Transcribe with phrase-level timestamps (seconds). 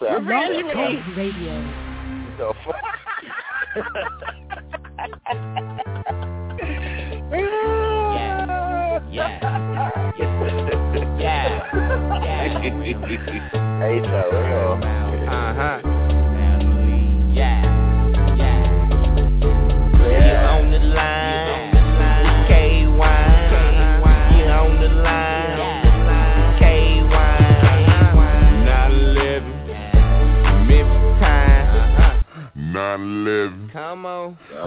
[0.00, 0.10] South.
[0.10, 0.22] Talk
[1.16, 1.54] Radio.
[2.38, 2.76] The fuck?
[7.30, 9.00] Yeah.
[9.10, 9.40] Yeah.
[11.18, 11.70] Yeah.
[13.78, 14.08] Hey, so,
[15.28, 15.80] Uh-huh.
[15.84, 15.87] Yeah.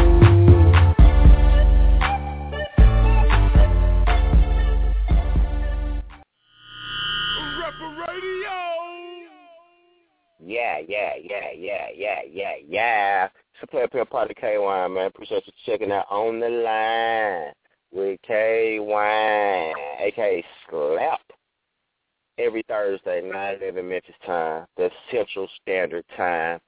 [11.95, 13.25] Yeah, yeah, yeah.
[13.25, 15.07] It's a Player Pill Party K-Wine, man.
[15.07, 17.53] Appreciate you checking out On the Line
[17.91, 20.45] with K-Wine, a.k.a.
[20.69, 21.21] Slap.
[22.37, 24.65] Every Thursday, 9 11 Memphis time.
[24.77, 26.59] That's Central Standard Time.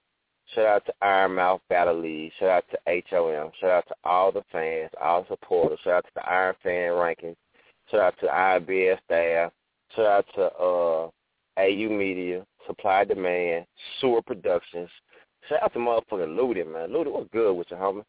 [0.54, 2.32] Shout out to Iron Mouth Battle League.
[2.40, 3.52] Shout out to HOM.
[3.60, 5.80] Shout out to all the fans, all supporters.
[5.84, 7.36] Shout out to the Iron Fan Rankings.
[7.90, 9.52] Shout out to IBS staff.
[9.96, 11.10] Shout out to uh,
[11.62, 13.66] AU Media, Supply Demand,
[14.00, 14.90] Sewer Productions.
[15.50, 16.92] Shout out to motherfucking Ludi, man.
[16.92, 18.06] Ludi, what's good with you, homie?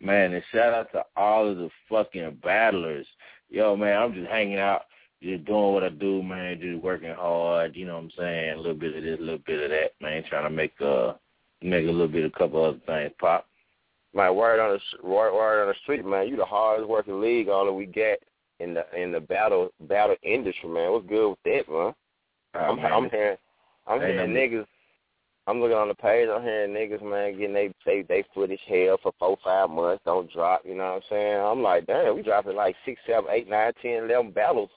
[0.00, 3.06] Man, and shout out to all of the fucking battlers.
[3.50, 4.82] Yo, man, I'm just hanging out,
[5.22, 8.54] just doing what I do, man, just working hard, you know what I'm saying?
[8.54, 11.14] A little bit of this, a little bit of that, man, trying to make uh
[11.62, 13.46] make a little bit of a couple other things pop.
[14.14, 16.28] My word on the word, word on the street, man.
[16.28, 18.22] You the hardest working league all that we get
[18.60, 20.92] in the in the battle battle industry, man.
[20.92, 21.94] What's good with that, man?
[22.54, 23.36] Oh, I'm man, I'm hearing
[23.86, 24.66] I'm hearing niggas.
[25.46, 26.28] I'm looking on the page.
[26.32, 30.02] I'm hearing niggas, man, getting they they they footage held for four five months.
[30.04, 30.62] Don't drop.
[30.64, 31.40] You know what I'm saying?
[31.40, 34.70] I'm like, damn, we dropping like six, seven, eight, nine, ten, eleven battles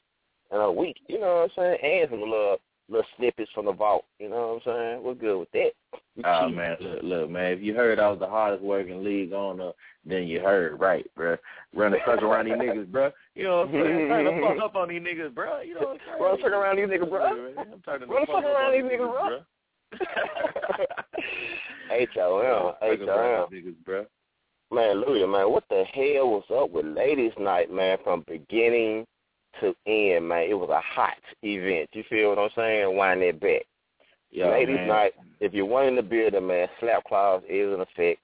[0.52, 0.98] in a week.
[1.08, 1.78] You know what I'm saying?
[1.84, 2.58] And some little
[2.90, 4.06] little snippets from the vault.
[4.20, 5.04] You know what I'm saying?
[5.04, 5.72] We're good with that.
[6.16, 6.56] We ah, Oh cheap.
[6.56, 7.52] man, look, look, man.
[7.54, 9.72] If you heard I was the hardest working league owner,
[10.06, 11.38] then you heard right, bruh.
[11.74, 13.12] Running fuck around these niggas, bro.
[13.36, 14.10] You know what I'm saying?
[14.24, 15.62] The fuck up on these niggas, bro.
[15.62, 16.22] You know what I'm saying?
[16.22, 17.58] Run the fuck around these niggas, bruh.
[17.58, 19.46] I'm turning the Run the fuck fuck up around on these niggas, bruh.
[21.92, 22.74] H-O-M,
[23.54, 24.06] niggas, bruh.
[24.72, 29.06] Man, Ludi, man, what the hell was up with Ladies Night, man, from beginning
[29.60, 30.48] to end, man?
[30.50, 31.90] It was a hot event.
[31.94, 32.98] You feel what I'm saying?
[32.98, 33.62] Wind that back.
[34.32, 34.88] Yo, Ladies man.
[34.88, 38.20] Night, if you're one in the building, man, slap clause is in effect.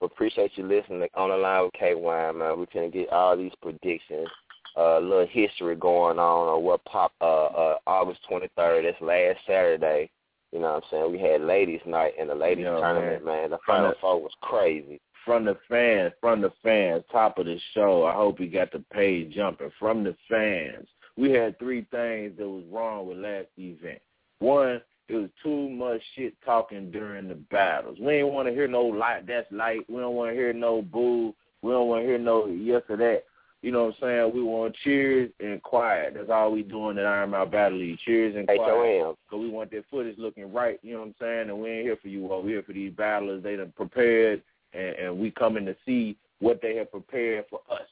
[0.00, 2.58] We appreciate you listening on the line with K-Wine, man.
[2.58, 4.28] We're going to get all these predictions,
[4.76, 8.82] uh, a little history going on on what popped uh, uh, August 23rd.
[8.82, 10.10] That's last Saturday.
[10.52, 11.12] You know what I'm saying?
[11.12, 13.50] We had Ladies Night and the Ladies Yo, Tournament, man.
[13.50, 15.00] The From Final the- Four was crazy.
[15.24, 18.06] From the fans, from the fans, top of the show.
[18.06, 19.70] I hope you got the page jumping.
[19.78, 20.88] From the fans,
[21.18, 24.00] we had three things that was wrong with last event.
[24.38, 27.98] One, it was too much shit talking during the battles.
[28.00, 29.26] We ain't want to hear no light.
[29.26, 29.80] That's light.
[29.88, 31.34] We don't want to hear no boo.
[31.60, 33.24] We don't want to hear no yes or that.
[33.62, 34.32] You know what I'm saying?
[34.34, 36.14] We want cheers and quiet.
[36.14, 37.98] That's all we doing at Iron Mouth Battle League.
[38.04, 39.16] Cheers and quiet.
[39.28, 41.50] Because we want that footage looking right, you know what I'm saying?
[41.50, 42.42] And we ain't here for you all.
[42.42, 43.42] we here for these battlers.
[43.42, 44.42] They done prepared,
[44.72, 47.88] and, and we coming to see what they have prepared for us.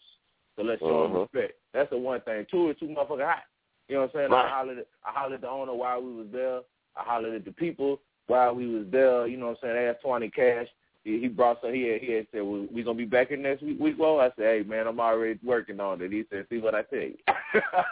[0.55, 1.23] So let's show them Mhm.
[1.23, 1.59] respect.
[1.73, 2.47] That's the one thing.
[2.51, 3.43] Two, it's too motherfucking hot.
[3.89, 4.31] You know what I'm saying?
[4.31, 4.47] Right.
[4.47, 6.61] I hollered, at, I hollered at the owner while we was there.
[6.97, 9.27] I hollered at the people while we was there.
[9.27, 9.89] You know what I'm saying?
[9.89, 10.69] Asked Twenty Cash.
[11.07, 11.73] He, brought some.
[11.73, 14.19] He had, he had said, well, "We gonna be back in next week." week well,
[14.19, 16.99] I said, "Hey man, I'm already working on it." He said, "See what I tell
[16.99, 17.85] you." I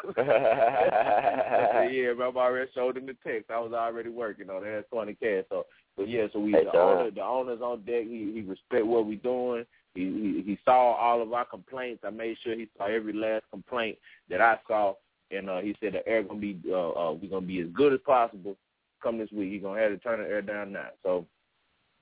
[1.73, 3.53] said, yeah, but I'm already showed him the text.
[3.53, 4.73] I was already working on it.
[4.75, 5.45] That's twenty cash.
[5.49, 5.65] So,
[5.97, 6.99] but yeah, so we Hey, the John.
[6.99, 8.03] owner, the owner's on deck.
[8.03, 9.65] He he respect what we doing.
[9.95, 12.03] He, he he saw all of our complaints.
[12.05, 13.97] I made sure he saw every last complaint
[14.29, 14.95] that I saw,
[15.31, 17.93] and uh, he said the air gonna be uh, uh we're gonna be as good
[17.93, 18.57] as possible.
[19.01, 20.89] Come this week, he gonna have to turn the air down now.
[21.05, 21.27] So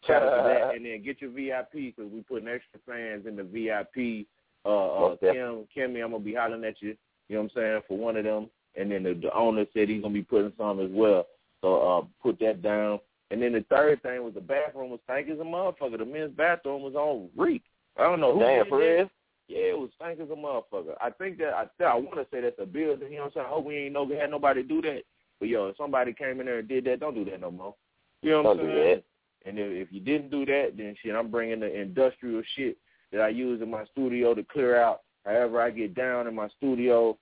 [0.07, 3.37] shout out to that, and then get your VIP because we putting extra fans in
[3.37, 4.27] the VIP.
[4.65, 6.97] Uh, uh Kim, Kimmy, I'm gonna be hollering at you.
[7.29, 9.89] You know what I'm saying for one of them, and then the, the owner said
[9.89, 11.27] he's gonna be putting some as well.
[11.61, 12.99] So uh, put that down.
[13.31, 15.97] And then the third thing was the bathroom was stank as a motherfucker.
[15.97, 17.63] The men's bathroom was on reek.
[17.97, 18.85] I don't know who Damn, did for that.
[18.85, 19.11] real?
[19.49, 20.95] Yeah, it was stank as a motherfucker.
[21.01, 23.11] I think that I I want to say that's a building.
[23.11, 23.47] You know what I'm saying?
[23.47, 25.03] I hope we ain't no had nobody do that.
[25.41, 27.75] But yo, if somebody came in there and did that, don't do that no more.
[28.21, 29.03] You know what Don't I'm do saying?
[29.45, 29.49] That.
[29.49, 32.77] And if, if you didn't do that, then shit, I'm bringing the industrial shit
[33.13, 35.01] that I use in my studio to clear out.
[35.25, 37.17] However, I get down in my studio,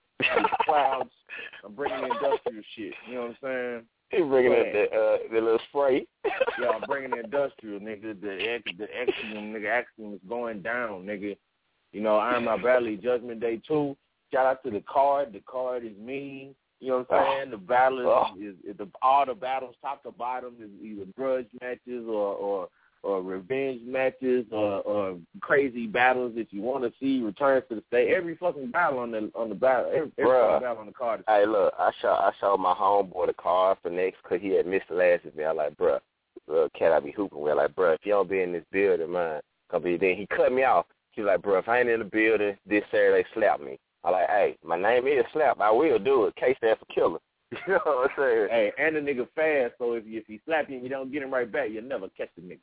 [0.64, 1.10] clouds.
[1.64, 2.94] I'm bringing the industrial shit.
[3.08, 3.82] You know what I'm saying?
[4.10, 6.04] He bringing up the uh, the little spray.
[6.60, 8.20] yeah, I'm bringing the industrial, nigga.
[8.20, 9.68] The ex, the Axiom, nigga.
[9.68, 11.36] Axiom is going down, nigga.
[11.92, 13.96] You know, Iron My Valley Judgment Day two.
[14.32, 15.32] Shout out to the card.
[15.32, 16.54] The card is mean.
[16.80, 17.50] You know what I'm saying?
[17.50, 21.48] The battle is, is, is the all the battles top to bottom is either grudge
[21.60, 22.68] matches or or
[23.02, 27.82] or revenge matches or, or crazy battles that you want to see returns to the
[27.88, 28.12] state.
[28.14, 30.48] Every fucking battle on the on the battle, every, every Bruh.
[30.48, 33.78] fucking battle on the card Hey, look, I showed I showed my homeboy the card
[33.82, 35.48] for next because he had missed the last event.
[35.48, 36.00] I like, bruh,
[36.52, 37.56] uh, cat I be hooping with.
[37.56, 39.40] Like, bruh, if you don't be in this building, man,
[39.70, 39.96] come be.
[39.96, 40.86] Then he cut me off.
[41.12, 43.78] He was like, bruh, if I ain't in the building this Saturday, slap me.
[44.04, 45.60] I like, hey, my name is Slap.
[45.60, 46.36] I will do it.
[46.36, 47.18] Case stands for killer.
[47.66, 48.48] You know what I'm saying?
[48.50, 51.10] Hey, and the nigga fast, so if you, if he slap you and you don't
[51.12, 52.58] get him right back, you'll never catch the nigga.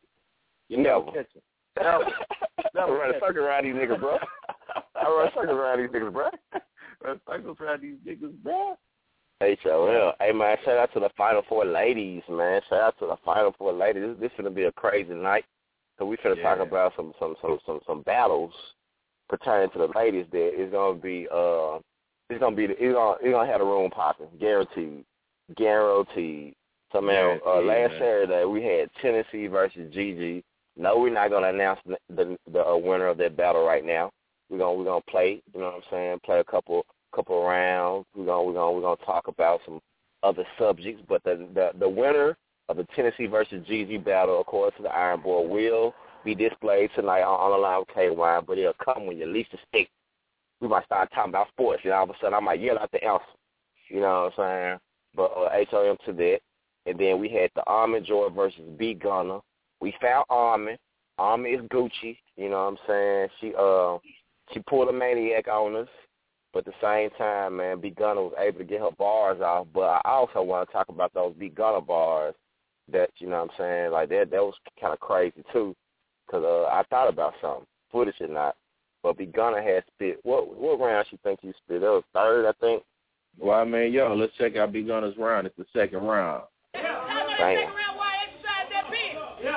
[0.70, 1.06] You Never.
[1.06, 1.42] never catch him.
[2.80, 4.18] I run a circle around these niggas, bro.
[4.96, 6.30] I run a circle around these niggas, bro.
[7.04, 8.76] Run circles around these niggas, bro.
[9.42, 10.14] H-O-L.
[10.20, 12.62] Hey, man, shout out to the Final Four ladies, man.
[12.70, 14.04] Shout out to the Final Four ladies.
[14.04, 15.46] This, this going to be a crazy night.
[16.00, 16.64] So we finna talk Yeah.
[16.64, 18.54] about some, some, some, some, some battles
[19.30, 21.80] pertaining to the ladies that is going to be, uh,
[22.30, 24.28] it's going to be, it's going it's gonna have the room popping.
[24.40, 25.06] Guaranteed.
[25.56, 26.56] Guaranteed.
[26.92, 28.00] So, man, uh, last man.
[28.00, 30.44] Saturday we had Tennessee versus Gigi.
[30.78, 33.84] No, we're not going to announce the, the, the uh, winner of that battle right
[33.86, 34.12] now.
[34.50, 36.20] We're gonna we're gonna play, you know what I'm saying?
[36.24, 38.06] Play a couple couple rounds.
[38.16, 39.82] We're gonna we're gonna we're gonna talk about some
[40.24, 41.04] other subjects.
[41.10, 42.38] But the the, the winner
[42.70, 47.22] of the Tennessee versus GG battle, according to the Iron Board, will be displayed tonight
[47.22, 49.92] on, on the line with K-Wine, but it'll come when you least expect.
[50.60, 52.92] We might start talking about sports, and all of a sudden I might yell out
[52.92, 53.26] the answer.
[53.90, 54.80] You know what I'm saying?
[55.16, 56.40] But uh, HOM to that.
[56.86, 59.40] And then we had the Almond Joy versus B Gunner.
[59.82, 60.78] We found Almond.
[61.18, 62.18] Almond is Gucci.
[62.38, 63.30] You know what I'm saying?
[63.42, 63.98] She uh
[64.54, 65.90] she pulled a maniac on us,
[66.54, 69.68] but at the same time, man, B Gunner was able to get her bars off.
[69.74, 72.36] But I also want to talk about those B Gunner bars
[72.92, 75.76] that you know what I'm saying, like that that was kind of crazy too,
[76.28, 78.56] because uh, I thought about something, footage or not.
[79.04, 80.20] But B Gunner had spit.
[80.24, 81.82] What what round she think you spit?
[81.82, 82.84] That was third, I think.
[83.40, 85.48] Well, I mean, yo, let's check out B Gunner's round.
[85.48, 86.44] It's the second round.
[86.74, 87.70] Damn.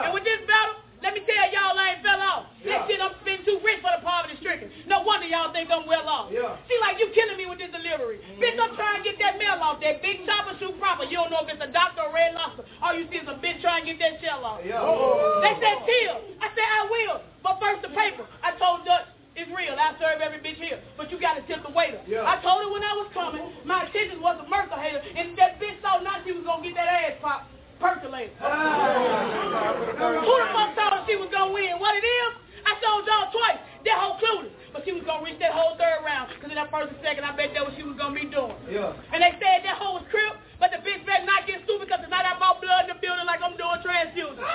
[0.04, 2.46] And with this battle, let me tell y'all I ain't fell off.
[2.66, 3.39] That shit I'm spending too
[3.70, 4.66] rich for the poverty stricken.
[4.90, 6.34] No wonder y'all think I'm well off.
[6.34, 8.18] See like you killing me with this delivery.
[8.18, 8.42] Mm-hmm.
[8.42, 9.78] Bitch, I'm trying to get that mail off.
[9.78, 11.06] That big chopper shoot proper.
[11.06, 12.66] You don't know if it's a doctor or red lobster.
[12.82, 14.58] All you see is a bitch trying to get that shell off.
[14.66, 16.18] They said chill.
[16.42, 17.22] I said I will.
[17.46, 18.26] But first the paper.
[18.42, 19.06] I told Dutch
[19.38, 19.78] it's real.
[19.78, 20.82] I serve every bitch here.
[20.98, 22.02] But you gotta tip the waiter.
[22.02, 24.98] I told her when I was coming, my intentions was a Mercer hater.
[24.98, 27.46] And that bitch thought not she was gonna get that ass popped.
[27.80, 28.36] Percolator.
[28.44, 29.72] Ah.
[30.20, 31.80] Who the fuck her she was gonna win?
[31.80, 32.32] What it is?
[32.66, 33.60] I told y'all twice.
[33.84, 34.52] That whole clueless.
[34.72, 36.30] But she was gonna reach that whole third round.
[36.40, 38.54] Cause in that first and second, I bet that what she was gonna be doing.
[38.70, 38.94] Yeah.
[39.12, 42.04] And they said that hoe was crip, but the bitch better not get stupid because
[42.04, 44.38] tonight I bought blood in the building like I'm doing transfusion.
[44.38, 44.46] Hey,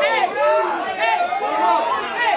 [0.00, 0.26] hey,
[0.98, 1.16] hey.
[2.10, 2.34] Hey,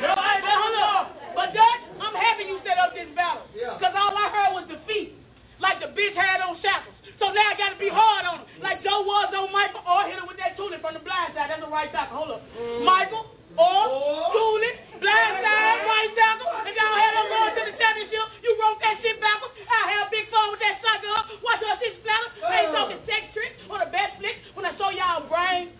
[0.00, 1.02] now, hold on.
[1.34, 3.42] But Dutch, I'm happy you set up this battle.
[3.78, 5.19] Because all I heard was defeat.
[5.60, 6.96] Like the bitch had on shackles.
[7.20, 8.46] So now I got to be hard on him.
[8.64, 11.52] Like Joe was on Michael or hit him with that tooling from the blind side.
[11.52, 12.16] That's the right tackle.
[12.16, 12.42] Hold up.
[12.56, 12.84] Mm.
[12.88, 13.28] Michael
[13.60, 13.84] or
[14.32, 16.48] tooling, blind side, right tackle.
[16.64, 19.52] If y'all had them going to the championship, you wrote that shit backwards.
[19.68, 21.12] I have big fun with that sucker.
[21.12, 21.28] huh?
[21.44, 22.30] Watch her shit splatter.
[22.40, 25.76] I ain't talking sex tricks or the best flicks when I show y'all brain.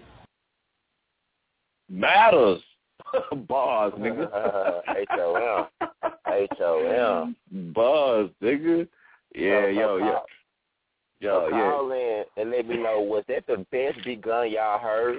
[1.89, 2.61] Matters.
[3.49, 4.29] Bars, nigga.
[5.09, 5.67] H-O-M.
[6.29, 7.37] H-O-M.
[7.73, 8.87] Bars, nigga.
[9.35, 10.21] Yeah, So- yo, so yo.
[11.23, 11.71] Yo, so yeah.
[11.71, 15.19] call in and let me know, was that the best big gun y'all heard?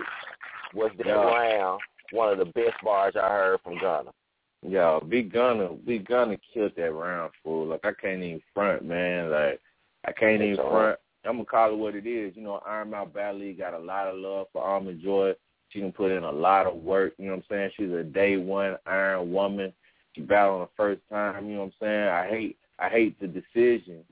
[0.74, 1.80] Was that round
[2.12, 4.12] one of the best bars y'all heard from Ghana?
[4.64, 7.68] Yo, Big Gunner, Big Gunner killed that round, fool.
[7.68, 9.32] Like I can't even front, man.
[9.32, 9.60] Like
[10.06, 11.00] I can't even It's all front.
[11.26, 12.36] I'm gonna call it what it is.
[12.36, 15.34] You know, Iron Mouth Valley got a lot of love for Almond Joy.
[15.70, 17.14] She can put in a lot of work.
[17.18, 17.72] You know what I'm saying?
[17.78, 19.74] She's a day one Iron woman.
[20.16, 21.48] She battled the first time.
[21.48, 22.08] You know what I'm saying?
[22.10, 24.04] I hate, I hate the decision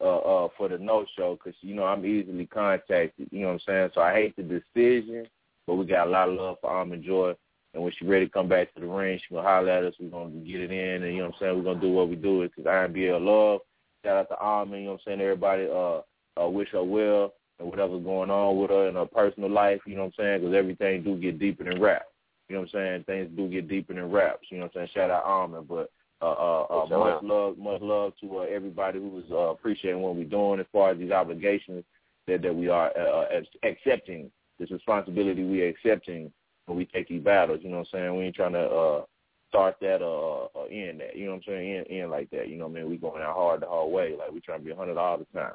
[0.00, 3.28] uh, uh, for the no show because you know I'm easily contacted.
[3.30, 3.90] You know what I'm saying?
[3.94, 5.26] So I hate the decision,
[5.66, 7.34] but we got a lot of love for Almond Joy.
[7.72, 9.94] And when she's ready to come back to the ring, she gonna holler at us.
[10.00, 11.56] We're gonna get it in, and you know what I'm saying.
[11.56, 12.42] We're gonna do what we do.
[12.42, 13.60] It's because IMBL love.
[14.04, 14.82] Shout out to Almond.
[14.82, 15.20] You know what I'm saying.
[15.20, 16.00] Everybody, uh,
[16.42, 19.80] uh, wish her well and whatever's going on with her in her personal life.
[19.86, 20.40] You know what I'm saying.
[20.40, 22.06] Because everything do get deeper than rap.
[22.48, 23.04] You know what I'm saying.
[23.04, 24.46] Things do get deeper than raps.
[24.50, 24.90] You know what I'm saying.
[24.94, 25.90] Shout out Almond, but.
[26.22, 30.16] Uh, uh, uh, much love, much love to uh, everybody who is uh, appreciating what
[30.16, 31.84] we're doing as far as these obligations
[32.26, 34.30] that that we are uh, uh, accepting.
[34.58, 36.32] This responsibility we are accepting
[36.64, 37.60] when we take these battles.
[37.62, 38.16] You know what I'm saying?
[38.16, 39.04] We ain't trying to uh,
[39.50, 41.16] start that uh, or end that.
[41.16, 41.76] You know what I'm saying?
[41.76, 42.48] End, end like that.
[42.48, 42.90] You know what I mean?
[42.90, 44.14] We going out hard the whole way.
[44.18, 45.52] Like we trying to be a hundred all the time.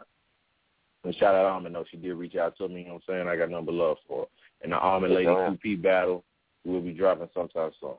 [1.03, 3.25] And shout out Almond though, she did reach out to me, you know what I'm
[3.25, 3.27] saying?
[3.27, 4.27] I got number love for her.
[4.61, 5.57] And the Almond Lady H.O.M.
[5.65, 6.23] 2P battle
[6.63, 7.95] will be dropping sometime soon.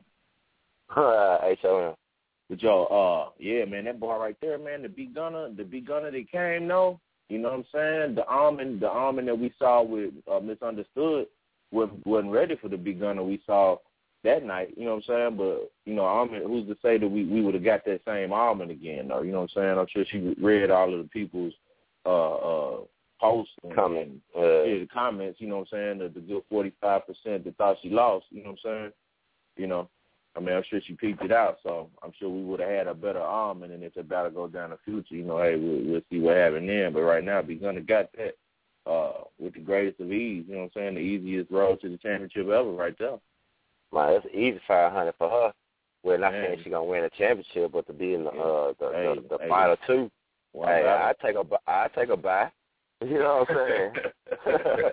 [0.97, 1.95] H.O.M.
[2.52, 5.87] But yo, uh, yeah, man, that boy right there, man, the big gunner, the big
[5.87, 8.14] gunner that came, no, you know what I'm saying?
[8.14, 11.28] The almond, the almond that we saw with uh, misunderstood
[11.71, 13.78] wasn't, wasn't ready for the big gunner we saw
[14.23, 14.75] that night.
[14.76, 15.37] You know what I'm saying?
[15.38, 18.35] But you know, almond, who's to say that we we would have got that same
[18.35, 19.09] almond again?
[19.09, 19.78] Though, you know what I'm saying?
[19.78, 21.54] I'm sure she read all of the people's
[22.04, 22.80] uh uh
[23.18, 24.11] posts and, Comment.
[24.11, 25.40] and Uh, yeah, the comments.
[25.40, 25.99] You know what I'm saying?
[26.00, 28.26] The, the good 45 percent that thought she lost.
[28.28, 28.92] You know what I'm saying?
[29.56, 29.88] You know.
[30.36, 32.86] I mean, I'm sure she peeped it out, so I'm sure we would have had
[32.86, 35.56] a better almond, and then if the battle go down the future, you know, hey,
[35.56, 36.92] we'll, we'll see what happens then.
[36.94, 40.44] But right now, B Gunner got that uh, with the greatest of ease.
[40.48, 40.94] You know what I'm saying?
[40.94, 43.18] The easiest road to the championship ever, right there.
[43.92, 45.52] man, it's easy five hundred for her.
[46.02, 46.46] Well, not Man.
[46.46, 49.36] saying she's gonna win a championship, but to be in the uh the Hey, the,
[49.36, 49.48] the hey.
[49.48, 50.10] final two,
[50.52, 50.88] One hey.
[50.88, 52.50] I take a I take a buy.
[53.09, 53.92] You know what I'm saying?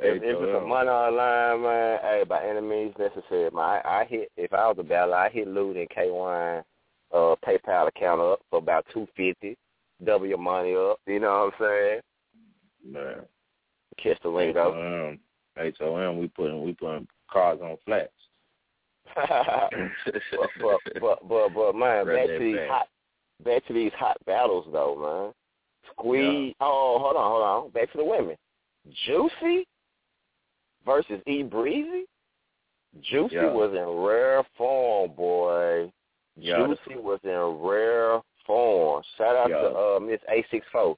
[0.00, 4.04] Hey, if, if it's a money line, man, hey, by any means necessary, man, I,
[4.08, 6.62] hit if I was a battle, I hit Ludi and K-Wine
[7.12, 9.56] uh PayPal account up for about two fifty,
[10.04, 10.98] double your money up.
[11.06, 12.00] You know what I'm saying?
[12.84, 13.22] Man,
[14.02, 14.72] Kiss the lingo.
[15.56, 18.10] HOM, HOM, we putting we putting cars on flats.
[19.14, 19.30] but,
[20.60, 22.88] but but but but man, back to these hot
[23.44, 25.32] back to these hot battles though, man.
[25.98, 26.54] Squeeze.
[26.60, 27.70] Oh, hold on, hold on.
[27.70, 28.36] Back to the women.
[29.06, 29.66] Juicy
[30.84, 32.04] versus E Breezy.
[33.00, 33.52] Juicy Yeah.
[33.52, 35.90] was in rare form, boy.
[36.36, 39.02] Yeah, Juicy was in rare form.
[39.16, 39.60] Shout out Yeah.
[39.62, 40.96] to uh, Miss A six four.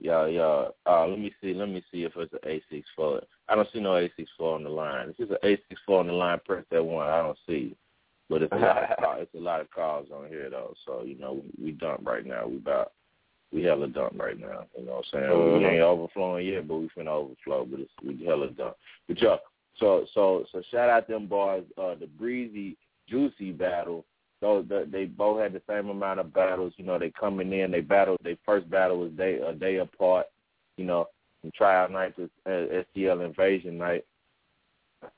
[0.00, 0.68] Yeah, yeah.
[0.86, 1.54] Uh, let me see.
[1.54, 3.22] Let me see if it's an A six four.
[3.48, 5.10] I don't see no A six four on the line.
[5.10, 7.06] If it's an A six four on the line, press that one.
[7.08, 7.76] I don't see.
[8.28, 10.74] But it's a lot of call, it's a lot of calls on here though.
[10.84, 12.46] So you know we, we dump right now.
[12.46, 12.92] We about
[13.54, 14.66] we hella dump right now.
[14.76, 15.30] You know what I'm saying?
[15.30, 15.58] Mhm.
[15.58, 17.64] We ain't overflowing yet, but we finna overflow.
[17.64, 18.76] But it's we hella dump.
[19.06, 19.38] But yo,
[19.78, 21.64] so so so shout out them boys.
[21.78, 22.76] Uh, the breezy
[23.08, 24.04] juicy battle.
[24.40, 26.74] Those the, they both had the same amount of battles.
[26.76, 27.70] You know, they coming in.
[27.70, 28.18] They battled.
[28.22, 30.26] Their first battle was day a day apart.
[30.76, 31.06] You know,
[31.40, 34.04] from tryout night to uh, STL invasion night.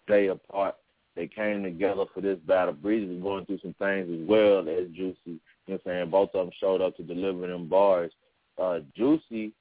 [0.06, 0.76] Day apart.
[1.14, 2.74] They came together for this battle.
[2.74, 5.16] Breezy was going through some things as well as Juicy.
[5.24, 6.10] You know what I'm saying?
[6.10, 8.12] Both of them showed up to deliver them bars.
[8.58, 9.52] Uh, Juicy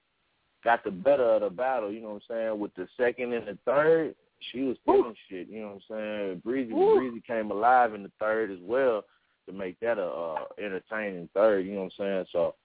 [0.64, 2.60] got the better of the battle, you know what I'm saying?
[2.60, 4.16] With the second and the third,
[4.52, 6.42] she was feeling shit, you know what I'm saying?
[6.44, 9.04] Breezy Breezy came alive in the third as well
[9.48, 12.26] to make that a uh, entertaining third, you know what I'm saying?
[12.32, 12.56] So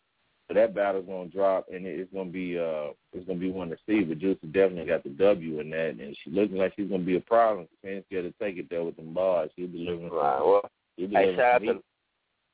[0.50, 3.76] so that battle's gonna drop and it's gonna be uh it's gonna be one to
[3.86, 4.00] see.
[4.00, 7.16] But Juicy definitely got the W in that and she looking like she's gonna be
[7.16, 7.68] a problem.
[7.80, 9.50] She ain't scared to take it there with them bars.
[9.54, 10.40] She'll delivering Right.
[10.40, 10.68] Well,
[10.98, 11.82] she'll hey, shout out to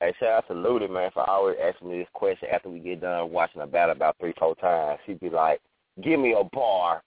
[0.00, 3.00] Hey, shout out to Ludi, man, for always asking me this question after we get
[3.00, 5.00] done watching a battle about three, four times.
[5.06, 5.60] She'd be like,
[6.02, 7.02] "Give me a bar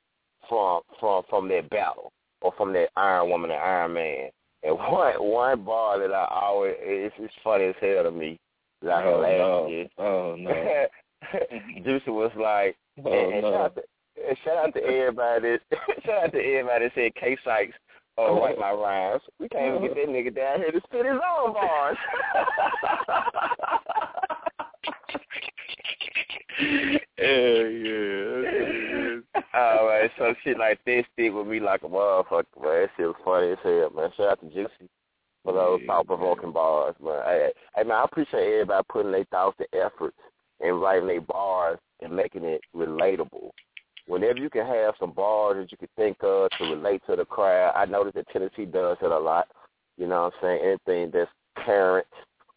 [0.47, 4.29] from from from that battle or from that Iron Woman and Iron Man."
[4.63, 8.39] And one one bar that I always it's, it's funny as hell to me.
[8.81, 9.81] That I oh, laugh no.
[9.81, 10.03] at.
[10.03, 10.85] Oh no.
[11.83, 13.51] Juicy was like, Oh, and, and no.
[13.51, 13.81] shout, out to,
[14.27, 15.57] and shout out to everybody.
[16.05, 17.75] shout out to everybody that said K Sykes
[18.19, 19.21] uh, write my rhymes.
[19.39, 21.97] We can't even get that nigga down here to spit his own bars.
[27.17, 28.29] yeah, yeah.
[29.53, 32.81] All right, so shit like this stick with me like a motherfucker, man.
[32.81, 34.09] That shit was funny as hell, man.
[34.17, 34.89] Shout out to Juicy
[35.43, 37.21] for those Yeah, thought provoking bars, man.
[37.25, 40.17] Hey, hey, man, I appreciate everybody putting their thoughts and efforts
[40.59, 43.51] and writing their bars and making it relatable.
[44.09, 47.25] Whenever you can have some bars that you can think of to relate to the
[47.25, 49.47] crowd, I notice that Tennessee does it a lot.
[49.97, 50.77] You know what I'm saying?
[50.87, 51.29] Anything that's
[51.63, 52.07] current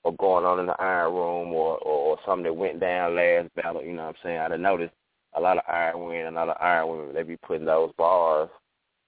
[0.03, 3.55] or going on in the iron room or, or, or something that went down last
[3.55, 4.39] battle, you know what I'm saying?
[4.39, 4.95] I done noticed
[5.35, 8.49] a lot of Iron Men a lot of Iron Women, they be putting those bars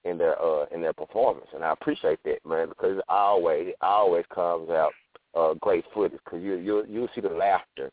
[0.05, 3.77] in their uh in their performance, and I appreciate that, man, because it always it
[3.81, 4.93] always comes out
[5.35, 7.91] uh great footage because you you you see the laughter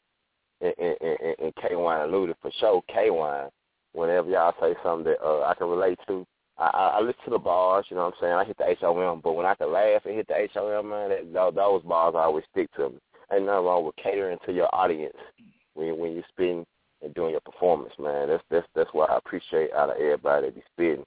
[0.60, 3.50] in in, in, in K Wine alluded for sure K Wine
[3.93, 6.25] whenever y'all say something that uh I can relate to.
[6.57, 8.33] I, I, I listen to the bars, you know what I'm saying.
[8.33, 11.33] I hit the HOM, but when I can laugh and hit the HOM, man, that,
[11.33, 12.98] those, those bars always stick to me.
[13.31, 15.15] Ain't nothing wrong with catering to your audience
[15.74, 16.65] when when you're spitting
[17.01, 18.27] and doing your performance, man.
[18.27, 21.05] That's that's that's what I appreciate out of everybody that be spitting.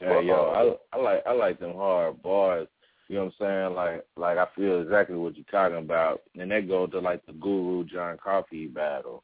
[0.00, 2.68] Yeah, yo, I I like I like them hard bars.
[3.08, 3.74] You know what I'm saying?
[3.74, 6.22] Like like I feel exactly what you're talking about.
[6.38, 9.22] And that goes to like the Guru John Coffee battle.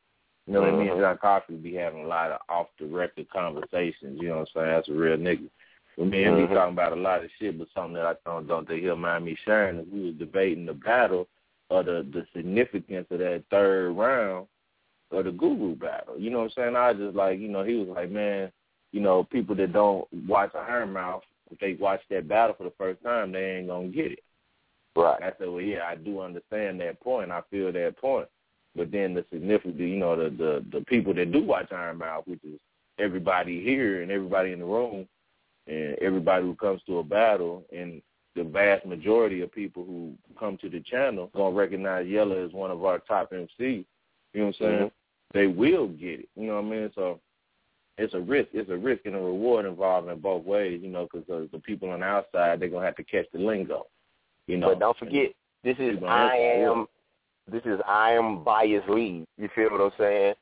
[0.50, 0.88] You know what I mean?
[0.88, 1.00] Mhm.
[1.00, 4.62] John Coffee be having a lot of off the record conversations, you know what I'm
[4.62, 4.66] saying?
[4.66, 5.48] That's a real nigga.
[5.96, 6.34] I mean, mm-hmm.
[6.34, 6.46] Mm-hmm.
[6.48, 8.96] be talking about a lot of shit, but something that I don't don't think he'll
[8.96, 11.28] mind me sharing is we was debating the battle
[11.68, 14.48] or the the significance of that third round
[15.12, 16.18] of the Guru battle.
[16.18, 16.74] You know what I'm saying?
[16.74, 18.50] I just like, you know, he was like, man,
[18.90, 22.72] you know, people that don't watch Iron Mouth, if they watch that battle for the
[22.76, 24.24] first time, they ain't gonna get it.
[24.96, 25.22] Right.
[25.22, 27.30] I said, well, yeah, I do understand that point.
[27.30, 28.26] I feel that point.
[28.76, 32.24] But then the significant, you know, the the the people that do watch Iron Mouth,
[32.26, 32.58] which is
[32.98, 35.08] everybody here and everybody in the room,
[35.66, 38.00] and everybody who comes to a battle, and
[38.36, 42.70] the vast majority of people who come to the channel gonna recognize Yella as one
[42.70, 43.48] of our top MCs.
[43.58, 43.86] You
[44.34, 44.78] know what I'm saying?
[44.78, 45.38] Mm-hmm.
[45.38, 46.28] They will get it.
[46.36, 46.90] You know what I mean?
[46.94, 47.20] So
[47.98, 48.48] it's a risk.
[48.52, 50.80] It's a risk and a reward involved in both ways.
[50.82, 53.40] You know, because the, the people on the outside they're gonna have to catch the
[53.40, 53.86] lingo.
[54.46, 55.32] You know, But don't forget,
[55.64, 56.86] this is I am.
[57.50, 59.24] This is I am bias lead.
[59.38, 60.34] You feel what I'm saying?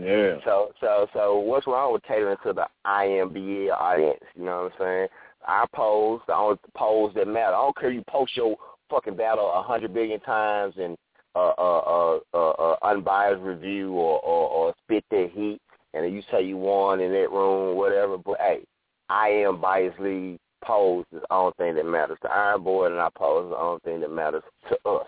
[0.00, 0.36] Yeah.
[0.44, 4.20] So so so what's wrong with catering to the IMBA audience?
[4.34, 5.08] You know what I'm saying?
[5.46, 7.54] I pose the only pose that matter.
[7.54, 8.56] I don't care if you post your
[8.90, 10.96] fucking battle a hundred billion times and
[11.34, 15.58] uh uh uh uh, uh unbiased review or, or or spit that heat
[15.94, 18.18] and you say you won in that room or whatever.
[18.18, 18.64] But hey,
[19.08, 22.18] I am bias lead pose is the only thing that matters.
[22.22, 25.06] The Iron Board and I pose is the only thing that matters to us.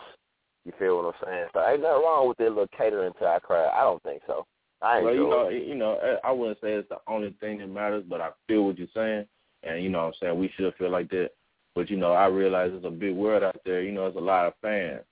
[0.65, 1.47] You feel what I'm saying?
[1.53, 3.71] So ain't nothing wrong with that little catering to our crowd.
[3.75, 4.47] I don't think so.
[4.81, 5.67] I Well, you know, it.
[5.67, 8.79] you know, I wouldn't say it's the only thing that matters, but I feel what
[8.79, 9.27] you're saying,
[9.63, 11.31] and you know, what I'm saying we should feel like that.
[11.75, 13.83] But you know, I realize there's a big world out there.
[13.83, 15.03] You know, there's a lot of fans.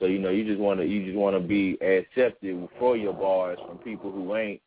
[0.00, 3.12] So you know, you just want to you just want to be accepted for your
[3.12, 4.60] bars from people who ain't,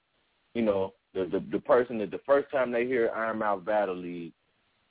[0.53, 3.95] you know, the the, the person that the first time they hear Iron Mouth Battle
[3.95, 4.33] League,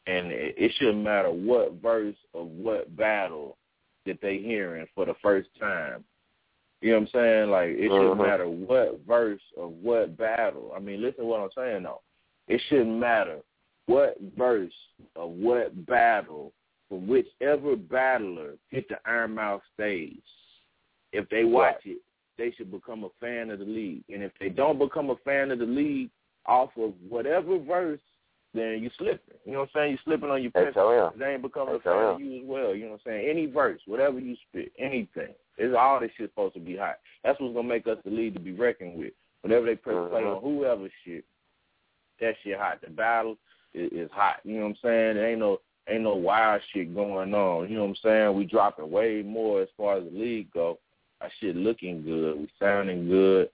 [0.07, 3.57] and it, it shouldn't matter what verse of what battle
[4.07, 6.05] that they hearing for the first time.
[6.81, 7.51] You know what I'm saying?
[7.51, 8.27] Like it shouldn't Mhm.
[8.27, 10.73] matter what verse or what battle.
[10.77, 12.03] I mean, listen to what I'm saying though.
[12.49, 13.41] It shouldn't matter
[13.87, 14.75] what verse
[15.15, 16.53] or what battle
[16.89, 20.23] from whichever battler hit the Iron Mouth stage.
[21.13, 21.99] If they watch it,
[22.37, 24.05] they should become a fan of the league.
[24.13, 26.11] And if they don't become a fan of the league
[26.47, 28.01] off of whatever verse,
[28.55, 29.37] then you slipping.
[29.45, 29.93] You know what I'm saying?
[29.93, 30.73] You slipping on your pencil.
[30.75, 32.75] how They ain't becoming a fan of you as well.
[32.75, 33.29] You know what I'm saying?
[33.29, 35.35] Any verse, whatever you spit, anything.
[35.59, 36.97] It's all this shit supposed to be hot.
[37.23, 39.13] That's what's gonna make us the lead to be reckoned with.
[39.43, 40.37] Whenever they press play Mhm.
[40.37, 41.25] on whoever shit,
[42.21, 42.81] that shit hot.
[42.81, 43.37] The battle
[43.75, 44.41] is, is hot.
[44.45, 45.17] You know what I'm saying?
[45.17, 47.69] There ain't no ain't no wild shit going on.
[47.69, 48.35] You know what I'm saying?
[48.35, 50.79] We dropping way more as far as the league go.
[51.21, 52.39] Our shit looking good.
[52.39, 53.51] We sounding good.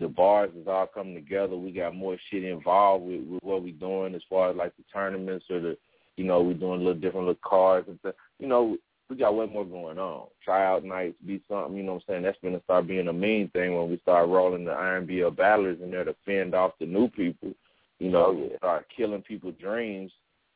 [0.00, 1.56] The bars is all coming together.
[1.56, 4.82] We got more shit involved with, with what we're doing as far as like the
[4.92, 5.76] tournaments or the,
[6.16, 8.14] you know, we're doing a little different little cards and stuff.
[8.38, 8.78] You know,
[9.10, 10.28] we got way more going on.
[10.42, 12.22] Tryout nights be something, you know what I'm saying?
[12.22, 15.78] That's gonna start being a main thing when we start rolling the Iron BL battlers
[15.82, 17.52] in there to fend off the new people.
[17.98, 18.56] You know, Oh, yeah.
[18.56, 20.12] start killing people's dreams.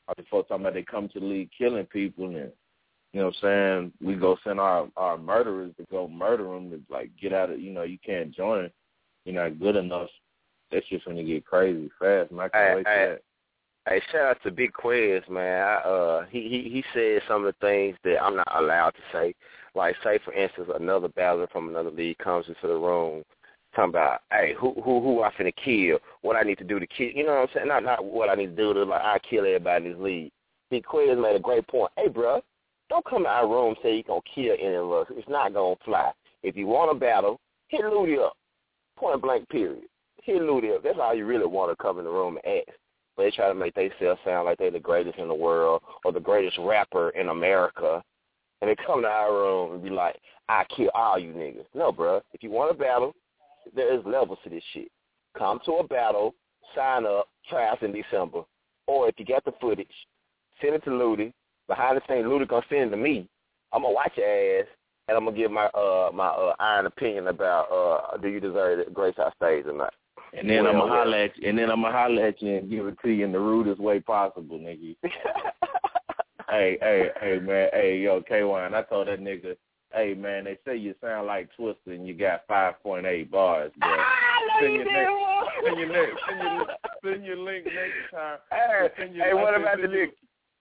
[0.08, 2.50] All the folks talking about they come to the league killing people and
[3.12, 3.92] you know what I'm saying?
[4.02, 7.60] We go send our our murderers to go murder them to like get out of
[7.60, 8.70] you know you can't join.
[9.24, 10.08] You're not good enough.
[10.70, 12.30] That's just when you get crazy fast.
[12.30, 13.22] Man, I can't Hey, wait for that.
[13.86, 15.62] Hey, shout out to Big Quiz, man.
[15.62, 19.00] I, uh, he he he said some of the things that I'm not allowed to
[19.12, 19.34] say.
[19.74, 23.24] Like, say for instance, another battler from another league comes into the room,
[23.76, 25.98] talking about, hey, who who who I finna kill?
[26.22, 27.10] What I need to do to kill?
[27.10, 27.68] You know what I'm saying?
[27.68, 30.32] Not not what I need to do to like I kill everybody in this league.
[30.70, 31.92] Big Quiz made a great point.
[31.96, 32.40] Hey, bro,
[32.88, 35.06] don't come to our room and say you gonna kill any of us.
[35.10, 36.10] It's not gonna fly.
[36.42, 38.34] If you want a battle, hit Ludi up.
[38.96, 39.48] Point blank.
[39.48, 39.84] Period.
[40.22, 40.82] Hit Ludi up.
[40.82, 42.78] That's all you really want to come in the room and ask.
[43.16, 46.12] But they try to make themselves sound like they're the greatest in the world or
[46.12, 48.02] the greatest rapper in America.
[48.60, 50.16] And they come to our room and be like,
[50.48, 51.66] I kill all you niggas.
[51.74, 52.22] No, bruh.
[52.32, 53.14] If you want a battle,
[53.74, 54.88] there is levels to this shit.
[55.36, 56.34] Come to a battle,
[56.74, 58.42] sign up, try in December.
[58.86, 59.86] Or if you got the footage,
[60.60, 61.32] send it to Ludi.
[61.66, 63.28] Behind the scenes, Ludi gonna send it to me.
[63.72, 64.66] I'm gonna watch your ass
[65.08, 68.84] and I'm gonna give my uh my uh iron opinion about uh do you deserve
[68.84, 69.94] the Grace House stage or not.
[70.36, 71.04] And then Well, I'm gonna well.
[71.04, 73.24] holler at you, and then I'm gonna holler at you and give it to you
[73.24, 74.96] in the rudest way possible, nigga.
[76.50, 79.56] hey, hey, hey, man, hey, yo, K-Wine, I told that nigga,
[79.92, 83.96] hey, man, they say you sound like Twista and you got 5.8 bars, but I
[83.96, 85.12] know send you your next,
[85.64, 86.66] send your next, send your,
[87.04, 88.38] send your link next time.
[88.50, 90.08] Hey, hey, what about the nigga?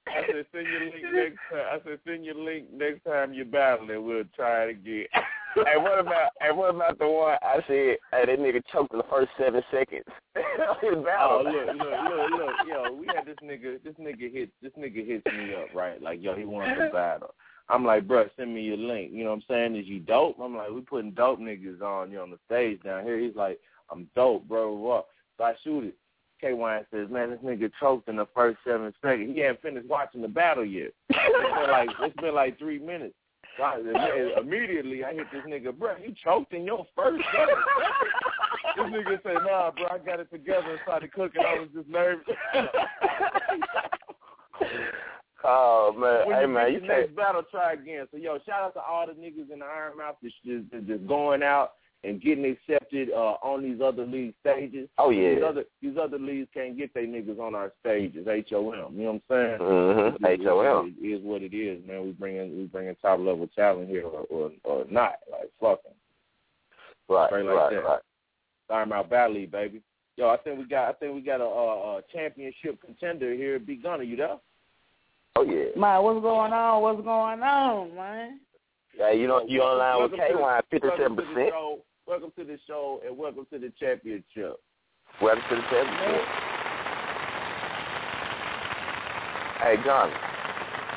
[0.08, 1.66] I said send your link next time.
[1.72, 5.06] I said send your link next time you battle and we'll try it again.
[5.56, 7.98] hey, what about hey, what about the one I said?
[8.12, 10.04] Hey, that nigga choked in the first seven seconds.
[10.82, 14.72] His Oh look, look, look, look, yo, we had this nigga, this nigga hit, this
[14.78, 16.02] nigga hits me up, right?
[16.02, 17.34] Like, yo, he wants to battle.
[17.70, 19.12] I'm like, bro, send me your link.
[19.14, 19.76] You know what I'm saying?
[19.78, 20.38] Is you dope?
[20.42, 23.18] I'm like, we putting dope niggas on you on the stage down here.
[23.18, 24.74] He's like, I'm dope, bro.
[24.74, 25.08] What?
[25.38, 25.96] So I shoot it.
[26.44, 29.32] K Wine says, Man, this nigga choked in the first seven seconds.
[29.34, 30.92] He hadn't finished watching the battle yet.
[31.10, 33.16] It's been like it's been like three minutes.
[33.58, 38.14] So I, immediately I hit this nigga, bro, you choked in your first seven seconds.
[38.76, 41.44] This nigga say, Nah, bro, I got it together and started cooking.
[41.48, 42.26] I was just nervous.
[45.46, 48.08] Oh man, when hey you man, you next battle, try again.
[48.12, 50.88] So yo, shout out to all the niggas in the Iron Mouth that's just, just,
[50.88, 51.74] just going out
[52.06, 54.90] and getting accepted uh, on these other league stages.
[54.98, 55.36] Oh, yeah.
[55.36, 58.28] These other these other leagues can't get their niggas on our stages.
[58.28, 59.60] HOM, you know what I'm saying?
[59.60, 60.26] Mm-hmm.
[60.26, 60.96] It- it- HOM.
[61.00, 62.04] It is what it is, man.
[62.04, 65.92] We bringing we bringing top level talent here, or or, or not, like fucking
[67.10, 67.84] Right, straight like right, that.
[67.84, 68.00] right.
[68.70, 69.82] Iron Mouth Battle League, baby.
[70.16, 73.60] Yo, I think we got I think we got a, a, a championship contender here.
[73.60, 74.38] B Gunner, you there?
[75.36, 75.80] Oh yeah.
[75.80, 76.82] Man, what's going on?
[76.82, 78.40] What's going on, man?
[78.98, 81.28] Yeah, you know you online with Welcome K to- Wine fifty seven welcome to the
[81.34, 81.54] percent.
[82.06, 82.12] Show.
[82.12, 84.60] Welcome to the show and welcome to the championship.
[85.22, 86.26] Welcome to the championship.
[89.62, 90.12] Hey John,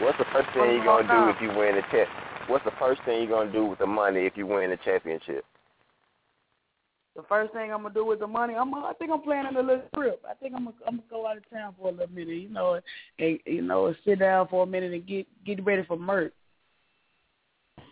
[0.00, 2.08] what's the first thing you're gonna do if you win the champ?
[2.48, 5.44] What's the first thing you're gonna do with the money if you win the championship?
[7.14, 9.62] The first thing I'm gonna do with the money, I'm I think I'm planning a
[9.62, 10.22] little trip.
[10.28, 12.48] I think I'm gonna, I'm gonna go out of town for a little minute, you
[12.48, 12.80] know,
[13.18, 16.32] and you know, sit down for a minute and get get ready for Merc.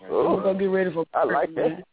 [0.02, 1.06] I'm gonna get ready for.
[1.14, 1.68] I like that.
[1.68, 1.84] man.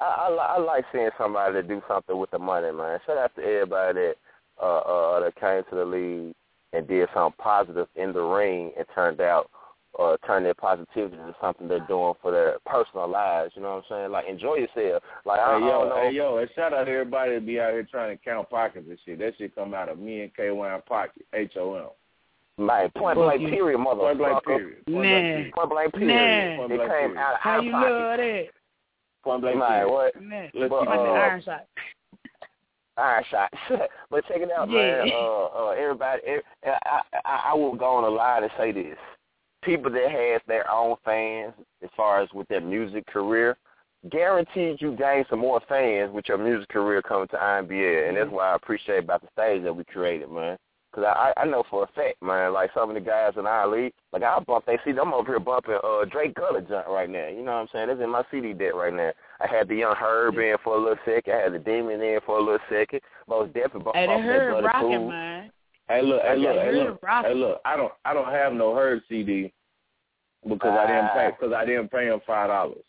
[0.00, 2.98] I, I, I like seeing somebody that do something with the money, man.
[3.06, 4.14] Shout out to everybody that
[4.62, 6.34] uh, uh, that came to the league
[6.72, 9.50] and did something positive in the ring and turned out
[9.98, 13.52] uh, turn their positivity to something they're doing for their personal lives.
[13.56, 14.12] You know what I'm saying?
[14.12, 15.02] Like enjoy yourself.
[15.26, 15.96] Like I, Hey I yo, don't know.
[16.02, 18.86] hey yo, and shout out to everybody that be out here trying to count pockets
[18.88, 19.18] and shit.
[19.18, 21.26] That shit come out of me and K Wine pocket.
[21.34, 21.84] H O M.
[22.66, 23.48] Like point blank you.
[23.48, 24.44] period, Point blank motherfucker.
[24.44, 24.84] period.
[24.86, 25.02] Point Nah.
[25.02, 25.52] blank period.
[25.54, 26.58] Point blank period.
[26.58, 26.64] Nah.
[26.74, 27.90] It came out of How our you pocket.
[27.90, 28.44] love that?
[29.22, 30.22] Point blank Like what?
[30.22, 31.66] Man, Let's But, keep like it the uh, iron shot.
[32.96, 33.50] Iron shot.
[34.10, 35.04] but check it out, Yeah.
[35.04, 35.10] man.
[35.14, 38.98] Uh, uh, everybody, every, I, I, I will go on a line and say this:
[39.62, 43.56] people that has their own fans, as far as with their music career,
[44.10, 48.30] guaranteed you gain some more fans with your music career coming to IMBL, and that's
[48.30, 50.58] why I appreciate about the stage that we created, man.
[50.92, 53.68] Cause I I know for a fact, man, like some of the guys in our
[53.68, 57.08] league, like I bump, they see them over here bumping uh Drake Gullah junk right
[57.08, 57.28] now.
[57.28, 57.88] You know what I'm saying?
[57.88, 59.12] That's in my CD deck right now.
[59.40, 61.32] I had the young Herb in for a little second.
[61.32, 63.00] I had the Demon in for a little second.
[63.28, 65.08] Most definitely bump Hey, off they that Bloody rocking, Cool.
[65.10, 65.52] man.
[65.88, 67.60] Hey look, hey look, hey look, hey look.
[67.64, 69.52] I don't I don't have no Herb CD
[70.48, 72.82] because I didn't pay because I didn't pay him five dollars.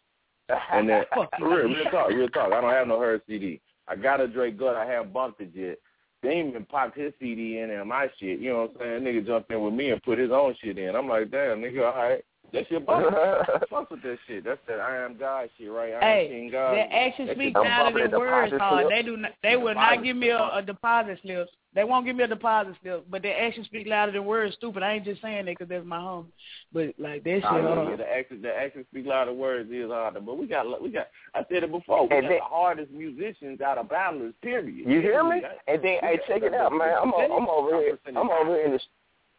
[0.71, 1.03] And then
[1.39, 2.51] real, real talk, real talk.
[2.51, 3.61] I don't have no Herb CD.
[3.87, 4.75] I got a Drake Gut.
[4.75, 5.77] I haven't bumped it yet.
[6.21, 8.39] Damon popped his CD in and my shit.
[8.39, 9.03] You know what I'm saying?
[9.03, 10.95] Nigga jumped in with me and put his own shit in.
[10.95, 12.23] I'm like, damn, nigga, all right.
[12.53, 13.15] That shit bump.
[13.69, 14.43] Fuck with that shit.
[14.43, 15.93] That's that I am God shit, right?
[15.93, 16.73] I am Hey, King God.
[16.73, 18.51] their actions That speak shit I'm louder than words.
[18.51, 19.17] deposit Uh, they do.
[19.17, 21.47] Not, they will not give me a, a deposit slip.
[21.73, 24.55] They won't give me a deposit still, but their actions speak louder than words.
[24.55, 24.83] Stupid.
[24.83, 26.27] I ain't just saying that because that's my home.
[26.73, 27.43] But like that shit.
[27.45, 30.19] Oh, hold yeah, the actions, the actions speak louder than words is harder.
[30.19, 31.07] But we got, we got.
[31.33, 32.07] I said it before.
[32.09, 34.33] We And got then- the hardest musicians out of battlers.
[34.41, 34.75] Period.
[34.85, 35.41] You hear me?
[35.67, 36.93] And then, hey, check it out, man.
[37.01, 37.97] I'm, o- I'm over here.
[38.07, 38.83] I'm over here in this.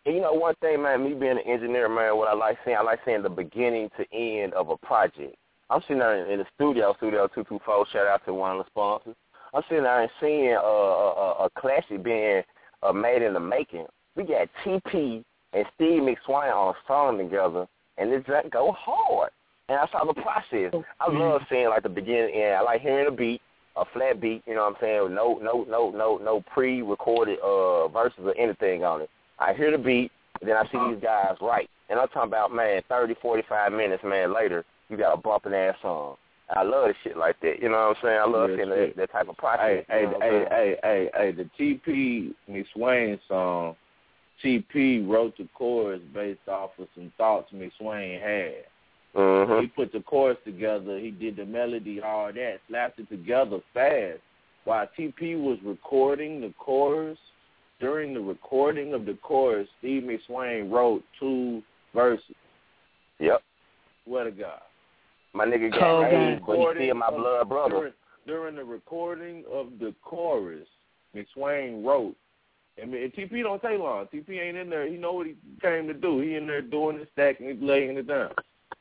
[0.06, 1.04] And you know, one thing, man.
[1.04, 2.16] Me being an engineer, man.
[2.16, 5.36] What I like seeing, I like seeing the beginning to end of a project.
[5.68, 7.86] I'm sitting there in, in the studio, Studio Two Two Four.
[7.92, 9.16] Shout out to one of the sponsors.
[9.54, 12.42] I'm sitting there and seeing a, a, a classic being
[12.82, 13.86] uh, made in the making.
[14.16, 17.66] We got TP and Steve McSwain on a song together,
[17.98, 19.30] and it just go hard.
[19.68, 20.72] And I saw the process.
[21.00, 23.40] I love seeing like the beginning and I like hearing the beat,
[23.76, 27.38] a flat beat, you know what I'm saying, no no no no no pre recorded
[27.40, 29.10] uh verses or anything on it.
[29.38, 31.70] I hear the beat, then I see these guys write.
[31.88, 35.54] And I'm talking about man, thirty, forty five minutes, man, later, you got a bumping
[35.54, 36.16] ass song.
[36.54, 37.60] I love the shit like that.
[37.60, 38.18] You know what I'm saying?
[38.20, 39.84] I love seeing that, that type of process.
[39.86, 43.76] Hey, hey, you know what hey, hey, hey, hey, the TP Miss McSwain song,
[44.44, 48.64] TP wrote the chorus based off of some thoughts Miss McSwain had.
[49.14, 49.60] Mhm.
[49.60, 54.20] He put the chorus together, he did the melody, all that, slapped it together fast.
[54.64, 57.18] While TP was recording the chorus,
[57.80, 61.62] during the recording of the chorus, Steve McSwain wrote two
[61.92, 62.36] verses.
[63.18, 63.42] Yep.
[64.04, 64.62] Swear to God.
[65.34, 67.70] My nigga got Cold AIDS, but he still my of- blood brother.
[67.74, 67.92] During,
[68.26, 70.68] during the recording of the chorus,
[71.16, 72.14] McSwain wrote,
[72.80, 74.06] and, and TP don't take long.
[74.12, 74.86] TP ain't in there.
[74.86, 76.20] He know what he came to do.
[76.20, 78.30] He in there doing the stacking, he laying it down.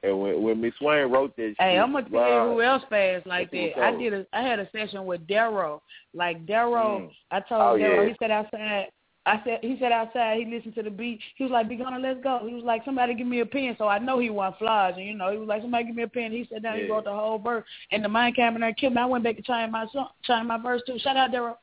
[0.03, 3.51] And when when McSwain wrote that, Hey, I'm gonna tell you who else fast like
[3.51, 3.83] That's that.
[3.83, 5.81] I did a I had a session with Darrow.
[6.13, 7.11] Like Darrow, Mm.
[7.29, 8.09] I told Oh, Darrow, yeah.
[8.09, 8.87] he said outside.
[9.25, 10.39] I said he said outside.
[10.39, 11.19] He listened to the beat.
[11.35, 13.75] He was like, "Be gonna let's go." He was like, "Somebody give me a pen."
[13.77, 16.03] So I know he want flies, and you know he was like, "Somebody give me
[16.03, 16.77] a pen." He sat down.
[16.77, 19.01] He wrote the whole verse, and the mind came in there and killed me.
[19.01, 20.97] I went back to trying my song, trying my verse too.
[20.97, 21.57] Shout out Darrow.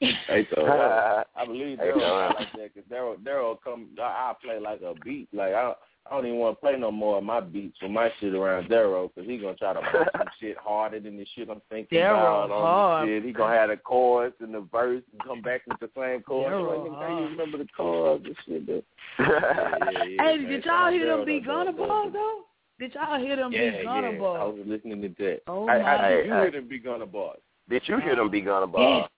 [0.00, 2.34] Hey, so uh, I believe Hey, Daryl Daryl.
[2.34, 3.88] like that because Daryl Daryl come.
[4.00, 5.28] I, I play like a beat.
[5.32, 5.74] Like I.
[6.10, 8.68] I don't even want to play no more of my beats with my shit around
[8.68, 11.98] Daryl because he gonna try to bump some shit harder than the shit I'm thinking
[11.98, 13.08] Daryl about on hard.
[13.08, 13.24] the shit.
[13.24, 16.54] He gonna have the chorus and the verse and come back with the same chorus.
[16.54, 17.22] Daryl Like, nigga, hard.
[17.22, 18.66] you remember the chorus and shit?
[18.66, 18.82] Though.
[19.18, 20.48] Yeah, yeah, yeah, Hey, man.
[20.50, 22.18] did Shout y'all hear them Daryl, beat though, Gunna though, balls though.
[22.18, 22.42] though?
[22.84, 24.18] Did y'all hear them Yeah, beat Gunna yeah.
[24.18, 25.40] I was listening to that.
[25.46, 25.96] Oh Hey, my!
[25.96, 26.40] hey, Hey, did you hey.
[26.40, 27.38] hear them beat Gunna bars?
[27.68, 29.08] Did you hear them be Gunna ball?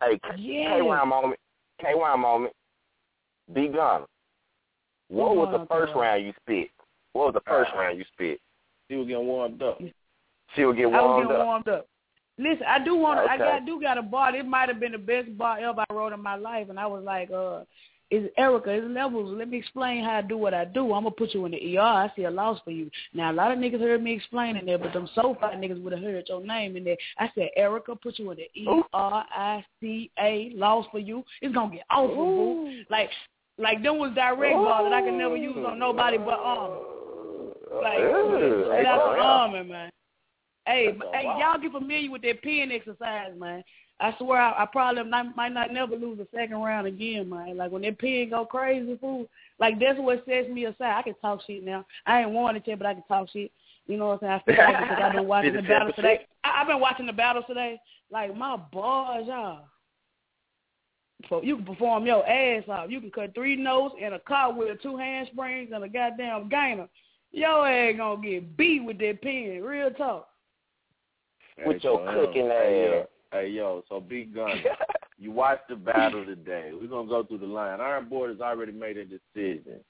[0.00, 0.76] Hey, K- Yeah.
[0.78, 1.40] KY moment.
[1.80, 2.52] KY moment.
[3.52, 4.06] Be Gunna.
[5.08, 6.06] What was the first Gunna.
[6.06, 6.70] round you spit?
[7.12, 8.40] What was the first Uh, round you spit?
[8.88, 9.80] He was getting warmed up.
[10.54, 11.02] She would get warmed up.
[11.02, 11.46] I was getting up.
[11.46, 11.86] warmed up.
[12.38, 13.30] Listen, I do want to.
[13.30, 13.44] I Okay.
[13.44, 14.34] got do got a bar.
[14.34, 16.86] It might have been the best bar ever I wrote in my life, and I
[16.86, 17.64] was like, uh,
[18.10, 19.36] is Erica, it's levels.
[19.36, 20.94] Let me explain how I do what I do.
[20.94, 21.80] I'm gonna put you in the ER.
[21.82, 22.90] I see a loss for you.
[23.12, 25.92] Now a lot of niggas heard me explaining there, but them so far niggas would
[25.92, 26.96] have heard your name in there.
[27.18, 31.22] I said, Erica, put you in the E R I C A loss for you.
[31.42, 32.14] It's gonna get awful,
[32.64, 32.84] boo.
[32.88, 33.10] Like,
[33.58, 36.76] like them was direct ball that I can never use on nobody but Armor.
[37.82, 39.90] Like, Ooh, hey, Armor, man.
[40.66, 41.38] Hey, That's hey, lot.
[41.38, 43.64] y'all get familiar with that pen exercise, man.
[44.00, 47.56] I swear I, I probably not, might not never lose a second round again, man.
[47.56, 49.26] Like when that pen go crazy, fool.
[49.58, 50.98] Like that's what sets me aside.
[50.98, 51.84] I can talk shit now.
[52.06, 53.50] I ain't wanted to, but I can talk shit.
[53.86, 54.56] You know what I'm saying?
[54.56, 55.68] I feel like because I've been watching the 57%.
[55.68, 56.26] battles today.
[56.44, 57.80] I, I've been watching the battles today.
[58.10, 59.64] Like my bars, y'all.
[61.28, 62.90] So you can perform your ass off.
[62.90, 66.88] You can cut three notes and a cartwheel, two handsprings, and a goddamn gainer.
[67.32, 69.62] Your ass gonna get beat with that pen.
[69.62, 70.28] Real talk.
[71.66, 73.08] With Hey, your so, cooking hey, ass.
[73.32, 74.62] yo, hey, yo, so Big Gun,
[75.18, 76.70] you watch the battle today.
[76.72, 77.80] We're going to go through the line.
[77.80, 79.80] Iron Board has already made a decision.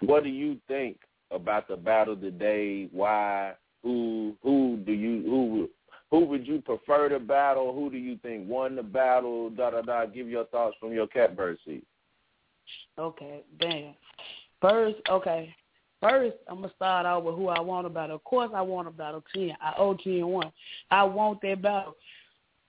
[0.00, 0.98] What do you think
[1.32, 2.88] about the battle today?
[2.92, 3.54] Why?
[3.82, 4.36] Who?
[4.42, 5.22] Who do you?
[5.22, 5.70] Who?
[6.10, 7.74] Who would you prefer to battle?
[7.74, 9.50] Who do you think won the battle?
[9.50, 10.06] Da da da.
[10.06, 11.84] Give your thoughts from your catbird seat.
[12.98, 13.94] Okay, damn.
[14.60, 15.54] First, okay.
[16.00, 18.16] First, I'm gonna start out with who I want to battle.
[18.16, 19.52] Of course, I want to battle ten.
[19.60, 20.52] I owe ten one.
[20.90, 21.96] I want that battle,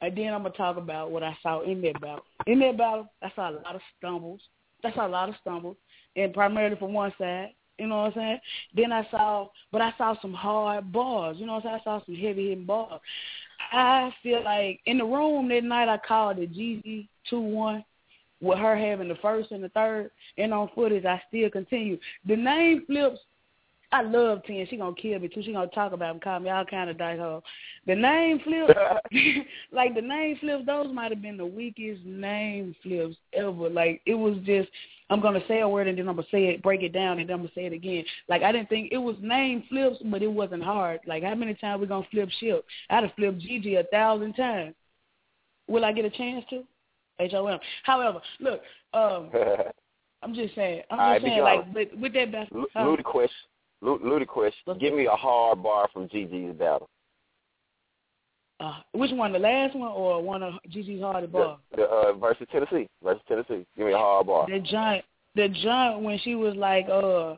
[0.02, 2.26] and then I'm gonna talk about what I saw in that battle.
[2.46, 4.42] In that battle, I saw a lot of stumbles.
[4.96, 5.76] Saw a lot of stumbles,
[6.16, 7.50] and primarily from one side.
[7.78, 8.40] You know what I'm saying?
[8.76, 11.38] Then I saw, but I saw some hard bars.
[11.40, 11.82] You know what I'm saying?
[11.82, 13.02] I saw some heavy hitting bars.
[13.72, 17.84] I feel like in the room that night I called it GG two one
[18.40, 21.98] with her having the first and the third, and on footage, I still continue.
[22.28, 23.20] The name flips,
[23.92, 24.68] I love Ten.
[24.70, 25.42] She gonna kill me too.
[25.44, 27.42] She gonna talk about me, call me all kind of dyke hoe.
[27.86, 28.74] The name flips,
[29.72, 33.70] like the name flips, those might have been the weakest name flips ever.
[33.70, 34.68] Like it was just,
[35.10, 37.30] I'm gonna say a word and then I'm gonna say it, break it down, and
[37.30, 38.04] then I'm gonna say it again.
[38.28, 41.00] Like I didn't think it was name flips, but it wasn't hard.
[41.08, 42.66] Like how many times we gonna flip ship?
[42.90, 44.76] I'd have flipped Gigi a thousand times.
[45.68, 46.64] Will I get a chance to?
[47.20, 47.60] H O M.
[47.84, 48.62] However, look,
[48.94, 49.32] um,
[50.24, 50.84] I'm just saying.
[50.90, 52.52] I'm right, just be saying, like, with, with that best.
[52.52, 52.84] Lu- huh?
[53.84, 54.02] Ludacris.
[54.04, 54.52] Lu- Ludacris.
[54.66, 56.90] Let's Give me a hard bar from GG's battle.
[58.60, 61.60] Uh, which one, the last one or one of Gigi's hardest The, ball?
[61.76, 62.90] the uh, versus Tennessee.
[63.04, 63.66] Versus Tennessee.
[63.78, 64.48] Give me a hard bar.
[64.50, 67.36] The giant, the giant when she was like, uh,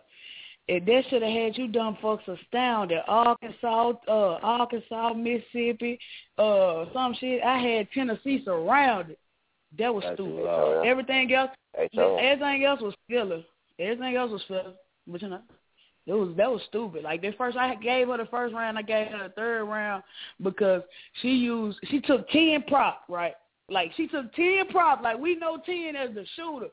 [0.69, 2.99] if that should have had you dumb folks astounded.
[3.07, 5.99] Arkansas, uh, Arkansas, Mississippi,
[6.37, 7.43] uh, some shit.
[7.43, 9.17] I had Tennessee surrounded.
[9.77, 10.83] That was That's stupid.
[10.85, 13.43] Everything else, everything else was filler.
[13.77, 14.73] Everything else was filler.
[15.05, 15.41] But you know,
[16.09, 17.03] it was that was stupid.
[17.03, 18.79] Like the first, I gave her the first round.
[18.79, 20.01] I gave her the third round
[20.43, 20.81] because
[21.21, 23.35] she used she took ten prop right.
[23.69, 25.03] Like she took ten prop.
[25.03, 26.69] Like we know ten as the shooter.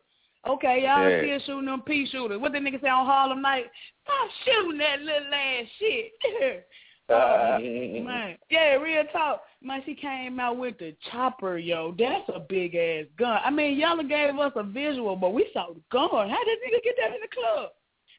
[0.48, 1.38] Okay, y'all Yeah.
[1.38, 2.40] still shooting them pea shooters.
[2.40, 3.66] What the nigga say on Harlem Night?
[4.04, 6.64] Stop shooting that little ass shit.
[7.08, 9.42] Uh, man, yeah, real talk.
[9.62, 11.94] Man, she came out with the chopper, yo.
[11.96, 13.38] That's a big ass gun.
[13.44, 16.28] I mean, y'all gave us a visual, but we saw the gun.
[16.28, 17.70] How did nigga get that in the club?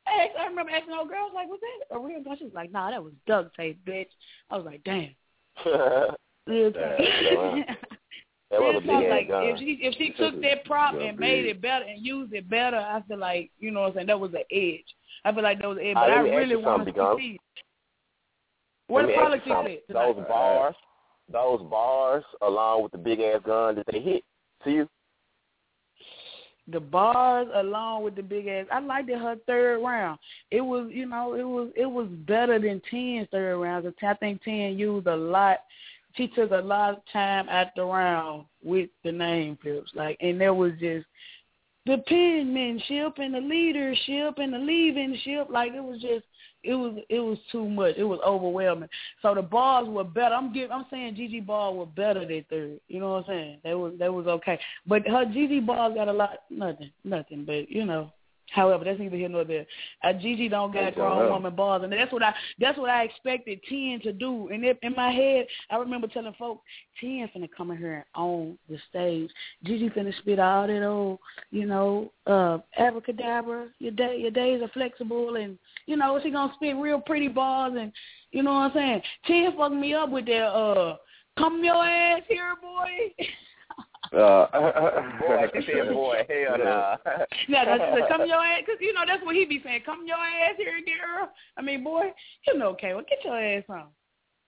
[0.07, 2.53] I, asked, I remember asking old girls like, "Was that a real gun?" She was
[2.53, 4.07] like, "Nah, that was duct tape, bitch."
[4.49, 5.15] I was like, "Damn."
[6.47, 6.81] Real talk.
[8.49, 9.43] That was a big like gun.
[9.43, 12.77] if she if she took that prop and made it better and used it better,
[12.77, 14.85] I feel like you know what I'm saying that was an edge.
[15.25, 17.39] I feel like that was an edge, but I ask really want to see.
[18.89, 19.45] Let the politics
[19.89, 19.93] at?
[19.93, 20.75] Those bars,
[21.31, 24.23] those bars, along with the big ass gun that they hit
[24.63, 24.89] to you.
[26.71, 28.65] The bars along with the big ass.
[28.71, 30.19] I liked it her third round.
[30.51, 33.87] It was you know it was it was better than Ten's third rounds.
[34.01, 35.59] I think Ten used a lot.
[36.15, 40.41] She took a lot of time at the round with the name flips, like, and
[40.41, 41.05] there was just
[41.85, 45.49] the penmanship and the leadership and the leavingship.
[45.49, 46.25] Like it was just
[46.63, 47.95] it was it was too much.
[47.97, 48.89] It was overwhelming.
[49.21, 50.35] So the bars were better.
[50.35, 52.79] I'm giving I'm saying Gigi ball were better than third.
[52.87, 53.57] You know what I'm saying?
[53.63, 54.59] They was they was okay.
[54.85, 57.45] But her Gigi bars got a lot nothing nothing.
[57.45, 58.11] But you know.
[58.51, 59.65] However, that's neither here nor there.
[60.03, 63.59] Uh, Gigi don't got grown woman bars, and that's what I that's what I expected
[63.67, 64.49] Ten to do.
[64.49, 66.63] And it, in my head, I remember telling folks,
[66.99, 69.29] Ten finna come in here on the stage.
[69.63, 71.19] Gigi finna spit all that old,
[71.51, 73.67] you know, uh, abracadabra.
[73.79, 77.73] Your day, your days are flexible, and you know she gonna spit real pretty bars,
[77.77, 77.91] and
[78.31, 79.01] you know what I'm saying.
[79.25, 80.45] Ten fucked me up with that.
[80.45, 80.95] Uh,
[81.37, 83.25] come your ass here, boy.
[84.13, 84.47] Uh,
[85.19, 86.95] boy, she said, boy, hell nah.
[87.47, 89.81] yeah, that's the come your ass, cause you know that's what he be saying.
[89.85, 91.29] Come your ass here, girl.
[91.57, 92.11] I mean, boy,
[92.47, 93.87] you know, okay, well, get your ass on.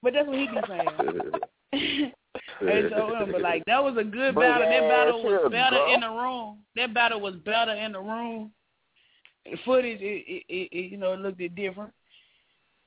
[0.01, 2.11] But that's what he be saying.
[2.61, 4.69] and so, um, but like that was a good But battle.
[4.69, 5.93] That battle was sure, better bro.
[5.93, 6.57] in the room.
[6.75, 8.51] That battle was better in the room.
[9.45, 11.91] The footage, it, it, it, it you know, it looked different.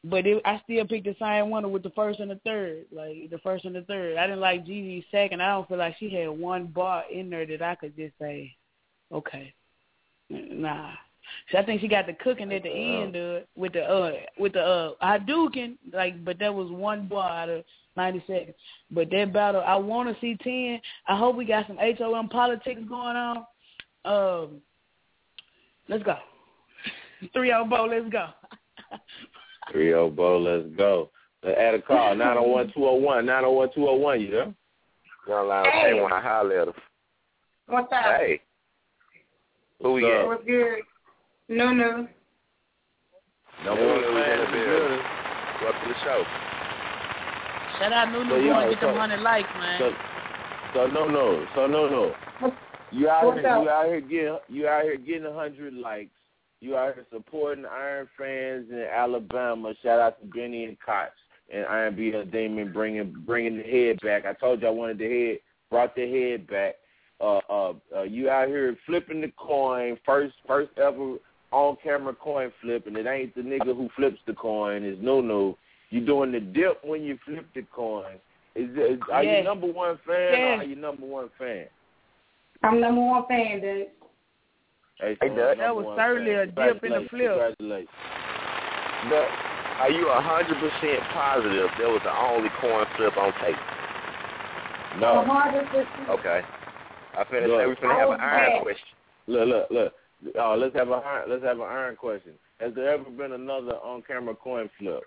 [0.05, 3.31] But it, I still picked the same one with the first and the third, like
[3.31, 4.17] the first and the third.
[4.17, 5.41] I didn't like Gigi's second.
[5.41, 8.57] I don't feel like she had one bar in there that I could just say,
[9.13, 9.55] okay,
[10.29, 10.91] nah.
[11.51, 14.55] So I think she got the cooking at the end uh, with the uh with
[14.55, 17.65] the uh Hadouken, like, but that was one bar out of
[17.97, 18.57] ninety seconds.
[18.91, 20.81] But that battle, I want to see ten.
[21.07, 23.47] I hope we got some HOM politics going on.
[24.05, 24.61] Um,
[25.89, 26.17] let's go.
[27.33, 28.27] Three on bow, let's go.
[29.71, 31.11] Three oh Bo, let's go.
[31.45, 32.75] Add a call, 901-201,
[33.77, 34.55] 901-201, you know?
[35.29, 35.93] Young line, Hey.
[35.95, 36.75] hey, want to holler at her.
[37.67, 38.05] What's up?
[38.19, 38.41] Hey.
[39.81, 40.27] Who we What's got?
[40.29, 40.79] What's good?
[41.49, 42.07] No, no.
[43.65, 44.71] Number one Who's in fan the the building?
[44.71, 45.01] building.
[45.63, 46.25] Welcome to the show.
[47.79, 49.81] Shout out Nunu So, so, yo, going get them hundred likes, man.
[49.81, 49.91] So,
[50.75, 52.15] so no, no, so no, no.
[52.91, 53.63] You out What's here, up?
[53.63, 56.11] you out here getting, you out here getting a hundred likes.
[56.63, 59.75] You out here supporting Iron fans in Alabama.
[59.83, 61.11] Shout out to Benny and Cox
[61.53, 62.13] and Iron B.
[62.31, 64.25] Damon bringing bringing the head back.
[64.25, 65.39] I told you I wanted the head,
[65.71, 66.77] brought the head back.
[67.21, 71.17] Uh, uh, uh, you out here flipping the coin, first first ever
[71.51, 74.85] on camera coin flip, and it ain't the nigga who flips the coin.
[74.85, 75.59] It's no no.
[75.91, 78.15] You doing the dip when you flip the coin.
[78.55, 79.39] Is, is are Yes.
[79.39, 80.59] you number one fan Yes.
[80.59, 81.67] or are you number one fan?
[82.63, 83.89] I'm number one fan, dude.
[85.01, 85.59] Hey, Hey, so Doug.
[85.59, 87.31] That was certainly a dip in the flip.
[87.31, 87.89] Congratulations.
[89.11, 89.27] The,
[89.83, 93.57] are you a hundred percent positive that was the only coin flip on tape?
[95.01, 95.25] No.
[95.27, 96.09] Hundred percent.
[96.11, 96.43] Okay.
[97.19, 97.61] I finna Look.
[97.61, 98.97] say we finna have an iron was question.
[99.27, 99.93] Look, look, look.
[100.39, 102.33] Oh, let's have a iron, let's have an iron question.
[102.61, 105.03] Has there ever been another on camera coin flip?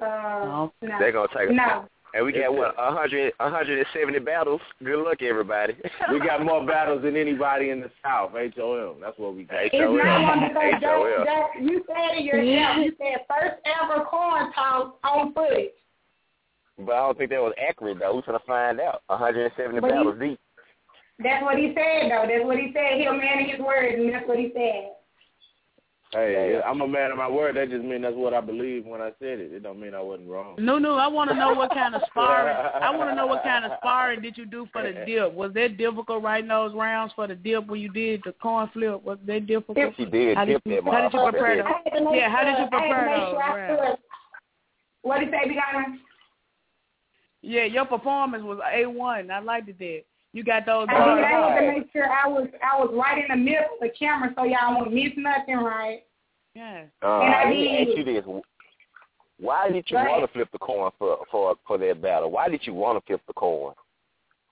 [0.00, 0.72] Uh, no.
[0.80, 1.86] They're gonna take No.
[2.14, 4.60] And we got what, a hundred, a hundred and seventy battles.
[4.82, 5.74] Good luck, everybody.
[6.10, 8.32] We got more battles than anybody in the South.
[8.32, 8.96] HOM.
[9.00, 9.64] That's what we got.
[9.64, 12.78] It's not one because that, that, you said it yourself.
[12.78, 15.70] You said first ever corn toss on footage.
[16.78, 18.14] But I don't think that was accurate though.
[18.14, 19.02] We're gonna find out.
[19.10, 20.40] A hundred and seventy But he- battles deep.
[21.20, 22.26] That's what he said, though.
[22.28, 23.00] That's what he said.
[23.00, 24.92] He'll man his word, and that's what he said.
[26.12, 27.56] Hey, I'm a man of my word.
[27.56, 29.52] That just means that's what I believe when I said it.
[29.52, 30.56] It don't mean I wasn't wrong.
[30.58, 30.94] No, no.
[30.94, 32.56] I want to know what kind of sparring.
[32.82, 35.34] I want to know what kind of sparring did you do for the dip?
[35.34, 39.02] Was that difficult writing those rounds for the dip when you did the coin flip?
[39.04, 39.94] Was that difficult?
[39.98, 41.92] She did How did tip you, how did you prepare I those?
[41.92, 44.00] had to Yeah, how did you sure- I prepare make those rounds?
[45.02, 45.84] What did he say, Bigana?
[47.42, 49.30] Yeah, your performance was a one.
[49.30, 50.00] I liked it there.
[50.32, 50.86] You got those.
[50.90, 53.36] I, did, bars I had to make sure I was I was right in the
[53.36, 56.00] middle of the camera so y'all won't miss nothing, right?
[56.54, 56.84] Yeah.
[57.02, 57.88] Uh, And I let me did.
[57.88, 58.24] ask you this:
[59.40, 62.30] Why did you Go want to flip the coin for for for that battle?
[62.30, 63.72] Why did you want to flip the coin?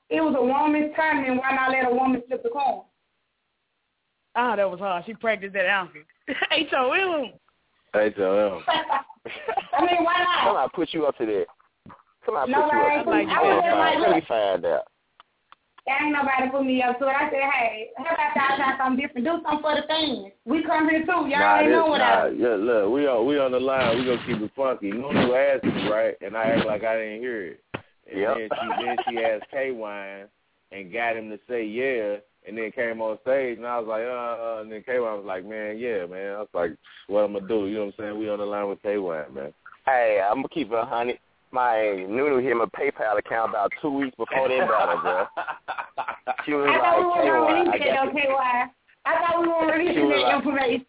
[0.08, 2.82] It was a woman's time, and why not let a woman flip the coin?
[4.38, 5.04] Oh, that was hard.
[5.06, 6.04] She practiced that answer.
[6.52, 7.32] H-O-M.
[7.94, 8.62] HOM.
[8.66, 10.44] I mean, why not?
[10.44, 11.46] Come on, put you up to that.
[12.24, 13.38] Come on, No, put you I up ain't to put- that.
[13.38, 14.24] I would've like, Let me look.
[14.28, 14.82] find out.
[15.86, 17.14] There ain't nobody put me up to it.
[17.14, 19.24] I said, hey, how about y'all try something different?
[19.24, 20.34] Do something for the fans.
[20.44, 21.30] We come here too.
[21.30, 23.98] Y'all Nah, ain't know what nah, I yeah, look, we on we on the line.
[23.98, 24.90] We gonna keep it funky.
[24.90, 27.60] Nunu asked me right, and I act like I didn't hear it.
[28.10, 28.36] And Yep.
[28.36, 30.26] then she then she asked K Wine
[30.72, 32.16] and got him to say yeah,
[32.48, 35.18] and then came on stage, and I was like, uh, uh and then K Wine
[35.18, 36.34] was like, man, yeah, man.
[36.34, 36.72] I was like,
[37.06, 37.68] what I'm gonna do?
[37.68, 38.18] You know what I'm saying?
[38.18, 39.54] We on the line with K Wine, man.
[39.84, 41.20] Hey, I'm gonna keep it a hundred.
[41.56, 45.24] My Nunu hit my PayPal account about two weeks before that battle, bro.
[46.44, 48.66] She was I thought we were "K-Y, I releasing got that, okay, why?
[49.06, 50.86] I thought we were releasing was that like- information.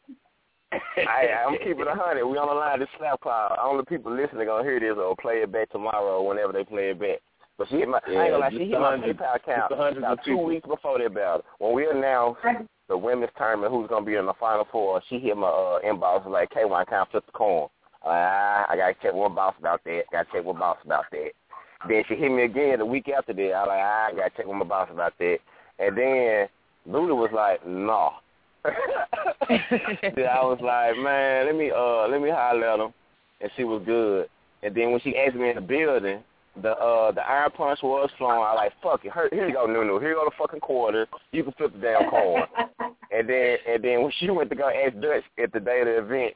[0.96, 2.26] Hey, I'm keeping a hundred.
[2.28, 3.56] We on the line this slap call.
[3.64, 6.90] Only people listening gonna hear this or play it back tomorrow or whenever they play
[6.90, 7.20] it back.
[7.58, 9.76] But she hit my, I ain't gonna lie, she hit my PayPal account just a
[9.78, 10.44] hundred about two people.
[10.46, 11.46] weeks before that battle.
[11.60, 12.58] When we announced I,
[12.90, 15.02] the women's tournament, who's gonna be in the final four.
[15.08, 17.70] She hit my uh, inbox like, "K, why can't flip the coin?"
[18.08, 20.04] Uh, I gotta check one boss about that.
[20.12, 21.32] Gotta check one boss about that.
[21.88, 23.52] Then she hit me again the week after that.
[23.52, 25.38] I like, I gotta check with my boss about that.
[25.80, 26.48] And then
[26.88, 28.12] Luda was like, "No."
[28.64, 32.94] then I was like, "Man, let me uh, let me holler at him,"
[33.42, 34.30] and she was good.
[34.64, 36.24] And then when she asked me in the building,
[36.62, 38.40] the uh the iron punch was flowing.
[38.40, 39.14] I like fuck it.
[39.14, 40.00] Here, here you go, Nunu.
[40.00, 41.08] Here you go the fucking quarter.
[41.32, 42.44] You can flip the damn coin.
[43.12, 45.86] and then and then when she went to go ask Dutch at the day of
[45.86, 46.34] the event,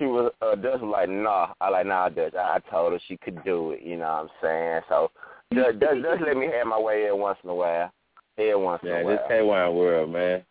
[0.00, 1.52] she was uh Dutch was like, nah.
[1.60, 2.34] I like nah Dutch.
[2.34, 4.80] I, I told her she could do it, you know what I'm saying?
[4.88, 5.10] So
[5.54, 7.92] Dutch Dutch, Dutch let me have my way every once in a while.
[8.38, 9.16] Every once Yeah, in a while.
[9.16, 10.42] this K Wine world, man.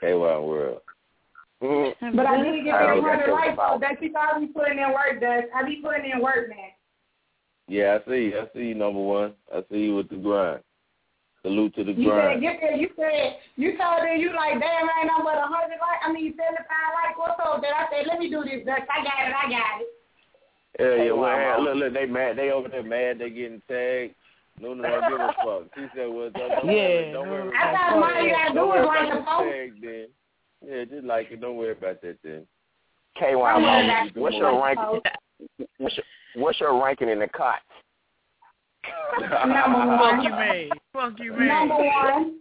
[0.00, 0.80] K Wine world.
[1.60, 2.16] Mhm.
[2.16, 3.78] But I did get that know hundred that's though.
[3.80, 5.44] That you thought I be putting in work, Dutch.
[5.54, 6.70] I be putting in work, man.
[7.66, 8.32] Yeah, I see.
[8.36, 9.32] I see you, number one.
[9.52, 10.60] I see you with the grind.
[11.44, 12.40] Salute to the You said grind.
[12.40, 12.74] get there.
[12.74, 16.08] You said you told her you like damn ain't no but a hundred like I
[16.10, 17.60] mean seventy five like what's up?
[17.60, 18.88] Then I said let me do this, Dutch.
[18.88, 19.34] I got it.
[19.36, 19.88] I got it.
[20.80, 21.12] Yeah, yeah.
[21.12, 22.36] Well, hey, look, look, they mad.
[22.38, 23.18] They over there mad.
[23.20, 24.14] They getting tagged.
[24.58, 25.62] No, no, don't give a fuck.
[25.76, 28.24] She said, "Well, don't, don't Yeah, worry, don't worry." I thought the all tag.
[28.24, 29.80] you gotta do Don't is worry like the post.
[29.82, 30.06] then.
[30.66, 31.40] Yeah, just like it.
[31.40, 32.46] Don't worry about that then.
[33.16, 34.16] KY Don't worry Mama, about it.
[34.16, 35.00] what's your ranking?
[35.78, 36.04] What's your,
[36.42, 37.60] what's your ranking in the cots?
[39.46, 39.98] Number one.
[39.98, 40.68] Fuck you, man.
[40.92, 41.48] Fuck you, man.
[41.48, 42.38] Number one.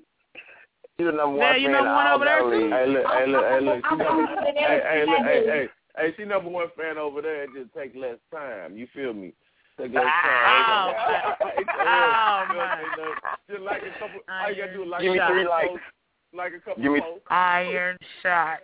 [1.00, 2.70] You the number Yeah, one you fan number one over there, too?
[2.70, 3.78] Hey, look, hey, look, hey, look.
[3.82, 5.68] She I'm number, coming to the hey, hey, look, hey, hey,
[5.98, 7.44] hey, she number one fan over there.
[7.44, 8.78] It just take less time.
[8.78, 9.34] You feel me?
[9.82, 11.50] Take less ah, Oh, time.
[11.50, 11.54] man.
[11.58, 12.58] It's Oh, real.
[12.62, 12.78] man.
[12.86, 13.14] You know,
[13.50, 14.22] Just like a couple.
[14.30, 15.68] All you gotta do is like Give me a three couple likes.
[15.70, 15.86] posts,
[16.34, 17.26] like a couple Give me- posts.
[17.32, 18.60] Iron shot.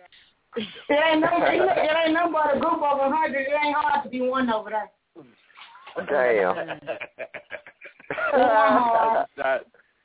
[0.56, 3.42] It ain't no, it ain't no but a group of a hundred.
[3.42, 4.90] It ain't hard to be one over there.
[6.08, 6.56] Damn.
[8.32, 9.24] Yeah.
[9.36, 9.60] Shot,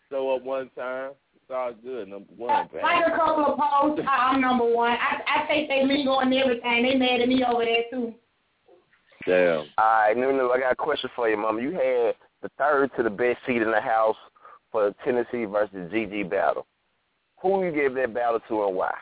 [0.10, 1.12] show up one time.
[1.36, 2.08] It's all good.
[2.10, 2.84] Number one, man.
[2.84, 4.92] Like a couple of posts, I- I'm number one.
[4.92, 6.84] I I think they mingle and everything.
[6.84, 8.14] They mad at me over there too.
[9.28, 9.66] Damn.
[9.78, 11.60] All right, Nunu, I got a question for you, Mom.
[11.60, 14.16] You had the third to the best seat in the house
[14.72, 16.66] for the Tennessee versus GG battle.
[17.42, 18.94] Who you gave that battle to and why?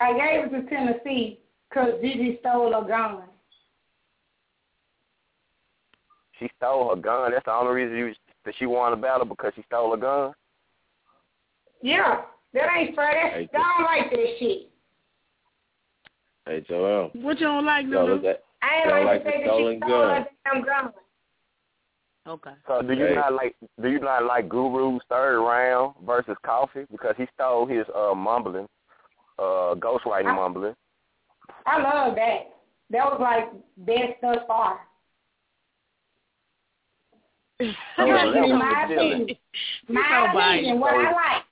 [0.00, 3.22] I gave it to Tennessee because Gigi stole a gun.
[6.44, 7.30] She stole her gun.
[7.32, 8.12] That's the only reason you
[8.44, 10.34] that she won the battle because she stole a gun.
[11.80, 12.20] Yeah,
[12.52, 13.30] that ain't fair.
[13.30, 14.68] Hey, That's, I don't like that shit.
[16.46, 17.10] Hey, Joel.
[17.14, 18.22] What you don't like, Yo, Lulu?
[18.22, 20.22] look I ain't Don't like, like the the fact that stolen she stole gun.
[20.22, 20.92] a damn gun.
[22.26, 22.50] Okay.
[22.66, 23.14] So do you Hey.
[23.14, 27.86] not like do you not like Guru's third round versus Coffee because he stole his
[27.94, 28.68] uh mumbling,
[29.38, 30.74] uh ghostwriting I- mumbling.
[31.66, 32.50] I love that.
[32.90, 33.50] That was like
[33.86, 34.80] best thus far.
[37.96, 39.36] So That's that was my opinion.
[39.88, 40.58] My biased.
[40.58, 40.80] opinion.
[40.80, 41.42] What I like.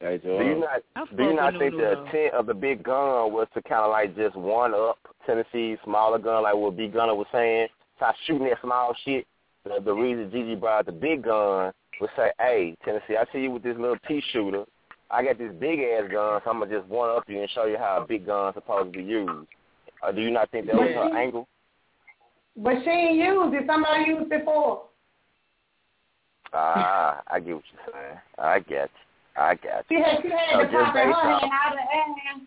[0.00, 2.04] Hey, Do you not do you not think the though.
[2.06, 4.96] intent of the big gun was to kind of like just one up
[5.26, 7.66] Tennessee's smaller gun, like what Big Gunner was saying?
[7.96, 9.26] Stop shooting that small shit.
[9.64, 13.50] The, the reason Gigi brought the big gun was say, "Hey, Tennessee, I see you
[13.50, 14.64] with this little pea shooter.
[15.10, 17.64] I got this big ass gun, so I'm gonna just one up you and show
[17.66, 19.48] you how a big gun's supposed to be used."
[20.00, 21.48] Uh, do you not think that was her angle?
[22.58, 23.64] But she ain't used it.
[23.66, 24.82] Somebody used it for.
[26.52, 28.18] Ah, I get what you're saying.
[28.38, 29.40] I get you.
[29.40, 32.42] I got She had, she had So to pop her hand out of hand.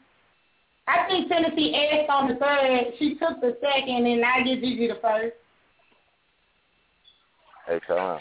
[0.88, 2.94] I think Tennessee asked on the third.
[3.00, 5.36] She took the second, and I give Gigi the first.
[7.68, 8.20] Hey, so.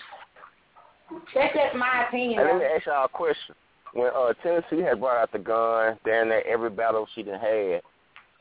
[1.34, 2.38] That's just my opinion.
[2.38, 3.57] And let me ask y'all a question.
[3.95, 7.80] When uh, Tennessee had brought out the gun, damn near every battle she done had,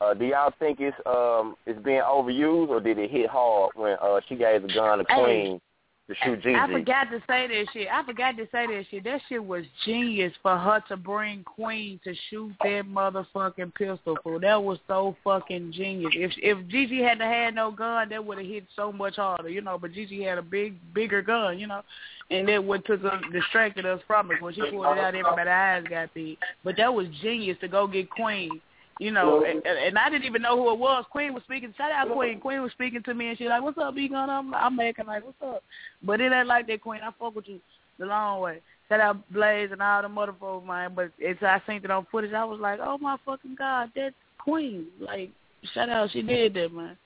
[0.00, 3.96] uh, do y'all think it's um it's being overused or did it hit hard when
[4.00, 5.22] uh she gave the gun to Hey.
[5.22, 5.60] Queen
[6.08, 6.54] to shoot Gigi?
[6.56, 7.88] I forgot to say that shit.
[7.92, 9.04] I forgot to say that shit.
[9.04, 14.16] That shit was genius for her to bring Queen to shoot that motherfucking pistol.
[14.22, 14.40] Fool.
[14.40, 16.12] That was so fucking genius.
[16.14, 19.60] If if Gigi hadn't had no gun, that would have hit so much harder, you
[19.60, 19.78] know.
[19.78, 21.82] But Gigi had a big, bigger gun, you know,
[22.30, 24.42] and that what took us, distracted us from it.
[24.42, 26.38] When she pulled it out, everybody's eyes got big.
[26.64, 28.60] But that was genius to go get Queen.
[29.00, 31.06] You know, and, and I didn't even know who it was.
[31.10, 31.72] Queen was speaking.
[31.78, 32.38] Shout out Queen.
[32.38, 35.06] Queen was speaking to me, and she like, "What's up, B Gun?" I'm, I'm making
[35.06, 35.62] like, "What's up?"
[36.02, 37.00] But it ain't like that, Queen.
[37.02, 37.60] I fuck with you
[37.98, 38.60] the long way.
[38.90, 40.92] Shout out Blaze and all the motherfuckers, man.
[40.94, 42.34] But it's I seen it on footage.
[42.34, 45.30] I was like, "Oh my fucking god, that's Queen!" Like,
[45.72, 46.98] shout out, she did that, man.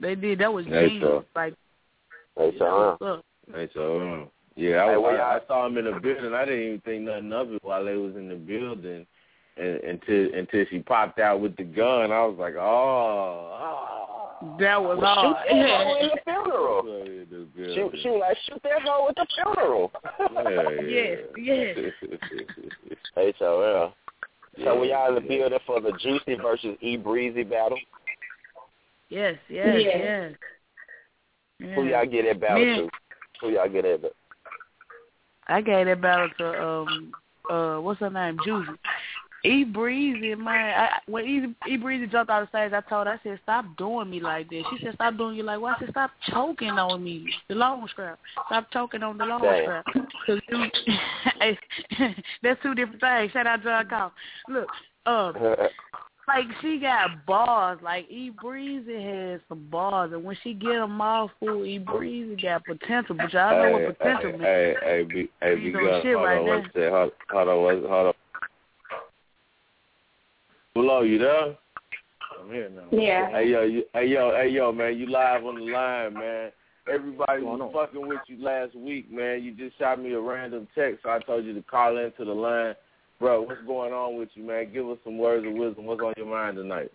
[0.00, 0.40] They did.
[0.40, 1.02] That was Hey, genius.
[1.02, 1.54] so- Like,
[2.36, 2.96] Hey, so, huh?
[2.98, 3.24] what's up?
[3.54, 6.34] Hey, so um, yeah, I, Hey, well, I, I saw him in the building.
[6.34, 9.06] I didn't even think nothing of it while they was in the building,
[9.58, 12.12] and, until until she popped out with the gun.
[12.12, 12.60] I was like, oh,
[13.60, 14.56] oh.
[14.60, 15.36] That was Well, hard.
[15.48, 16.84] shoot that hoe in the funeral.
[17.56, 19.90] Yeah, Shoot, shoot, like shoot that hoe at the funeral.
[20.88, 21.76] Yes, yes.
[23.16, 23.94] H-O-L.
[24.64, 25.38] So we y'all in the Yeah.
[25.48, 27.78] building for the Juicy versus E Breezy battle.
[29.08, 29.98] Yes, yes, Yeah.
[31.58, 31.74] yes.
[31.74, 32.76] Who y'all get that battle Me.
[32.76, 32.88] to?
[33.40, 34.12] Who y'all get that?
[35.48, 37.12] I gave that battle to um
[37.50, 38.70] uh what's her name Juicy.
[39.44, 43.12] E Breezy man, I, when E, e Breezy jumped out the stage, I told her
[43.12, 44.64] I said stop doing me like this.
[44.70, 45.76] She said stop doing you like what?
[45.76, 48.18] I said stop choking on me, the long strap.
[48.46, 49.62] Stop choking on the long Damn.
[49.62, 49.86] strap.
[50.26, 50.64] Cause you,
[52.42, 53.32] that's two different things.
[53.32, 54.12] Shout out John Call.
[54.48, 54.68] Look,
[55.06, 55.34] um,
[56.26, 57.78] like she got bars.
[57.80, 62.64] Like E Breezy has some bars, and when she get all full, E Breezy got
[62.64, 63.14] potential.
[63.14, 64.42] But y'all know hey, what potential means.
[64.42, 66.04] hey, hey, be, hey, be good.
[66.04, 66.90] Hold right on, one second.
[66.90, 68.14] Hold, hold on, hold on.
[70.78, 71.56] Hello, you there?
[72.40, 72.86] I'm here now.
[72.96, 73.30] Yeah.
[73.32, 76.52] Hey yo, you, hey yo, hey yo, man, you live on the line, man.
[76.88, 79.42] Everybody was going fucking with you last week, man.
[79.42, 82.32] You just shot me a random text, so I told you to call into the
[82.32, 82.76] line.
[83.18, 84.72] Bro, what's going on with you, man?
[84.72, 85.84] Give us some words of wisdom.
[85.84, 86.92] What's on your mind tonight?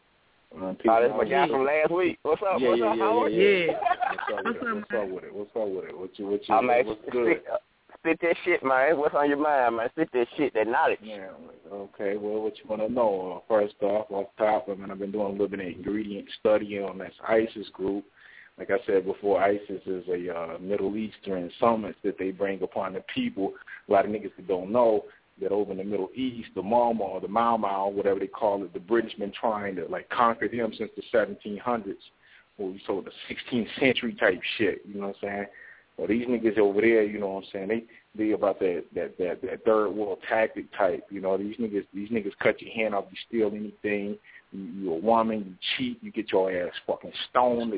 [0.55, 2.19] Uh, Oh, that's my guy from last week.
[2.23, 2.61] What's up?
[2.61, 3.33] Yeah, What's yeah, up, yeah, Howard?
[3.33, 3.73] yeah, Yeah.
[4.13, 4.63] What's up with it?
[4.63, 5.35] What's up with it?
[5.35, 5.99] What's up with it?
[5.99, 7.41] What you, what you, I mean, what's good?
[8.03, 8.97] spit, that shit, man.
[8.97, 9.89] What's on your mind, man?
[9.91, 10.99] Spit that shit, that knowledge.
[11.01, 11.29] Yeah,
[11.71, 12.17] okay.
[12.17, 13.37] Well, what you want to know?
[13.37, 16.27] Uh, first off, off top, I mean, I've been doing a little bit of ingredient
[16.39, 18.03] study on this ISIS group.
[18.57, 22.93] Like I said before, ISIS is a uh, Middle Eastern summit that they bring upon
[22.93, 23.53] the people.
[23.87, 25.05] A lot of niggas that don't know
[25.41, 28.71] that over in the Middle East, the Mau, the Mau Mau, whatever they call it,
[28.73, 31.95] the British been trying to like conquer them since the 1700s.
[32.59, 34.81] Well, so the 16th century type shit.
[34.87, 35.45] You know what I'm saying?
[35.97, 37.67] Well, these niggas over there, you know what I'm saying?
[37.67, 37.83] They
[38.25, 41.05] they about that that that that third world tactic type.
[41.09, 44.17] You know, these niggas these niggas cut your hand off, you steal anything.
[44.51, 47.73] You, you a woman, you cheat, you get your ass fucking stoned.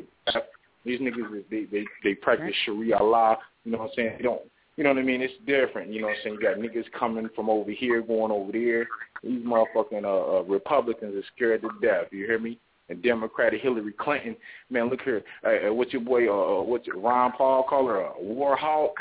[0.84, 3.36] These niggas they they they practice Sharia law.
[3.64, 4.14] You know what I'm saying?
[4.18, 4.42] They don't.
[4.76, 5.22] You know what I mean?
[5.22, 5.90] It's different.
[5.90, 6.36] You know what I'm saying?
[6.36, 8.86] You got niggas coming from over here, going over there.
[9.22, 12.08] These motherfucking uh, uh, Republicans are scared to death.
[12.12, 12.58] You hear me?
[12.88, 14.36] And Democratic Hillary Clinton,
[14.70, 15.22] man, look here.
[15.44, 16.28] Uh, uh, what's your boy?
[16.28, 18.94] Uh, uh, what's your, Ron Paul call her a war hawk?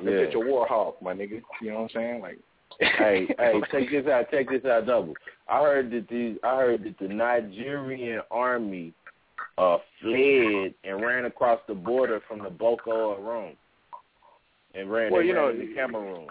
[0.00, 0.20] Look Yeah.
[0.20, 1.42] at your war hawk, my nigga.
[1.60, 2.20] You know what I'm saying?
[2.22, 2.38] Like,
[2.78, 5.14] hey, hey, take this out, take this out, double.
[5.48, 8.92] I heard that the I heard that the Nigerian army
[9.58, 13.56] uh fled and ran across the border from the Boko Haram
[14.74, 16.28] and ran, Well, you ran know, into Cameroon.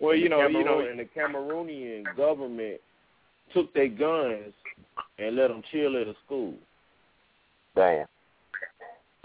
[0.00, 2.80] well, you know, Cameroon, you know, and the Cameroonian government
[3.52, 4.52] took their guns
[5.18, 6.54] and let them chill at a school.
[7.76, 8.06] Damn.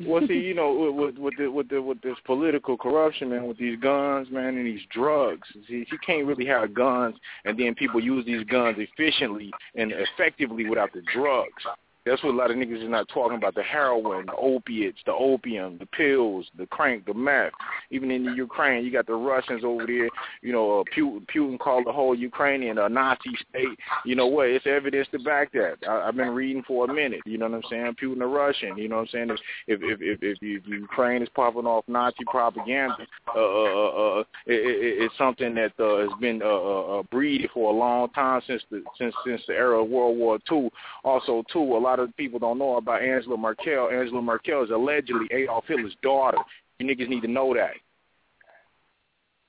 [0.06, 3.48] well, see, you know, with with with, the, with, the, with this political corruption, man,
[3.48, 7.16] with these guns, man, and these drugs, see, you can't really have guns
[7.46, 11.64] and then people use these guns efficiently and effectively without the drugs.
[12.06, 15.14] That's what a lot of niggas is not talking about: the heroin, the opiates, the
[15.14, 17.52] opium, the pills, the crank, the meth.
[17.92, 20.10] Even in the Ukraine, you got the Russians over there.
[20.42, 23.78] You know, uh, Putin, Putin called the whole Ukrainian a Nazi state.
[24.06, 24.48] You know what?
[24.48, 25.78] It's evidence to back that.
[25.88, 27.22] I, I've been reading for a minute.
[27.26, 27.96] You know what I'm saying?
[28.02, 28.78] Putin a Russian.
[28.78, 29.38] You know what I'm saying?
[29.68, 32.96] If if if, if, if Ukraine is popping off Nazi propaganda,
[33.36, 37.04] uh, uh, uh, uh, it, it, it's something that uh, has been uh, uh, uh,
[37.12, 40.70] breeded for a long time since the since since the era of World War II.
[41.04, 43.90] Also, too, a lot of people don't know about Angela Merkel.
[43.90, 46.38] Angela Merkel is allegedly Adolf Hitler's daughter.
[46.78, 47.72] You niggas need to know that.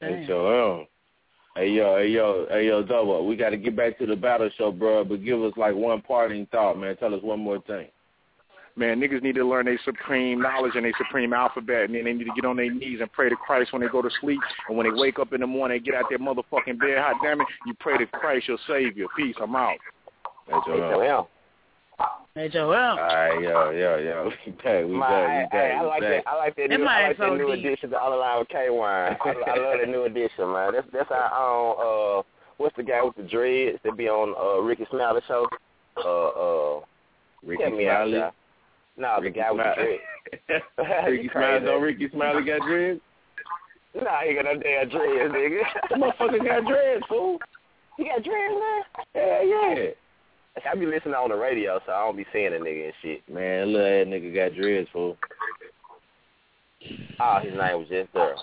[0.00, 0.86] Hey, so, um,
[1.56, 3.26] hey yo, hey yo, hey yo, double.
[3.26, 5.04] We got to get back to the battle show, bro.
[5.04, 6.96] But give us like one parting thought, man.
[6.96, 7.88] Tell us one more thing.
[8.76, 12.12] Man, niggas need to learn their supreme knowledge and their supreme alphabet, and then they
[12.12, 14.40] need to get on their knees and pray to Christ when they go to sleep.
[14.68, 16.96] And when they wake up in the morning, they get out their motherfucking bed.
[16.96, 19.06] Hot damn it, you pray to Christ, your Savior.
[19.16, 19.34] Peace.
[19.42, 19.76] I'm out.
[20.46, 21.26] Hey, so,
[22.36, 22.36] H-O-M.
[22.36, 22.72] Hey Joel.
[22.74, 24.30] all right, yo, yo, yo.
[24.46, 26.24] We back, we My, back, we hey, I like we that.
[26.24, 26.32] back.
[26.32, 26.68] I like that.
[26.70, 27.64] That New, I like that new deep.
[27.64, 29.16] addition to All Around with K Wine.
[29.20, 30.72] I, I love that new addition, man.
[30.72, 32.20] That's that's our own.
[32.20, 32.22] Uh,
[32.58, 35.46] what's the guy with the dreads that be on uh Rickey Smiley show?
[35.96, 36.28] Uh,
[36.78, 36.80] uh,
[37.44, 38.18] Rickey help me out, Smiley.
[38.18, 38.32] y'all.
[38.96, 39.98] No, the Rickey guy with the Smiley.
[40.46, 40.64] dreads.
[41.10, 41.64] Rickey Smiley, crazy.
[41.66, 43.00] don't Rickey Smiley got dreads?
[44.00, 45.62] Nah, he got no damn dreads, nigga.
[45.90, 47.38] That motherfucker got dreads, fool.
[47.96, 48.82] he got dreads, man.
[49.16, 49.90] Yeah, yeah.
[50.56, 53.28] I be listening on the radio, so I don't be seeing a nigga and shit.
[53.28, 55.16] Man, little that nigga got dreads, fool.
[57.20, 58.34] Oh, his name was just there.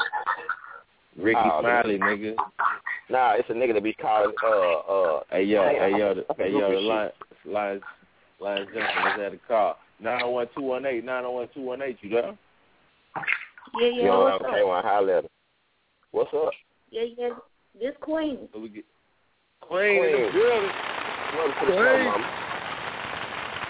[1.17, 2.35] Rickey Oh, Smiley, nigga.
[3.09, 6.25] Nah, it's a nigga that be calling uh uh Hey yo, Hey, hey yo, the-
[6.37, 7.09] hey yo, the Google line,
[7.45, 7.81] lines,
[8.39, 9.77] lines Johnson is at the call.
[9.99, 11.97] Nine zero one two one eight, nine zero one two one eight.
[12.01, 12.37] You there?
[13.79, 14.67] Yeah, yeah, know what's okay, up?
[14.67, 15.29] one holler at him.
[16.11, 16.51] What's up?
[16.91, 17.29] Yeah, yeah,
[17.79, 18.47] this Queen.
[18.53, 18.85] So we get
[19.61, 20.71] Queen, in the building.
[21.35, 22.05] Welcome to the show, Queen.
[22.05, 22.27] mama.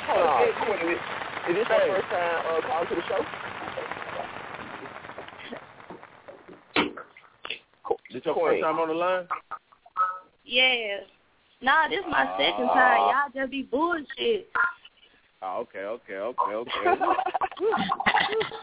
[0.08, 0.98] Hold on, Queen.
[1.50, 3.22] Is this your first time uh, calling to the show?
[8.14, 8.46] This your Queen.
[8.48, 9.28] first time on the line?
[10.46, 10.98] Yeah.
[11.62, 12.74] Nah, this my second Ah.
[12.74, 12.98] time.
[13.34, 14.50] Y'all just be bullshit.
[15.42, 16.72] Oh, okay, okay, okay, okay.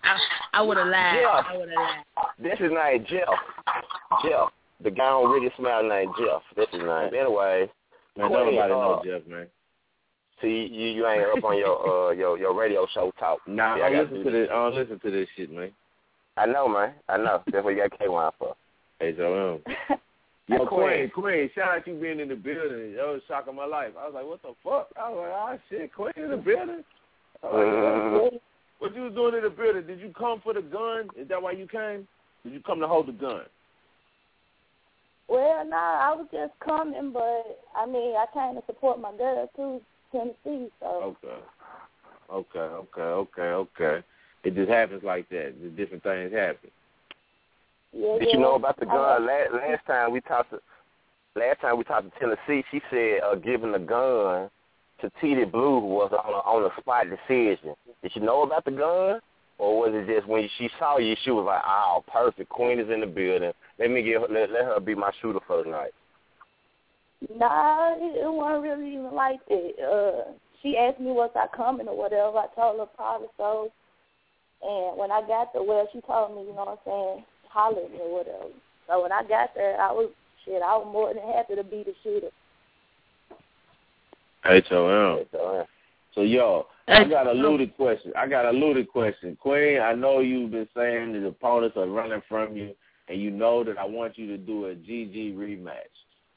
[0.02, 0.18] I,
[0.54, 1.18] I would have lied.
[1.20, 1.42] Yeah.
[1.48, 2.04] I would have lied.
[2.38, 3.28] This is named Jeff.
[4.24, 4.48] Jeff.
[4.82, 6.42] The guy on really smell named Jeff.
[6.56, 7.10] This is name.
[7.14, 7.70] Anyway,
[8.16, 9.46] man, Queen, nobody uh, know Jeff, man.
[10.40, 13.38] see you you ain't up on your uh your your radio show talk.
[13.46, 14.48] Nah, See, I I gotta listen to this.
[14.50, 15.70] I don't listen to this shit, man.
[16.36, 16.94] I know, man.
[17.08, 17.42] I know.
[17.50, 18.56] That's what you got K-Wine for.
[18.98, 19.60] Hey, Joel.
[20.48, 20.68] Yo, Queen.
[20.68, 22.94] Queen, Queen, shout out you being in the building.
[22.96, 23.92] That was a shock of my life.
[23.98, 24.88] I was like, what the fuck?
[25.00, 26.84] I was like, oh shit, Queen in the building.
[27.42, 28.42] I was like,
[28.80, 29.86] what you was doing in the building?
[29.86, 31.08] Did you come for the gun?
[31.16, 32.06] Is that why you came?
[32.44, 33.42] Did you come to hold the gun?
[35.28, 39.48] Well, nah, I was just coming, but I mean, I came to support my girl
[39.56, 39.80] too,
[40.12, 40.70] Tennessee.
[40.80, 41.40] So Okay.
[42.30, 44.04] Okay, okay, okay, okay.
[44.44, 45.54] It just happens like that.
[45.62, 46.70] The different things happen.
[47.92, 48.34] yeah, Did yeah.
[48.34, 49.26] you know about the I- gun?
[49.26, 50.60] Last, last time we talked to
[51.36, 54.48] last time we talked to Tennessee, she said uh, giving the gun
[55.00, 55.44] to T.D.
[55.46, 57.74] Blue was on a, on a spot decision.
[58.02, 59.20] Did you know about the gun,
[59.58, 62.90] or was it just when she saw you, she was like, "Oh, perfect, Queen is
[62.90, 63.52] in the building.
[63.78, 65.92] Let me get her, let, let her be my shooter for the night."
[67.34, 69.72] Nah, it, it wasn't really even like that.
[69.80, 70.32] Uh,
[70.62, 72.38] she asked me was I coming or whatever.
[72.38, 73.70] I told her probably so.
[74.62, 77.84] And when I got there, well, she told me, you know what I'm saying, holler
[77.84, 78.52] at me or whatever.
[78.88, 80.10] So when I got there, I was
[80.44, 80.62] shit.
[80.62, 82.30] I was more than happy to be the shooter.
[84.46, 85.26] H-O-M.
[85.32, 85.64] So, uh,
[86.14, 88.12] So, yo, I got a loaded question.
[88.16, 89.36] I got a loaded question.
[89.40, 92.74] Queen, I know you've been saying that opponents are running from you,
[93.08, 95.72] and you know that I want you to do a GG rematch.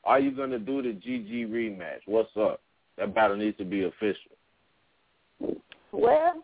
[0.03, 1.99] Are you going to do the GG rematch?
[2.05, 2.61] What's up?
[2.97, 5.57] That battle needs to be official.
[5.91, 6.43] Well,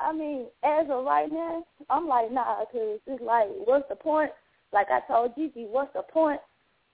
[0.00, 4.30] I mean, as of right now, I'm like, nah, because it's like, what's the point?
[4.72, 6.40] Like I told Gigi, what's the point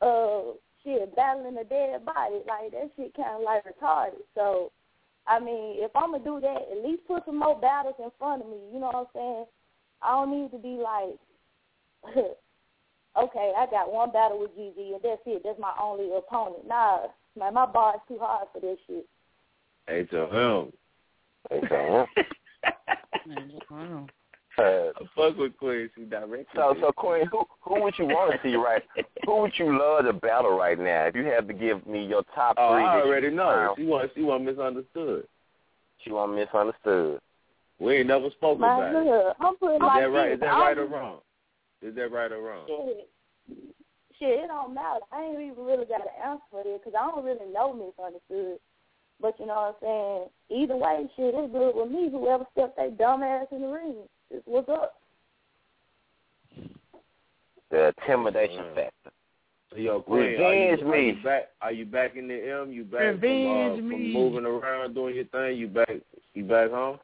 [0.01, 2.41] of shit battling a dead body?
[2.47, 4.23] Like, that shit kind of like retarded.
[4.35, 4.71] So,
[5.27, 8.11] I mean, if I'm going to do that, at least put some more battles in
[8.19, 8.57] front of me.
[8.73, 9.45] You know what I'm saying?
[10.03, 11.17] I don't need to be like,
[13.17, 15.43] okay, I got one battle with Gigi, and that's it.
[15.45, 16.67] That's my only opponent.
[16.69, 17.07] Nah,
[17.39, 19.07] man, my bar is too hard for this shit.
[19.89, 20.73] H-O-M.
[21.51, 22.07] okay, Wow.
[23.71, 24.07] uh,
[24.59, 25.91] I fuck with Queen.
[25.97, 28.83] She directed so, so Queen, who who would you want to see right?
[29.27, 31.07] Who would you love to battle right now?
[31.07, 33.51] If you had to give me your top Oh, three, I that you already know.
[33.51, 35.27] found, She want she want misunderstood.
[36.03, 37.21] She want misunderstood.
[37.81, 39.05] We ain't never spoke Man, about it.
[39.11, 40.33] look, I'm putting Is like that right?
[40.33, 41.19] Is that right or wrong?
[41.83, 42.67] Is that right or wrong?
[42.69, 43.09] Shit,
[44.19, 45.01] shit, it don't matter.
[45.13, 48.59] I ain't even really got an answer for this because I don't really know misunderstood.
[49.21, 50.63] But you know what I'm saying?
[50.63, 52.11] Either way, shit, it's good with me.
[52.11, 53.97] Whoever steps their dumb ass in the ring,
[54.31, 55.01] it's what's up.
[57.71, 58.75] The intimidation Mm.
[58.75, 59.11] factor.
[59.71, 61.43] So, yo, Queen, Revenge are you, Are you back?
[61.61, 62.71] Are you back in the M?
[62.71, 64.13] You back Revenge from, uh, me.
[64.13, 65.57] from moving around, doing your thing?
[65.59, 65.91] You back?
[66.35, 66.99] You back home?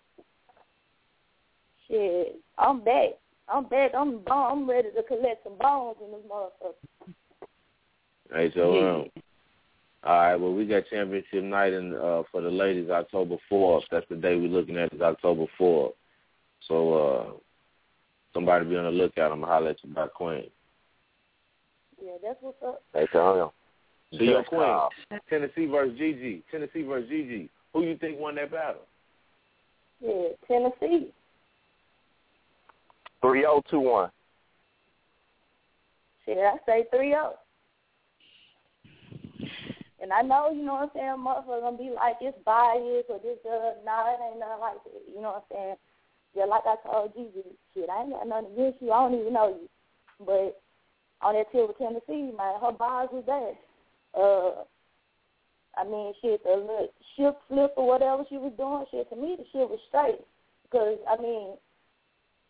[1.88, 3.10] Shit, I'm back.
[3.48, 3.92] I'm back.
[3.94, 6.74] I'm I'm ready to collect some bones in this motherfucker.
[8.32, 8.90] Hey, so Yeah.
[8.94, 9.10] um,
[10.04, 10.36] all right.
[10.36, 13.84] Well, we got championship night, and uh, for the ladies, October fourth.
[13.90, 15.94] That's the day we're looking at is October fourth.
[16.68, 17.32] So uh,
[18.34, 19.32] somebody be on the lookout.
[19.32, 20.50] I'm gonna holler at you about Queen.
[22.02, 22.82] Yeah, that's what's up.
[22.94, 23.52] Hey, so,
[24.12, 24.90] So your Queen, call.
[25.28, 26.42] Tennessee versus Gigi.
[26.50, 27.50] Tennessee versus Gigi.
[27.72, 28.82] Who you think won that battle?
[30.00, 31.12] Yeah, Tennessee.
[33.20, 34.10] Three oh two one.
[36.24, 37.44] Shit, I say three up.
[40.02, 43.20] And I know, you know what I'm saying, motherfuckers gonna be like it's bias or
[43.22, 45.02] this uh nah, it ain't nothing like that.
[45.14, 45.76] You know what I'm saying?
[46.34, 47.42] Yeah, like I told Gigi,
[47.74, 49.68] shit, I ain't got nothing against you, I don't even know you.
[50.24, 50.60] But
[51.22, 53.54] on that tip with Tennessee, man, her bars was there.
[54.14, 54.64] Uh
[55.76, 59.36] I mean, shit, the little ship flip or whatever she was doing, shit, to me
[59.38, 60.20] the shit was straight.
[60.64, 61.54] Because, I mean,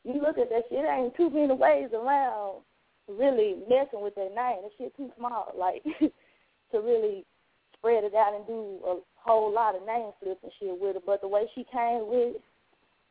[0.04, 2.62] you look at that shit, ain't too many ways around
[3.08, 4.62] really messing with that name.
[4.62, 7.24] That shit too small, like to really
[7.76, 11.02] spread it out and do a whole lot of name flips and shit with it.
[11.04, 12.42] But the way she came with it,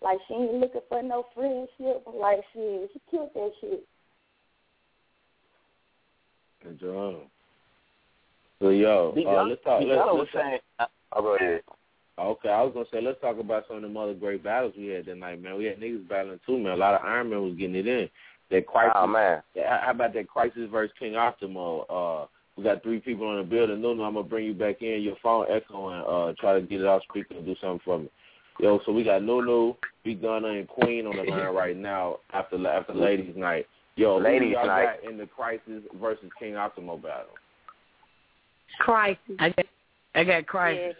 [0.02, 3.86] like she ain't looking for no friendship, like shit, she killed that shit.
[6.66, 7.22] And Jerome.
[8.60, 9.82] So yo, uh, let's talk.
[9.82, 10.42] Let's, was let's talk.
[10.42, 10.60] saying,
[11.14, 11.62] oh, go ahead.
[12.20, 14.88] Okay, I was gonna say let's talk about some of them other great battles we
[14.88, 15.58] had that night, man.
[15.58, 16.74] We had niggas battling too, man.
[16.74, 18.10] A lot of Iron Man was getting it in.
[18.52, 18.94] That crisis.
[18.96, 21.86] Oh man, Yeah, How about that crisis versus King Optimo?
[21.90, 22.28] Uh,
[22.58, 23.82] we got three people in the building.
[23.82, 25.02] No, no, I'm gonna bring you back in.
[25.02, 26.02] Your phone echoing.
[26.02, 28.10] Uh, try to get it off speaker and do something for me.
[28.60, 32.66] Yo, so we got Lulu, Big Gunna, and Queen on the line right now after
[32.68, 33.66] after Ladies Night.
[33.96, 35.02] Yo, Ladies who y'all Night.
[35.02, 37.34] got in the Crisis versus King Optimo battle?
[38.80, 39.20] Crisis.
[39.40, 39.66] I got,
[40.16, 40.96] I got crisis.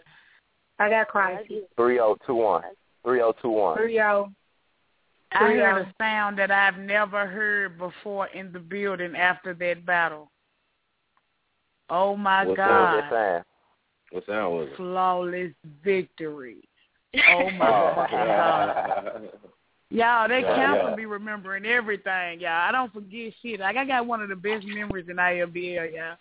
[0.78, 1.52] I got crisis.
[1.76, 2.62] Three oh two one.
[3.04, 3.76] Three oh two one.
[3.76, 4.30] Three oh.
[5.32, 9.86] I Three heard a sound that I've never heard before in the building after that
[9.86, 10.30] battle.
[11.88, 12.66] Oh my What God.
[12.66, 13.44] sound was
[14.10, 14.76] What sound was it?
[14.76, 15.52] Flawless
[15.84, 16.68] victory.
[17.28, 19.30] Oh my Oh, God.
[19.92, 20.94] Y'all, that Yeah, council yeah.
[20.94, 22.50] be remembering everything, y'all.
[22.52, 23.58] I don't forget shit.
[23.58, 26.16] Like I got one of the best memories in IMBL, y'all.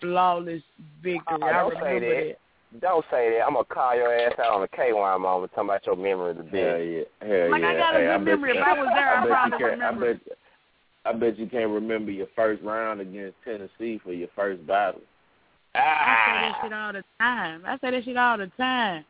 [0.00, 0.62] Flawless
[1.02, 1.38] victory.
[1.42, 2.26] Uh, I don't say remember that.
[2.72, 2.80] that.
[2.82, 3.46] Don't say that.
[3.46, 6.36] I'm gonna call your ass out on the K-Wine moment talking about your memory of
[6.36, 7.06] the Hell day.
[7.22, 7.68] yeah, hell Like, yeah.
[7.68, 8.52] I got a hey, good bet memory.
[8.52, 10.22] You, If I was there, I bet probably can't, remember I bet,
[11.06, 15.00] I bet you can't remember your first round against Tennessee for your first battle.
[15.74, 15.78] Ah.
[15.80, 17.62] I say that Ah, shit all the time.
[17.66, 19.04] I say that shit all the time.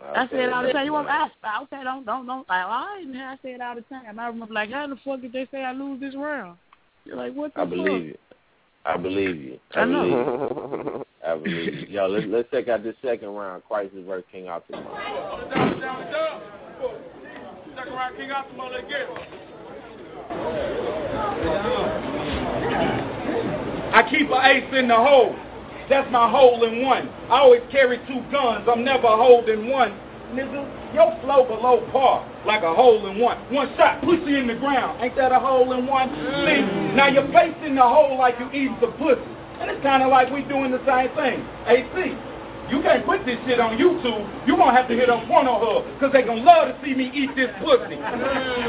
[0.00, 0.84] I Okay, say it all the time.
[0.86, 1.28] You want man.
[1.30, 1.62] to ask?
[1.64, 2.48] Okay, don't don't don't.
[2.48, 3.22] Like, all right, man.
[3.28, 4.18] I say it all the time.
[4.18, 6.58] I remember like, how the fuck did they say I lose this round?
[7.04, 7.70] You're like, what the I fuck?
[7.70, 8.18] believe you.
[8.84, 9.58] I believe you.
[9.74, 10.02] I, I know.
[10.02, 11.04] believe you.
[11.26, 11.86] I believe you.
[11.88, 14.90] Yo, let's let's check out this second round, Crisis versus King Optimo.
[17.76, 19.08] Second round, King Optimo, let's get it.
[23.94, 25.36] I keep an ace in the hole.
[25.88, 27.08] That's my hole in one.
[27.28, 28.68] I always carry two guns.
[28.68, 29.92] I'm never holding one.
[30.32, 33.38] Nigga, your flow below par like a hole in one.
[33.52, 35.02] One shot, pussy in the ground.
[35.02, 36.08] Ain't that a hole in one?
[36.08, 36.62] See,
[36.96, 39.20] now you're facing the hole like you eating some pussy.
[39.60, 41.44] And it's kind of like we doing the same thing.
[41.66, 42.16] AC,
[42.70, 44.22] you can't put this shit on YouTube.
[44.46, 47.34] You gonna have to hit up Pornhub because they gonna love to see me eat
[47.34, 47.96] this pussy.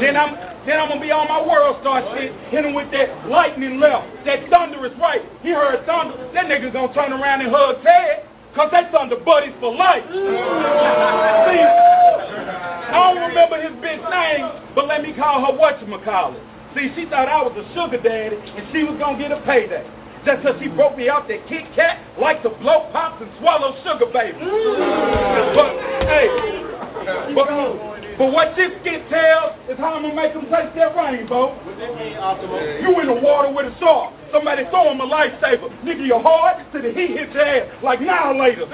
[0.00, 0.34] then I'm
[0.66, 4.48] then I'm gonna be on my world star shit, hitting with that lightning left, that
[4.50, 5.22] thunderous right.
[5.42, 6.16] He heard thunder.
[6.34, 8.28] That nigga gonna turn around and hug Ted.
[8.54, 10.06] Cause they thunder buddies for life.
[10.14, 16.38] See, I don't remember his bitch name, but let me call her whatchamacallit.
[16.76, 19.82] See, she thought I was a sugar daddy and she was gonna get a payday.
[20.24, 23.76] Just so she broke me out that Kit Kat, like to blow pops and swallow
[23.84, 24.38] sugar baby.
[24.40, 25.54] Mm.
[25.54, 25.70] But
[26.08, 26.28] hey,
[27.34, 27.46] but,
[28.16, 31.52] but what this skit tells is how I'm gonna make them taste that rainbow.
[32.80, 34.14] You in the water with a shark.
[34.32, 35.68] Somebody throw him a lifesaver.
[35.84, 38.64] Nigga, you're hard till the heat hits your ass like now or later.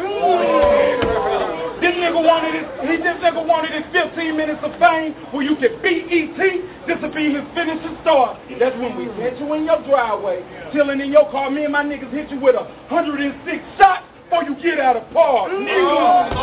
[1.80, 5.56] This nigga wanted his, he, this nigga wanted his 15 minutes of fame where you
[5.56, 6.36] could beat E.T.
[6.84, 8.36] This will be his finishing start.
[8.60, 10.44] That's when we hit you in your driveway,
[10.76, 11.50] chilling in your car.
[11.50, 13.32] Me and my niggas hit you with a 106
[13.80, 15.52] shots before you get out of park.
[15.56, 16.36] Nigga.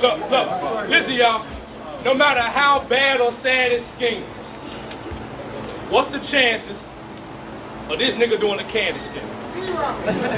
[0.00, 0.88] Look, look.
[0.88, 1.57] Listen, y'all.
[2.04, 4.26] No matter how bad or sad it schemes,
[5.90, 6.78] what's the chances
[7.90, 9.26] of this nigga doing a candy stick?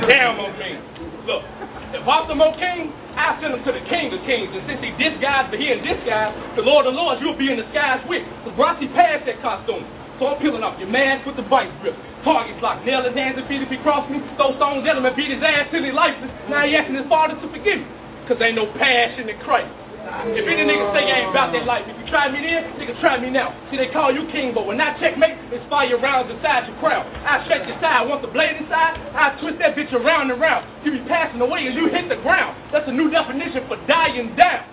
[0.09, 0.81] Damn me.
[1.29, 1.45] Look,
[1.93, 4.49] if Optimo King, I send him to the King of Kings.
[4.57, 7.61] And since he disguised, but he in disguise, the Lord of Lords, you'll be in
[7.77, 8.25] skies with.
[8.41, 9.85] Because Brossi passed that costume.
[10.17, 11.97] So I'm peeling off your mask with the vice grip.
[12.25, 14.21] Targets locked, nail his hands and feet if he cross me.
[14.37, 16.33] Throw stones at him and beat his ass till he lifeless.
[16.49, 17.89] Now he asking his father to forgive me.
[18.25, 19.73] Because ain't no passion in Christ.
[20.11, 22.99] If any nigga say you ain't about that life, if you try me then, nigga
[23.01, 23.55] try me now.
[23.71, 27.07] See, they call you king, but when I checkmate, it's fire rounds inside your crown.
[27.23, 30.67] I stretch your side, want the blade inside, I twist that bitch around and round.
[30.85, 32.59] You be passing away as you hit the ground.
[32.75, 34.67] That's a new definition for dying down.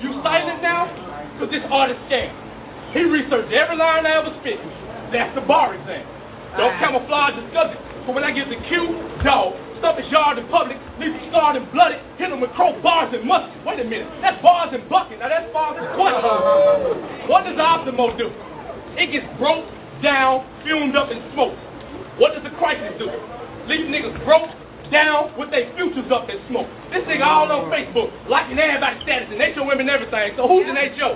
[0.00, 0.88] You silent now?
[1.38, 2.32] Cause this artist scam.
[2.96, 4.58] He researched every line I ever spit.
[5.12, 6.06] That's the bar exam.
[6.56, 7.82] Don't camouflage the subject.
[8.06, 11.56] But when I get the cue, dog, stuff his yard in public, leave him scarred
[11.56, 13.54] and blooded, hit him with crowbars and musket.
[13.64, 15.18] Wait a minute, that's bars and bucket.
[15.18, 15.86] Now that's bars and.
[17.28, 18.30] What does the Optimo do?
[18.98, 19.66] It gets broke
[20.02, 21.58] down, fumed up, and smoked.
[22.18, 23.06] What does the crisis do?
[23.66, 24.50] Leave niggas broke
[24.90, 26.66] down with their futures up in smoke.
[26.90, 30.32] This nigga all on Facebook, liking everybody's status and HO women and everything.
[30.36, 31.14] So who's an HO?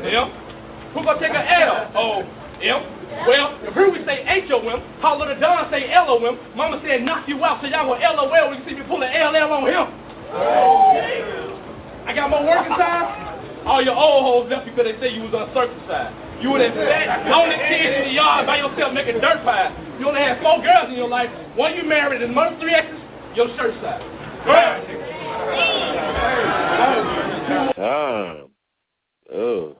[0.00, 0.30] Him.
[0.94, 1.90] Who gonna take a L?
[1.94, 2.22] Oh,
[2.60, 2.97] him.
[3.26, 7.60] Well, if Ruby say H-O-M, Holler the Don say L-O-M, Mama said knock you out,
[7.60, 9.86] so y'all want L-O-L, when you see me pull an L-L on him.
[12.06, 13.66] I got more working time.
[13.66, 16.16] All your old hoes left because they say you was uncircumcised.
[16.40, 19.72] You were that fat, lonely kid in the yard by yourself making dirt pies.
[19.98, 21.28] You only had four girls in your life.
[21.56, 23.00] One you married and mother three exes,
[23.34, 24.00] your shirt size.
[27.74, 28.48] Time.
[29.34, 29.76] Oh.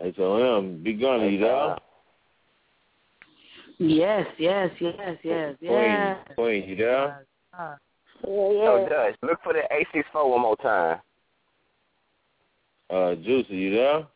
[0.00, 1.76] H-O-M, Big Gunna, you there?
[3.78, 6.24] Yes, yes, yes, yes, yes.
[6.34, 7.26] Queen, Queen, you there?
[7.58, 7.74] Uh,
[8.22, 10.98] So, Dutch, look for the A64 one more time.
[12.88, 14.06] Uh, Juicy, you there?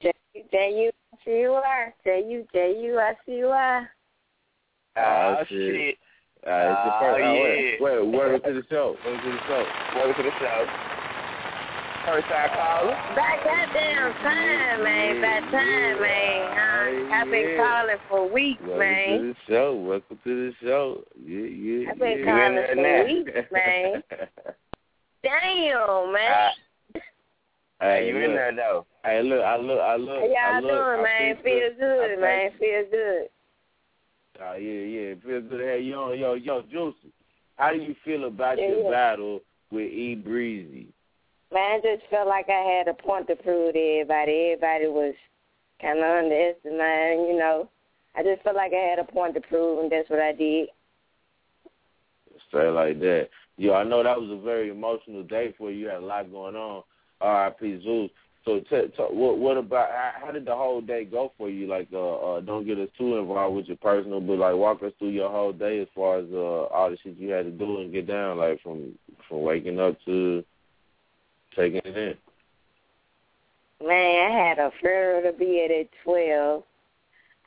[0.00, 0.12] J
[0.52, 0.90] U
[1.24, 1.94] C U R.
[2.04, 3.90] J U J U I C U R.
[4.96, 5.48] Oh, Oh, shit.
[5.48, 5.98] shit.
[6.46, 7.24] All right, it's your first.
[7.24, 7.76] Oh, yeah.
[7.80, 8.96] wait, welcome to the show.
[9.04, 9.66] Welcome to the show.
[9.96, 10.66] Welcome to the show.
[12.08, 12.92] First time caller.
[13.14, 15.20] Back goddamn time, man.
[15.20, 17.10] Back time, man.
[17.10, 19.18] Uh, I've been calling for weeks, Welcome man.
[19.18, 19.74] to the show.
[19.74, 21.04] Welcome to the show.
[21.22, 22.24] Yeah, yeah, I've been yeah.
[22.24, 23.04] calling there for now.
[23.04, 24.02] weeks, man.
[25.22, 26.32] Damn, man.
[26.34, 27.00] Uh,
[27.80, 28.86] Hey, you look, in there though?
[29.04, 30.70] Hey, look, I look, I look, How y'all I look.
[30.70, 31.34] doing, I man?
[31.36, 32.50] think Feels that- I good, think- man.
[32.58, 33.28] Feels good.
[34.40, 35.00] Oh yeah, yeah.
[35.12, 36.18] It feels good to have you on.
[36.18, 37.12] Yo, yo, Juicy.
[37.56, 38.90] How do you feel about Yeah, your yeah.
[38.90, 39.40] battle
[39.70, 40.88] with E Breezy?
[41.52, 44.52] Man, I just felt like I had a point to prove to everybody.
[44.52, 45.14] Everybody was
[45.80, 47.68] kind of underestimating, you know.
[48.14, 50.68] I just felt like I had a point to prove, and that's what I did.
[52.48, 53.28] Straight like that.
[53.56, 55.78] Yo, I know that was a very emotional day for you.
[55.78, 56.82] You had a lot going on.
[57.20, 57.82] R.I.P.
[57.82, 58.10] Zeus.
[58.44, 61.66] So, t- t- what what about how, how did the whole day go for you?
[61.66, 64.92] Like, uh, uh, don't get us too involved with your personal, but like walk us
[64.98, 67.80] through your whole day as far as uh, all the shit you had to do
[67.80, 68.94] and get down, like from
[69.28, 70.44] from waking up to
[71.54, 72.14] taking it in.
[73.86, 76.62] Man, I had a funeral to be at at 12.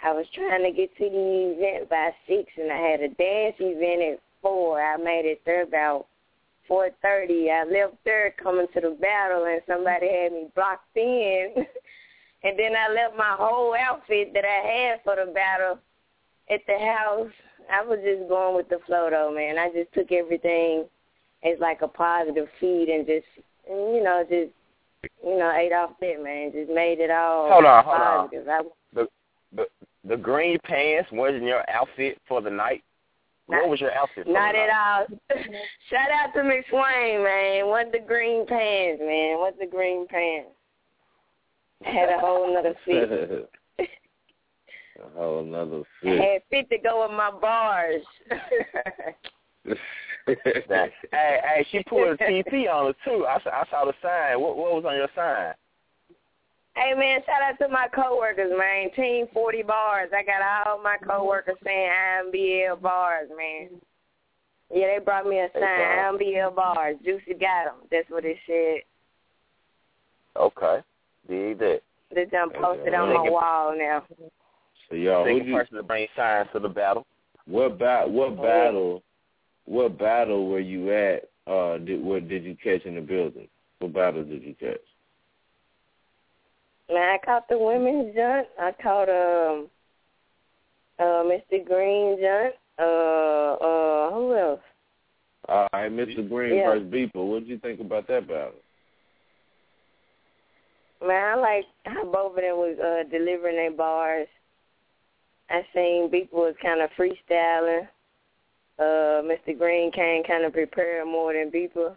[0.04, 3.56] I was trying to get to the event by 6, and I had a dance
[3.60, 4.82] event at 4.
[4.82, 6.08] I made it there about
[6.70, 7.52] 4.30.
[7.52, 11.54] I left there coming to the battle, and somebody had me blocked in.
[12.44, 15.80] and then I left my whole outfit that I had for the battle
[16.50, 17.32] at the house.
[17.72, 19.58] I was just going with the flow, though, man.
[19.58, 20.86] I just took everything
[21.44, 23.26] as like a positive feed and just,
[23.68, 24.52] you know, just
[25.24, 26.52] you know, ate off that man.
[26.52, 28.50] Just made it all Hold on, hold on.
[28.50, 28.62] I,
[28.94, 29.08] The
[29.56, 29.66] the
[30.08, 32.84] the green pants wasn't your outfit for the night.
[33.48, 34.74] What was your outfit for not the at night?
[34.74, 35.06] all.
[35.90, 37.68] Shout out to McSwain, man.
[37.68, 39.40] What the green pants, man.
[39.40, 40.50] What the green pants.
[41.84, 43.50] Had a whole nother fit.
[43.80, 43.88] a
[45.18, 46.20] whole nother I fit.
[46.22, 48.04] had fit to go with my bars.
[50.28, 53.26] That- hey, hey, she pulled a TP on her too.
[53.28, 54.40] I, saw- I saw the sign.
[54.40, 55.54] What what was on your sign?
[56.76, 58.90] hey man, shout out to my coworkers, man.
[58.96, 60.10] Team Forty Bars.
[60.16, 61.90] I got all my coworkers saying
[62.32, 63.70] IMBL bars, man.
[64.74, 65.62] Yeah, they brought me a sign.
[65.62, 66.96] IMBL bars.
[67.04, 67.74] Juicy got 'em.
[67.92, 68.82] That's what it said.
[70.38, 70.80] Okay,
[71.28, 71.82] dig that.
[72.14, 74.04] They done posted on my Second- wall now.
[74.90, 77.06] So y'all, who Second you, person to bring signs to the battle.
[77.48, 78.42] what ba- what Oh.
[78.42, 79.04] battle,
[79.66, 81.30] what battle were you at?
[81.48, 83.48] Uh, did what did you catch in the building?
[83.80, 84.80] What battle did you catch?
[86.90, 88.48] Man, I caught the women's junk.
[88.60, 89.68] I caught um
[91.00, 91.66] uh Mr.
[91.66, 92.54] Green junk.
[92.78, 94.60] Uh uh who else?
[95.48, 96.28] All right, Mr.
[96.28, 96.66] Green Yeah.
[96.66, 97.26] versus Beeper.
[97.26, 98.54] What did you think about that battle?
[101.06, 104.28] Man, I like how both of them was uh delivering their bars.
[105.50, 107.88] I seen people was kinda freestyling.
[108.82, 109.56] Uh Mr.
[109.56, 111.96] Green came kinda prepared more than Beeper.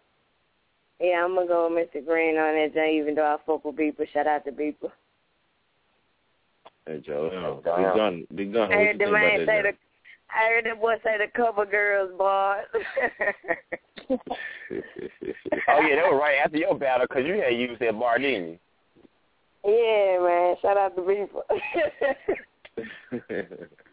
[1.01, 2.05] Yeah, I'm gonna go with Mr.
[2.05, 4.07] Green on that junk even though I fuck with Beeper.
[4.13, 4.93] Shout out to Beeper.
[6.85, 7.77] Hey Joe, Damn.
[7.77, 8.71] Big Gun, Big Gun.
[8.71, 9.73] I heard the think man about say that?
[9.73, 9.79] the
[10.37, 12.67] I heard the boy say the cover girls bars.
[15.69, 18.51] Oh yeah, that was right after your battle because you had used that bar, didn't
[18.51, 18.59] you?
[19.65, 20.57] Yeah, man.
[20.61, 21.43] Shout out to people.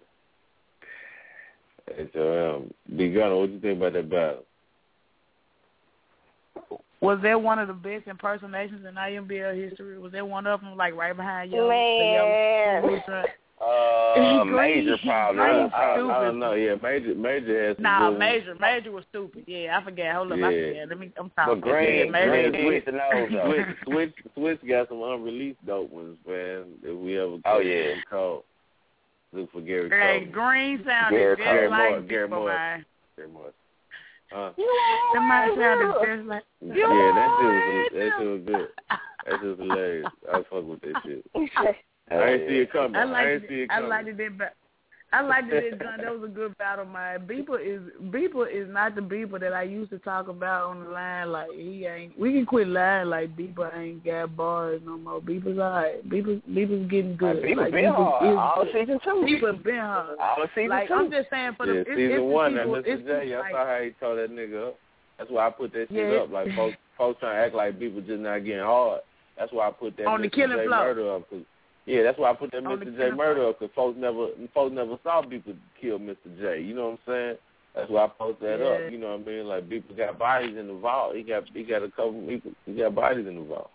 [1.96, 3.36] hey Joe, um, Big Gun.
[3.36, 4.44] What you think about that battle?
[7.02, 9.98] Was that one of the best impersonations in IMBL history?
[9.98, 11.68] Was that one of them, like right behind you?
[11.68, 13.04] Man.
[13.62, 15.40] Uh, major problem.
[15.40, 15.94] I, I.
[15.94, 16.54] I don't know.
[16.54, 18.18] Yeah, Major, Major has some Nah, good.
[18.20, 19.44] Major, Major was stupid.
[19.46, 20.16] Yeah, I forget.
[20.16, 20.90] Hold up, I forget.
[20.90, 21.12] Let me.
[21.18, 21.54] I'm talking.
[21.56, 22.50] But Green, yeah, Major.
[22.50, 23.46] Green Major- did hit the.
[23.46, 26.64] Switch, Switch, Switch got some unreleased dope ones, man.
[26.82, 27.94] If we ever Oh, yeah.
[28.10, 28.42] them
[29.32, 29.42] Cole.
[29.42, 30.34] Look for Gary Hey, Cole.
[30.34, 32.50] Green sounded Gary just Gary like Moore, Gary Moore.
[32.50, 32.86] man.
[33.16, 33.54] Gary Moore.
[34.34, 34.52] Uh,
[35.14, 36.44] Somebody sounded just like.
[36.62, 38.68] yeah, that shit was that shit was good.
[39.26, 40.08] That shit was hilarious.
[40.32, 41.26] I fuck with that shit.
[42.12, 42.96] I ain't see it coming.
[42.96, 43.50] I I, liked ain't it.
[43.50, 43.90] see it I coming.
[43.90, 44.18] liked it.
[44.18, 44.52] That ba-
[45.14, 45.72] I liked it.
[45.72, 46.00] That gun.
[46.02, 47.28] That was a good battle, man.
[47.28, 50.90] Beeper is Beeper is not the Beeper that I used to talk about on the
[50.90, 51.32] line.
[51.32, 52.18] Like he ain't.
[52.18, 53.10] We can quit lying.
[53.10, 55.20] Like Beeper ain't got bars no more.
[55.20, 56.08] Beeper's alright.
[56.10, 57.44] Beeper Beeper's getting good.
[57.44, 58.26] People like, been hard.
[58.32, 58.74] is All good.
[58.74, 59.26] season two.
[59.28, 60.18] Beeper been hard.
[60.18, 60.94] All season Like two.
[60.94, 62.84] I'm just saying for the yeah, it's, season it's the one, that people, Mr.
[62.88, 64.76] it's J, I saw how he tore that nigga up.
[65.18, 66.32] That's why I put that shit Yeah, up.
[66.32, 69.02] Like folks, folks trying to act like people just not getting hard.
[69.38, 70.80] That's why I put that On the killing J floor.
[70.86, 71.30] murder up.
[71.30, 71.42] Cause,
[71.86, 72.96] yeah, that's why I put that Mr.
[72.96, 76.16] J murder up because folks never, folks never saw people kill Mr.
[76.40, 76.62] J.
[76.62, 77.38] You know what I'm saying?
[77.76, 78.86] That's why I posted that Yeah.
[78.86, 78.92] up.
[78.92, 79.48] You know what I mean?
[79.48, 81.16] Like people got bodies in the vault.
[81.16, 82.52] He got, he got a couple people.
[82.66, 83.72] He got bodies in the vault.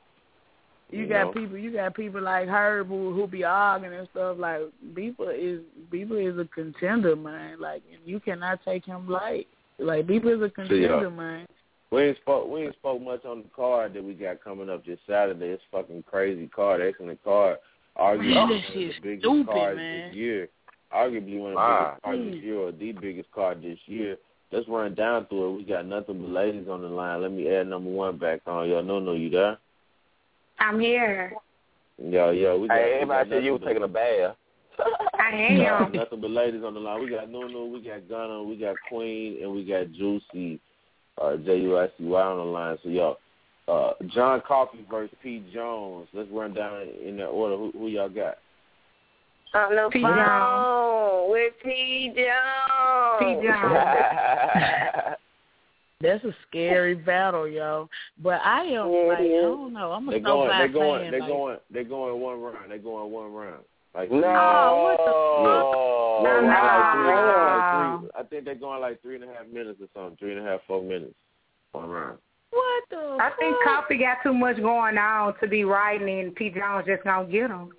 [0.90, 1.32] You, You got know?
[1.32, 1.58] people.
[1.58, 4.36] You got people like Herb who who be arguing and stuff.
[4.38, 4.60] Like
[4.94, 5.60] Beeper is
[5.92, 7.60] Beeper is a contender, man.
[7.60, 9.48] Like you cannot take him light.
[9.78, 11.46] Like Beeper is a contender, man.
[11.90, 14.84] We ain't spoke we ain't spoke much on the card that we got coming up
[14.84, 15.46] this Saturday.
[15.46, 17.58] It's fucking crazy card, excellent card.
[18.00, 20.08] Arguably Man, one of the biggest stupid, cards man.
[20.08, 20.48] this year.
[20.94, 21.88] Arguably one of the Wow.
[21.88, 24.16] biggest cards this year or the biggest card this year.
[24.52, 25.56] Let's run down through it.
[25.58, 27.22] We got nothing but ladies on the line.
[27.22, 28.68] Let me add number one back on.
[28.68, 29.58] Y'all know no you there?
[30.60, 31.32] I'm here.
[31.98, 34.36] Yo, yo, we got, Hey, we got everybody said you was nothing taking a bath.
[35.18, 35.92] I but, am.
[35.92, 37.00] nothing but ladies on the line.
[37.02, 40.60] We got Nunu, we got Gunna, we got Queen, and we got Juicy,
[41.20, 42.76] uh, J U I C Y on the line.
[42.82, 43.16] So y'all,
[43.68, 46.08] uh, John Coffey versus Pete Jones.
[46.12, 47.56] Let's run down in that order.
[47.56, 48.38] Who, who y'all got?
[49.54, 50.02] On the P.
[50.02, 52.12] phone with P.
[52.14, 53.18] Jones.
[53.20, 53.46] P.
[53.46, 55.16] Jones.
[56.02, 57.88] That's a scary battle, yo.
[58.22, 59.42] But I am Yeah, it like I is.
[59.42, 59.92] don't know.
[59.92, 61.10] I'm a they're going, they're going, fan.
[61.12, 62.70] they like, going, they're going one round.
[62.70, 63.64] They're going one round.
[63.94, 64.18] Like No.
[64.20, 66.92] three- Oh, what the Yeah, No, like no.
[66.92, 67.98] three, like no.
[68.00, 70.16] three, I think they're going like three and a half minutes or something.
[70.18, 71.14] Three and a half, four minutes.
[71.72, 72.18] One round.
[72.56, 73.18] What the?
[73.20, 73.82] I think fuck?
[73.82, 76.50] Coffee got too much going on to be riding, and P.
[76.50, 77.70] Jones just gonna get him.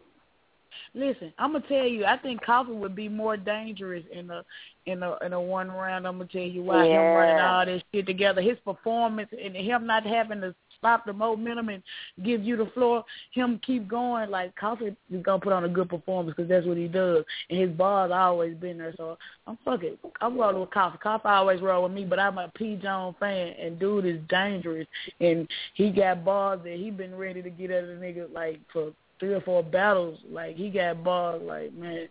[0.93, 2.05] Listen, I'm gonna tell you.
[2.05, 4.43] I think Coffee would be more dangerous in a
[4.85, 6.07] in a in a one round.
[6.07, 6.85] I'm gonna tell you why.
[6.85, 11.13] Him running all this shit together, his performance, and him not having to stop the
[11.13, 11.83] momentum and
[12.23, 13.03] give you the floor.
[13.31, 16.77] Him keep going like Coffee is gonna put on a good performance because that's what
[16.77, 18.93] he does, and his bars always been there.
[18.97, 19.99] So I'm fuck it.
[20.21, 20.97] I'm rolling with Coffee.
[20.97, 22.79] Coffee always roll with me, but I'm a P.
[22.81, 24.87] Jones fan, and dude is dangerous,
[25.19, 28.91] and he got bars that he been ready to get at a nigga like for
[29.19, 30.19] three or four battles.
[30.29, 32.07] Like he got bars, like man.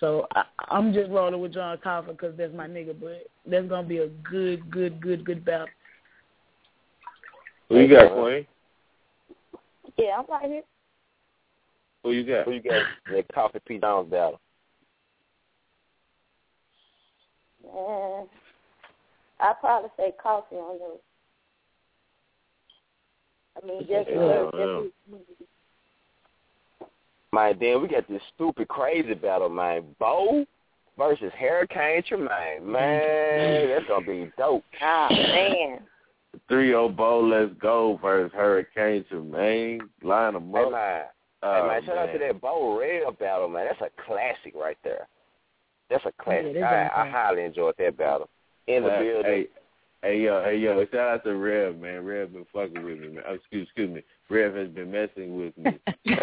[0.00, 2.94] So I, I'm just rolling with John Coffin because that's my nigga.
[2.98, 5.68] But that's gonna be a good, good, good, good battle.
[7.72, 8.46] Who you got, Queen?
[9.96, 10.62] Yeah, I'm right here.
[12.04, 12.44] Who you got?
[12.44, 12.82] Who you got?
[13.10, 13.78] That Coffee P.
[13.78, 14.40] Jones battle.
[17.64, 18.26] Man,
[19.40, 20.98] I'd probably say coffee on those.
[23.62, 25.22] I mean, just Yeah, because just
[27.32, 29.84] Man, then we got this stupid crazy battle, man.
[29.98, 30.44] Bo
[30.98, 32.70] versus Hurricane Tremaine.
[32.70, 34.64] Man, that's gonna be dope.
[34.82, 35.80] Ah, man.
[36.48, 39.80] Three O Bo, let's go versus Hurricane Tremaine.
[40.02, 40.72] Line them Hey up.
[40.72, 41.02] man,
[41.44, 43.66] Oh, hey man, shout out to that Bo Red battle, man.
[43.66, 45.08] That's a classic right there.
[45.90, 46.54] That's a classic.
[46.54, 48.28] that's I, I highly enjoyed that battle.
[48.66, 49.24] In the Uh, building.
[49.24, 49.46] Hey,
[50.02, 50.84] hey, yo, hey, yo!
[50.86, 52.04] Shout out to Rev, man.
[52.04, 53.24] Rev been fucking with me, man.
[53.28, 54.02] Oh, excuse, excuse me.
[54.30, 55.78] Rev has been messing with me.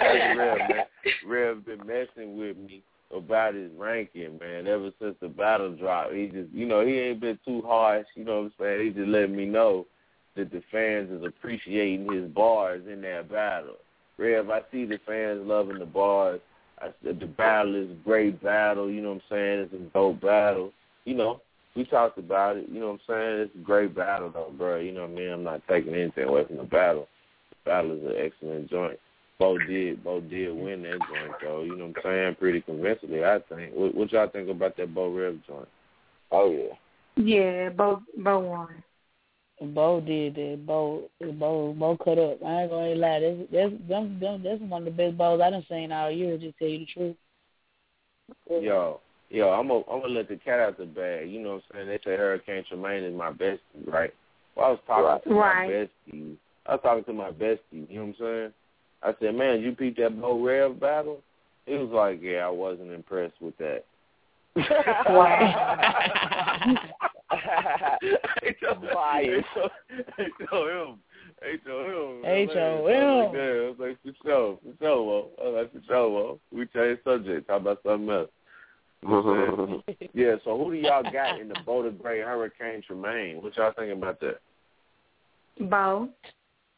[0.00, 0.84] Rev, man.
[1.26, 2.82] Rev been messing with me
[3.12, 4.66] about his ranking, man.
[4.66, 8.06] Ever since the battle drop, he just, you know, he ain't been too harsh.
[8.14, 8.86] You know what I'm saying?
[8.86, 9.86] He just letting me know
[10.36, 13.76] that the fans is appreciating his bars in that battle.
[14.18, 16.40] Rev, I see the fans loving the bars.
[16.80, 18.90] I said the battle is a great battle.
[18.90, 19.58] You know what I'm saying?
[19.60, 20.72] It's a dope battle.
[21.04, 21.40] You know,
[21.76, 22.68] we talked about it.
[22.68, 23.40] You know what I'm saying?
[23.40, 24.78] It's a great battle, though, bro.
[24.78, 25.30] You know what I mean?
[25.30, 27.08] I'm not taking anything away from the battle.
[27.50, 28.98] The battle is an excellent joint.
[29.42, 31.62] Bo did, Bo did win that joint, though.
[31.62, 32.36] You know what I'm saying?
[32.36, 33.74] Pretty convincingly, I think.
[33.74, 35.68] What, what y'all think about that Bo Rev joint?
[36.30, 36.74] Oh yeah.
[37.16, 38.84] Yeah, Bo Bo won.
[39.74, 40.64] Bo did that.
[40.64, 42.38] Bo, Bo, Bo cut up.
[42.44, 43.18] I ain't gonna lie.
[43.18, 46.38] That's that's them, them, that's one of the best balls I done seen all year.
[46.38, 47.16] Just tell you the truth.
[48.48, 51.28] Yo, yo, I'm gonna I'm gonna let the cat out the bag.
[51.28, 51.88] You know what I'm saying?
[51.88, 54.14] They say Hurricane Tremaine is my bestie, right?
[54.54, 55.66] Well, I was talking to Right.
[55.66, 56.36] my bestie.
[56.66, 57.58] I was talking to my bestie.
[57.72, 58.52] You know what I'm saying?
[59.02, 61.20] I said, man, you beat that Bo Rev battle?
[61.66, 63.84] He was like, yeah, I wasn't impressed with that.
[64.56, 64.66] H
[70.52, 70.98] O M.
[71.42, 71.76] H O
[72.12, 72.24] M.
[72.24, 73.32] H O M.
[76.52, 77.48] We change subject.
[77.48, 78.30] Talk about something else.
[80.14, 83.42] Yeah, so who do y'all got in the Boulder Gray Hurricane Tremaine?
[83.42, 84.40] What y'all thinking about that?
[85.58, 86.08] Bo.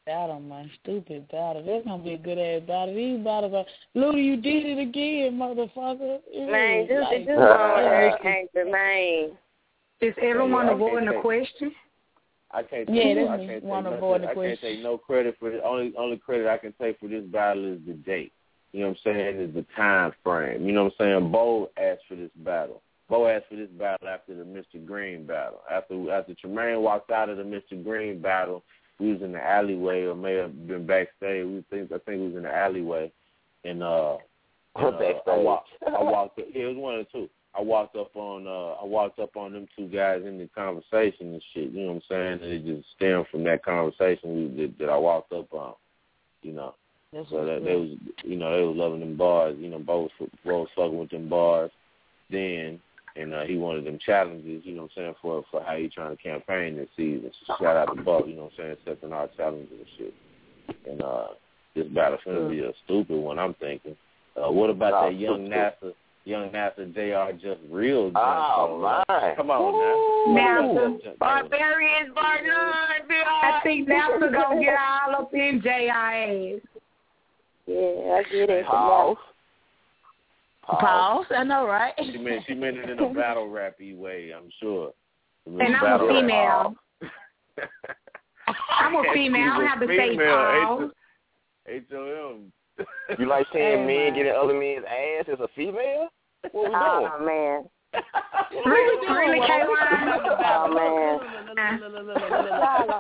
[0.06, 0.70] Battle, man.
[0.82, 1.62] Stupid battle.
[1.64, 2.94] That's gonna be a good ass battle.
[2.94, 6.18] These battles are Lou, you did it again, motherfucker.
[6.30, 9.30] It Man, is just like- just on Hurricane Tremaine.
[10.02, 11.74] Is everyone Yeah, avoiding the question?
[12.50, 14.98] I can't Yeah, take, I can't take Wanna nothing- avoid the I can't take no
[14.98, 18.32] credit for the only only credit I can take for this battle is the date.
[18.72, 19.36] You know what I'm saying?
[19.40, 20.66] Is the time frame.
[20.66, 21.32] You know what I'm saying?
[21.32, 22.82] Bo asked for this battle.
[23.08, 24.84] Bo asked for this battle after the Mr.
[24.84, 25.62] Green battle.
[25.70, 27.82] After after Tremaine walked out of the Mr.
[27.82, 28.62] Green battle,
[28.98, 31.46] we was in the alleyway or may have been backstage.
[31.46, 33.12] We think I think we was in the alleyway
[33.64, 34.16] and uh,
[34.76, 37.30] and, uh I walked I walked yeah, it was one of the two.
[37.56, 41.32] I walked up on uh I walked up on them two guys in the conversation
[41.32, 41.70] and shit.
[41.70, 42.42] You know what I'm saying?
[42.42, 45.74] And it just stemmed from that conversation we, that, that I walked up on.
[46.42, 46.74] You know.
[47.12, 47.90] That's So that they was,
[48.24, 49.56] you know, they was loving them bars.
[49.58, 50.10] You know, both
[50.44, 51.70] both fucking with them bars.
[52.28, 52.80] Then,
[53.16, 54.62] and uh, he wanted them challenges.
[54.64, 57.30] You know what I'm saying for for how he trying to campaign this season.
[57.46, 58.24] So shout out to Bo.
[58.26, 60.14] You know what I'm saying, accepting our challenges and shit.
[60.90, 61.26] And uh,
[61.74, 63.38] this battle's gonna be a stupid one.
[63.38, 63.96] I'm thinking.
[64.36, 65.46] Uh, what about Nah, that young.
[65.48, 65.92] NASA?
[66.26, 67.36] Young NASA Jr.
[67.36, 68.10] just real.
[68.14, 69.34] Oh, though, my.
[69.36, 70.40] Come on now.
[70.40, 71.18] NASA.
[71.18, 76.62] Barbarians, Barbarians, I think NASA gonna get all up in JIS.
[77.66, 78.64] Yeah, I get it.
[80.66, 80.80] Pause.
[80.80, 81.26] Pause.
[81.36, 81.92] I know, right?
[81.98, 84.32] She meant she meant it in a battle rappy way.
[84.36, 84.92] I'm sure.
[85.46, 86.74] And I'm a female.
[88.70, 89.42] I'm a female.
[89.52, 90.90] I don't have to say Female, pause.
[91.68, 92.86] H O M.
[93.18, 94.14] You like seeing Hey, men man.
[94.14, 96.08] getting other men's ass as a female?
[96.52, 97.10] What we uh, doing?
[97.12, 97.68] Oh man.
[98.64, 100.06] Really, really, K-Wine?
[101.54, 101.80] Man.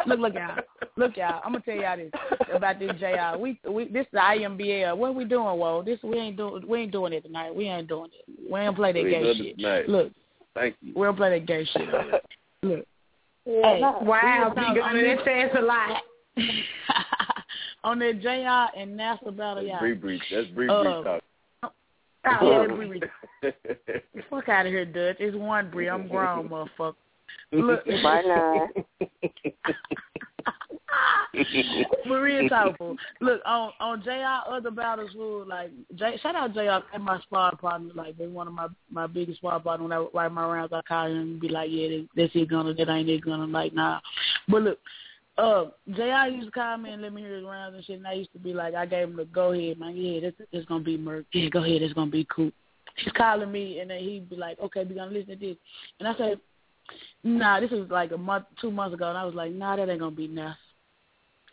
[0.06, 0.56] Look, look, y'all.
[0.96, 1.40] Look, y'all.
[1.44, 2.10] I'm gonna tell y'all this
[2.52, 3.38] about this JR.
[3.38, 4.96] We, we, this is the IMBL.
[4.96, 5.82] What we doing, Whoa?
[5.84, 6.66] This we ain't doing.
[6.66, 7.54] We ain't doing it tonight.
[7.54, 8.50] We ain't doing it.
[8.50, 9.56] We ain't play that We gay shit.
[9.58, 9.88] tonight.
[9.88, 10.12] Look,
[10.54, 10.92] Thank you.
[10.96, 11.88] we don't play that gay shit.
[12.62, 12.86] Look,
[13.46, 13.80] Yeah, Hey.
[13.80, 16.02] Wow, We be was that says a lot.
[17.84, 19.78] on that JR and NASA battle, That's y'all.
[19.80, 20.20] Bree Bree.
[20.30, 21.22] That's Bree Uh, Bree talk.
[22.24, 23.02] Yeah, Oh, that Bree
[23.42, 24.22] Bree.
[24.30, 25.16] Fuck out of here, Dutch.
[25.20, 25.88] It's one Bree.
[25.88, 26.94] I'm grown, motherfucker.
[27.52, 28.70] Look, Why not?
[32.06, 32.96] Maria Topol.
[33.20, 34.50] Look on on Jr.
[34.50, 36.86] Other battles who like J, shout out Jr.
[36.94, 37.90] and my sparring partner.
[37.94, 39.84] Like been one of my my biggest sparring partner.
[39.84, 42.74] When I write my rounds, I call him and be like, yeah, that's it gonna,
[42.74, 43.46] that ain't it gonna.
[43.46, 44.00] Like nah,
[44.48, 44.78] but look.
[45.36, 46.30] Uh, Jr.
[46.30, 48.32] used to call me and let me hear his rounds and shit, and I used
[48.32, 49.96] to be like, I gave him the go ahead, man.
[49.96, 51.26] Yeah, this it's gonna be Merc.
[51.32, 52.52] Yeah, go ahead, it's gonna be cool.
[52.96, 55.56] He's calling me, and then he'd be like, okay, we gonna listen to this,
[55.98, 56.40] and I said,
[57.24, 59.88] nah, this was like a month, two months ago, and I was like, nah, that
[59.88, 60.56] ain't gonna be enough.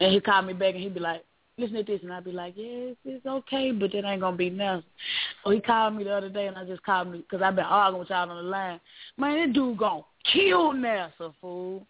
[0.02, 1.24] And he called me back and he'd be like,
[1.60, 2.02] listen to this.
[2.02, 4.84] And I'd be like, yes, it's okay, but that ain't to be nothing.
[5.44, 7.66] So he called me the other day and I just called me because I've been
[7.66, 8.80] arguing with y'all on the line.
[9.18, 10.02] Man, that dude to
[10.34, 11.86] kill NASA, fool.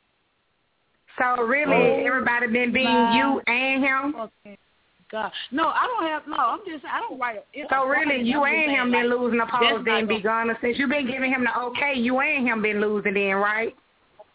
[1.20, 4.16] So really, Oh, everybody been being my you and him.
[5.12, 5.32] God.
[5.52, 7.44] No, I don't have, no, I'm just, I don't write.
[7.54, 10.56] it- So really, you and him saying, been losing the polls, then be gone.
[10.62, 13.76] Since you been giving him the okay, you and him been losing then, right?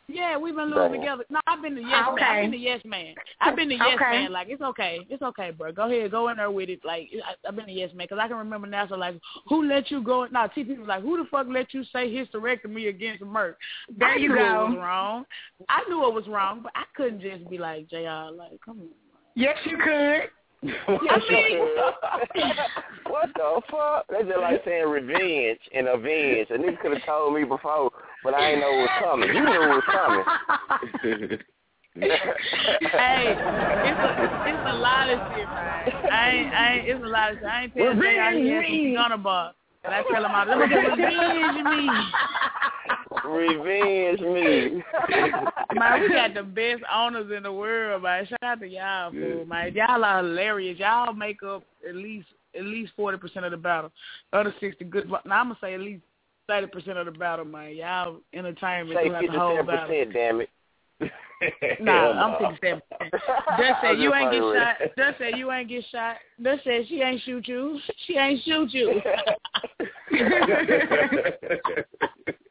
[0.08, 1.00] Yeah, we've been living Damn.
[1.00, 1.24] together.
[1.30, 2.24] No, I've been the yes ah, man.
[2.24, 3.14] I've been the yes man.
[3.40, 4.10] I've been the yes Okay.
[4.22, 4.32] man.
[4.32, 5.72] Like it's okay, it's okay, bro.
[5.72, 6.80] Go ahead, go in there with it.
[6.84, 8.86] Like I, I've been the yes man because I can remember now.
[8.86, 9.16] So like,
[9.48, 10.26] who let you go?
[10.26, 13.54] No, TP was like, who the fuck let you say hysterectomy against Merck?
[13.96, 14.44] There I you knew go.
[14.44, 15.24] it was wrong.
[15.68, 18.30] I knew it was wrong, but I couldn't just be like Jr.
[18.32, 18.88] Like, come on.
[19.34, 20.30] Yes, you could.
[20.62, 20.68] I
[21.30, 21.58] mean,
[23.08, 24.06] what the fuck?
[24.08, 26.48] That's just like saying revenge and avenge.
[26.50, 27.90] A nigga could have told me before,
[28.24, 29.28] but I ain't know it was coming.
[29.28, 31.38] You knew it was coming.
[31.96, 33.36] hey,
[33.86, 34.10] it's a
[34.46, 35.92] it's a lot of shit, man.
[36.12, 37.46] I ain't I ain't it's a lot of shit.
[37.46, 38.02] I ain't tell Jr.
[38.02, 39.52] he has some gunner bar.
[39.82, 41.88] But I tell him all let me get revenge me.
[43.26, 44.82] Revenge me.
[45.74, 48.26] Man, we got the best owners in the world, man.
[48.26, 49.74] Shout out to y'all, fool, man.
[49.74, 50.78] Y'all are hilarious.
[50.78, 53.90] Y'all make up at least at least forty percent of the battle.
[54.32, 55.08] Other sixty good.
[55.08, 56.02] Now I'm gonna say at least
[56.46, 57.74] thirty percent of the battle, man.
[57.74, 59.88] Y'all entertainment Say throughout the whole battle.
[59.88, 60.50] percent, damn it.
[61.80, 62.38] Nah, I'm no.
[62.48, 62.80] fifty-seven.
[63.58, 64.76] Dust said you ain't get shot.
[64.96, 66.16] Dust said you ain't get shot.
[66.42, 67.78] Dust said she ain't shoot you.
[68.06, 69.02] She ain't shoot you.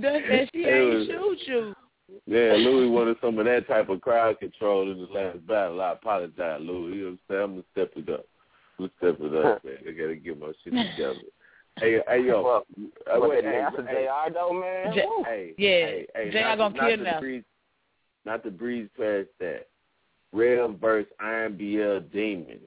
[0.00, 1.74] Dust said she It ain't shoot you.
[2.26, 5.80] Yeah, Louis wanted some of that type of crowd control in the last battle.
[5.80, 6.96] I apologize, Louis.
[6.96, 7.42] You know what I'm saying?
[7.42, 8.24] I'm gonna step it up.
[8.78, 9.74] I'm gonna step it up, man.
[9.86, 11.14] I gotta get my shit together.
[11.80, 12.42] Hey, hey, yo.
[12.42, 12.66] Well,
[13.06, 14.94] uh, But wait, that hey, NASA hey, JR though, man.
[14.96, 15.22] J- woo.
[15.24, 17.20] hey, Yeah, hey, hey, Jay, I not, gonna not kill to now.
[17.20, 17.44] breeze,
[18.24, 19.68] not to breeze past that.
[20.32, 22.58] Rev versus Iron BL Demon.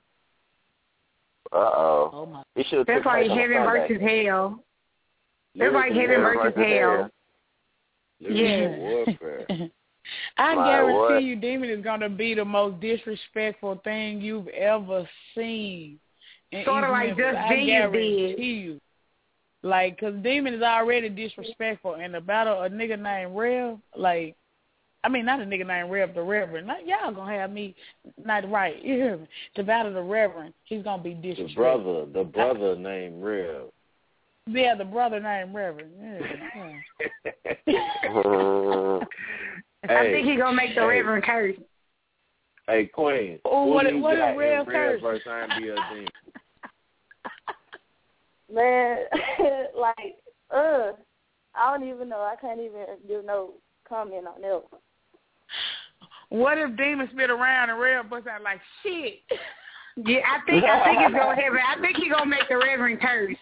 [1.51, 2.09] Uh oh.
[2.13, 2.43] Oh my.
[2.55, 4.63] It should That's like heaven versus hell.
[5.55, 6.97] That's like Lyrical heaven warfare.
[6.97, 7.11] versus
[8.19, 9.57] hell.
[9.59, 9.67] Yeah.
[10.37, 11.23] I My guarantee what?
[11.23, 15.99] you, Demon is gonna be the most disrespectful thing you've ever seen.
[16.51, 17.25] in Sorta like Memphis.
[17.25, 18.39] Just I Genius guarantee did.
[18.39, 18.81] you.
[19.63, 24.35] Like, cause Demon is already disrespectful, and the battle a nigga named Rev, like,
[25.03, 26.65] I mean, not a nigga named Rev, the Reverend.
[26.67, 27.75] Not, y'all gonna have me
[28.23, 28.83] not right.
[28.83, 29.27] You hear me?
[29.55, 31.45] To battle the Reverend, he's gonna be disrespectful.
[31.45, 33.65] The brother, the brother named Rev.
[34.47, 35.91] Yeah, the brother named Reverend.
[36.01, 36.19] Yeah,
[37.68, 38.99] yeah.
[39.89, 40.88] I think he gonna make the hey.
[40.88, 41.55] Reverend curse.
[42.68, 43.39] Hey, Queen.
[43.45, 45.01] Oh, who what do a- what a real Rev curse.
[45.01, 46.07] versus Iron BL Demon?
[48.53, 48.97] Man,
[49.80, 50.18] like,
[50.53, 50.91] uh,
[51.55, 52.19] I don't even know.
[52.19, 53.53] I can't even do no
[53.88, 54.63] comment on that.
[56.30, 59.19] What if Demon spit around and Red bust out like shit?
[59.97, 61.59] Yeah, I think I think he's gonna have it.
[61.68, 63.35] I think he's gonna make the Reverend curse.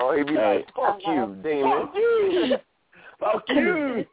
[0.00, 1.88] Oh, he'd be like, fuck you, demon.
[3.20, 4.06] Fuck you.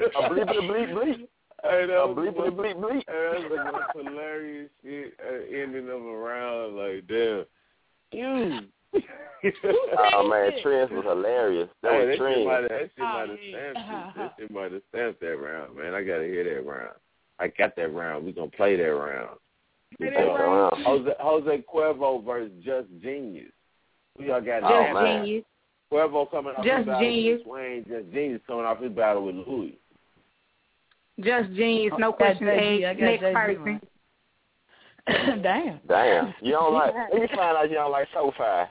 [0.00, 1.28] A bleep, a bleep, bleep.
[1.62, 3.02] Hey, that A was bleep, a bleep, bleep.
[3.06, 5.14] Hey, that was the most hilarious shit.
[5.20, 7.44] Uh, ending them around like, damn,
[8.12, 8.60] you.
[10.12, 11.68] Oh man, Trends was hilarious.
[11.82, 12.68] That Hey, was that shit Trends.
[12.70, 13.72] that shit Oh, might have yeah.
[13.72, 14.16] stamped it.
[14.16, 15.94] That shit might have stamped that round, man.
[15.94, 16.94] I gotta hear that round.
[17.38, 18.24] I got that round.
[18.24, 19.36] We gonna play that round.
[19.98, 20.82] Play that round.
[20.84, 23.52] Jose Jose Cuervo versus Just Genius.
[24.18, 24.62] Who y'all got?
[24.64, 25.24] Oh, Just man.
[25.24, 25.44] genius.
[25.92, 27.38] Cuervo coming off Just his battle Genius.
[27.38, 27.84] with Swain.
[27.88, 29.78] Just Genius coming off his battle with Louis.
[31.20, 31.92] Just genius.
[31.98, 32.84] No got question JG.
[32.84, 33.00] I asked.
[33.00, 33.80] got Next person.
[35.42, 35.80] Damn.
[35.88, 36.34] Damn.
[36.42, 38.68] You don't like, let me find out you don't like SoFi.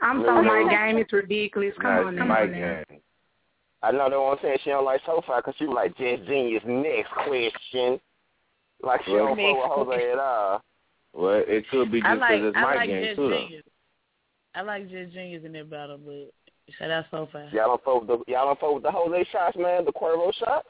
[0.00, 0.68] I'm so my no.
[0.68, 0.98] game.
[0.98, 1.72] It's ridiculous.
[1.80, 2.40] Come Nice on now.
[2.44, 3.00] mic game.
[3.82, 6.62] I know they won't say she don't like SoFi because she was like, Just Genius,
[6.66, 8.00] next question.
[8.82, 10.62] Like she Well, don't fuck with Jose at all.
[11.14, 13.30] Well, it could be I just like because it's I my like game Just too.
[13.30, 13.64] Genius.
[14.54, 16.32] I like Just Genius in that battle, but
[16.78, 17.52] shout out so fast.
[17.52, 20.32] Y'all don't fuck with the, y'all don't fuck with the Jose shots, man, the Cuervo
[20.34, 20.66] shots?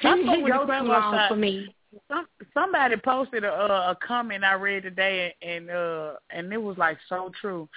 [0.00, 1.28] He, I fuck he with go the too Cuervo long shot.
[1.28, 1.74] for me.
[2.08, 6.98] Some somebody posted a, a comment I read today, and uh, and it was like
[7.08, 7.68] so true.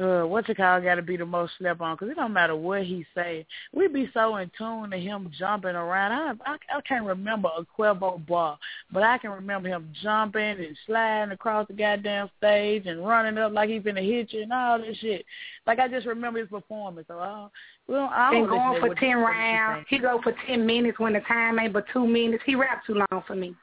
[0.00, 0.84] Uh, what's it called?
[0.84, 3.44] Got to be the most slept on because it don't matter what he say.
[3.74, 6.12] We be so in tune to him jumping around.
[6.46, 8.58] I I, I can't remember a Cuervo bar,
[8.90, 13.52] but I can remember him jumping and sliding across the goddamn stage and running up
[13.52, 15.26] like he finna hit you and all this shit.
[15.66, 17.06] Like I just remember his performance.
[17.08, 17.48] So I,
[17.86, 19.86] well, I don't Been going for ten rounds.
[19.90, 22.42] He go for ten minutes when the time ain't but two minutes.
[22.46, 23.54] He rap too long for me.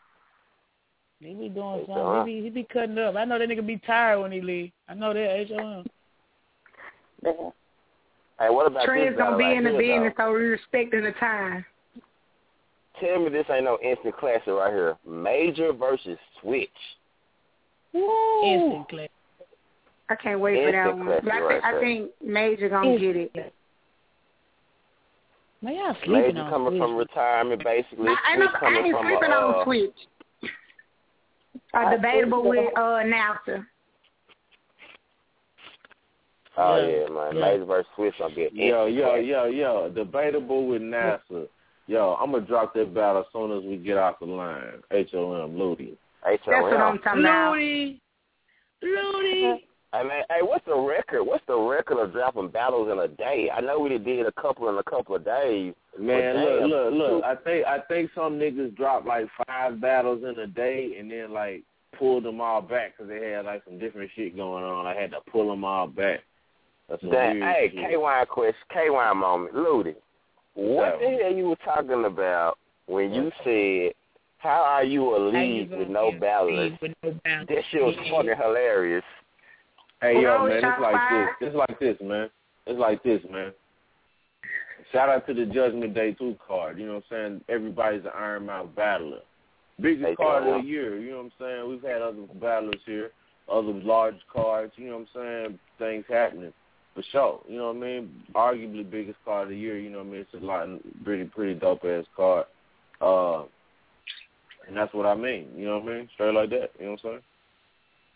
[1.20, 1.88] He be doing something.
[1.88, 2.28] John.
[2.28, 3.16] He be he be cutting up.
[3.16, 4.72] I know that nigga be tired when he leave.
[4.88, 5.36] I know that.
[5.36, 5.86] H O M.
[7.24, 7.32] Yeah.
[8.40, 11.04] Hey, what about Trey's this gonna be right in the here, business, so we respecting
[11.04, 11.66] the time.
[13.00, 14.98] Tell me this ain't no instant classic right here.
[15.08, 16.70] Major versus Switch.
[17.94, 19.10] Instant clap.
[20.10, 21.06] I can't wait for that one.
[21.24, 23.54] But I, right think I think Major gonna get it.
[25.62, 26.80] Man, y'all sleeping Major on coming Switch.
[26.82, 28.08] from retirement, basically.
[28.08, 30.52] I, I, know, I coming ain't from sleeping a, on uh, Switch.
[31.74, 33.68] I Uh, debatable with uh Nelson.
[36.60, 36.88] Oh Yeah.
[36.88, 37.36] yeah, man.
[37.36, 37.42] Yeah.
[37.42, 39.90] Major versus Switch gonna be an Yo, yo, yo, yo.
[39.90, 41.48] Debatable with NASA.
[41.88, 44.84] Yo, I'm gonna drop that battle as soon as we get off the line.
[44.92, 45.98] H O M, Ludi.
[46.28, 47.54] H That's what O I'm talking about.
[47.54, 48.02] Looney.
[48.82, 49.66] Looney.
[49.92, 51.24] Hey man, hey, what's the record?
[51.24, 53.50] What's the record of dropping battles in a day?
[53.52, 55.74] I know we did a couple in a couple of days.
[55.98, 56.70] Man, look, damn.
[56.70, 57.24] look, look.
[57.24, 61.34] I think I think some niggas dropped like five battles in a day and then
[61.34, 61.64] like
[61.98, 64.86] pulled them all back because they had like some different shit going on.
[64.86, 66.20] I had to pull them all back.
[66.90, 67.90] That's some Damn, weird hey, shit.
[67.92, 69.96] KY question, KY moment, Ludi.
[70.56, 72.58] What What's the hell you were talking about
[72.88, 73.94] when you said,
[74.40, 77.50] "How are you a lead you with no be a battlers?" league With no balance.
[77.50, 79.04] That shit was fucking hilarious.
[80.02, 81.30] Hey yo, Hello, man, it's like fired.
[81.40, 81.48] this.
[81.48, 82.30] It's like this, man.
[82.66, 83.52] It's like this, man.
[84.92, 86.80] Shout out to the Judgment Day two card.
[86.80, 87.42] You know what I'm saying?
[87.50, 89.20] Everybody's an Iron Mouth battler.
[89.80, 90.98] Biggest Hey, card of the year.
[90.98, 91.70] You know what I'm saying?
[91.70, 93.12] We've had other battlers here,
[93.52, 94.74] other large cards.
[94.78, 95.60] You know what I'm saying?
[95.78, 96.54] Things happening
[97.00, 97.42] for sure.
[97.48, 98.24] You know what I mean?
[98.36, 99.78] Arguably biggest card of the year.
[99.78, 100.26] You know what I mean?
[100.32, 100.68] It's a lot,
[101.04, 102.46] pretty pretty dope ass card.
[103.02, 103.44] Uh,
[104.68, 105.48] and that's what I mean.
[105.56, 106.10] You know what I mean?
[106.16, 106.72] Straight like that.
[106.80, 107.20] You know what I'm saying?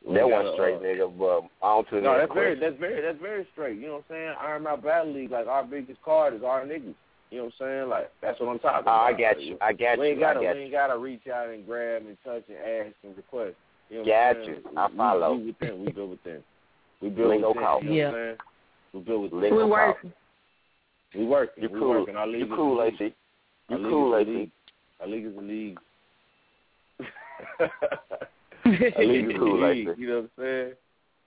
[0.05, 1.17] We That gotta, straight, uh, nigga.
[1.17, 3.79] But on to the no, next that's very, that's very, that's very straight.
[3.79, 4.33] You know what I'm saying?
[4.41, 6.93] Iron Mouth Battle League, like our biggest card is our niggas.
[7.31, 7.89] You know what I'm saying?
[7.89, 9.05] Like that's what I'm talking Oh, about.
[9.05, 9.57] I got you.
[9.61, 10.21] I got we ain't you.
[10.23, 13.55] Gotta, got we ain't gotta reach out and grab and touch and ask and request.
[13.89, 14.61] You know what Got I'm saying?
[14.73, 14.77] you.
[14.77, 15.33] I We- follow.
[15.35, 16.43] We, within, we build within.
[17.01, 17.63] We build Lingo within.
[17.63, 17.83] call.
[17.83, 18.05] You know Yeah.
[18.11, 18.37] what I'm saying?
[18.93, 19.41] We build within.
[19.41, 19.69] Lingo We call.
[19.69, 20.13] working.
[21.15, 21.63] We working.
[21.63, 21.89] You cool.
[21.89, 22.15] working.
[22.15, 22.93] Our league You cool, the league.
[23.01, 23.15] Lacey.
[23.69, 24.51] Our You league cool, is the league.
[25.01, 25.77] Our league is the league.
[28.65, 29.89] Our league is cool, the league.
[29.97, 30.73] You know what I'm saying?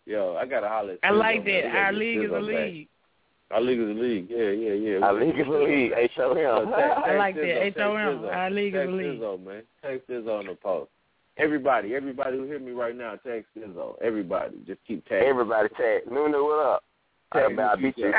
[0.06, 0.96] Yo, I gotta holler.
[1.02, 1.54] at like Sizzo, man.
[1.56, 1.76] We that.
[1.76, 2.42] Our league is Sizzo a back.
[2.72, 2.88] league.
[3.50, 4.26] Our league is a league.
[4.30, 4.98] Yeah, yeah, yeah.
[5.06, 5.92] Our league is a league.
[5.96, 6.72] H O M.
[6.74, 7.62] I like that.
[7.64, 8.24] H O M.
[8.24, 9.20] Our league is a league.
[9.20, 9.62] Sizzo, man.
[9.82, 10.90] Text Sizzo on the post.
[11.38, 13.94] Everybody, everybody who hear me right now, text Sizzo.
[14.02, 15.28] Everybody, just keep tagging.
[15.28, 16.02] Everybody tag.
[16.10, 16.84] Nunu, what up?
[17.32, 18.12] I Tag about me, beat you.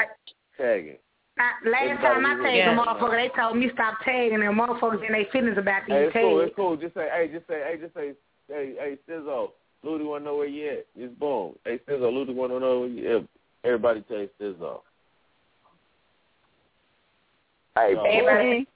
[0.57, 0.97] tagging.
[1.39, 2.73] I, last Everybody time I tagged Yeah.
[2.73, 6.07] a motherfucker, they told me stop tagging them motherfuckers in their feelings about Hey, these
[6.07, 6.39] it's cool.
[6.41, 6.77] It's cool.
[6.77, 8.13] Just say, hey, just say, hey, just say,
[8.47, 9.51] hey, hey, Sizzo.
[9.83, 10.85] Ludi wanna know where you at?
[10.97, 11.53] Just boom.
[11.63, 13.23] Hey, Sizzo, Ludi wanna know where you at?
[13.63, 14.81] Everybody tag Sizzo.
[17.75, 18.67] Hey, Everybody.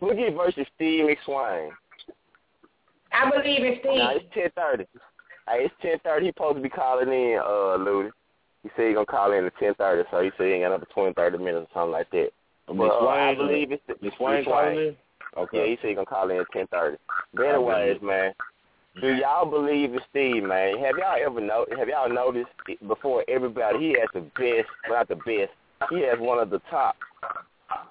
[0.00, 1.68] Boogie versus Steve McSwain.
[3.12, 3.98] I believe in Steve.
[3.98, 4.86] Now it's ten thirty.
[5.48, 6.26] Hey, it's ten thirty.
[6.26, 8.08] He supposed to be calling in, uh, Ludi.
[8.66, 10.72] He said he gonna call in at ten thirty, so he said he ain't got
[10.72, 12.30] another twenty, thirty minutes or something like that.
[12.66, 14.96] But, uh, I believe it's McSwain calling in?
[15.36, 15.58] Okay.
[15.58, 16.96] Yeah, he said he gonna call in at ten thirty.
[17.32, 18.34] But anyways, man,
[19.00, 20.78] do y'all believe in Steve, man?
[20.78, 21.64] Have y'all ever know?
[21.78, 22.50] Have y'all noticed
[22.88, 23.78] before everybody?
[23.78, 25.52] He has the best, not the best.
[25.88, 26.96] He has one of the top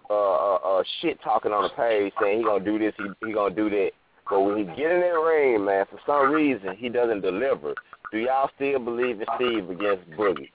[0.09, 3.33] uh, uh, uh shit talking on the page, saying he gonna do this, he he
[3.33, 3.91] gonna do that.
[4.29, 7.73] But when he get in that ring, man, for some reason he doesn't deliver.
[8.11, 10.49] Do y'all still believe in Steve against Boogie?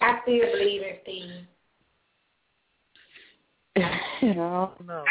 [0.00, 1.30] I still believe in Steve.
[3.76, 5.04] I don't know.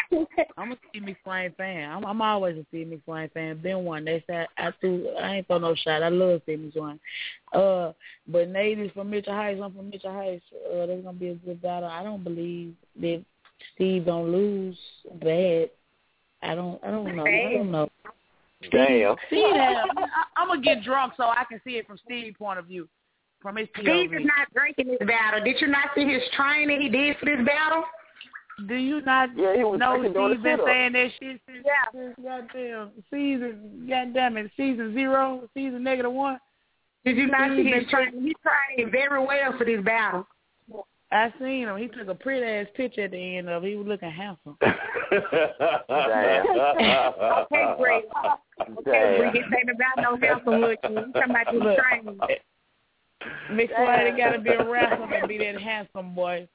[0.56, 1.90] I'm a Steve McSwain fan.
[1.90, 3.58] I'm, I'm always a Steve McSwain fan.
[3.58, 4.06] Been one.
[4.06, 5.06] They said I threw.
[5.20, 6.02] I ain't throw no shot.
[6.02, 6.98] I love Steve McSwain.
[7.52, 7.92] Uh,
[8.26, 9.60] but Nate is from Mitchell Heights.
[9.62, 10.44] I'm from Mitchell Heights.
[10.54, 11.90] Uh, there's gonna be a good battle.
[11.90, 13.22] I don't believe that
[13.74, 14.78] Steve don't lose
[15.20, 15.68] bad.
[16.44, 16.82] I don't.
[16.84, 17.26] I don't know.
[17.26, 17.88] I don't know.
[18.70, 19.16] Damn.
[19.30, 19.84] See that?
[19.96, 20.06] I,
[20.36, 22.88] I'm gonna get drunk so I can see it from Steve's point of view.
[23.40, 24.20] From his Steve POV.
[24.20, 25.44] is not drinking this battle.
[25.44, 27.84] Did you not see his training he did for this battle?
[28.68, 31.72] Do you not Yeah, he was know Steve's been saying that shit since, Yeah.
[31.92, 36.38] since goddamn season, goddamn it, season zero, season negative one?
[37.04, 38.22] Did you not see his training?
[38.22, 40.26] He trained very well for this battle.
[41.14, 41.76] I seen him.
[41.76, 43.68] He took a pretty ass picture at the end of it.
[43.68, 44.56] He was looking handsome.
[47.46, 48.04] Okay, great.
[48.78, 50.92] Okay, we get taken about no handsome looking.
[50.92, 51.78] You talking about this Look.
[51.78, 52.18] training.
[53.52, 56.48] McFly ain't got to be a wrestler to be that handsome boy.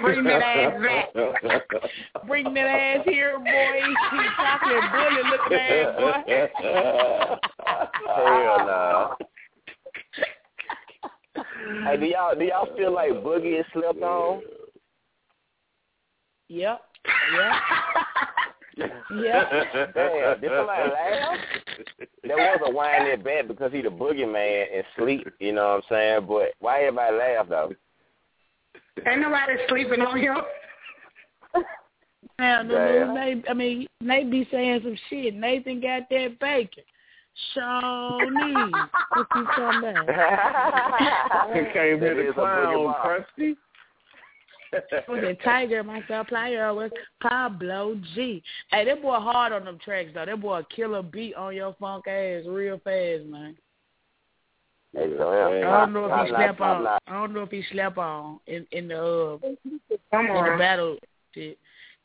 [0.00, 0.82] Bring that ass
[1.42, 1.64] back.
[2.26, 3.80] Bring that ass here, boy.
[3.82, 3.96] You
[4.36, 6.12] chocolate bullet looking ass boy.
[8.14, 9.16] Hell no.
[11.84, 14.42] Hey, do y'all do y'all feel like Boogie is slept on?
[16.48, 16.80] Yep.
[17.34, 17.52] Yep.
[19.10, 19.50] Yep.
[19.94, 21.38] Damn, did somebody laugh?
[22.22, 25.76] There was a whine that bad because he the boogeyman and sleep, you know what
[25.76, 26.26] I'm saying?
[26.28, 27.72] But why everybody laugh though?
[29.06, 30.36] Ain't nobody sleeping on him.
[32.38, 32.92] Now, the Damn.
[32.92, 35.34] little Nate, I mean, Nate be saying some shit.
[35.34, 36.84] Nathan got that bacon.
[37.54, 38.72] Shawnee.
[39.12, 41.56] what you talking about?
[41.56, 42.94] He came here to clown.
[43.04, 43.56] Krusty.
[45.08, 46.90] was a tiger, my supplier was
[47.22, 48.42] Pablo G.
[48.70, 50.26] Hey, that boy hard on them tracks though.
[50.26, 53.56] That boy killer beat on your funk ass real fast, man.
[54.92, 55.68] Hey, so, yeah.
[55.68, 56.86] I don't know if he notch, slept on.
[56.86, 59.48] I don't know if he slept on in in the uh,
[60.10, 60.96] Come in the battle
[61.34, 61.58] shit.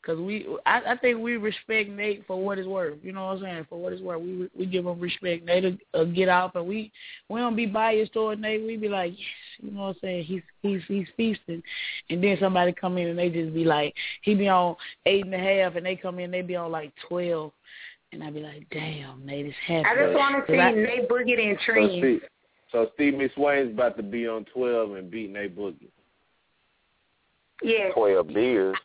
[0.04, 2.98] Cause we, I, I think we respect Nate for what it's worth.
[3.04, 3.66] You know what I'm saying?
[3.68, 5.44] For what it's worth, we we give him respect.
[5.44, 6.90] Nate uh, get off, and we
[7.28, 8.66] we don't be biased toward Nate.
[8.66, 9.28] We be like, yes,
[9.60, 10.24] you know what I'm saying?
[10.24, 11.62] He's he's he's feasting,
[12.10, 14.74] and then somebody come in and they just be like, he be on
[15.06, 17.52] eight and a half, and they come in they be on like twelve,
[18.10, 19.88] and I be like, damn, Nate is happy.
[19.88, 22.00] I just want to see Nate Boogie and So Tree.
[22.00, 22.28] Steve,
[22.72, 25.90] so Steve McSwain's about to be on twelve and beat Nate Boogie.
[27.62, 27.92] Yeah.
[27.94, 28.76] Twelve beers.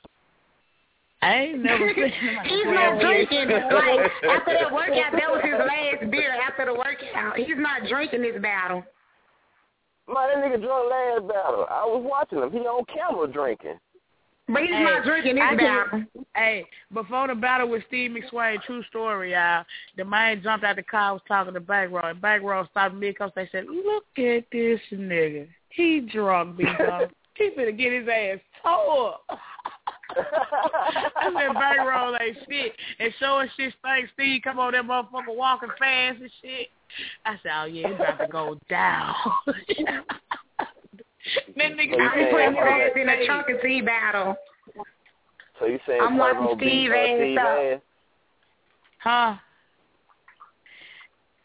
[1.22, 2.38] I ain't never seen him.
[2.46, 3.50] He's not drinking.
[3.50, 6.32] Like after that workout, that was his last beer.
[6.48, 8.84] After the workout, he's not drinking this battle.
[10.08, 11.66] Man, that nigga drunk last battle.
[11.70, 12.52] I was watching him.
[12.52, 13.80] He on camera drinking.
[14.50, 16.26] But he's Hey, not drinking I this can- battle.
[16.36, 19.66] Hey, before the battle with Steve McSwain, true story, y'all.
[19.98, 22.96] The man jumped out the car, was talking to Back Row, and Back Row stopped
[22.96, 25.48] me because They said, "Look at this nigga.
[25.70, 27.10] He drunk, big dog.
[27.36, 29.40] he finna get his ass tore up."
[30.10, 34.10] I said, Back Row ain't shit, and showing shit stank.
[34.14, 36.68] Steve come on that motherfucker walking fast and shit.
[37.26, 39.16] I said, "Oh yeah, it's about to go down."
[39.48, 39.58] that
[41.58, 44.36] nigga, So you I'm saying- putting his ass in a chunk and tea battle.
[45.60, 47.82] So you saying I'm watching Steve ass ass?
[49.00, 49.36] Huh?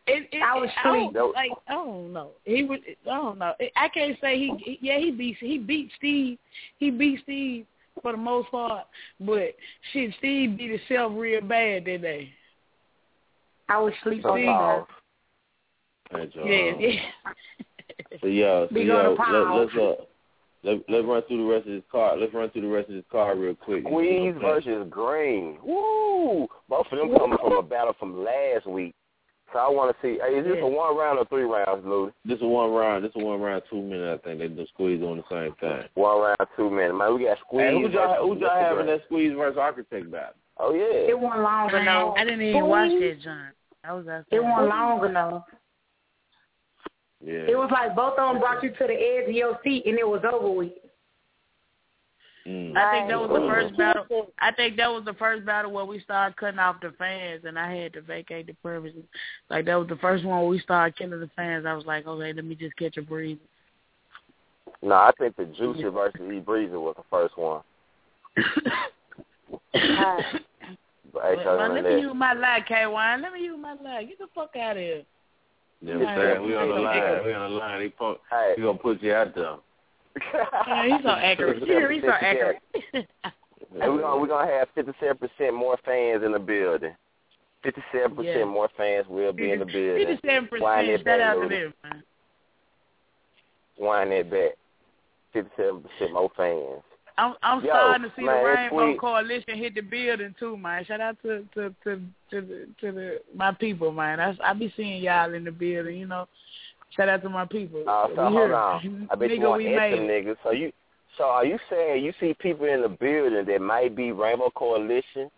[0.06, 0.90] It, it, I was I
[1.34, 2.30] like I don't know.
[2.44, 2.80] He would.
[3.10, 3.54] I don't know.
[3.76, 4.52] I can't say he.
[4.58, 5.36] he- Yeah, he beat.
[5.38, 6.38] He beat Steve.
[6.78, 7.66] He beat Steve
[8.00, 8.86] for the most part.
[9.20, 9.54] But
[9.92, 12.30] shit, Steve beat herself real bad that day.
[13.68, 14.86] I was sleep So on
[16.10, 16.48] That's all.
[16.48, 17.00] Yeah, yeah.
[18.20, 20.04] So yeah, so yeah, Let, let's uh,
[20.62, 22.20] let let's run through the rest of this card.
[22.20, 23.84] Let's run through the rest of this card real quick.
[23.84, 24.38] Squeeze Okay.
[24.38, 25.58] versus Green.
[25.64, 26.46] Woo!
[26.68, 28.94] Both of them coming from a battle from last week.
[29.52, 30.18] So I want to see.
[30.18, 30.64] Hey, is this Yeah.
[30.64, 32.12] a one round or three rounds, Lou?
[32.24, 33.04] This is one round.
[33.04, 34.22] This is one round, two minutes.
[34.24, 35.88] I think they do squeeze on the same thing.
[35.94, 36.94] One round, two minutes.
[36.96, 37.62] Man, we got Squeeze.
[37.66, 38.60] Hey, who y'all who versus y'all Mr.
[38.62, 38.86] having Green.
[38.86, 40.34] that squeeze versus architect battle?
[40.58, 41.10] Oh yeah.
[41.10, 42.14] It wasn't long I, enough.
[42.16, 43.48] I didn't even watch that, John.
[43.84, 44.26] I was outside.
[44.30, 45.44] It wasn't long enough.
[47.24, 47.46] Yeah.
[47.48, 49.98] It was like both of them brought you to the edge of your seat and
[49.98, 50.72] it was over with.
[52.46, 52.76] Mm.
[52.76, 54.32] I think that was the first battle.
[54.40, 57.56] I think that was the first battle where we started cutting off the fans, and
[57.58, 59.04] I had to vacate the premises.
[59.48, 61.66] Like that was the first one where we started killing the fans.
[61.66, 63.38] I was like, okay, let me just catch a breathe.
[64.82, 67.62] No, I think the Juicy versus E Breezy was the first one.
[71.12, 73.22] But hey, Well, so let me use my lie, K Wine.
[73.22, 74.04] Let me use my lie.
[74.04, 75.02] Get the fuck out of here.
[75.80, 76.46] You know what I'm saying?
[76.46, 77.24] We on the line.
[77.24, 77.82] We on the line.
[77.82, 78.18] He punk.
[78.30, 78.54] Hey.
[78.56, 79.56] He gonna put you out there.
[80.34, 81.62] Yeah, he's so accurate.
[81.66, 82.58] Yeah, he's so accurate.
[82.92, 83.06] And
[83.94, 86.94] we're gonna we're gonna have fifty seven percent more fans in the building.
[87.62, 90.06] Fifty seven percent more fans will be in the building.
[90.06, 91.04] Fifty-seven Wind percent.
[91.04, 92.02] that Shout back, out to them, man.
[93.78, 94.50] Wind that back.
[95.32, 96.82] Fifty seven percent more fans.
[97.18, 98.98] I'm I'm Yo, starting to see man, the Rainbow.
[98.98, 100.84] Coalition hit the building too, man.
[100.84, 104.18] Shout out to to to to the, to the my people, man.
[104.20, 106.26] I I be seeing y'all in the building, you know.
[106.96, 107.84] Shout out to my people.
[107.88, 108.54] Uh, so we hold here.
[108.54, 109.08] on.
[109.10, 110.26] I bet Nigga, you want we to made them it.
[110.26, 110.36] niggas.
[110.42, 110.72] So you
[111.18, 115.30] so are you saying you see people in the building that might be Rainbow Coalition,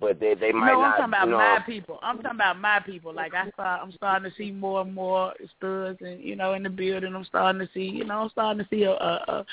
[0.00, 1.98] but they they might no, I'm talking about you know, my people.
[2.02, 3.14] I'm talking about my people.
[3.14, 6.62] Like I start, I'm starting to see more and more studs, and you know, in
[6.62, 7.14] the building.
[7.14, 9.46] I'm starting to see, you know, I'm starting to see a, a, a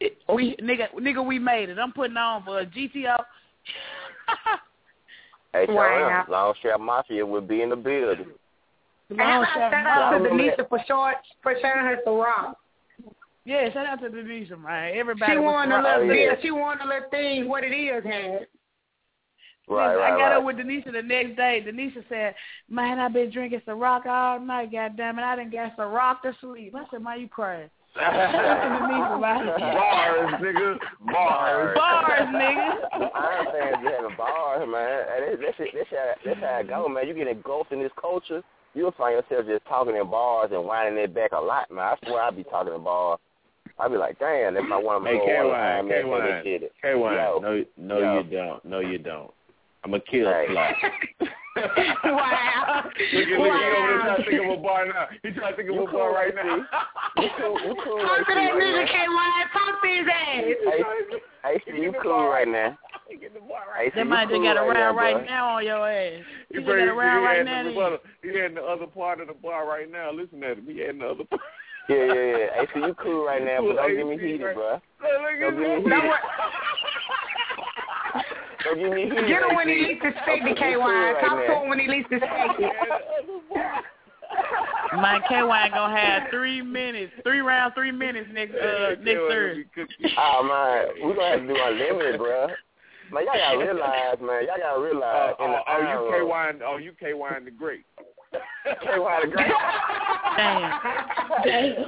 [0.00, 1.78] it, we nigga, nigga, we made it.
[1.78, 3.16] I'm putting on for a GTO.
[5.52, 5.98] Hey, so Wow.
[5.98, 8.26] yeah, Long Strap Mafia would be in the building.
[9.10, 12.10] And how about shout out to Denisha Strap- Denisa for short for showing her the
[12.10, 12.58] rock.
[13.44, 14.94] Yeah, shout out to Denisha, man.
[14.96, 15.32] Everybody.
[15.32, 16.34] She was won a rock- little Oh, yeah.
[16.42, 17.48] She won a little thing.
[17.48, 18.46] What it is had.
[19.68, 20.36] Right, Listen, right, I got right.
[20.36, 21.64] up with Denisha the next day.
[21.66, 22.34] Denisha said,
[22.68, 24.70] "Man, I've been drinking Ciroc all night.
[24.70, 28.14] God damn it, I didn't get Ciroc to sleep." I said, "Man, you crazy." Shout
[28.14, 29.46] out to Denisha, man.
[29.58, 30.78] Bars, nigga.
[31.12, 31.76] Bars.
[31.76, 33.10] Bars, nigga.
[33.14, 35.04] I understand you having bars, man.
[35.16, 37.08] And That's that's that's how that's how it go, man.
[37.08, 38.42] You get engulfed in this culture,
[38.76, 41.84] you'll find yourself just talking in bars and winding it back a lot, man.
[41.84, 43.18] I swear I'd be talking in bars.
[43.78, 45.88] I'd be like, damn, that's my one of my Hey, little K one Wine, man.
[45.88, 46.72] K They Wine, did it.
[46.80, 47.16] K Wine.
[47.16, 48.20] No, no, Yo.
[48.22, 48.64] you don't.
[48.64, 49.30] No, you don't.
[49.84, 50.46] I'm a kill Hey.
[50.50, 50.76] slap.
[52.04, 52.84] wow.
[52.84, 55.06] Look at look, he over there trying to think of a bar now.
[55.22, 56.36] He trying to think of You a bar cool, right AC?
[56.44, 56.56] now.
[57.16, 58.88] You cool, you cool Talk right to that now, nigga, man.
[58.88, 59.44] K-Y.
[59.52, 60.44] Talk to his ass.
[60.44, 62.76] Hey, AC, you cool right now.
[63.10, 65.24] AC, They you might just cool got a right round right bro.
[65.24, 66.22] now on your ass.
[66.48, 67.62] He You just got a round he right now.
[67.62, 70.10] the He had the other part of the bar right now.
[70.12, 70.66] Listen at him.
[70.66, 71.40] He had the other part.
[71.88, 72.62] Yeah, yeah, yeah.
[72.62, 74.54] AC, you cool right now, but don't get me heated, right.
[74.56, 74.80] bro.
[75.02, 75.92] Look, look at Don't get me heated.
[78.64, 79.28] Don't get me heated.
[79.28, 79.84] Get him when he AC.
[79.88, 80.84] least expected, You K-Y.
[80.84, 81.46] right Talk now.
[81.46, 82.70] to him when he least expected.
[84.98, 89.64] My KY gonna have three minutes, three round, three minutes next uh next Thursday.
[90.18, 92.48] Oh man, we gonna have to do unlimited, bro.
[93.12, 94.46] Man, y'all gotta realize, man.
[94.46, 96.60] Y'all gotta Oh, realize in the oh, oh, you iron K Wine.
[96.66, 97.84] Oh, you K Wine the Great.
[98.32, 99.52] KY the great.
[100.36, 100.80] Damn.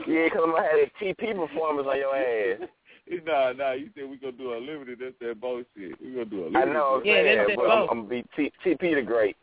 [0.08, 2.60] Yeah, 'cause I'm gonna have that TP performance on your ass.
[3.24, 3.72] Nah, nah.
[3.72, 4.98] You said we gonna do unlimited.
[5.00, 5.98] That's that bullshit.
[5.98, 6.68] We gonna do a limited.
[6.68, 7.78] I know, Yeah, saying, that's it, but I'm.
[7.88, 9.34] I'm gonna be T- TP the great.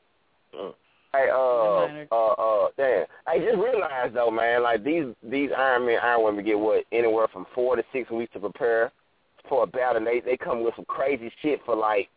[0.54, 0.70] Uh.
[1.14, 3.06] Hey, uh, That uh, uh, damn.
[3.26, 7.28] I just realized though, man, like these these Iron Men, Iron Women get what anywhere
[7.28, 8.92] from four to six weeks to prepare
[9.50, 9.98] for a battle.
[9.98, 12.10] And they they come with some crazy shit for like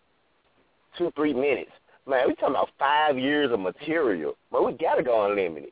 [0.97, 1.71] two three minutes.
[2.07, 5.71] Man, we talking about five years of material, but we gotta go unlimited.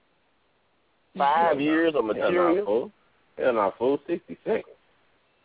[1.17, 2.65] Five years of Hell not material.
[2.67, 2.93] full.
[3.39, 3.99] Not full.
[4.07, 4.76] Sixty seconds.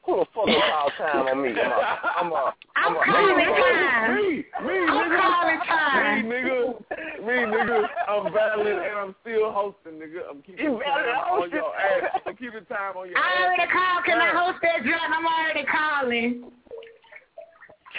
[0.03, 1.49] Who the fuck will call time on me?
[1.53, 1.77] I'm a,
[2.17, 4.15] I'm a, I'm I'm a, calling time.
[4.17, 4.25] Me,
[4.65, 5.21] me, I'm nigga.
[5.21, 6.29] calling time.
[6.29, 6.79] Me, nigga.
[7.21, 7.85] Me, nigga.
[8.09, 10.25] I'm battling and I'm still hosting, nigga.
[10.29, 11.53] I'm keeping You time battling on hosting?
[11.53, 12.21] your ass.
[12.25, 13.45] I'm keeping time on your I ass.
[13.45, 14.05] already called.
[14.05, 15.13] Can I host that joint?
[15.13, 16.51] I'm already calling.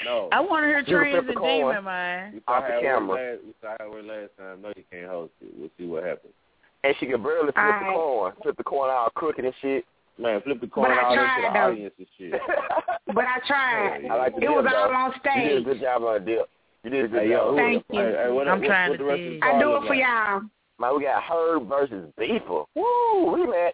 [0.05, 0.29] No.
[0.33, 1.59] I want to hear You can Trends flip and the coin.
[1.71, 2.33] Demon, man.
[2.35, 3.07] We saw Off the camera.
[3.07, 4.63] went last, we saw how it last time.
[4.63, 5.53] No, you can't host it.
[5.57, 6.35] We'll see what happens.
[6.83, 7.95] and she can barely flip the Alright.
[7.95, 9.85] coin, flip the coin all crooked and shit.
[10.19, 11.65] Man, flip the coin But I all into tried, the though.
[11.73, 12.41] audience and shit.
[13.15, 14.07] But I tried.
[14.11, 14.77] I like the It dip, was though.
[14.79, 16.49] all on You did a good job on the dip.
[16.85, 17.55] You did a good Hey, job.
[17.55, 17.99] yo, Thank you.
[18.01, 19.41] Hey, hey, what, I'm what, trying what to the rest of see.
[19.41, 19.99] the I do it for like?
[19.99, 20.43] y'all.
[20.79, 22.65] Man, we got Herb versus Beeper.
[22.75, 23.73] Woo, rematch.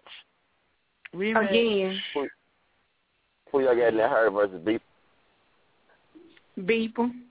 [1.15, 1.49] Rematch.
[1.49, 2.01] Again.
[3.51, 4.79] Who y'all got in that Herb versus Beeper?
[6.65, 7.23] Beep 'em.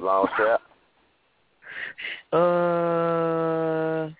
[0.00, 0.60] Long strap.
[2.32, 4.10] Uh,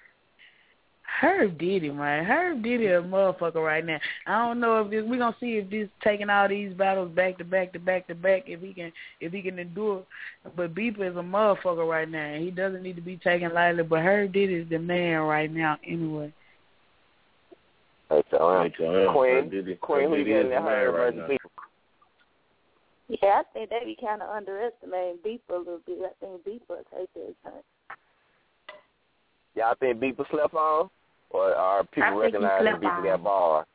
[1.20, 2.24] Herb did it, man.
[2.24, 3.98] Herb did it, a motherfucker right now.
[4.26, 5.04] I don't know if this.
[5.04, 8.14] We gonna see if this taking all these battles back to back to back to
[8.14, 8.44] back.
[8.46, 10.04] If he can, if he can endure.
[10.56, 12.38] But Beeper is a motherfucker right now.
[12.38, 13.82] He doesn't need to be taken lightly.
[13.82, 15.76] But Herb did is the man right now.
[15.84, 16.32] Anyway,
[18.08, 20.94] Hey, so, uh, Hey, so, yeah, Queen, Diddy- Queen, who you got the that Herb
[20.94, 21.30] right versus.
[21.30, 21.50] Beeper?
[23.08, 25.98] Yeah, I think they be kind of underestimating Beeper a little bit.
[26.04, 27.62] I think Beeper will take his time.
[29.56, 30.88] Y'all think Beeper slept on?
[31.30, 33.04] Or are people think recognizing people Beeper on.
[33.04, 33.66] got bars?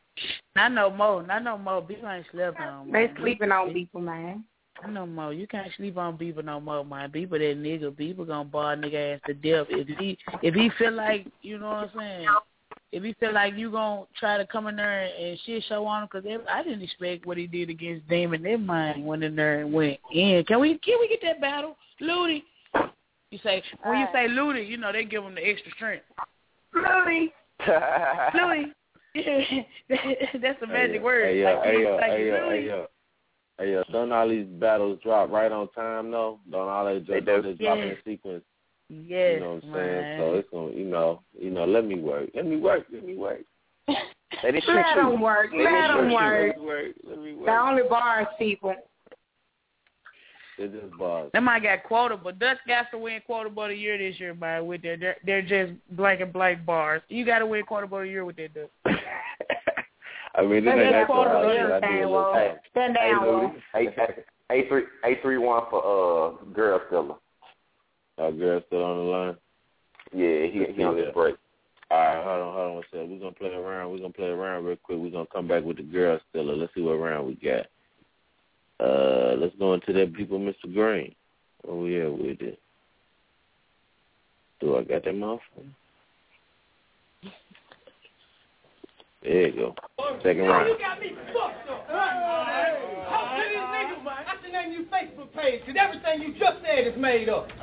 [0.55, 1.23] Not no more.
[1.23, 1.81] Not no more.
[1.81, 2.87] People ain't sleeping on.
[2.87, 3.15] They man.
[3.19, 4.43] sleeping on people, man.
[4.89, 5.33] No more.
[5.33, 7.09] You can't sleep on Bieber no more, man.
[7.11, 7.91] Bieber that nigga.
[7.91, 9.67] Bieber gonna bar a nigga ass to death.
[9.69, 12.27] If he if he feel like you know what I'm saying.
[12.91, 16.03] If he feel like you gonna try to come in there and shit show on
[16.03, 18.43] him, cause they, I didn't expect what he did against Damon.
[18.43, 20.43] Their mind went in there and went in.
[20.45, 22.43] Can we can we get that battle, Ludi?
[23.31, 26.05] You say when you say Ludi, you know they give him the extra strength.
[26.75, 27.33] Ludi.
[28.33, 28.73] Louis.
[30.41, 31.25] That's a magic hey, word.
[31.25, 32.59] Hey, Like, yo, hey, yo, like, hey, yo, Louis.
[32.59, 32.87] hey, yo.
[33.59, 36.39] Hey, yo, don't all these battles drop right on time, though?
[36.49, 37.41] Don't all they just, do.
[37.43, 37.97] just drop in Yes.
[38.05, 38.43] sequence?
[38.89, 40.03] Yes, you know what I'm man.
[40.03, 40.17] saying?
[40.17, 42.29] So it's going to, you know, you know, let me work.
[42.35, 42.85] Let me work.
[42.91, 43.41] Let me work.
[43.87, 45.51] Let it Let them work.
[45.53, 46.95] Let Let them shoot work.
[47.07, 47.45] Let me work.
[47.45, 47.61] The work.
[47.61, 48.75] only bars people.
[50.57, 51.29] It just bars.
[51.33, 54.33] They might got quota, but Dutch got to win quotable of the year this year
[54.33, 57.01] by with their they're, they're just blank and blank bars.
[57.09, 58.69] You got to win quotable of the year with that Dutch.
[60.35, 61.45] I mean, this Let ain't that that quota hard.
[61.45, 62.33] be I do a everything, little Wall.
[62.33, 62.55] time.
[62.71, 63.41] Stand Hey, down, Wall.
[63.41, 63.63] Ludi.
[63.75, 63.89] Eight,
[64.51, 67.15] eight three eight three one for uh girl Stella.
[68.17, 69.35] Our girl still on the line.
[70.13, 71.35] Yeah, he he on his break.
[71.91, 73.11] All right, hold on, hold on one second.
[73.11, 73.91] We're going to play around.
[73.91, 74.97] We're going to play around real quick.
[74.97, 76.45] We're going to come back with the girl still.
[76.57, 77.67] Let's see what round we got.
[78.83, 80.73] Uh, let's go into that people, Mr.
[80.73, 81.15] Green.
[81.65, 82.57] Oh, yeah, we did.
[84.59, 85.39] Do I got that motherfucker?
[89.23, 89.75] There you go.
[90.21, 90.67] Second round.
[90.67, 91.87] You got me fucked up.
[91.87, 94.25] Talk to these niggas, man.
[94.27, 97.47] I should name you Facebook page, because everything you just said is made up.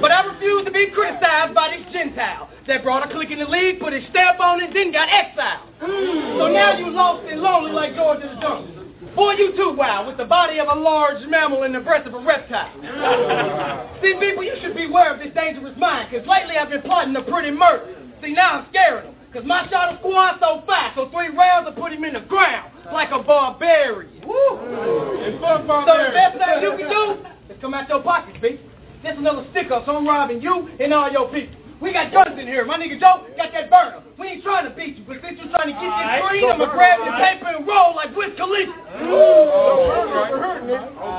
[0.00, 3.46] but I refuse to be criticized by this Gentile that brought a clique in the
[3.46, 5.68] league, put his stamp on it, then got exiled.
[6.38, 8.81] So now you lost and lonely like George of the Jungle.
[9.14, 12.14] Boy, you too wild, with the body of a large mammal and the breast of
[12.14, 12.72] a reptile.
[14.02, 17.22] See, people, you should beware of this dangerous mind, because lately I've been plotting a
[17.22, 17.92] pretty murder.
[18.22, 21.66] See, now I'm scaring him, because my shot of squad so fast, so three rounds
[21.66, 24.26] will put him in the ground like a barbarian.
[24.26, 24.56] Woo!
[24.56, 28.60] So the best thing you can do is come out your pockets, bitch.
[29.02, 31.56] This another stick-up, so I'm robbing you and all your people.
[31.82, 32.64] We got guns in here.
[32.64, 34.06] My nigga Joe got that burner.
[34.16, 36.70] We ain't trying to beat you, but since you're trying to get this green, I'ma
[36.70, 38.70] grab your paper and roll like Wiz Khalifa.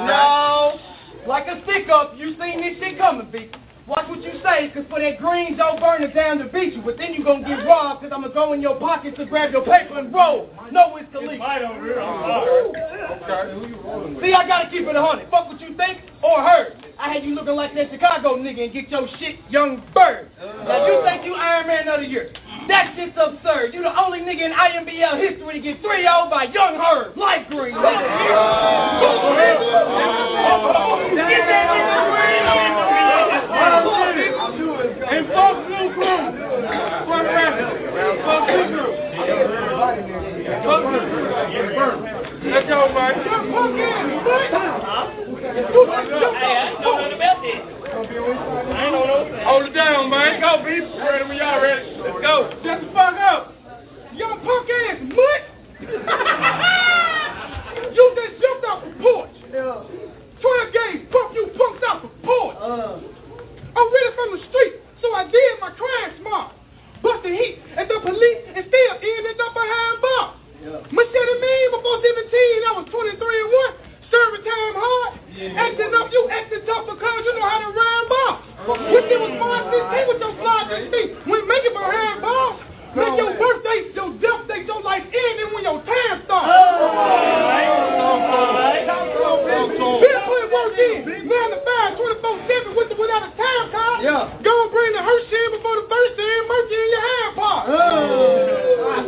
[0.08, 0.80] No,
[1.28, 3.54] like a stick-up, you seen this shit coming, bitch.
[3.88, 6.96] Watch what you say, cause for that green Joe burner down to beat you, but
[6.96, 10.00] then you gonna get robbed, cause I'ma go in your pockets to grab your paper
[10.00, 10.48] and roll.
[10.72, 11.44] No Wiz Khalifa.
[14.24, 15.30] See, I gotta keep it a hundred.
[15.30, 16.74] Fuck what you think or her.
[16.98, 20.32] I had you looking like that Chicago nigga and get your shit, young bird.
[20.40, 21.04] Now you uh.
[21.04, 22.32] think you Iron Man of the year.
[22.70, 23.74] That shit's absurd.
[23.74, 27.76] You the only nigga in IMBL history to get 3-0 by Young Herb, light green.
[27.76, 27.84] Get
[31.44, 32.44] that nigga green.
[35.04, 36.24] And fuck Blue Crew.
[37.04, 37.76] Fuck rapping.
[38.24, 38.96] Fuck Blue Crew.
[40.64, 42.24] Fuck Blue Crew.
[42.48, 43.14] Let's go, man.
[43.52, 44.04] Fuck in,
[45.54, 45.70] Hey,
[46.14, 47.58] I ain't know nothing about this.
[47.58, 47.60] I
[48.86, 49.18] ain't know no.
[49.44, 50.40] Hold it down, man.
[50.42, 50.70] Go, B.
[50.78, 51.90] Ready when y'all ready.
[51.98, 52.50] Let's go.
[52.64, 53.54] Shut the fuck up.
[54.14, 55.42] Young punk ass mutt.
[57.94, 59.34] you just jumped off the porch.
[59.52, 62.58] Twelve gauge pump you punked off the porch.
[62.62, 63.02] Uh.
[63.74, 66.54] I'm really from the street, so I did my crime smart.
[67.02, 70.38] Busting heat at the police and still ended up behind bars.
[70.64, 73.52] Machete mean before 17, I was 23 and
[73.84, 73.93] 1.
[74.14, 75.12] Serving time hard.
[75.58, 78.38] Acting up, you acting tough because you know how to rhyme bars.
[78.94, 81.18] Wish it was Mars 16 with your fly feet.
[81.26, 82.62] When make it behind bars.
[82.94, 86.46] Make your birthday, your death date, your life ending when your time starts.
[89.82, 91.10] Bill put work in.
[91.10, 93.98] 9 to 5, 24 7 with the, without a time card.
[94.06, 94.30] Yeah.
[94.46, 97.66] Go and bring the Hershey in before the first in, mercy in your hand part.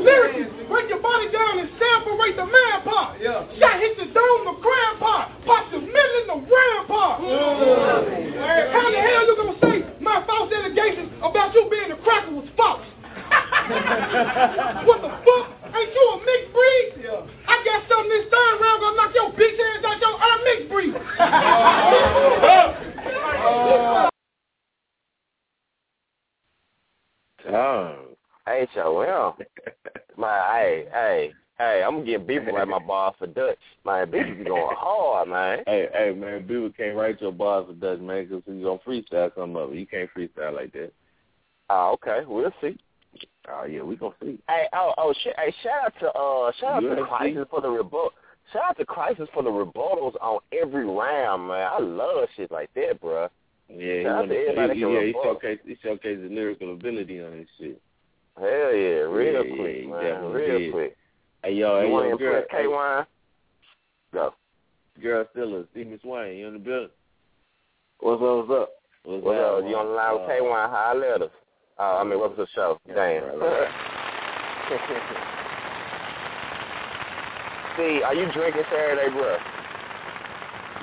[0.01, 3.15] Lyrically, break your body down and separate the man part.
[3.23, 3.47] Yeah.
[3.55, 5.31] Shot hit the dome, the crown part.
[5.47, 7.23] Pop the middle and the round part.
[7.23, 12.43] How the hell you gonna say my false allegations about you being a cracker was
[12.59, 12.83] false?
[14.83, 15.47] what the fuck?
[15.71, 17.07] Ain't you a mixed breed?
[17.07, 17.23] Yeah.
[17.47, 20.67] I got something this third round gonna knock your bitch ass out your uh, mixed
[20.69, 20.91] breed.
[27.47, 27.95] Oh.
[27.95, 28.04] Hey,
[28.73, 29.37] Joel.
[30.17, 33.57] My, hey, hey, hey, I'm getting beef like my boss for Dutch.
[33.83, 35.63] My bitch be going hard, man.
[35.65, 38.85] Hey, hey, man, people can't write your bars for Dutch, man, because you going to
[38.85, 39.77] freestyle some of it.
[39.77, 40.91] You can't freestyle like that.
[41.69, 42.77] Oh, okay, we'll see.
[43.49, 44.39] Oh, yeah, we going to see.
[44.47, 45.35] Hey, oh, oh, shit.
[45.37, 47.05] Hey, shout out to uh, shout out to.
[47.05, 48.11] Crisis for the rebuttal.
[48.53, 51.67] Shout out to Crisis for the rebuttals on every round, man.
[51.71, 53.29] I love shit like that, bruh.
[53.69, 56.73] Yeah, he, Shout out wanna, to everybody he, yeah, he showcased, he showcased his lyrical
[56.73, 57.81] ability on this shit.
[58.37, 60.71] Hell yeah, real Yeah, quick, yeah, man, definitely real did.
[60.73, 60.97] quick.
[61.43, 63.05] Hey yo, hey you want yo, to girl, impress K Wine?
[64.13, 64.33] Go.
[65.01, 66.37] girl, still a Stevie Swain.
[66.37, 66.89] You in the building?
[67.99, 68.47] What's up?
[68.47, 68.69] What's up?
[69.03, 69.63] What's What's up?
[69.63, 69.69] up?
[69.69, 70.69] You on the line with Uh, K Wine?
[70.69, 71.31] Holla at us.
[71.79, 72.79] Oh, I mean, what's the show?
[72.87, 73.23] Damn.
[77.77, 79.37] See, are you drinking Saturday, bro?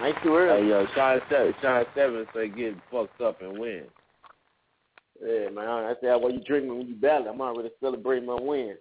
[0.04, 0.62] Ain't too early.
[0.62, 3.84] Hey yo, Sean Seven, Sean Seven say get fucked up and win.
[5.24, 5.86] Yeah, man.
[5.86, 7.28] That's how well you drinking when you battle.
[7.28, 8.76] I'm already celebrating my win.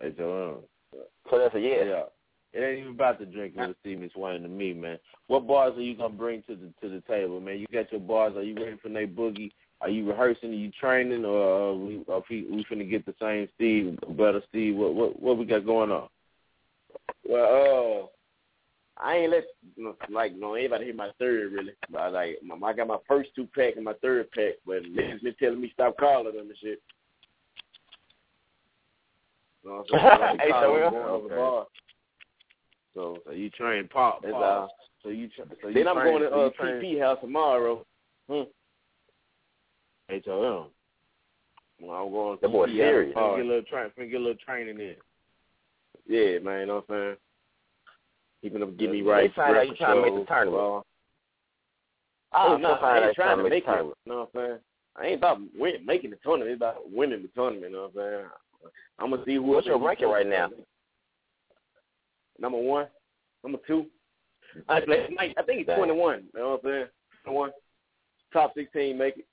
[0.00, 0.64] Hey Joe.
[1.30, 1.84] So that's a yes.
[1.86, 2.02] Yeah.
[2.52, 4.98] It ain't even about the drinking with Stevie Swain to me, man.
[5.26, 7.58] What bars are you gonna bring to the to the table, man?
[7.58, 8.36] You got your bars.
[8.36, 9.50] Are you ready for Nate Boogie?
[9.80, 10.50] Are you rehearsing?
[10.50, 14.42] Are you training, or uh, we are we, we finna get the same Steve, better
[14.48, 14.76] Steve?
[14.76, 16.08] What what what we got going on?
[17.28, 18.06] Well, uh,
[18.96, 19.44] I ain't let
[20.08, 21.72] like no anybody hear my third really.
[21.90, 24.82] But I like my, I got my first two pack and my third pack, but
[24.82, 26.80] Liz been telling me stop calling them and shit.
[29.64, 30.38] You know I'm?
[30.40, 31.36] Hey, so we- going over the okay.
[31.36, 31.66] bar.
[32.94, 34.22] So so you train pop.
[34.22, 34.32] Pop.
[34.34, 34.70] all.
[35.02, 37.18] So you tra- so you Then I'm train, going to so uh, train PP house
[37.20, 37.84] tomorrow.
[38.28, 38.42] Hmm.
[40.08, 40.66] HOM.
[41.80, 43.14] Well, I'm going to That boy serious.
[43.14, 43.90] Get a little train.
[43.96, 44.94] Get a little training in.
[46.06, 47.16] Yeah, man, you know what I'm saying?
[48.44, 49.34] He gonna get me Yeah, right.
[49.34, 50.60] they out you trying to make the tournament.
[50.62, 50.84] uh, Oh,
[52.34, 53.64] Oh, no, I ain't trying to make it.
[53.64, 53.96] tournament.
[54.04, 54.58] You know what I'm saying?
[54.96, 56.50] I ain't about win, making the tournament.
[56.50, 57.70] It's about winning the tournament.
[57.70, 58.26] You know what I'm saying?
[58.98, 59.42] I'm gonna see who.
[59.44, 60.50] What's your ranking right now?
[62.38, 62.86] Number one,
[63.42, 63.86] number two.
[64.68, 65.78] I, I think it's Dang.
[65.78, 66.24] 21.
[66.34, 66.86] You know what I'm saying?
[67.24, 67.50] 21.
[68.30, 69.26] Top 16 make it.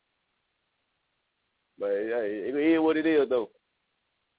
[1.77, 3.49] But yeah, it is what it is though.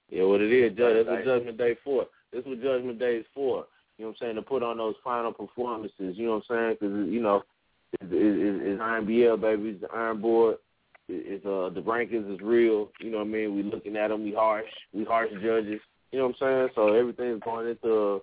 [0.09, 0.94] Yeah, what it is, Judge.
[0.97, 2.07] That's what Judgment Day for.
[2.32, 3.66] That's what Judgment Day is for.
[3.98, 4.35] You know what I'm saying?
[4.36, 6.16] To put on those final performances.
[6.16, 6.77] You know what I'm saying?
[6.81, 7.43] Because you know,
[7.93, 9.70] it's, it's, it's Iron BL baby.
[9.70, 10.56] It's the Iron Board.
[11.09, 12.90] It- It's uh the rankings is real.
[13.01, 13.55] You know what I mean?
[13.56, 14.24] We looking at them.
[14.24, 14.66] We harsh.
[14.93, 15.81] We harsh judges.
[16.10, 16.69] You know what I'm saying?
[16.74, 18.23] So everything's going into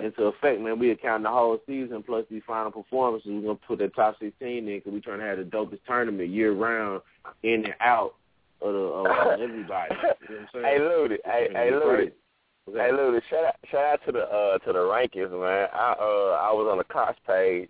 [0.00, 0.78] into effect, man.
[0.78, 3.30] We account the whole season plus these final performances.
[3.30, 6.30] We're gonna put that top 16 in because we're trying to have the dopest tournament
[6.30, 7.02] year round,
[7.42, 8.14] in and out
[8.62, 9.94] of, the, of, everybody.
[10.28, 10.64] You know what I'm saying?
[10.64, 11.16] Hey, Ludi.
[11.26, 11.86] Hey, hey, be Ludi.
[11.86, 12.12] crazy.
[12.12, 12.25] What's
[12.72, 12.90] Hey?
[12.92, 13.24] Ludi.
[13.30, 15.68] Shout out, shout out to the uh to the rankings, man.
[15.72, 17.68] I uh I was on the Cox page,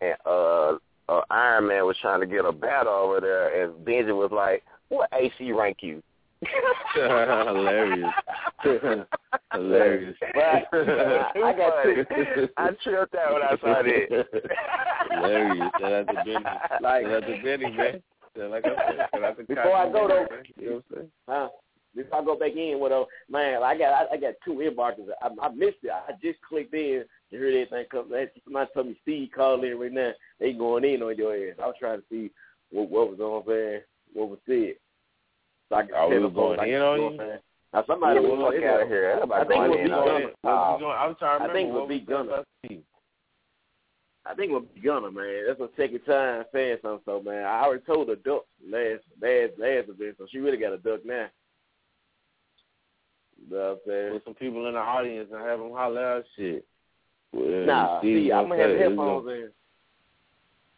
[0.00, 0.76] and uh,
[1.08, 4.62] uh Iron Man was trying to get a battle over there, and Benji was like,
[4.88, 6.02] "What AC rank you?"
[6.94, 8.10] Hilarious.
[9.52, 10.16] Hilarious.
[10.34, 10.64] But I,
[11.44, 12.48] I got two.
[12.56, 14.26] I tripped out when I saw that.
[15.10, 15.70] Hilarious.
[15.80, 16.44] Shout out to Benny.
[16.82, 18.02] Like- Shout out to Benny, man.
[18.50, 20.26] Like I said, shout out to Before I go, though-
[20.60, 21.10] You know what I'm saying?
[21.28, 21.48] Huh?
[21.94, 23.08] Before I go back in, what else?
[23.28, 25.08] Man, I got I, I got two inboxes.
[25.22, 25.90] I, I missed it.
[25.90, 28.12] I just clicked in to hear everything come.
[28.44, 30.10] Somebody told me Steve called in right now.
[30.40, 31.56] They going in on your ass.
[31.62, 32.30] I was trying to see
[32.70, 34.74] what what was on there, what was said.
[35.68, 37.18] So I got Oh, we going in on you?
[37.18, 37.42] what?
[37.72, 39.20] Now somebody was fuck out of here.
[39.32, 40.30] I think it would be Gunner.
[40.44, 42.44] Uh, going, I'm trying to I think it what would be Gunner.
[44.26, 45.44] I think it would be Gunner, man.
[45.46, 47.02] That's a second time saying something.
[47.04, 50.72] So man, I already told her duck last last last event, so she really got
[50.72, 51.26] a duck now.
[53.40, 54.12] You know what I'm saying?
[54.14, 56.64] With some people in the audience and have them holler out shit.
[57.32, 59.50] Well, Nah, see, I'm gonna have headphones in.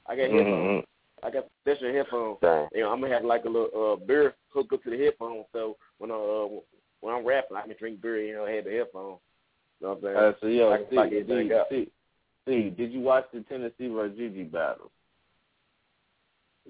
[0.06, 0.84] I got headphones.
[0.84, 0.86] Mhm.
[1.22, 2.38] I got special headphones.
[2.40, 2.68] Dang.
[2.72, 5.46] You know, I'm gonna have like a little uh, beer hooked up to the headphones,
[5.52, 6.60] so when I uh
[7.00, 8.20] when I'm rapping, I can drink beer.
[8.20, 9.20] You know, I have the headphones.
[9.80, 10.16] You know what I'm saying?
[10.16, 11.66] Uh, so yo, I can fuck Steve, everything Steve, up.
[11.68, 11.90] Steve,
[12.44, 14.90] Steve, did you watch the Tennessee versus Gigi battle?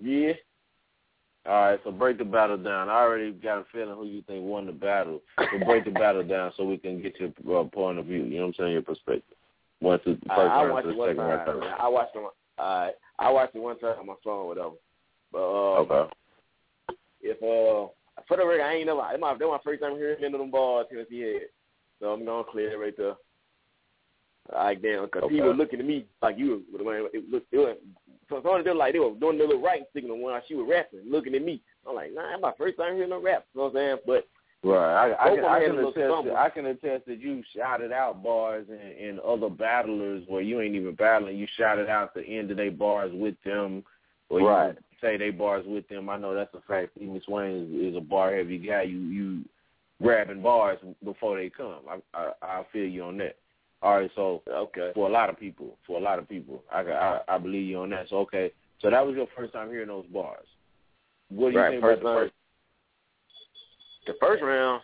[0.01, 0.33] Yeah.
[1.48, 2.89] All right, so break the battle down.
[2.89, 5.23] I already got a feeling who you think won the battle.
[5.39, 8.24] So break the battle down so we can get your uh, point of view.
[8.24, 8.73] You know what I'm saying?
[8.73, 9.36] Your perspective.
[9.78, 11.47] One to the first I, I watched it the one second time.
[11.47, 12.23] third I watched it.
[12.23, 14.70] One, uh, I watched it one time on my phone, whatever.
[15.31, 16.12] But uh, Okay.
[17.23, 17.93] if uh,
[18.27, 19.02] for the record, I ain't never.
[19.12, 21.43] It's my, that's my first time hearing any of them bars Tennessee had.
[22.01, 23.14] So I'm gonna clear it right there.
[24.52, 25.35] Like damn, because Okay.
[25.36, 27.09] he was looking at me like you were.
[27.12, 27.52] It looked.
[27.52, 27.77] It was,
[28.28, 30.66] so some of them like they were doing the little right signal when she was
[30.68, 31.60] rapping, looking at me.
[31.89, 33.47] I'm like, nah, that's my first time hearing no rap.
[33.55, 33.98] You know what I'm saying?
[34.06, 34.28] But
[34.64, 35.12] Right.
[35.12, 36.24] I, I, can, I, can attest stumble.
[36.24, 40.60] that, I can attest that you shouted out bars and, and other battlers where you
[40.60, 41.36] ain't even battling.
[41.36, 43.85] You shouted out the end of their bars with them,
[44.28, 44.66] or Right.
[44.68, 46.09] would say they bars with them.
[46.09, 46.93] I know that's a fact.
[46.97, 48.82] Steve McSwain is, is a bar heavy guy.
[48.82, 49.44] You you
[50.02, 51.82] grabbing bars before they come.
[51.89, 53.36] I, I I feel you on that.
[53.82, 56.81] All right, so okay, for a lot of people, for a lot of people, I
[56.81, 58.09] I, I believe you on that.
[58.09, 60.47] So okay, so that was your first time hearing those bars.
[61.28, 62.35] What do you Right, think first about the first?
[64.07, 64.82] the first round,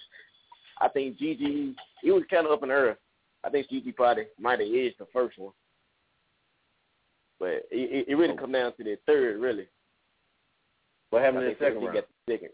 [0.81, 2.99] I think Gigi, he was kind of up in the air.
[3.45, 5.53] I think Gigi probably might have edged the first one.
[7.39, 8.41] But it, it, it really oh.
[8.41, 9.67] come down to the third, really.
[11.11, 11.95] What happened in the second Tennessee round?
[11.95, 12.49] got the second.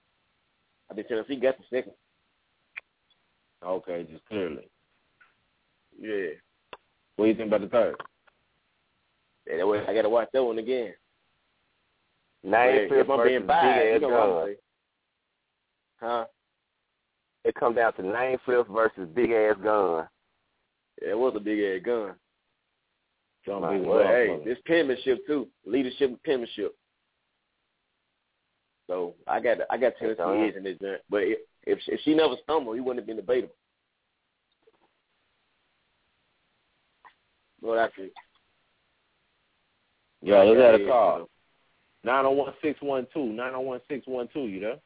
[0.90, 1.93] I think Tennessee got the second.
[3.65, 4.69] Okay, just clearly.
[6.01, 6.31] Yeah.
[7.16, 7.97] What do you think about the third?
[9.47, 10.93] Yeah, that way I gotta watch that one again.
[12.45, 14.57] Nine if I'm being big biased, ass you know what.
[16.01, 16.25] Huh?
[17.45, 20.07] It come down to nine fifth versus big ass gun.
[21.03, 22.15] Yeah, it was a big ass gun.
[23.47, 26.75] But big hey, this penmanship too, leadership and penmanship.
[28.87, 30.49] So I got I got Tennessee all right.
[30.49, 31.01] edge in this joint.
[31.11, 33.55] But if if she, if she never stumbled, he wouldn't have been debatable.
[37.60, 38.12] What I think.
[40.22, 41.28] Yeah, let's have a call.
[42.05, 43.24] Nine zero one six one two.
[43.26, 44.43] Nine zero one six one two.
[44.47, 44.76] You there?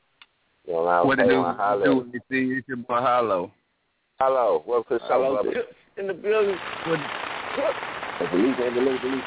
[0.66, 1.40] You know, I What it do?
[1.40, 1.85] well, holla.
[1.85, 2.55] do you see?
[2.59, 3.51] It's your boy Hollow.
[4.20, 5.62] Hello, welcome to the show, Hello, brother.
[5.99, 6.57] in the building.
[6.86, 7.01] What,
[8.31, 9.24] Police the police.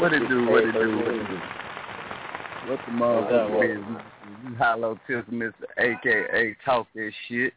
[0.00, 0.46] what it do?
[0.46, 0.96] What it do?
[0.96, 1.38] What it do?
[2.70, 4.50] What the motherfucker What's is?
[4.50, 5.52] You Hollow Tips, Mr.
[5.78, 7.52] AKA Talk That Shit.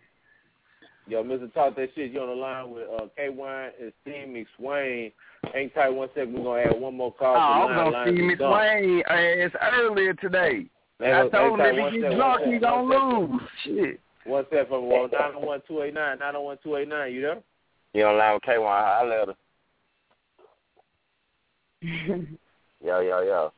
[1.07, 1.53] Yo, Mr.
[1.53, 2.11] Talk that shit.
[2.11, 5.11] You on the line with uh, K-Wine and Steve McSwain.
[5.53, 6.33] Hang tight one second.
[6.33, 7.35] We're gonna add one more call.
[7.35, 7.93] Oh, to I the was line.
[7.93, 8.51] gonna Line see is Miss done.
[8.53, 10.65] Wayne ass earlier today.
[11.01, 12.61] Hang I told him hang if tight he one get second, drunk, one he second,
[12.61, 13.41] gonna one lose.
[13.65, 13.99] Shit.
[14.25, 17.11] One second from well, nine one two eight nine, nine one two eight nine.
[17.13, 17.39] You there?
[17.93, 19.35] You on line with K1, holla at her.
[22.81, 23.51] Yo, yo, yo.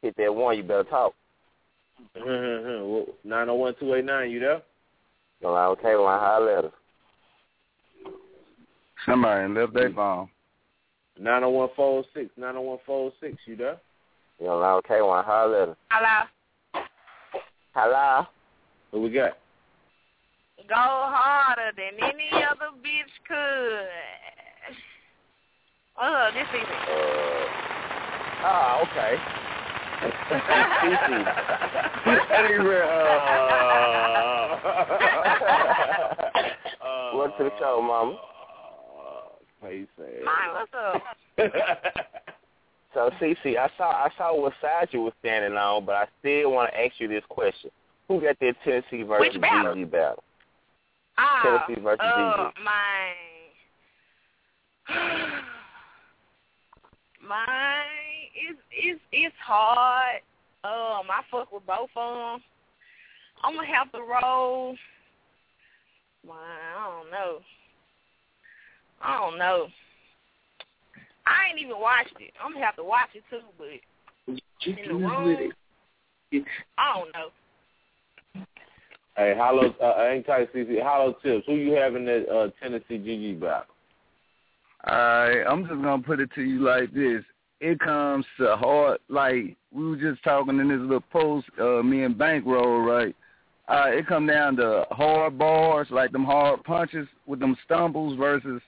[0.00, 1.14] Hit that one, you better talk.
[2.16, 4.30] Nine zero one two eight nine.
[4.30, 4.62] You there?
[5.42, 6.72] You on line with K1, holla at her.
[9.04, 10.28] Somebody left their phone.
[11.18, 12.30] Nine zero one four six.
[12.36, 13.36] Nine zero one four six.
[13.46, 13.80] You there?
[14.40, 15.76] You on line with K1, holla at her.
[15.90, 16.26] Hello.
[17.74, 18.26] Hello?
[18.92, 19.32] Who we got?
[20.68, 23.88] Go harder than any other bitch could.
[26.00, 26.68] Oh, this is it.
[28.44, 29.16] Ah, okay.
[34.62, 35.21] uh,
[37.22, 38.18] Welcome to the show, mama.
[39.62, 40.06] Face ass.
[40.24, 41.02] Mine, what's up?
[42.94, 46.52] So, Cece, I saw I saw what side you were standing on, but I still
[46.52, 47.70] want to ask you this question:
[48.06, 49.74] Who got that Tennessee versus Which battle?
[49.74, 50.22] GG battle?
[51.16, 52.52] Ah, Tennessee versus uh, GG.
[52.62, 53.14] mine.
[57.26, 57.86] mine
[58.50, 58.58] is
[58.94, 60.20] is it's hard.
[60.64, 62.42] Um, I fuck with both of them.
[63.42, 64.76] I'm gonna have to roll.
[66.26, 66.36] Mine,
[66.76, 67.38] I don't know.
[69.00, 69.66] I don't know.
[71.26, 72.32] I ain't even watched it.
[72.42, 74.36] I'm gonna have to watch it too, but
[74.66, 75.52] in the room,
[76.78, 78.44] I don't know.
[79.16, 80.82] Hey, hollow, uh, ain't tight, CC.
[80.82, 81.44] Hollow tips.
[81.46, 83.66] Who you having that uh, Tennessee GG battle?
[84.88, 87.22] Alright, I'm just gonna put it to you like this.
[87.60, 92.02] It comes to hard like we were just talking in this little post, uh me
[92.02, 93.14] and Bankroll, right?
[93.68, 98.60] Uh it come down to hard bars, like them hard punches with them stumbles versus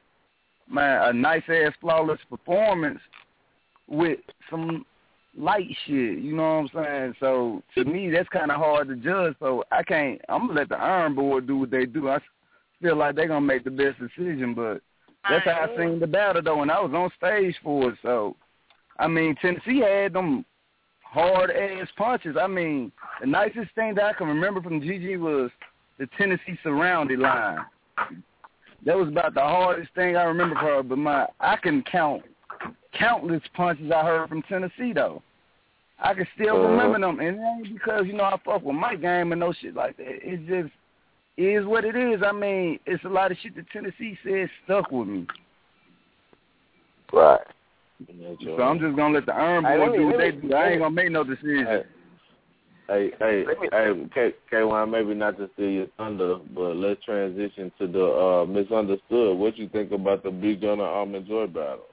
[0.69, 3.01] man, a nice ass flawless performance
[3.89, 4.19] with
[4.51, 4.87] some
[5.37, 7.15] light shit, you know what I'm saying?
[7.21, 10.79] So to me that's kinda hard to judge, so I can't I'm gonna let the
[10.79, 12.09] iron board do what they do.
[12.09, 12.19] I
[12.81, 14.81] feel like they're gonna make the best decision, but
[15.29, 17.99] that's how I seen the battle though, and I was on stage for it.
[18.03, 18.37] So,
[18.99, 20.45] I mean, Tennessee had them
[21.15, 22.37] hard ass punches.
[22.39, 25.51] I mean, the nicest thing that I can remember from GG was
[25.99, 27.61] the Tennessee surrounded line.
[28.85, 30.83] That was about the hardest thing I remember for her.
[30.83, 32.23] But my, I can count
[32.93, 35.23] countless punches I heard from Tennessee though.
[36.01, 36.69] I can still Uh-huh.
[36.69, 39.53] remember them, and it ain't because you know I fuck with my game and no
[39.53, 40.07] shit like that.
[40.09, 40.75] It's just
[41.37, 42.23] is what it is.
[42.25, 45.27] I mean, it's a lot of shit that Tennessee said stuck with me.
[47.13, 47.41] Right.
[48.45, 50.55] So I'm just gonna let the Iron Board let me- do what they do.
[50.55, 51.85] I ain't gonna make no decision.
[52.87, 57.73] Hey, hey, hey, hey K, K1, maybe not to steal your thunder, but let's transition
[57.79, 59.39] to the uh, misunderstood.
[59.39, 61.87] What you think about the B Gunner Almond Joy battle?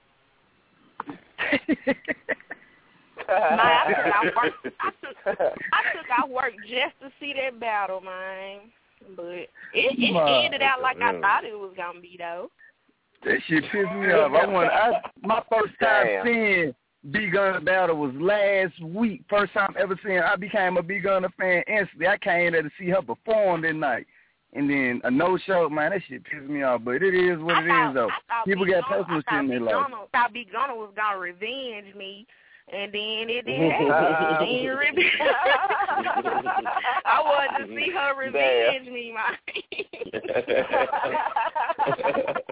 [3.29, 4.53] Man, I took out work.
[4.79, 8.59] I took I took out work just to see that battle, man.
[9.15, 12.51] But it, it ended out like I thought it was gonna be though.
[13.23, 14.31] That shit pissed me off.
[14.33, 14.91] I want I
[15.21, 16.25] my first time Damn.
[16.25, 16.73] seeing
[17.11, 19.23] B Gunner battle was last week.
[19.29, 22.07] First time ever seeing I became a B Gunner fan instantly.
[22.07, 24.07] I came there to see her perform that night.
[24.53, 26.81] And then a no show, man, that shit pissed me off.
[26.83, 28.09] But it is what I it thought- is though.
[28.45, 29.75] People Big got Gunna- personal I shit thought in their Big life.
[29.87, 32.27] Gunna- thought B Gunner was gonna revenge me,
[32.73, 34.47] and then it didn't happen.
[34.47, 35.11] He didn't revenge.
[37.05, 39.13] I wanted to see her revenge me,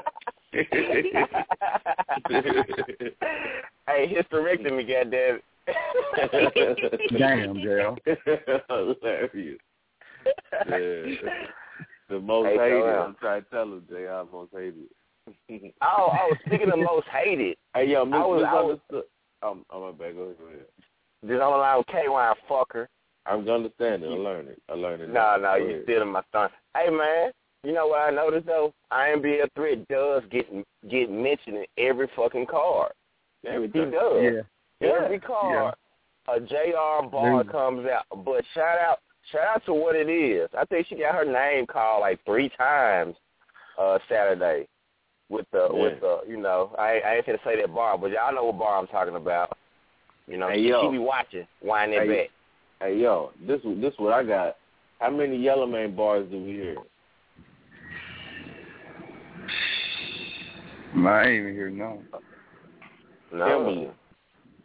[3.88, 5.43] hey, hysterectomy, goddamn it.
[7.19, 7.97] Damn, girl.
[8.69, 9.59] Hilarious.
[10.67, 11.30] Yeah.
[12.09, 12.84] The most H O hated.
[12.89, 13.01] M.
[13.01, 14.26] I'm trying to tell him, J.R.
[14.31, 14.76] most hated.
[15.84, 19.03] Oh, oh, speaking of most hated, Hey, yo, I was- I was- Misunderstood.
[19.43, 20.15] Um, I'm my bad.
[20.15, 20.38] Go ahead.
[20.39, 20.65] Go ahead.
[21.21, 22.88] this on the line KY fucker.
[23.27, 24.11] I'm understanding.
[24.11, 24.61] I learned it.
[24.67, 25.09] I learned it.
[25.09, 25.84] No, no, Go you ahead.
[25.84, 26.49] still in my thumb.
[26.76, 27.31] Hey man,
[27.64, 28.73] you know what I noticed though?
[28.91, 30.45] IMBL threat does get
[30.90, 32.91] get mentioned in every fucking card.
[33.48, 33.86] Everything.
[33.86, 34.44] He does.
[34.81, 34.88] Yeah.
[34.90, 35.76] Every card,
[36.34, 38.06] a JR bar comes out.
[38.23, 38.99] But shout out,
[39.31, 40.49] shout out to what it is.
[40.57, 43.15] I think she got her name called like three times
[43.77, 44.68] uh Saturday
[45.30, 45.81] with the Yeah.
[45.81, 48.45] with the you know I ain't- I ain't gonna say that bar, but y'all know
[48.45, 49.57] what bar I'm talking about.
[50.27, 50.84] You know, Hey, she, yo.
[50.84, 52.30] she be watching, wind that Hey, back.
[52.81, 54.56] Hey, yo, this this what I got.
[54.99, 56.76] How many Yellow Man bars do we hear?
[60.95, 62.01] I ain't even hear no.
[63.31, 63.47] No.
[63.47, 63.89] Kimberly.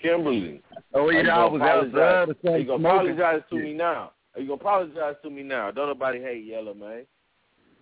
[0.01, 0.63] Kimberly.
[0.95, 2.53] Oh Are yeah, I was outside.
[2.53, 4.13] Are you gonna apologize to me now?
[4.35, 5.71] Are you gonna apologize to me now?
[5.71, 7.05] Don't nobody hate Yellow Man.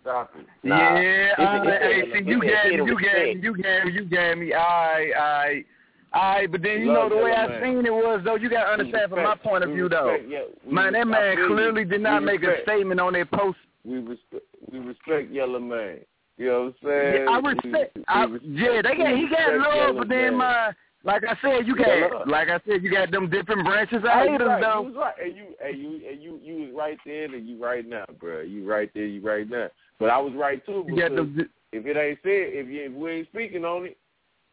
[0.03, 0.47] Stop it.
[0.65, 0.77] Nah.
[1.01, 3.57] Yeah, It's a- uh, it's hey, see, you it's gave me, you gave me, you
[3.57, 4.53] gave me, you gave me.
[4.53, 5.65] I, I,
[6.12, 6.47] I.
[6.49, 7.62] But then you Love know the way Yellow I Man.
[7.62, 8.35] seen it was though.
[8.35, 10.16] You got to understand from my point of view though.
[10.29, 13.59] yeah, Man, that man clearly did not make a statement on that post.
[13.85, 16.01] We respect we respect Yellow Man.
[16.39, 17.25] You know what I'm saying?
[17.25, 17.97] Yeah, I respect.
[17.97, 20.73] we I, yeah, they got he got love, but then my uh,
[21.05, 24.41] like I said, you got like I said, you got them different branches of haters
[24.47, 24.61] right.
[24.61, 24.83] though.
[24.83, 25.15] You was right.
[25.23, 28.41] And you, and you, and you, you was right then, and you right now, bro.
[28.41, 29.69] You right there, you right now.
[29.99, 30.85] But I was right too.
[30.87, 31.51] Because them.
[31.73, 33.97] if it ain't said, if, you, if we ain't speaking on it,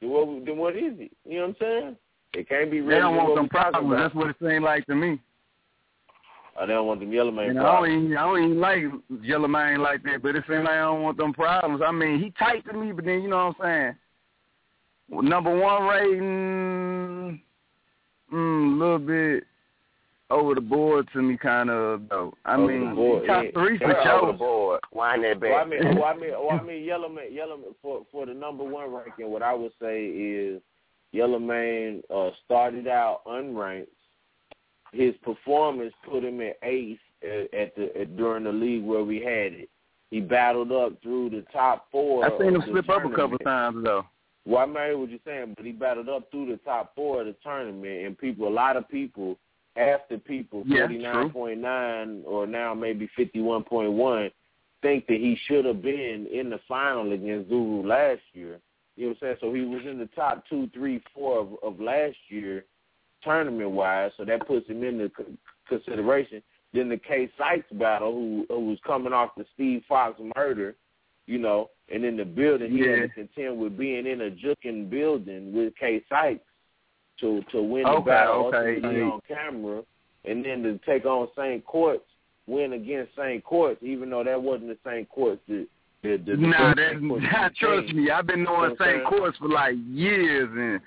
[0.02, 1.12] then what, then what is it?
[1.26, 1.96] You know what I'm saying?
[2.34, 2.90] It can't be real.
[2.90, 4.02] They don't want what them we talking problems.
[4.02, 5.20] That's what it seemed like to me.
[6.60, 8.84] They don't want them yellow man And I don't, even, I don't even like
[9.22, 11.82] Yellow Man like that, but it seems like I don't want them problems.
[11.86, 13.96] I mean, he tight to me, but then you know what I'm saying.
[15.10, 17.42] Well, number one rating,
[18.34, 19.44] mm, a little bit
[20.30, 22.34] over the board to me, kind of though.
[22.46, 23.52] I Over the mean, board, top yeah.
[23.54, 24.48] three for Yeah, over the sure.
[24.48, 24.80] board.
[24.92, 25.50] Wind that back.
[25.52, 28.26] Well, I mean, oh, I mean, oh, I mean, Yellow Man, Yellow Man, for for
[28.26, 30.62] the number one ranking, what I would say is
[31.12, 33.88] Yellow Man uh, started out unranked.
[34.92, 39.54] His performance put him at eighth at, the at, during the league where we had
[39.54, 39.70] it.
[40.10, 42.26] He battled up through the top four.
[42.26, 43.44] I've seen him of slip up a couple tournament.
[43.44, 44.06] times though.
[44.46, 47.28] Well, I mean what you're saying, but he battled up through the top four of
[47.28, 49.38] the tournament, and people, a lot of people,
[49.76, 54.32] after people, forty nine point nine or now maybe fifty one point one,
[54.82, 58.60] think that he should have been in the final against Zuru last year.
[58.96, 59.38] You know what I'm saying?
[59.42, 62.66] So he was in the top two, three, four of, of last year,
[63.24, 64.12] tournament wise.
[64.18, 65.38] So that puts him in the c-
[65.68, 66.42] consideration.
[66.74, 70.76] Then the K Sykes battle, who who was coming off the Steve Fox murder,
[71.26, 72.98] you know, and in the building he Yeah.
[72.98, 76.42] had to contend with being in a juking building with K Sykes
[77.22, 78.76] to to win the Okay, battle okay.
[78.76, 79.84] ultimately on camera,
[80.26, 81.66] and then to take on St.
[81.66, 82.06] Courts,
[82.48, 83.44] win against St.
[83.44, 85.10] Courts, even though that wasn't the St.
[85.10, 85.68] Courts that
[86.02, 87.26] the, the, the Nah, that, Courts
[87.60, 89.06] trust me, I've been knowing You know St.
[89.06, 90.80] Courts for like years, and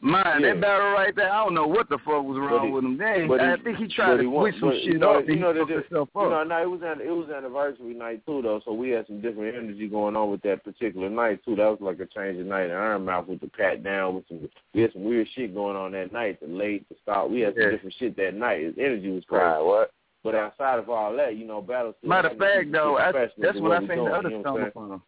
[0.00, 0.54] man, Yeah.
[0.54, 2.96] that battle right there, I don't know what the fuck was wrong he- with him.
[2.96, 5.28] Dang, I he- think he tried to switch some shit you know, up.
[5.28, 6.30] You know, he that fucked it, himself you up.
[6.30, 8.60] know, no, it was an, it was anniversary night too, though.
[8.64, 11.56] So we had some different energy going on with that particular night too.
[11.56, 12.70] That was like a change of night.
[12.70, 15.92] And Ironmouth with the pat down with some, we had some weird shit going on
[15.92, 16.40] that night.
[16.40, 17.70] The late, the start, we had some Yeah.
[17.70, 18.62] different shit that night.
[18.62, 19.44] His energy was crazy.
[19.44, 19.90] Right, what?
[20.24, 21.94] But outside of all that, you know, battle.
[22.02, 24.70] Matter of fact, though, I, that's to what I seen the other you know song
[24.72, 25.02] from.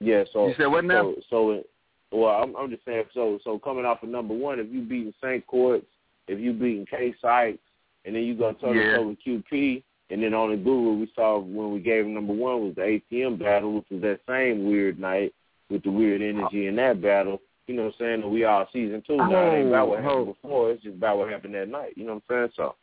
[0.00, 1.02] Yeah, so You said what now?
[1.02, 1.70] So, so it,
[2.12, 3.04] well, I'm, I'm just saying.
[3.14, 5.46] So, so coming off of number one, if you beating St.
[5.46, 5.86] Courts,
[6.28, 7.58] if you beating K Sykes,
[8.04, 11.10] and then you go toe to toe with QP, and then on the Google we
[11.14, 14.66] saw when we gave him number one was the ATM battle, which was that same
[14.66, 15.34] weird night
[15.68, 17.40] with the weird energy in that battle.
[17.66, 18.22] You know what I'm saying?
[18.22, 19.28] And we all season two now.
[19.52, 20.70] It ain't about what happened Oh, before.
[20.70, 21.94] It's just about what happened that night.
[21.96, 22.52] You know what I'm saying?
[22.56, 22.76] So,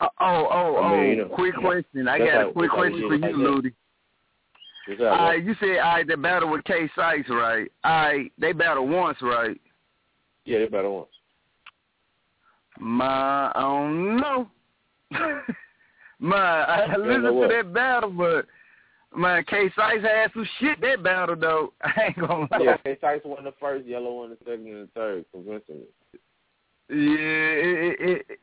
[0.00, 2.08] Oh, oh, oh, I mean, you oh, know, quick question.
[2.08, 3.34] I got how- a quick that's how we question did for you, like.
[3.54, 3.72] Ludi.
[4.86, 5.08] What's that?
[5.08, 5.26] All bro?
[5.26, 7.70] right, you said all right, they battle with K Sykes, right?
[7.84, 9.60] All right, they battle once, right?
[10.44, 11.08] yeah, they battle once.
[12.78, 14.48] My, I don't know.
[16.18, 17.50] my, I listened to what?
[17.50, 18.46] that battle, but
[19.14, 21.72] my K Sykes had some shit that battle though.
[21.82, 22.58] I ain't gonna lie.
[22.60, 25.86] Yeah, K Sykes won the first, Yellow won the second, and the third convincingly.
[26.88, 28.38] Yeah, it, it, it,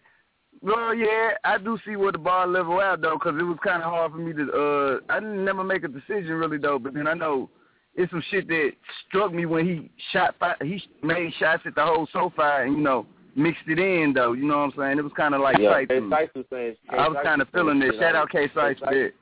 [0.62, 3.82] well, yeah, I do see where the bar level out though, because it was kind
[3.82, 4.52] of hard for me to.
[4.52, 7.50] uh I didn't never make a decision really though, but then I know
[7.96, 8.72] it's some shit that
[9.08, 10.36] struck me when he shot.
[10.40, 13.06] Fi- he made shots at the whole SoFi and you know
[13.36, 14.34] mixed it in though.
[14.34, 15.00] You know what I'm saying?
[15.00, 16.76] It was kind of like yeah, K to was saying.
[16.90, 17.92] K I was kind of feeling it.
[17.92, 19.14] shit Shout out K for that.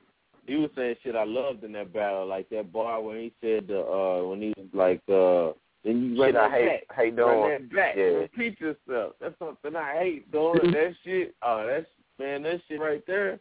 [0.46, 3.68] He was saying shit I loved in that battle, like that bar when he said
[3.68, 5.52] the uh when he was like uh
[5.88, 7.50] then you run Shit I that hate- back, hate run doing.
[7.50, 8.02] that back, Yeah.
[8.04, 9.14] repeat yourself.
[9.20, 10.70] That's something I hate doing.
[10.72, 11.86] that shit, oh that's
[12.18, 13.40] man, that shit right there.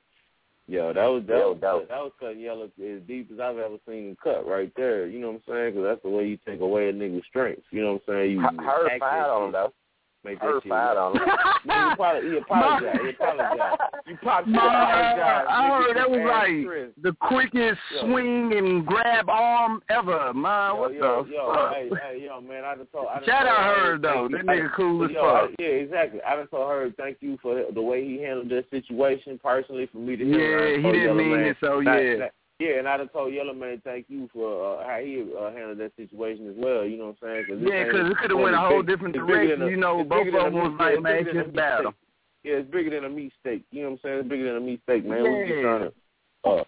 [0.69, 1.87] Yo, that was that Yo, was dope.
[1.87, 5.07] that was cutting yellow as deep as I've ever seen him cut right there.
[5.07, 5.73] You know what I'm saying?
[5.75, 7.63] Because that's the way you take away a nigga's strength.
[7.71, 8.31] You know what I'm saying?
[8.31, 9.73] You I heard act fired on him though.
[10.23, 10.69] Make Heard that shit.
[10.69, 11.21] fired on him.
[11.65, 12.25] Man, he, apologized.
[12.31, 12.99] he apologized.
[13.03, 13.81] He apologized.
[14.07, 15.45] You popped Man, your apologize.
[15.47, 16.89] I heard that was like Chris.
[17.01, 18.01] the quickest Yo.
[18.01, 20.75] swing and grab arm ever, man.
[20.75, 21.73] Yo, what yo, the yo, fuck?
[21.75, 23.07] hey, hey, yo, man, I just told.
[23.07, 24.37] I done Shout told out Herb, Herb, though.
[24.37, 25.49] That nigga cool as fuck.
[25.59, 26.19] Yeah, exactly.
[26.27, 29.87] I done told her thank you for the, the way he handled that situation personally
[29.91, 30.67] for me to hear.
[30.67, 32.15] Yeah, I he told didn't mean Man, it, so not- yeah.
[32.17, 35.51] not- yeah, and I done told Yellow Man thank you for uh, how he uh,
[35.51, 36.83] handled that situation as well.
[36.85, 37.45] You know what I'm saying?
[37.47, 40.27] Cause Yeah, 'cause it coulda went a big- whole different direction, a- you know, both
[40.27, 41.93] of them was like, man, just battle.
[42.43, 43.63] Yeah, it's bigger than a meat steak.
[43.71, 44.19] You know what I'm saying?
[44.19, 45.23] It's bigger than a meat steak, man.
[45.23, 46.63] We just trying to uh,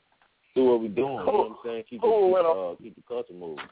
[0.56, 1.14] do what we're doing.
[1.14, 1.84] You know what I'm saying?
[1.90, 3.66] Keep, the, keep, uh, keep the culture moving.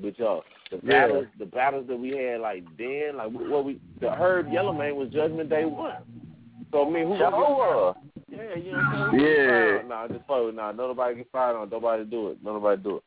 [0.00, 1.06] But y'all, the Yeah.
[1.08, 4.94] battles, the battles that we had like then, like what we, the Herb Yellow Man
[4.94, 5.96] was Judgment Day one.
[6.70, 7.96] So I mean, who Sure gonna get was.
[8.30, 9.24] Yeah, you know what I'm saying?
[9.24, 9.82] Yeah.
[9.88, 10.54] Nah, just fuck.
[10.54, 11.70] Nah, nobody get fired on.
[11.70, 12.38] Nobody do it.
[12.42, 13.02] Nobody do it.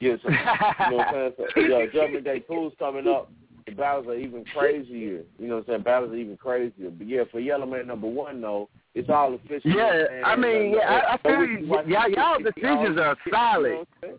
[0.00, 1.32] Yeah, so, you know what I'm saying?
[1.54, 3.30] So, yo, Judgment Day two's coming up.
[3.66, 5.22] The battles are even crazier.
[5.38, 5.82] You know what I'm saying?
[5.82, 6.90] Battles are even crazier.
[6.90, 9.70] But yeah, for Yellow Man number one though, it's all official.
[9.70, 11.66] Yeah, And, I mean, uh, yeah, I, I feel you.
[11.66, 13.70] Y'all, the- y'all decisions are you solid.
[13.70, 14.18] know what I'm?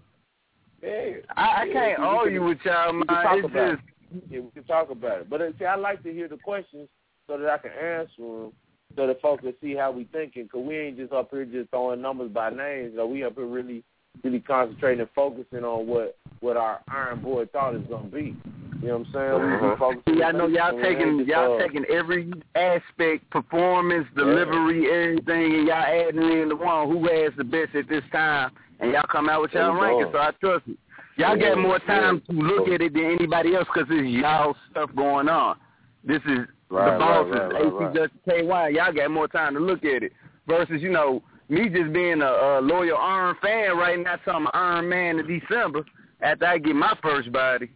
[0.82, 1.12] Yeah.
[1.36, 3.24] I, I Yeah, can't argue with y'all, we can man.
[3.24, 3.84] talk It's about just
[4.16, 4.24] it.
[4.30, 5.30] Yeah, we can talk about it.
[5.30, 6.88] But uh, see, I like to hear the questions
[7.28, 8.54] so that I can answer them,
[8.96, 10.48] so the folks can see how we thinking.
[10.48, 12.94] Cause we ain't just up here just throwing numbers by names.
[12.96, 13.84] So we up here really,
[14.24, 18.36] really concentrating and focusing on what what our Iron Board thought is gonna be.
[18.82, 19.34] You know what I'm saying?
[19.34, 19.74] We Mhm.
[19.74, 20.16] be focusing.
[20.16, 24.08] See, I know y'all and we ain't taking just, y'all uh, taking every aspect, performance,
[24.16, 28.52] delivery, everything, and y'all adding in the one who has the best at this time,
[28.80, 30.06] and y'all come out with y'all we rankings.
[30.06, 30.12] go.
[30.14, 30.78] So I trust it.
[31.18, 32.34] Y'all Yeah, got more time yeah.
[32.34, 35.58] to look at it than anybody else because it's y'all stuff going on.
[36.06, 37.96] This is Right, the boss right, right, is right, AC right.
[37.96, 38.78] Just KY.
[38.78, 40.12] Y'all got more time to look at it
[40.48, 44.18] versus you know me just being a, a loyal Iron fan right now.
[44.24, 45.84] So I'm an Iron Man in December
[46.22, 47.72] after I get my first body.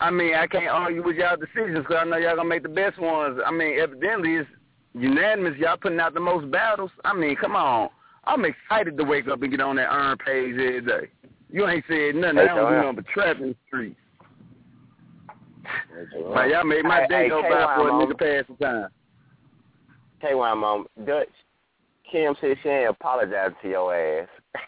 [0.00, 2.68] I mean, I can't argue with y'all decisions because I know y'all gonna make the
[2.68, 3.38] best ones.
[3.44, 4.48] I mean, evidently it's
[4.94, 5.58] unanimous.
[5.58, 6.90] Y'all putting out the most battles.
[7.04, 7.90] I mean, come on.
[8.24, 11.10] I'm excited to wake up and get on that Iron page every day.
[11.50, 12.38] You ain't said nothing.
[12.38, 13.96] I don't do nothing but trap in the street.
[16.34, 18.88] Man, y'all made my day go by for a nigga pass the time.
[20.20, 20.86] Tell you why, Mom.
[21.06, 21.28] Dutch,
[22.10, 24.28] Kim said she ain't apologizing to your ass.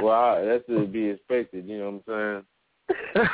[0.00, 1.66] Well, I- that's to be expected.
[1.66, 2.44] You know what I'm saying?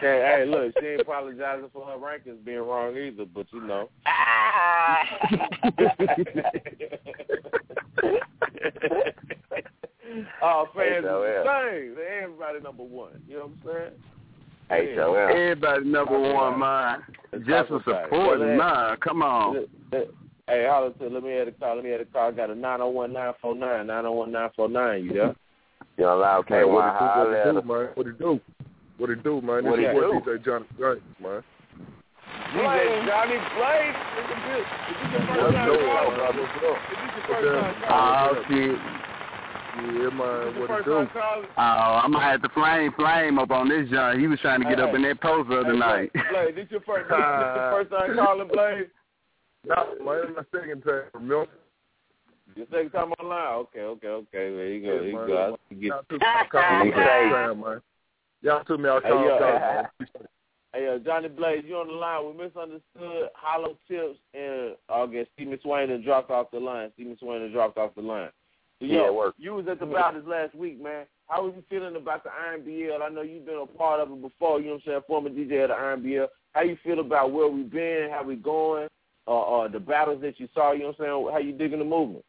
[0.00, 3.88] hey, hey, look, she ain't apologizing for her rankings being wrong either, but you know.
[10.42, 11.12] oh, fans yeah.
[11.12, 11.96] the same.
[12.22, 13.22] Everybody number one.
[13.28, 13.92] You know what I'm saying?
[14.72, 15.28] Hey, so, yeah.
[15.30, 16.98] Everybody number Talk one, about
[17.32, 17.44] man.
[17.46, 18.06] Just talk for about it.
[18.08, 18.96] supporting, Let- man.
[19.04, 19.66] Come on.
[19.92, 20.08] let-
[20.48, 21.76] Hey, holler to let me add a call.
[21.76, 22.28] Let me add a call.
[22.28, 25.04] I got a nine zero one nine four nine nine zero one nine four nine.
[25.04, 25.34] You there?
[25.96, 27.88] You allow KY Man, what it do, holler what at it do, man?
[27.94, 28.40] What it do?
[28.98, 29.64] What it do, man?
[29.64, 30.20] What This it is boy do?
[30.20, 31.42] DJ Johnny Strike, man.
[32.52, 33.96] DJ Johnny Blake.
[34.18, 36.42] Is this your first What's time up, brother?
[36.42, 36.78] What's up?
[36.90, 38.76] Is this your first time Oh, shit.
[39.76, 40.60] Yeah, man.
[40.60, 41.18] What your it do?
[41.56, 44.20] Oh, I'm gonna have to flame flame up on this John.
[44.20, 46.12] He was trying to get Hey, up in that post the other Hey, night.
[46.12, 48.90] Blake, Blake, this your first, this, this your first time calling, Blake?
[49.66, 51.02] Nah, man, my second time.
[51.14, 51.46] Remember?
[52.54, 53.54] Your second time online?
[53.64, 54.28] Okay, okay, okay.
[54.32, 54.98] There you go.
[54.98, 55.26] There you man.
[55.26, 55.58] go.
[55.70, 57.80] I get Y'all took me out calling He all say- time, man.
[58.42, 59.86] Y'all took me out Hey, calling yo, all.
[60.74, 62.24] Hey, uh, Johnny Blaze, you on the line.
[62.26, 66.90] We misunderstood hollow tips and I guess Steve McSwain and dropped off the line.
[66.94, 68.30] Steve McSwain and dropped off the line.
[68.82, 69.34] Yeah, yo, work.
[69.38, 71.06] you was at the Baptist last week, man.
[71.28, 73.00] How was you feeling about the IMBL?
[73.00, 74.60] I know you've been a part of it before.
[74.60, 75.00] You know what I'm saying?
[75.06, 76.26] Former DJ of the IMBL.
[76.52, 78.10] How you feel about where we been?
[78.10, 78.88] How we going?
[79.28, 80.72] Uh, uh, the battles that you saw.
[80.72, 81.28] You know what I'm saying?
[81.32, 82.24] How you digging the movement?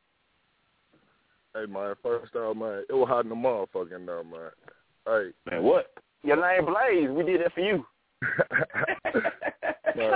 [1.55, 4.51] Hey, man, first off, man, it was hot in the motherfucking there, man.
[5.05, 5.51] Hey.
[5.51, 5.93] Man, what?
[6.23, 7.09] Your name Blaze.
[7.09, 7.85] We did that for you.
[9.95, 10.13] man,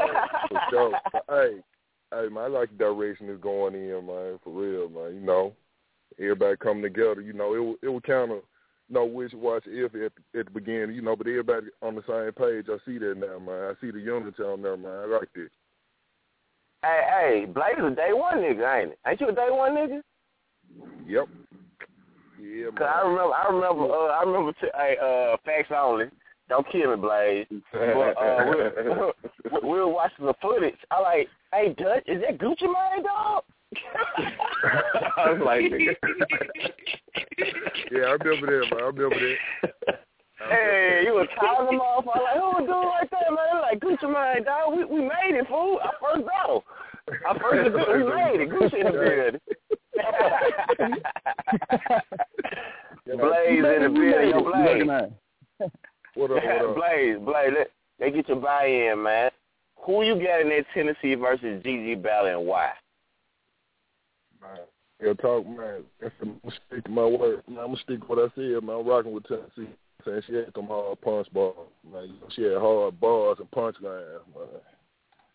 [0.49, 0.99] for sure.
[1.11, 1.57] But, hey,
[2.11, 5.15] hey, man, I like the direction it's going in, man, for real, man.
[5.15, 5.53] You know,
[6.19, 7.21] everybody coming together.
[7.21, 8.41] You know, it it was kind of,
[8.89, 12.03] you know, wish watch if at, at the beginning, you know, but everybody on the
[12.07, 12.67] same page.
[12.69, 13.71] I see that now, man.
[13.71, 14.91] I see the unity on there, man.
[14.91, 15.51] I like it.
[16.83, 18.99] Hey, hey, Blaze a day one nigga, ain't it?
[19.07, 20.01] Ain't you a day one nigga?
[21.07, 21.27] Yep.
[22.39, 22.75] Yeah, man.
[22.75, 26.05] Cause I remember, I remember, uh, I remember, t- hey, uh, facts only.
[26.49, 27.47] Don't kill me, Blaze.
[27.73, 30.77] But uh, we, we were watching the footage.
[30.91, 33.43] I like, hey, Dutch, is that Gucci Mane, dog?
[35.17, 35.95] I was like, nigga.
[37.91, 38.81] yeah, I remember that, man.
[38.81, 39.99] I remember that.
[40.49, 42.05] Hey, you was calling them off.
[42.07, 43.61] I like, who was doing like that, man?
[43.61, 44.77] Like Gucci Mane, dog.
[44.77, 45.79] We we made it, fool.
[45.83, 46.63] Our first battle.
[47.25, 48.49] Our first battle, we made it.
[48.49, 49.39] Gucci in the building.
[53.17, 54.85] Blaze in the building, yo, Blaze.
[56.13, 56.75] What up, what up?
[56.75, 57.67] Blaze, Blaze, let,
[57.99, 59.31] let get your buy-in, man.
[59.85, 62.71] Who you got in that Tennessee versus GG battle and why?
[64.41, 64.59] Man,
[64.99, 65.83] real talk, man.
[65.99, 68.63] If I'm gonna stick to my word, man, I'm gonna stick to what I said,
[68.63, 68.77] man.
[68.79, 69.73] I'm rocking with Tennessee.
[70.05, 72.13] Saying she had them hard punch balls, man.
[72.35, 74.47] She had hard bars and punch lines, man.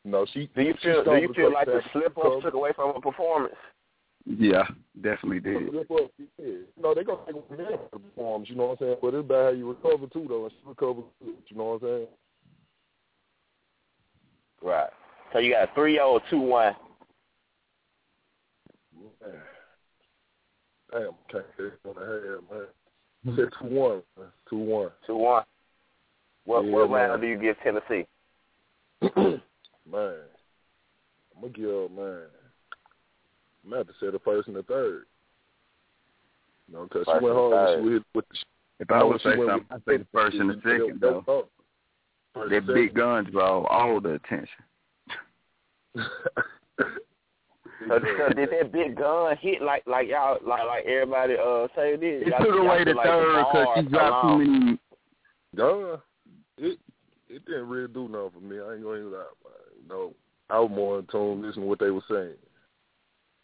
[0.04, 0.48] No, she.
[0.54, 3.54] Do you feel do you feel like the slip up took away from her performance?
[4.24, 4.64] Yeah,
[5.00, 5.68] definitely did.
[5.70, 6.52] Slip up, yeah.
[6.80, 8.96] No, they gonna take a minute for the performance, you know what I'm saying?
[9.02, 10.44] But it's about how you recover too, though.
[10.44, 12.06] And she recovered, good, you know what I'm saying?
[14.62, 14.90] Right.
[15.32, 16.74] So you got a three oh two one.
[19.02, 19.40] Man.
[20.90, 22.66] Damn, can't get it on the head, man.
[23.32, 24.28] I said two one, man.
[24.50, 24.90] Two one.
[25.06, 25.44] Two one.
[26.44, 27.08] What Yeah, what man.
[27.10, 28.06] round do you give Tennessee?
[29.16, 29.40] man,
[29.86, 32.26] I'm gonna give man.
[33.64, 35.04] I'm gonna have to say the first and the third.
[36.68, 38.36] You know, because First she went and hard she hit with the.
[38.80, 41.06] If I would say something, I'd say the first and the they- they- second, they-
[41.08, 41.48] though.
[42.34, 44.64] first That and big guns draw all the attention.
[47.88, 51.96] So, so did that big gun hit like like y'all like like everybody uh say
[51.96, 52.22] this?
[52.22, 54.78] It Y'all- took away the like third because she dropped too many.
[55.56, 55.96] Yeah,
[56.58, 56.78] it
[57.28, 58.56] it didn't really do nothing for me.
[58.60, 59.18] I ain't gonna even lie.
[59.18, 59.82] man.
[59.82, 60.14] You know,
[60.50, 62.36] I was more in tune listening to what they were saying.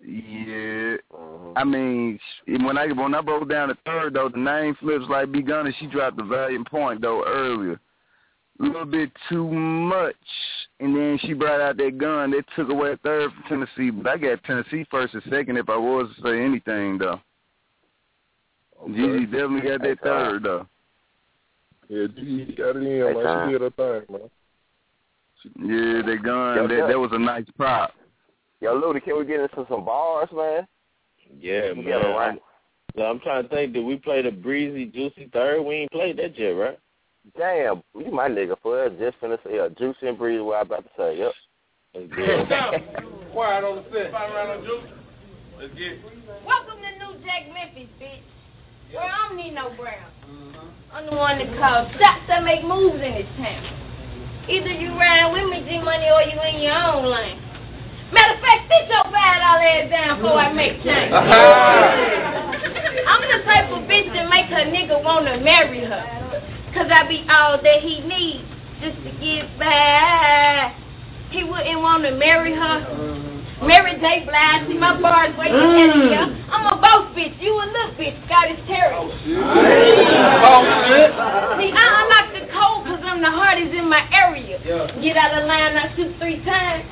[0.01, 1.52] Yeah, Mhm.
[1.56, 5.32] I mean, when I when I broke down the third though, the name flips like
[5.32, 5.73] B Gunner.
[5.81, 7.81] She dropped the valiant point though earlier,
[8.60, 10.14] a little bit too much,
[10.80, 13.90] and then she brought out that gun that took away a third from Tennessee.
[13.90, 17.20] But I got Tennessee first and second if I was to say anything though.
[18.86, 20.66] Gigi definitely got that third though.
[21.89, 23.24] Yeah, G got it in, Hey, man.
[23.24, 23.48] time.
[23.48, 24.30] She did her thing, man.
[25.56, 26.89] Yeah, that gun Yo, that yo.
[26.89, 27.93] that was a nice prop.
[28.60, 30.66] Yo, Ludi, can we get into some bars, man?
[31.40, 31.85] Yeah, You man.
[31.85, 32.39] got it right.
[32.97, 33.72] I'm, I'm trying to think.
[33.72, 35.62] Did we play the breezy, juicy third?
[35.62, 36.78] We ain't played that yet, right?
[37.36, 38.92] Damn, you my nigga for us.
[38.98, 40.40] Just finna say, uh, juicy and breezy.
[40.40, 41.18] What I about to say?
[41.18, 41.32] Yep.
[41.94, 42.48] That's good.
[43.32, 44.12] Quiet on the set.
[44.12, 44.84] Five on juice.
[45.59, 45.98] Let's get.
[46.46, 48.22] Welcome to New Jack Memphis, bitch.
[48.92, 50.09] Where I don't need no brown.
[50.92, 53.64] I'm the one that calls shots that make moves in this town.
[54.48, 57.42] Either you ride with me, G Money, or you in your own lane.
[58.12, 61.12] Matter of fact, sit your bad all ass down before I make change.
[63.09, 66.17] I'm the type of bitch that make her nigga wanna marry her.
[66.78, 68.46] Cause I be all that he needs
[68.78, 70.70] just to get by.
[71.34, 72.86] He wouldn't wanna marry her.
[72.86, 73.66] Mm-hmm.
[73.66, 74.22] Mary J.
[74.22, 76.14] Blige, see my bars at it, mm.
[76.14, 76.30] yeah.
[76.46, 78.94] I'm a boss bitch, you a little bitch, got his terrier.
[78.94, 79.10] Oh,
[80.55, 84.62] oh, see, I unlock the code cause I'm the hardest in my area.
[85.02, 86.86] Get out of line, I shoot three times.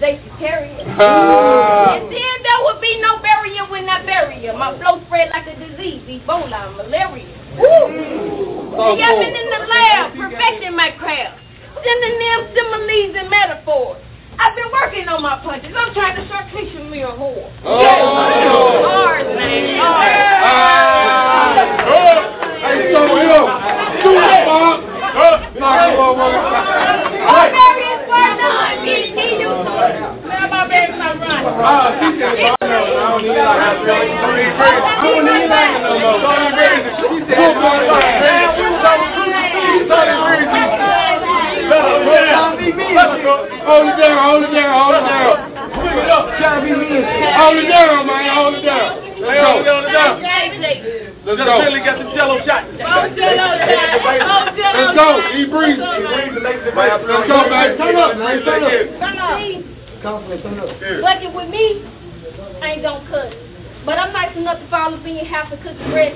[0.00, 0.82] They terrier.
[0.82, 4.52] and then there would be no barrier when I bury her.
[4.58, 7.37] My flow spread like a disease, Ebola, malaria.
[7.58, 8.78] Woo!
[8.78, 11.40] See, I've been in the lab, perfecting my craft.
[11.82, 13.98] Synonyms, similes, and metaphors.
[14.38, 15.74] I've been working on my punches.
[15.76, 17.50] I'm trying to start teaching me a whore.
[17.66, 18.02] Yes.
[18.86, 19.78] Bars, man.
[19.82, 20.38] Bars.
[22.58, 23.50] Hey, so yo,
[24.02, 24.78] do that, Bob.
[25.18, 25.58] Huh?
[25.58, 26.30] Knock him over.
[27.26, 30.07] Oh, various words on BT YouTube.
[30.78, 33.58] Ah, said, I don't need that.
[33.58, 34.54] I don't need crazy.
[34.58, 35.50] I don't need
[35.82, 36.22] no more.
[36.54, 36.94] Crazy.
[41.48, 41.84] Go.
[43.18, 43.44] Go.
[43.68, 45.58] Hold it down, hold it down, hold it down.
[47.38, 48.24] Hold it down, man.
[48.34, 49.04] Hold it down.
[49.18, 50.22] Hold it down.
[51.26, 51.60] Let's go.
[52.46, 52.62] Shot.
[54.78, 55.20] Let's go.
[55.36, 55.80] He breathes.
[55.80, 56.64] Let's
[57.28, 57.76] go, man.
[57.76, 58.12] Turn up.
[58.16, 59.67] Turn up.
[61.02, 61.82] Working with me,
[62.62, 63.34] I ain't gonna cut.
[63.84, 66.14] But I'm nice enough to fall up in your house and cook the bread.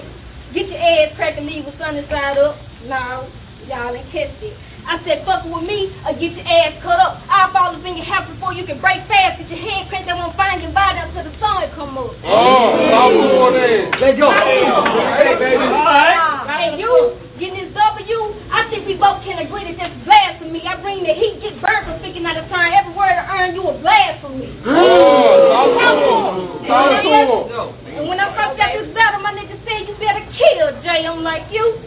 [0.54, 2.56] Get your ass cracked and leave with sunny side up.
[2.84, 3.26] No,
[3.66, 4.56] y'all ain't catch it.
[4.84, 7.22] I said, fuck with me or get your ass cut up.
[7.30, 9.38] I'll fall up in your house before you can break fast.
[9.38, 12.10] Get your hand cracked, I won't find your body until the sun come up.
[12.26, 14.00] Oh, stop doing that.
[14.02, 14.30] Let's go.
[14.30, 15.62] Hey, baby.
[15.62, 16.70] All right.
[16.70, 18.18] And you, getting this W,
[18.54, 20.62] I think we both can agree that that's blasphemy.
[20.62, 22.70] I bring the heat, get burned for speaking out of turn.
[22.70, 24.62] Every word I earn you a blasphemy.
[24.62, 26.62] Talk to him.
[26.70, 27.98] Talk to him.
[27.98, 31.02] And when I first got this battle, my nigga said you better kill Jay.
[31.02, 31.82] I'm like, you?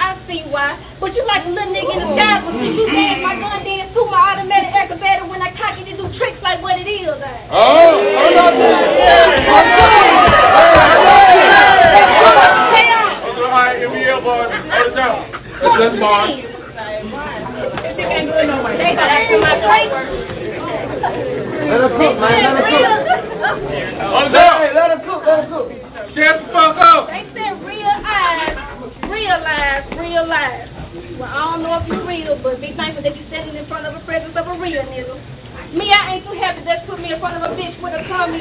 [0.00, 0.80] I see why.
[0.98, 3.92] But you like a little nigga in the but see, you mad my gun dance
[3.92, 4.08] too.
[4.08, 7.12] My automatic excavator when I cock it to do tricks like what it is.
[7.12, 8.56] Oh, hold on.
[10.96, 11.03] All
[13.74, 14.46] right, give me your boy.
[14.46, 15.30] Hold it down.
[15.60, 16.42] That's just fine.
[18.78, 19.90] They got after my plate.
[21.64, 22.38] Let her cook, man.
[22.44, 22.86] Let her cook.
[24.02, 24.74] Hold it down.
[24.74, 25.22] Let her cook.
[25.26, 25.66] Let her
[26.14, 27.08] Shut the fuck up.
[27.10, 28.54] They said real eyes,
[29.10, 30.70] realize, realize.
[31.18, 33.86] Well, I don't know if you real, but be thankful that you're standing in front
[33.86, 35.18] of a presence of a real nigga.
[35.74, 38.06] Me, I ain't too happy just put me in front of a bitch with a
[38.06, 38.38] crummy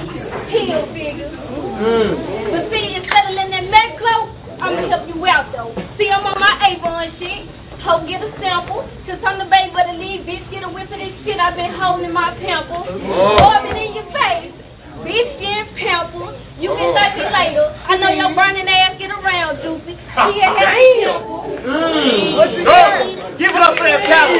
[0.53, 1.33] heel figure.
[1.33, 2.53] Mm.
[2.53, 5.75] But see, instead of letting that mess close, I'm gonna help you out though.
[5.99, 7.51] See, I'm on my Avon shit.
[7.83, 8.87] Hope get a sample.
[9.03, 10.47] Cause I'm the baby of the lead, bitch.
[10.55, 12.87] Get a whiff of this shit I've been holding in my pimple.
[12.87, 13.43] Oh.
[13.43, 14.55] Rub it in your face.
[15.03, 16.31] Bitch getting pimple.
[16.63, 16.95] You can oh.
[16.95, 17.75] thank me later.
[17.75, 19.99] I know your burning ass get around, Juicy.
[20.31, 21.43] She a happy pimple.
[21.59, 22.39] Mm.
[22.39, 23.35] What you got?
[23.35, 24.39] Give it up for that power.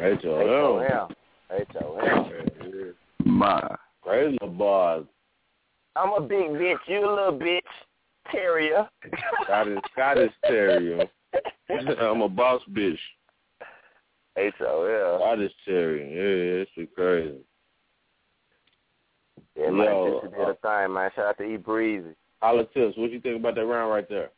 [0.00, 1.12] H-O-M.
[1.52, 2.94] H-O-M.
[3.28, 3.76] My.
[4.00, 5.04] Crazy little bars.
[5.96, 6.80] I'm a big bitch.
[6.86, 7.60] You a little bitch.
[8.30, 8.88] Terrier.
[9.44, 11.04] Scottish, Scottish Terrier.
[12.00, 12.98] I'm a boss bitch.
[14.36, 15.18] H-O-L.
[15.18, 16.04] Scottish Terrier.
[16.04, 17.38] Yeah, it's shit crazy.
[19.58, 21.10] Yeah, man, Yo, just did a thing, man.
[21.14, 22.14] Shout out to E Breezy.
[22.42, 22.96] Holla tips.
[22.96, 24.30] What you think about that round right there?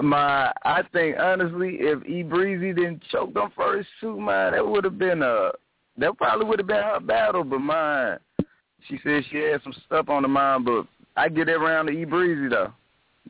[0.00, 4.84] My, I think honestly, if E Breezy didn't choke them first two, man, that would
[4.84, 5.50] have been a,
[5.98, 7.42] that probably would have been her battle.
[7.42, 8.18] But mine,
[8.88, 10.86] she said she had some stuff on the mind, but
[11.16, 12.72] I get that round to E Breezy though.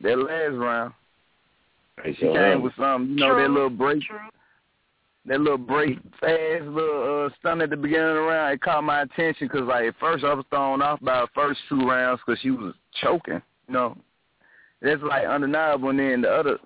[0.03, 0.93] That last round,
[2.03, 2.35] she H-O-M.
[2.35, 4.03] came with some, you know, that little break,
[5.25, 8.53] that little break, fast little uh, stunt at the beginning of the round.
[8.53, 11.59] It caught my attention because like at first I was thrown off by the first
[11.67, 13.97] two rounds because she was choking, you know.
[14.81, 15.89] That's like undeniable.
[15.89, 16.59] And then the other,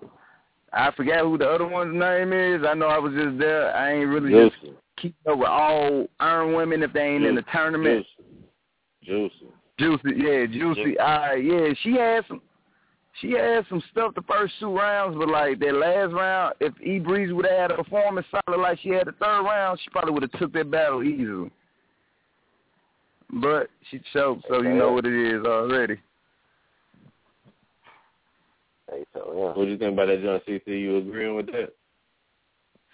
[0.73, 2.65] I forgot who the other one's name is.
[2.68, 3.73] I know I was just there.
[3.73, 7.43] I ain't really just keep up with all iron women if they ain't in the
[7.53, 8.06] tournament.
[9.03, 9.31] Juicy.
[9.39, 10.98] Juicy, yeah, Juicy.
[10.98, 12.41] Uh, yeah, she had some.
[13.20, 16.98] She had some stuff the first two rounds, but like that last round, if E
[16.98, 20.14] Breeze would have had a performance solid like she had the third round, she probably
[20.14, 21.52] would have took that battle easily.
[23.34, 25.99] But she choked, so you know what it is already.
[28.94, 29.58] H-O-M.
[29.58, 30.68] What do you think about that, John CC?
[30.68, 31.74] You agreeing with that?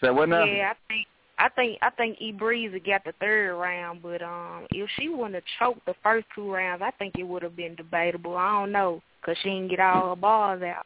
[0.02, 0.46] Say what now?
[0.46, 1.08] Yeah, I think
[1.40, 5.36] I think I think E Breezy got the third round, but um, if she wouldn't
[5.36, 8.36] have choked the first two rounds, I think it would have been debatable.
[8.36, 10.86] I don't know, cause she didn't get all her bars out.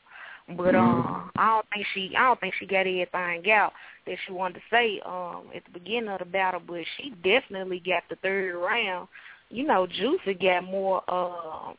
[0.57, 3.71] But um, I don't think she I don't think she got everything out
[4.05, 6.61] that she wanted to say um at the beginning of the battle.
[6.65, 9.07] But she definitely got the third round.
[9.49, 10.97] You know, Juicy got more.
[11.09, 11.75] Um,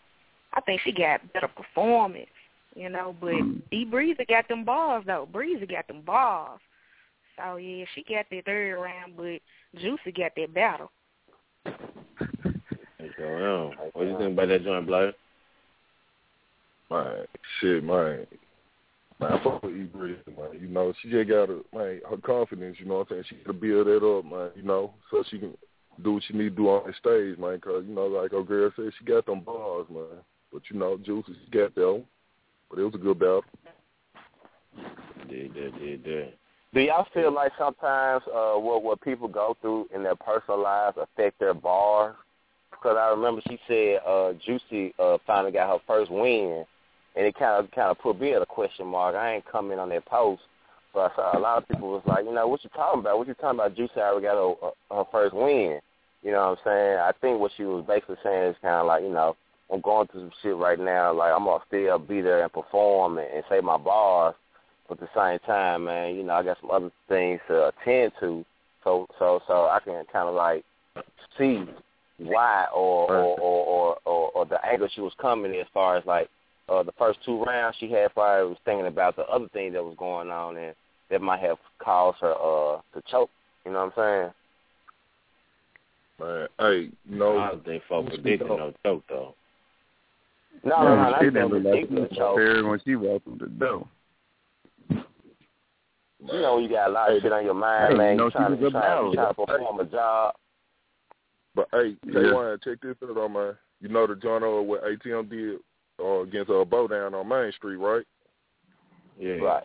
[0.54, 2.26] I think she got better performance.
[2.74, 3.34] You know, but
[3.70, 5.28] E Breezy got them bars though.
[5.30, 6.60] Breezy got them bars.
[7.36, 9.40] So yeah, she got that third round, but
[9.80, 10.90] Juicy got that battle.
[13.00, 13.90] H-O-M.
[13.92, 15.12] What do you think about that joint, Blair?
[16.90, 17.24] Man,
[17.60, 18.26] shit, man.
[19.18, 20.60] Man, I fuck with E Breezy, man.
[20.60, 23.24] You know, she just got her, man, her confidence, you know what I'm saying?
[23.28, 25.56] She got to build that up, man, you know, so she can
[26.02, 28.42] do what she need to do on the stage, man, because, you know, like our
[28.42, 30.22] girl said, she got them bars, man.
[30.52, 32.04] But, you know, Juicy, she got them.
[32.68, 33.44] But it was a good battle.
[35.28, 36.32] Did that, did that.
[36.74, 40.96] Do y'all feel like sometimes uh, what what people go through in their personal lives
[40.98, 42.16] affect their bars?
[42.70, 46.64] Because I remember she said uh, Juicy uh, finally got her first win,
[47.14, 49.14] and it kind of kind of put me at a question mark.
[49.14, 50.40] I ain't coming on that post,
[50.94, 53.18] but I saw a lot of people was like, you know, what you talking about?
[53.18, 53.76] What you talking about?
[53.76, 55.78] Juicy already got her, her first win.
[56.22, 56.98] You know what I'm saying?
[56.98, 59.36] I think what she was basically saying is kind of like, you know,
[59.70, 61.12] I'm going through some shit right now.
[61.12, 64.34] Like I'm gonna still be there and perform and, and say my bars.
[64.92, 68.12] But at the same time, man, you know, I got some other things to attend
[68.20, 68.44] to,
[68.84, 70.64] so so so I can kind of like
[71.38, 71.64] see
[72.18, 76.04] why or or, or or or or the angle she was coming as far as
[76.04, 76.28] like
[76.68, 79.82] uh the first two rounds she had probably was thinking about the other thing that
[79.82, 80.74] was going on and
[81.10, 83.30] that might have caused her uh to choke.
[83.64, 84.32] You know what I'm
[86.20, 86.28] saying?
[86.28, 87.38] Man, hey, you know.
[87.38, 89.34] I don't think folks predicted no choke, though.
[90.64, 92.36] No, no, no, she that's didn't look like she ridiculous was choke.
[92.36, 93.88] prepared when she walked through the door.
[96.24, 98.10] You know, you got a lot of shit on your mind, Hey, man.
[98.12, 99.10] you know You she trying, was to, a trying, battle.
[99.10, 100.34] to, trying to perform a job.
[101.54, 102.12] But hey, Yeah.
[102.12, 103.54] K1, check this out, on man.
[103.80, 105.58] You know the joint over what ATM did
[106.00, 108.04] uh, against uh, Bow down on Main Street, right?
[109.18, 109.32] Yeah.
[109.34, 109.64] Right.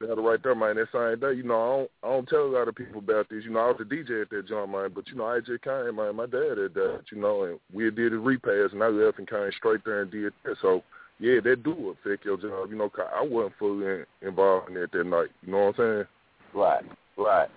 [0.00, 0.74] That right there, man.
[0.74, 3.28] That same day, you know, I don't, I don't tell a lot of people about
[3.28, 3.44] this.
[3.44, 4.90] You know, I was the DJ at that joint, man.
[4.92, 6.16] But you know, I just came, man.
[6.16, 9.28] My dad had that, you know, and we did a repass, and I left and
[9.30, 10.56] came straight there and did that.
[10.60, 10.82] So
[11.18, 12.70] yeah, that do affect your job.
[12.70, 15.30] You know, 'cause I wasn't fully in, involved in it that night.
[15.42, 16.06] You know what I'm saying?
[16.54, 16.84] Right.
[17.16, 17.48] Right.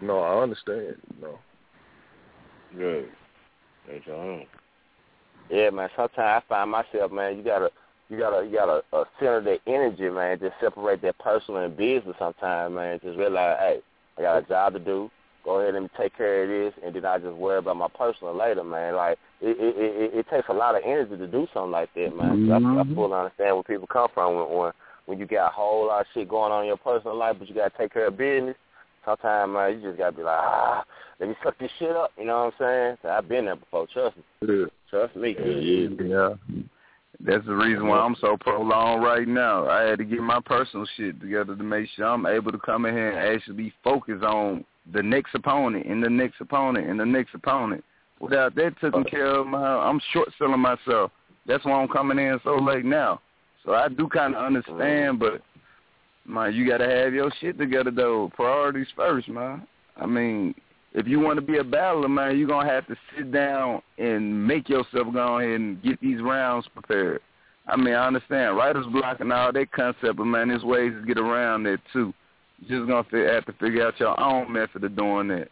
[0.00, 0.96] No, I understand.
[1.20, 1.38] Know.
[2.76, 3.10] Good.
[3.88, 4.42] That's all.
[5.50, 5.88] Yeah, man.
[5.96, 7.70] Sometimes I find myself, man, you gotta,
[8.08, 10.38] you gotta, you gotta uh, center that energy, man.
[10.38, 12.16] Just separate that personal and business.
[12.18, 13.00] Sometimes, man.
[13.02, 13.80] Just realize, hey,
[14.18, 15.10] I got a job to do.
[15.48, 18.36] Go ahead and take care of this, and then I just worry about my personal
[18.36, 18.94] later, man.
[18.96, 22.14] Like it it it, it takes a lot of energy to do something like that,
[22.14, 22.46] man.
[22.46, 22.94] So I, I Mhm.
[22.94, 24.72] fully understand where people come from when when
[25.06, 27.48] when you got a whole lot of shit going on in your personal life, but
[27.48, 28.56] you gotta take care of business.
[29.06, 30.84] Sometimes, man, you just gotta be like, ah,
[31.18, 32.12] let me suck this shit up.
[32.18, 32.98] You know what I'm saying?
[33.00, 33.86] So I've been there before.
[33.86, 34.66] Trust me.
[34.90, 35.34] Trust me.
[35.98, 36.34] Yeah.
[37.20, 39.66] That's the reason why I'm so prolonged right now.
[39.66, 42.84] I had to get my personal shit together to make sure I'm able to come
[42.84, 47.06] in here and actually focus on the next opponent and the next opponent and the
[47.06, 47.84] next opponent.
[48.20, 51.12] Without that taken care of, my, I'm short selling myself.
[51.46, 53.20] That's why I'm coming in so late now.
[53.64, 55.42] So I do kind of understand, but
[56.26, 58.30] man, you got to have your shit together though.
[58.34, 59.66] Priorities first, man.
[59.96, 60.54] I mean,
[60.94, 64.46] if you want to be a battler, man, you're gonna have to sit down and
[64.46, 67.20] make yourself go ahead and get these rounds prepared.
[67.66, 71.06] I mean, I understand writer's block and all that concept, but man, there's ways to
[71.06, 72.14] get around that too.
[72.60, 75.48] You're just gonna fi- have to figure out your own method of doing that.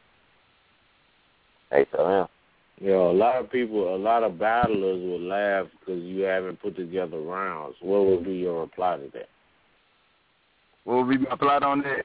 [1.71, 2.27] Hey, so yeah.
[2.79, 6.61] You know, a lot of people, a lot of battlers would laugh because you haven't
[6.61, 7.77] put together rounds.
[7.81, 9.29] What would be your reply to that?
[10.85, 12.05] What would be my plot on that?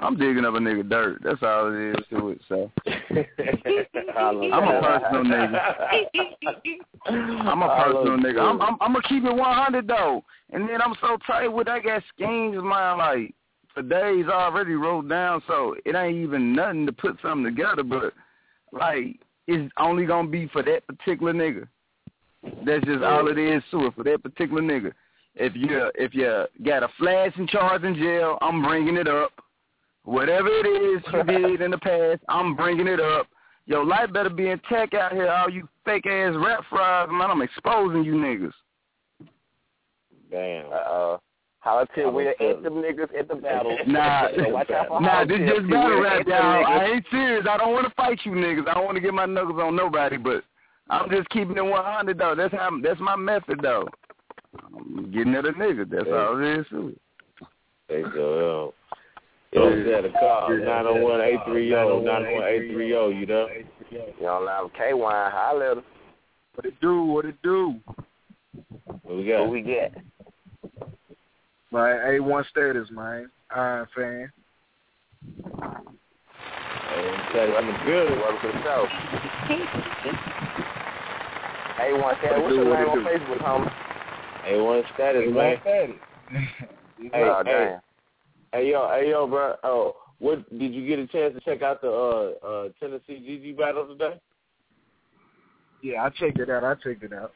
[0.00, 1.20] I'm digging up a nigga dirt.
[1.22, 2.40] That's all it is to it.
[2.48, 2.72] So
[4.16, 5.60] I'm a personal nigga.
[7.06, 8.40] I'm a personal nigga.
[8.40, 11.80] I'm, I'm I'm gonna keep it 100 though, and then I'm so tight with I
[11.80, 12.98] got schemes, man.
[12.98, 13.34] Like
[13.74, 17.82] for days already wrote down, so it ain't even nothing to put something together.
[17.82, 18.12] But
[18.72, 21.66] like it's only gonna be for that particular nigga.
[22.64, 24.92] That's just all it is to it for that particular nigga.
[25.34, 29.32] If you if you got a flashing charge in jail, I'm bringing it up.
[30.04, 33.28] Whatever it is you did in the past, I'm bringing it up.
[33.66, 37.30] Your life better be intact out here, all you fake ass rap fries, man.
[37.30, 38.52] I'm exposing you niggas.
[40.30, 40.66] Damn.
[40.66, 41.18] Uh uh,
[41.62, 43.76] holla till we at them niggas at the battle.
[43.86, 46.66] Nah, So watch out for nah, this till just till battle we rap, y'all.
[46.66, 47.46] I ain't serious.
[47.48, 48.68] I don't want to fight you niggas.
[48.68, 50.42] I don't want to get my knuckles on nobody, but
[50.90, 52.34] I'm just keeping it 100 though.
[52.36, 52.70] That's how.
[52.82, 53.88] That's my method though.
[54.62, 55.88] I'm getting at a nigga.
[55.88, 56.98] That's all it is to it.
[57.88, 58.74] There you go.
[59.52, 60.48] Yo, yeah, the call.
[60.48, 63.58] 901 830 901 830 You there?
[63.90, 65.84] You don't have K wine, holla at.
[66.54, 67.04] What it do?
[67.04, 67.76] What it do?
[69.02, 69.40] What we got?
[69.40, 69.94] What we get?
[71.72, 73.30] My A1 status, man.
[73.50, 74.32] Iron fan.
[76.90, 78.10] Hey, I'm a good.
[78.18, 78.86] Welcome to the show.
[81.78, 82.98] Hey, one What Cat, it what's your name on?
[82.98, 83.72] Facebook, homie?
[84.48, 85.56] A1 status, A1 man.
[85.62, 85.96] status.
[86.98, 87.76] Hey, Oh, hey,
[88.52, 89.54] hey, yo, hey, yo, bro.
[89.64, 93.56] Oh, what did you get a chance to check out the uh uh Tennessee GG
[93.56, 94.20] battle today?
[95.80, 96.64] Yeah, I checked it out.
[96.64, 97.32] I checked it out.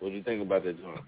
[0.00, 1.00] What do you think about that joint?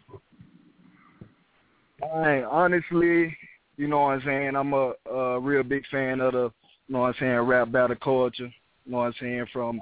[2.03, 3.37] I honestly,
[3.77, 4.57] you know what I'm saying.
[4.57, 6.53] I'm a, a real big fan of the,
[6.89, 8.53] you know what I'm saying, rap battle culture.
[8.85, 9.81] You know what I'm saying from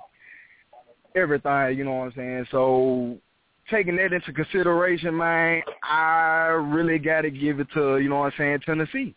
[1.14, 1.78] everything.
[1.78, 2.46] You know what I'm saying.
[2.50, 3.18] So
[3.70, 8.32] taking that into consideration, man, I really got to give it to, you know what
[8.32, 9.14] I'm saying, Tennessee.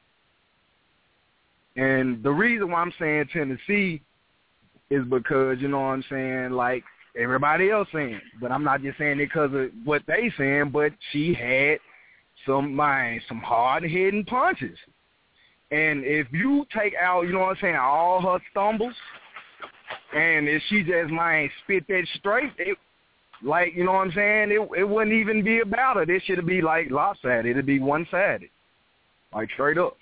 [1.76, 4.02] And the reason why I'm saying Tennessee
[4.90, 6.84] is because, you know what I'm saying, like
[7.18, 10.92] everybody else saying, but I'm not just saying it because of what they saying, but
[11.12, 11.80] she had
[12.46, 14.78] some man, some hard hitting punches.
[15.72, 18.96] And if you take out, you know what I'm saying, all her stumbles,
[20.14, 22.78] and if she just man spit that straight, it
[23.44, 26.04] like you know what I'm saying, it it wouldn't even be about her.
[26.04, 27.46] It should be like lopsided.
[27.46, 28.50] It'd be one sided,
[29.34, 29.98] like straight up.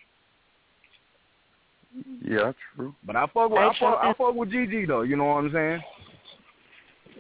[2.24, 2.94] Yeah, true.
[3.06, 5.02] But I fuck with I fuck, I fuck with GG though.
[5.02, 5.82] You know what I'm saying.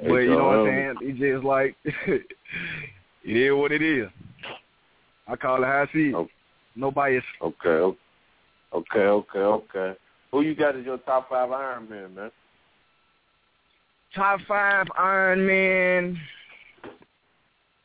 [0.02, 0.96] But you know what I'm saying.
[1.02, 1.76] It's just like
[2.08, 2.26] it
[3.26, 4.10] is what it is.
[5.30, 6.28] I call it how I see it.
[6.76, 7.24] No bias.
[7.42, 7.96] Okay,
[8.74, 9.98] okay, okay, okay.
[10.32, 12.32] Who you got as your top five Iron Man, man?
[14.16, 16.20] Top five Iron Man.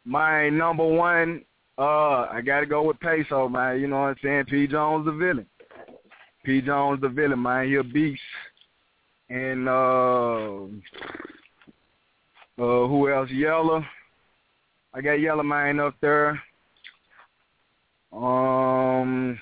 [0.04, 1.42] My number one,
[1.78, 3.80] uh, I gotta go with Peso, man.
[3.80, 4.44] You know what I'm saying?
[4.46, 4.66] P.
[4.66, 5.46] Jones the villain.
[6.44, 6.60] P.
[6.60, 7.66] Jones the villain, man.
[7.66, 8.20] He a beast.
[9.30, 10.64] And uh
[12.58, 13.30] uh who else?
[13.30, 13.82] Yellow.
[14.92, 16.40] I got Yellow Man up there.
[18.14, 19.38] Um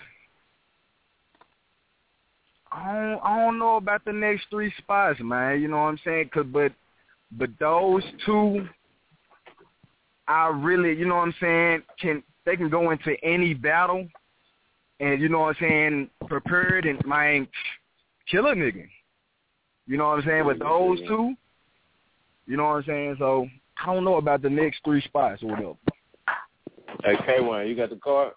[2.73, 5.61] I don't, I don't know about the next three spots, man.
[5.61, 6.31] You know what I'm saying?
[6.33, 6.73] Cause, but
[7.33, 8.67] but those two,
[10.27, 14.09] I really, you know what I'm saying, can they can go into any battle,
[15.01, 16.99] and you know what I'm saying, prepared and
[18.31, 18.87] kill a nigga.
[19.87, 20.45] You know what I'm saying?
[20.45, 21.35] But those two,
[22.47, 23.17] you know what I'm saying.
[23.19, 23.47] So
[23.83, 25.75] I don't know about the next three spots or whatever.
[27.05, 28.33] Hey, K-Wine, you got the card?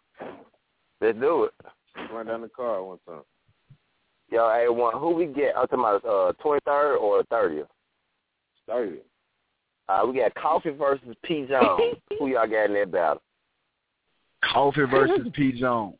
[1.01, 1.53] Let's do it.
[2.11, 3.23] Run down the card one time.
[4.31, 5.55] Yo, hey, one, who we get?
[5.55, 7.67] I'm talking about uh, 23rd or 30th?
[8.69, 8.97] 30th.
[9.87, 11.45] Uh, we got Coffee versus P.
[11.47, 11.97] Jones.
[12.19, 13.21] who y'all got in that battle?
[14.43, 15.51] Coffee versus P.
[15.51, 15.95] Jones.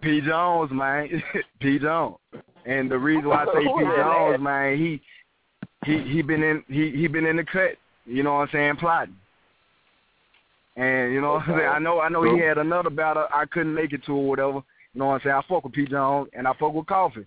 [0.00, 0.20] P.
[0.20, 1.22] Jones, man.
[1.60, 1.78] P.
[1.78, 2.16] Jones.
[2.64, 3.84] And the reason why I say P.
[3.96, 5.00] Jones, man, he
[5.84, 7.76] he he been in he he been in the cut.
[8.04, 9.16] You know what I'm saying, plotting.
[10.78, 11.68] And you know what I'm saying.
[11.68, 14.52] I know I know he had another battle I couldn't make it to or whatever.
[14.94, 15.34] You know what I'm saying.
[15.34, 15.86] I fuck with P.
[15.86, 17.26] Jones and I fuck with Coffee,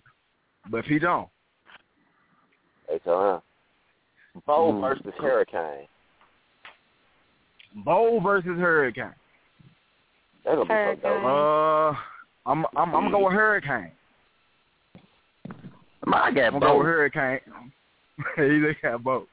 [0.70, 1.00] but P.
[1.00, 1.28] Jones.
[2.88, 3.40] Hey, so, uh,
[4.48, 4.82] Bo Mm.
[4.82, 5.88] versus Hurricane.
[7.86, 9.14] Bo versus Hurricane.
[10.46, 11.26] That's gonna be so dope.
[11.26, 12.00] Uh,
[12.50, 13.92] I'm I'm I'm gonna go with Hurricane.
[16.08, 16.88] I got I'm gonna go with.
[16.88, 17.40] Hurricane.
[18.38, 19.28] he got both.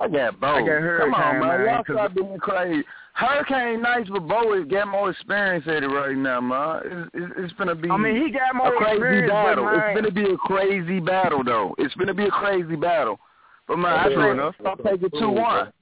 [0.00, 0.50] I got both.
[0.56, 1.48] I got Hurricane, Come on, man.
[1.64, 2.84] man, Y'all 'cause- stop being crazy.
[3.14, 6.80] Hurricane nice, but Bo has got more experience at it right now, man.
[6.84, 7.90] It's, it's, it's gonna be.
[7.90, 9.64] I mean, he got more a crazy experience, battle.
[9.66, 11.74] man- It's gonna be a crazy battle, though.
[11.78, 13.20] It's gonna be a crazy battle.
[13.68, 14.54] But man, I True say enough.
[14.66, 15.72] I'll take it two one.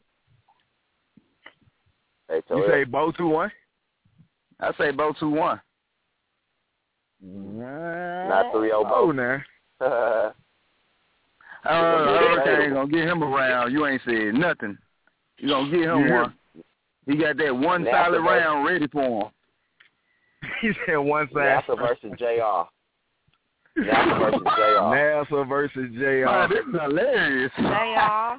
[2.28, 3.50] Hey, You say Bo two one?
[4.60, 5.60] I say Bo two one.
[7.22, 9.12] Not 3 0 Oh, Bo.
[9.12, 9.42] now.
[11.62, 13.70] Uh, Hurricane gonna get him around.
[13.70, 14.78] You ain't said nothing.
[15.36, 16.34] You gonna get him You hear- one.
[17.10, 19.30] He got that one Now solid the round ready for him.
[20.62, 21.62] He said one side.
[21.68, 22.68] NASA versus JR.
[23.80, 24.80] NASA versus JR.
[24.80, 26.24] NASA versus JR.
[26.26, 27.52] Man, this is hilarious.
[27.56, 28.38] JR.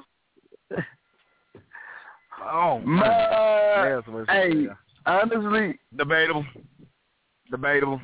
[2.44, 4.72] Oh, Man, NASA versus hey, JR.
[5.06, 6.44] honestly, Debatable.
[7.50, 8.00] Debatable.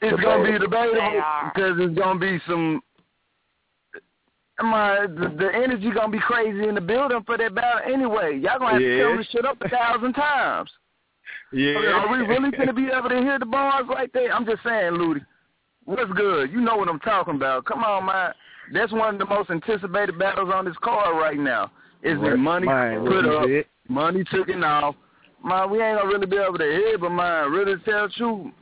[0.00, 1.22] it's gonna be debatable
[1.54, 2.80] because it's gonna be some.
[4.62, 8.38] My uh, the, the energy gonna be crazy in the building for that battle anyway.
[8.38, 10.70] Y'all gonna have to tell the shit up a thousand times.
[11.52, 11.74] Yeah.
[11.74, 14.30] Are we really gonna be able to hear the bars like that?
[14.32, 15.20] I'm just saying, Ludi.
[15.86, 16.50] What's good?
[16.52, 17.64] You know what I'm talking about.
[17.64, 18.32] Come on, man.
[18.72, 21.70] That's one of the most anticipated battles on this card right now.
[22.02, 22.32] Is Right.
[22.32, 23.64] it money what put up, said.
[23.88, 24.94] money taken off?
[25.44, 28.52] Man, we ain't gonna really be able to hear, but man, really tell the truth.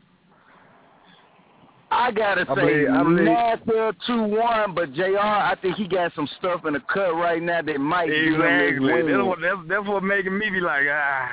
[1.95, 5.19] I gotta I say, believe- I believe- NASA two one, but Jr.
[5.19, 8.35] I think he got some stuff in the cut right now that might give him
[8.43, 8.93] Exactly.
[8.95, 11.29] his That's what that's, that's what making me be like ah.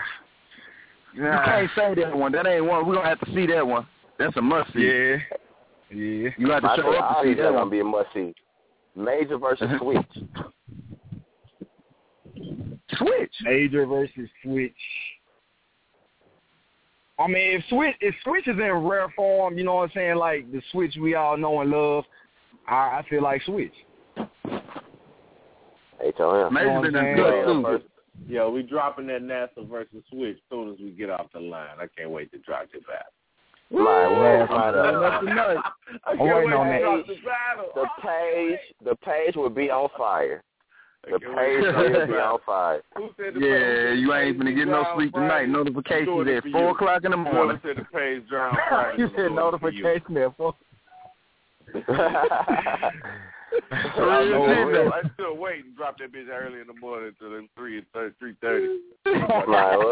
[1.14, 2.32] You can't say that one.
[2.34, 2.86] That ain't one.
[2.86, 3.88] We're gonna have to see that one.
[4.18, 4.82] That's a must see.
[4.82, 5.16] Yeah.
[5.92, 6.30] Yeah.
[6.38, 7.70] You got to show think up to all see these are that gonna one.
[7.70, 8.34] be a must see.
[8.96, 10.06] Major versus Switch.
[12.98, 13.34] Switch.
[13.44, 14.74] Major versus Switch.
[17.20, 20.16] I mean, if Switch if Switch is in rare form, you know what I'm saying,
[20.16, 22.06] like the Switch we all know and love,
[22.68, 23.74] I, I feel like Switch.
[26.02, 26.54] Hey, tell him.
[26.54, 27.84] Maybe You know been what I'm good too.
[28.28, 31.78] Yo, we dropping that NASA versus Switch soon as we get off the line.
[31.80, 33.12] I can't wait to drop the battle.
[33.72, 35.60] My word, my That's.
[36.06, 36.82] I I'm can't waiting wait on to that.
[36.82, 37.72] drop the battle.
[37.76, 40.44] The page, the page will be on fire.
[41.08, 42.82] The I can't wait page to drop will be on fire.
[42.98, 45.28] Who said the Yeah, page- you ain't gonna get no sleep Friday?
[45.28, 45.44] tonight.
[45.44, 46.68] I'm Notifications at four you.
[46.70, 47.60] o'clock in the Whoever morning.
[47.64, 48.98] said the page drown Friday.
[49.00, 49.84] you I'm said doing it for you.
[49.84, 50.56] notification there for
[51.90, 52.92] I
[53.98, 54.84] Real know, shit, real.
[54.86, 54.92] though.
[54.92, 57.86] I still wait and drop that bitch early in the morning to them three and
[58.20, 58.80] three thirty.
[59.06, 59.14] My.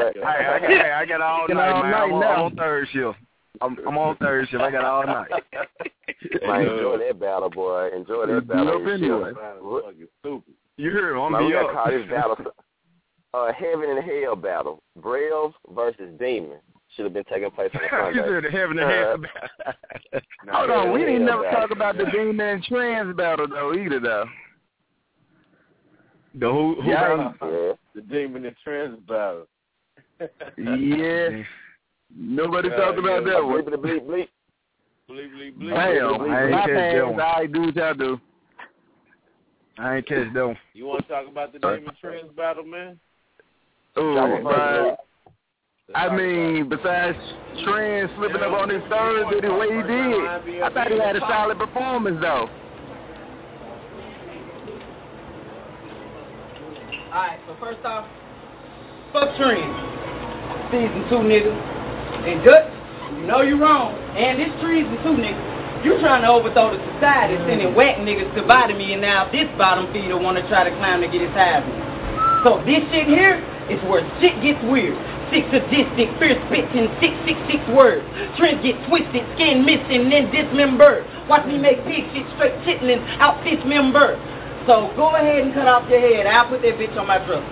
[0.15, 1.91] Hey, I got, hey, I got all night, all man.
[1.91, 2.31] night I'm, on, now.
[2.35, 3.17] I'm on third shift.
[3.61, 4.61] I'm, I'm on third shift.
[4.61, 5.31] I got all night.
[6.45, 7.89] Man, enjoy uh, that battle, boy.
[7.95, 8.69] Enjoy that battle.
[8.69, 9.31] up anyway.
[9.34, 10.53] Fucking stupid.
[10.77, 11.21] You heard him.
[11.21, 11.73] I'm Man, we be gotta up.
[11.73, 12.37] call this battle
[13.33, 14.79] uh, heaven and hell battle.
[15.01, 16.59] Braves versus demon
[16.95, 17.81] should have been taking place on
[18.15, 18.41] you Sunday.
[18.41, 19.17] said the heaven and hell.
[19.17, 20.21] battle.
[20.51, 21.61] Hold on, we didn't never battle.
[21.61, 24.25] talk about the demon and Trends battle though either though.
[26.39, 26.75] The who?
[26.81, 27.31] who Yeah.
[27.41, 27.73] Yeah.
[27.95, 29.47] The demon and Trends battle.
[30.57, 31.43] Yeah.
[32.15, 33.33] Nobody Yeah, talked about yeah.
[33.33, 33.63] that one.
[33.63, 34.27] Bleep, bleep, bleep.
[35.09, 35.69] Bleep, bleep, bleep.
[35.69, 37.01] Damn, I ain't my catch that bad.
[37.03, 37.19] one.
[37.21, 38.19] I do what y'all do.
[39.79, 40.57] I ain't catch that one.
[40.73, 42.99] You want to talk about the demon Trends battle, man?
[43.95, 44.53] Oh, Drop it man.
[44.53, 45.01] first,
[45.95, 47.17] I mean, besides
[47.63, 51.21] Trent slipping up on his third the way he did, I thought he had a
[51.21, 52.49] solid performance though.
[57.07, 58.05] Alright, so first off,
[59.13, 59.63] fuck trends.
[60.71, 61.55] Season two niggas.
[62.27, 62.73] And Dutch,
[63.15, 63.93] you know you wrong.
[64.17, 65.56] And this treason too, nigga.
[65.85, 69.45] You trying to overthrow the society, sending whack niggas to bottom me, and now this
[69.57, 71.61] bottom feeder wanna try to climb to get his high
[72.43, 73.37] So this shit here
[73.69, 74.97] is where shit gets weird.
[75.29, 78.01] Six sadistic, fierce spitting, six six six words.
[78.39, 81.03] Trends get twisted, skin missing, then dismembered.
[81.27, 84.17] Watch me make pig shit straight chitlins out dismembered.
[84.65, 86.25] So go ahead and cut off your head.
[86.27, 87.43] I'll put that bitch on my dresser.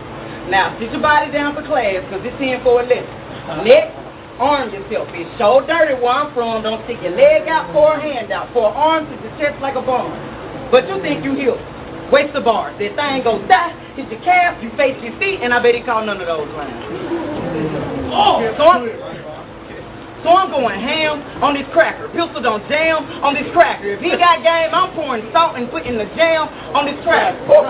[0.49, 3.11] Now sit your body down for class, cause it's in for a lesson.
[3.67, 4.04] Next,
[4.39, 5.07] Arm yourself.
[5.15, 6.63] It's so dirty where I'm from.
[6.63, 8.51] Don't stick your leg out or a hand out.
[8.51, 10.11] For arms arm to the chest like a bomb.
[10.71, 11.55] But you think you heal.
[12.11, 12.77] Waste the bars.
[12.77, 15.81] That thing goes die, hit your calf, you face your feet, and I bet he
[15.81, 16.75] called none of those lines.
[18.11, 18.83] Oh, so I'm,
[20.21, 22.09] so I'm going ham on this cracker.
[22.11, 23.87] Pistol don't jam on this cracker.
[23.95, 27.39] If he got game, I'm pouring salt and putting the jam on this cracker.
[27.47, 27.63] Look,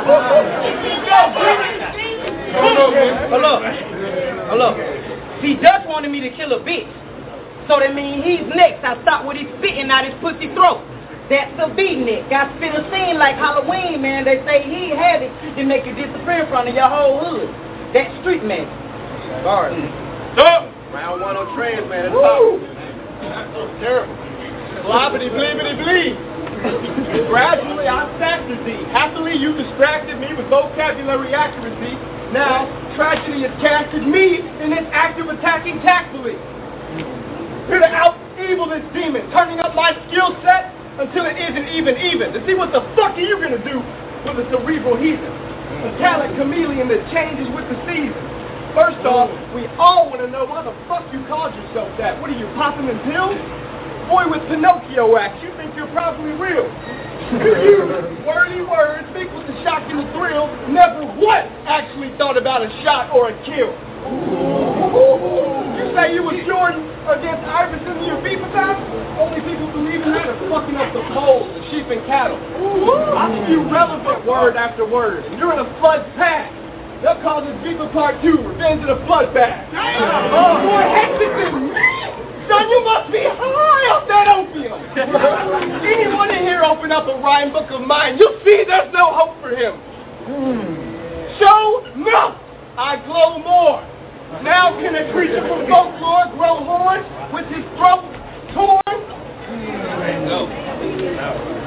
[3.29, 3.39] but
[4.57, 5.14] look.
[5.41, 6.87] See, Dutch wanted me to kill a bitch.
[7.67, 8.85] So that means he's next.
[8.85, 10.85] I stop with his spitting out his pussy throat.
[11.29, 12.29] That's a beatnik.
[12.29, 14.25] Got spit a scene like Halloween, man.
[14.25, 17.49] They say he had it to make you disappear in front of your whole hood.
[17.97, 18.69] That street man.
[19.41, 19.73] Sorry.
[20.37, 20.69] Stop!
[20.93, 22.05] Round one on trains, man.
[22.05, 22.61] It's Woo!
[23.57, 24.13] so terrible.
[24.85, 26.15] Blobbity bleebity bleed.
[27.25, 28.85] Gradually, I mastered thee.
[28.93, 31.97] Happily, you distracted me with vocabulary accuracy.
[32.33, 32.65] Now,
[32.95, 36.35] tragedy has casted me in this act of attacking tactfully.
[37.67, 41.97] Here to out evil this demon, turning up my skill set until it isn't even
[41.97, 42.33] even.
[42.33, 43.79] To see what the fuck are you gonna do
[44.25, 45.31] with a cerebral heathen?
[45.85, 48.15] A talent chameleon that changes with the season.
[48.75, 52.19] First off, we all want to know why the fuck you called yourself that.
[52.19, 53.39] What are you, popping in pills?
[54.11, 56.67] Boy with Pinocchio acts, you think you're probably real.
[57.33, 62.61] You, wordy words, speak with the shock and the thrill, never once actually thought about
[62.61, 63.73] a shot or a kill.
[65.75, 68.77] You say you was Jordan against Iverson in your FIFA time?
[69.17, 72.37] Only people believing that are fucking up the polls, the sheep and cattle.
[72.37, 76.51] I give you relevant word after word, and you're in a flood path.
[77.01, 79.73] They'll call this FIFA Part 2, Revenge of the Bloodbath.
[79.73, 82.15] Oh, more hectic than me!
[82.47, 84.79] Son, you must be high off that opium!
[85.85, 89.41] Anyone in here open up a rhyme book of mine, you'll see there's no hope
[89.41, 89.73] for him.
[90.29, 90.75] Hmm.
[91.39, 92.35] Show no!
[92.77, 93.81] I glow more.
[94.43, 98.03] Now can a creature from folklore grow horns with his throat
[98.53, 98.81] torn?
[100.25, 100.47] No.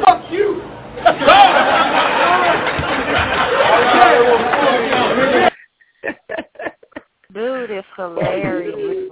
[0.04, 0.62] Fuck you!
[7.34, 9.10] Dude, it's hilarious.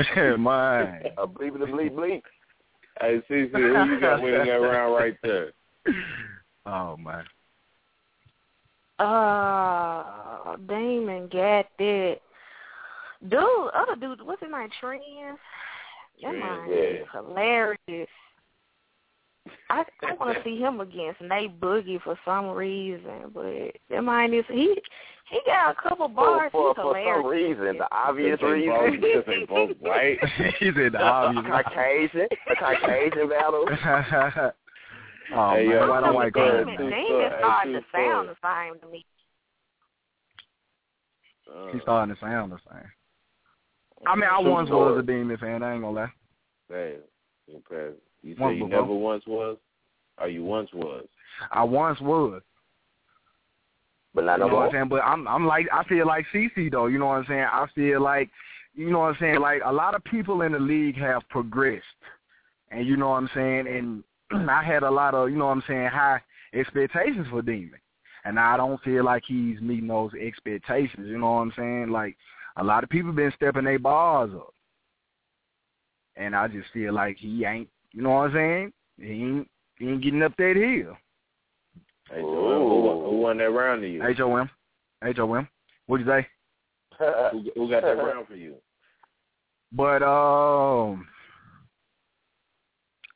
[0.38, 1.02] Mine.
[1.18, 2.22] A bleep the bleep bleep.
[3.00, 5.52] Hey, Cece, who you got winning that round right there?
[6.66, 7.24] Oh man.
[8.98, 12.18] Uh, Damon got that.
[13.28, 13.40] Dude,
[13.74, 14.68] other dude, what's his name?
[14.78, 15.02] Trends?
[16.22, 16.76] That Trends, man yeah.
[16.76, 18.08] is hilarious.
[19.70, 24.34] I I want to see him against Nate Boogie for some reason, but that man
[24.34, 24.76] is he
[25.30, 26.52] he got a couple For, bars.
[26.52, 29.00] for, He's for some reason, the obvious They both- reason.
[29.00, 30.18] because they both white.
[30.58, 31.44] He's in the a obvious.
[31.46, 33.64] Caucasian, a Caucasian battle.
[35.32, 36.66] oh Hey, man, yo, why don't white Damon, girls?
[36.66, 38.26] Damon, Two Damon story- starting two to sound story.
[38.26, 39.04] the same to me.
[41.72, 42.88] He's starting to sound the same.
[44.06, 44.92] I mean, I Two once story.
[44.94, 45.62] was a demon fan.
[45.62, 46.12] I ain't gonna lie.
[46.68, 46.96] Hey,
[47.52, 47.94] impressive.
[48.22, 48.80] You say Once you before.
[48.82, 49.56] never once was?
[50.18, 51.06] Or you once was?
[51.50, 52.42] I once was.
[54.14, 54.88] But not You no know what I'm saying?
[54.88, 56.86] But I'm I'm like I feel like CC though.
[56.86, 57.46] You know what I'm saying?
[57.50, 58.28] I feel like
[58.74, 59.40] you know what I'm saying.
[59.40, 61.84] Like a lot of people in the league have progressed,
[62.70, 63.66] and you know what I'm saying.
[63.68, 64.04] And
[64.50, 66.20] I had a lot of you know what I'm saying high
[66.54, 67.80] expectations for Demon,
[68.24, 71.06] and I don't feel like he's meeting those expectations.
[71.06, 71.90] You know what I'm saying?
[71.90, 72.16] Like
[72.56, 74.54] a lot of people been stepping their bars up,
[76.16, 77.68] and I just feel like he ain't.
[77.92, 78.72] You know what I'm saying?
[79.00, 80.96] He ain't he ain't getting up that hill.
[82.10, 84.04] Hey, who, won- who won that round to you?
[84.06, 84.50] H O M.
[85.04, 85.48] H O M.
[85.86, 86.26] What'd you say?
[86.98, 88.56] Who, who got that round for you?
[89.72, 91.06] But um,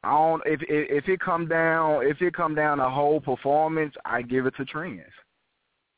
[0.04, 0.40] I don't.
[0.46, 4.46] If if, if it come down, if it come down to whole performance, I give
[4.46, 5.00] it to Trends.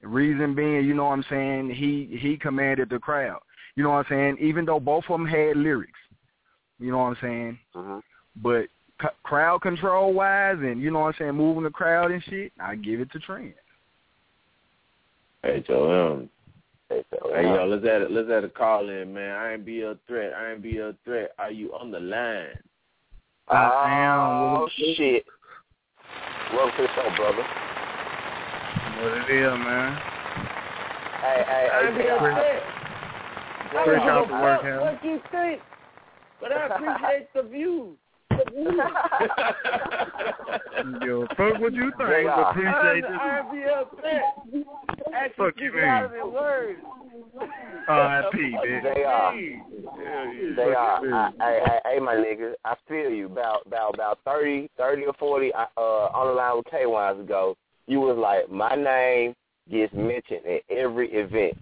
[0.00, 3.40] Reason being, you know what I'm saying, he he commanded the crowd.
[3.74, 4.38] You know what I'm saying.
[4.40, 5.98] Even though both of them had lyrics,
[6.78, 7.58] you know what I'm saying.
[7.74, 8.00] Mhm.
[8.36, 8.68] But
[9.00, 12.52] c- crowd control wise, and you know what I'm saying, moving the crowd and shit,
[12.60, 13.54] I give it to Trends.
[15.42, 16.28] Hey, Joel.
[16.88, 17.04] Hey,
[17.34, 19.36] Hey, yo, let's add a, let's add a call in, man.
[19.36, 20.32] I ain't be a threat.
[20.34, 21.32] I ain't be a threat.
[21.38, 22.58] Are you on the line?
[23.48, 25.24] I oh, shit.
[26.52, 27.44] Welcome to the show, brother.
[29.02, 29.96] What it is, man.
[31.20, 32.34] Hey, hey, I ain't be Jay, upset.
[33.72, 34.80] Jay, Fresh I- out the I- work, What, Hal.
[34.80, 35.60] what you think?
[36.40, 37.96] But I appreciate the views.
[41.04, 42.08] Yo, fuck what you think.
[42.08, 43.10] Jay, uh, Appreciate I, this.
[43.20, 44.24] I be upset.
[45.14, 46.04] Actually, Fuck you, speak out man.
[46.04, 46.78] of the words.
[47.88, 48.38] R.I.P.
[48.38, 48.82] man.
[48.82, 49.32] They are.
[50.56, 51.32] They are.
[51.84, 53.26] Hey, my nigga, I feel you.
[53.26, 57.56] About about about thirty, thirty or forty uh, on the line with K Wines ago,
[57.86, 59.34] you was like, my name
[59.70, 61.56] gets mentioned at every event.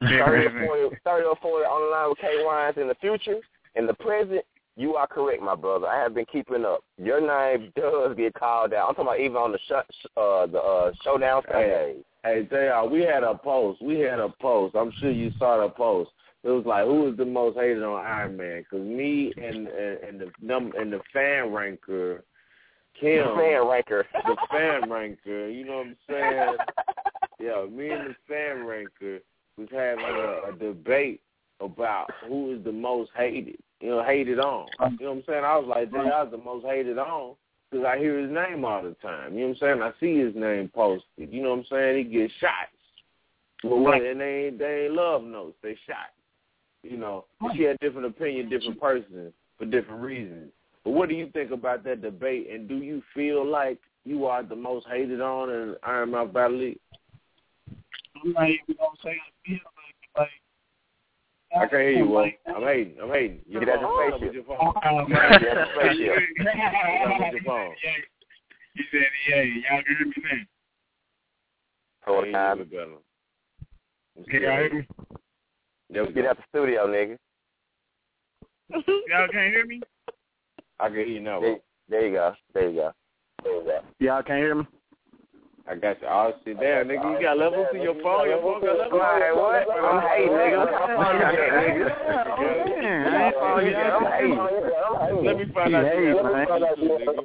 [0.00, 0.50] 30 or
[0.90, 3.40] 40, 30 or 40 on the line with K Wines in the future.
[3.74, 4.44] In the present,
[4.78, 5.88] you are correct, my brother.
[5.88, 6.84] I have been keeping up.
[6.96, 8.88] Your name does get called out.
[8.88, 11.96] I'm talking about even on the sh- uh, the uh, showdown Sunday.
[12.22, 13.82] Hey, JR, we had a post.
[13.82, 14.76] We had a post.
[14.76, 16.10] I'm sure you saw the post.
[16.44, 18.62] It was like, who is the most hated on Iron Man?
[18.62, 22.22] Because me and, and and the num and the fan ranker,
[23.00, 24.06] Kim, The fan ranker.
[24.24, 25.48] the fan ranker.
[25.48, 26.56] You know what I'm saying?
[27.40, 29.18] yeah, me and the fan ranker
[29.56, 31.20] was having a, a debate
[31.60, 33.58] about who is the most hated.
[33.80, 34.66] You know, hated on.
[34.80, 35.44] Um, you know what I'm saying?
[35.44, 37.34] I was like, JR's um, the most hated on
[37.70, 39.34] because I hear his name all the time.
[39.34, 39.82] You know what I'm saying?
[39.82, 41.32] I see his name posted.
[41.32, 41.98] You know what I'm saying?
[41.98, 42.72] He gets shots.
[43.62, 45.56] But what, and they ain't they ain't love notes.
[45.62, 46.12] They shot.
[46.82, 47.24] You know,
[47.54, 50.50] she had different opinion, different person for different reasons.
[50.84, 52.48] But what do you think about that debate?
[52.52, 56.58] And do you feel like you are the most hated on in Iron Mouth Battle
[56.58, 56.78] League?
[58.24, 59.58] I'm not even gonna say I feel
[60.16, 60.28] like
[61.54, 62.30] I can't hear you, Will.
[62.46, 62.96] I'm hating.
[63.02, 63.40] I'm hating.
[63.48, 64.10] Your Get out phone.
[64.10, 64.58] the Up with your phone.
[64.60, 66.14] Um, Get out the spaceship.
[66.36, 67.74] Get up with your phone.
[68.74, 72.58] He said, "Yeah, y'all can hear me now." Hold Hey, time.
[72.58, 72.86] you look better.
[74.14, 74.86] Can get y'all hear me?
[75.90, 77.16] There Get out the studio, nigga.
[79.08, 79.80] Y'all can't hear me?
[80.78, 81.40] I can hear you now.
[81.40, 81.56] There,
[81.88, 82.34] there you go.
[82.54, 82.92] There you go.
[83.42, 83.80] There you go.
[84.00, 84.64] Y'all can't hear me?
[85.68, 86.08] I got you.
[86.08, 87.12] Oh, sit down, nigga.
[87.12, 88.28] You got levels to your phone.
[88.28, 89.02] Your phone got levels.
[89.20, 89.68] Hey, what?
[89.76, 90.58] I'm hating, nigga.
[90.58, 91.86] What the fuck you got, nigga?
[93.04, 93.76] I ain't follow you.
[93.76, 94.38] I'm hating.
[95.26, 96.46] Let me find out Hey, you man.
[96.46, 97.20] got levels too,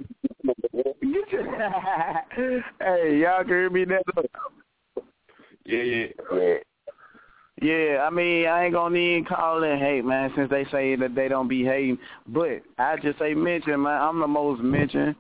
[1.04, 2.64] nigga.
[2.82, 4.00] hey, y'all can hear me now?
[5.66, 6.08] Yeah, yeah.
[6.34, 6.56] Yeah.
[7.62, 11.16] Yeah, I mean, I ain't gonna even call it hate, man, since they say that
[11.16, 11.98] they don't be hating.
[12.28, 14.02] But I just say mention, man.
[14.02, 15.16] I'm the most mentioned.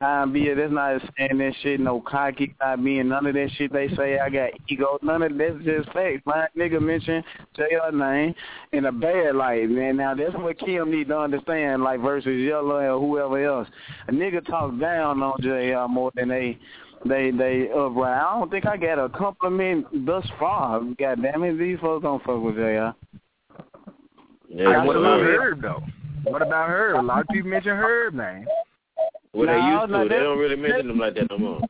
[0.00, 3.72] I'm be that's not saying that shit, no cocky, not being none of that shit
[3.72, 4.20] they say.
[4.20, 6.22] I got ego, none of that's just facts.
[6.24, 7.24] My nigga mentioned mention
[7.56, 8.32] JR name
[8.70, 9.96] in a bad light, man.
[9.96, 13.68] Now that's what Kim need to understand, like versus Yellow or whoever else.
[14.06, 16.56] A nigga talk down on JR more than they
[17.04, 18.22] they they upright.
[18.22, 20.80] I don't think I got a compliment thus far.
[20.96, 22.90] God damn it, these folks don't fuck with JR.
[24.48, 25.82] Yeah, what about Herb, though?
[26.22, 27.00] What about Herb?
[27.00, 28.46] A lot of people mention Herb name.
[29.32, 30.08] Well, they No, used no, to.
[30.08, 31.60] They they- don't really mention them like that no more.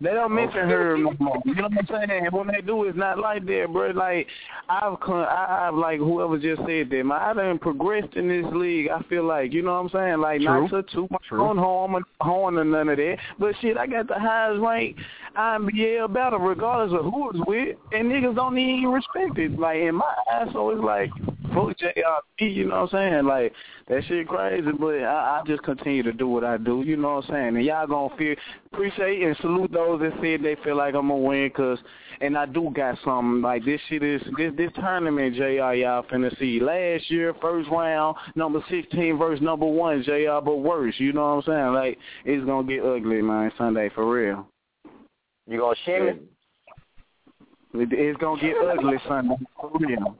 [0.00, 1.42] They don't oh, mention her no more.
[1.44, 2.26] You know what I'm saying?
[2.26, 3.90] And when they do, it's not like that, bro.
[3.90, 4.28] Like
[4.68, 7.02] I've, con- I, I've like whoever just said that.
[7.04, 8.90] Man, I done progressed in this league.
[8.90, 10.20] I feel like you know what I'm saying.
[10.20, 10.82] Like not True.
[10.82, 11.42] to toot my True.
[11.42, 13.16] own horn, horn or none of that.
[13.40, 14.96] But shit, I got the highest rank
[15.36, 19.58] IMBL battle, regardless of who it's with, and niggas don't even respect it.
[19.58, 21.10] Like in my eyes, so it's like
[21.48, 22.02] fuck JRP.
[22.06, 23.24] Uh, you know what I'm saying?
[23.26, 23.52] Like
[23.88, 26.82] that shit crazy, but I, I just continue to do what I do.
[26.82, 27.56] You know what I'm saying?
[27.56, 28.34] And y'all gonna feel
[28.72, 31.78] appreciate and salute those that said they feel like I'm gonna win, cause
[32.20, 35.42] and I do got something like this shit is this this tournament Jr.
[35.44, 40.40] Y'all finna see last year first round number sixteen versus number one Jr.
[40.44, 41.74] But worse, you know what I'm saying?
[41.74, 43.52] Like it's gonna get ugly, man.
[43.58, 44.46] Sunday for real.
[45.46, 46.20] You gonna shimmy?
[47.74, 50.16] It, it's gonna get ugly Sunday for real.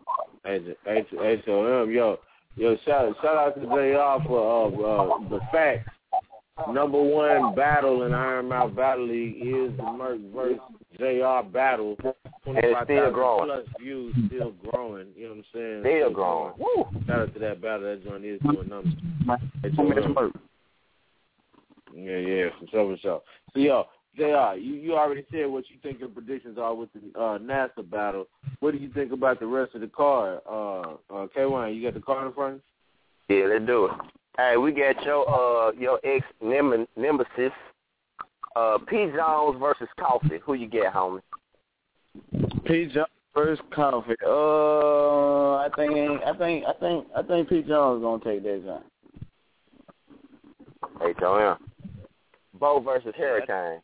[0.48, 2.16] Hey, hey, hey, so um, yo,
[2.56, 4.26] yo, shout shout out to Jr.
[4.26, 5.90] for uh, uh, the fact.
[6.72, 10.58] Number one battle in Iron Mouth Battle League is the Merc versus
[10.96, 11.98] JR battle.
[12.46, 13.44] And it's still growing.
[13.44, 15.08] Plus views, still growing.
[15.14, 15.82] You know what I'm saying?
[15.82, 16.54] Still growing.
[16.58, 16.86] Woo!
[17.06, 17.82] Shout out to that battle.
[17.82, 18.94] That joint is doing numbers.
[19.62, 20.32] Hey, so, Miss um,
[21.94, 23.22] Yeah, yeah, for sure, for sure.
[23.52, 23.84] So, yo,
[24.18, 27.88] JR, you, you already said what you think your predictions are with the uh, NASA
[27.88, 28.26] battle.
[28.60, 30.40] What do you think about the rest of the card?
[30.48, 32.60] Uh, uh, K-Wine, you got the card in front?
[33.28, 33.92] Yeah, let's do it.
[34.36, 37.52] Hey, we got your uh your ex nem- nemesis,
[38.54, 40.38] uh P Jones versus Coffee.
[40.44, 41.20] Who you get, homie?
[42.64, 42.86] P.
[42.86, 44.14] Jones first coffee.
[44.24, 47.62] Uh, I think I think I think I think P.
[47.62, 48.84] Jones is gonna take that shot.
[51.00, 51.58] Hey, Joanne.
[52.54, 53.80] Bo versus Hurricane.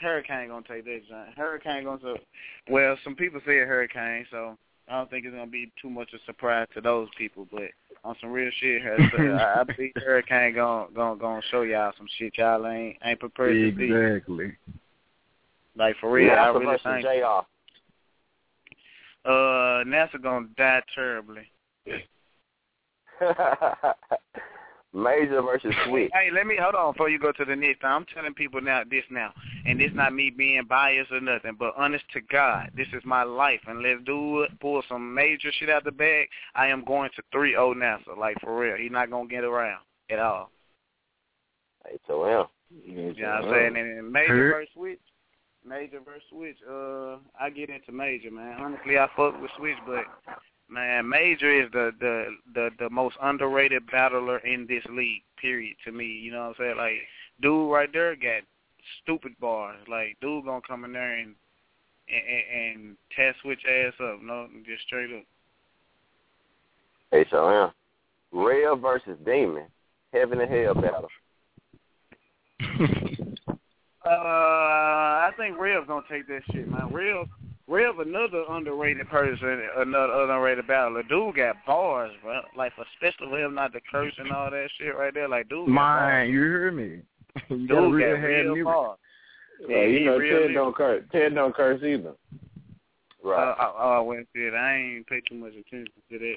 [0.00, 1.28] Hurricane gonna take that shot.
[1.36, 2.26] Hurricane gonna take.
[2.68, 4.56] Well, some people say Hurricane, so
[4.88, 7.46] I don't think it's gonna be too much of a surprise to those people.
[7.50, 7.70] But
[8.04, 8.82] on some real shit,
[9.18, 13.54] I, I believe Hurricane gonna gonna gonna show y'all some shit y'all ain't ain't prepared
[13.54, 13.84] to see.
[13.84, 14.52] Exactly.
[15.76, 17.04] Like for real, I NASA really versus think.
[17.04, 17.44] JR.
[19.24, 21.42] Uh, NASA gonna die terribly.
[24.94, 26.10] Major versus Sweet.
[26.14, 27.84] Hey, let me hold on before you go to the next.
[27.84, 29.32] I'm telling people now this now,
[29.68, 33.22] and it's not me being biased or nothing, but honest to God, this is my
[33.22, 34.50] life, and let's do it.
[34.60, 36.28] Pull some major shit out the bag.
[36.54, 38.76] I am going to three zero NASA, like for real.
[38.76, 40.50] He's not gonna get around at all.
[41.86, 42.46] Hey, Joanne.
[42.84, 43.76] You know what I'm saying?
[43.76, 44.52] And, and major Hurt.
[44.52, 45.00] versus switch.
[45.66, 46.56] Major versus Switch.
[46.68, 48.58] Uh, I get into Major, man.
[48.58, 50.04] Honestly, I fuck with Switch, but
[50.70, 55.22] man, Major is the the the the most underrated battler in this league.
[55.38, 55.76] Period.
[55.84, 56.76] To me, you know what I'm saying?
[56.78, 57.00] Like,
[57.42, 58.42] dude, right there got
[59.02, 59.78] stupid bars.
[59.88, 61.34] Like, dude gonna come in there and
[62.08, 64.22] and, and test Switch ass up.
[64.22, 65.24] No, just straight up.
[67.10, 67.70] Hey, so yeah.
[68.32, 69.64] Rev versus Demon.
[70.12, 71.08] Heaven and hell battle.
[74.04, 74.10] Uh,
[75.28, 76.90] I think Rev gonna take that shit, man.
[76.90, 77.26] Rev,
[77.66, 81.02] Rev, another underrated person, another underrated battler.
[81.02, 82.40] Dude got bars, bro.
[82.56, 85.28] Like, especially for him not to curse and all that shit right there.
[85.28, 86.30] Like, dude, got Man, bars.
[86.30, 87.00] you hear me?
[87.50, 88.64] You dude gotta got really have real music.
[88.64, 88.98] bars.
[89.68, 90.54] Well, you he know, Ted nigga.
[90.54, 91.04] don't curse.
[91.12, 92.12] Ted don't curse either.
[93.24, 94.54] Uh, I, oh, I went to it.
[94.54, 96.34] I ain't pay too much attention to that.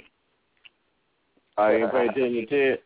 [1.57, 2.80] I ain't pay attention to Ted.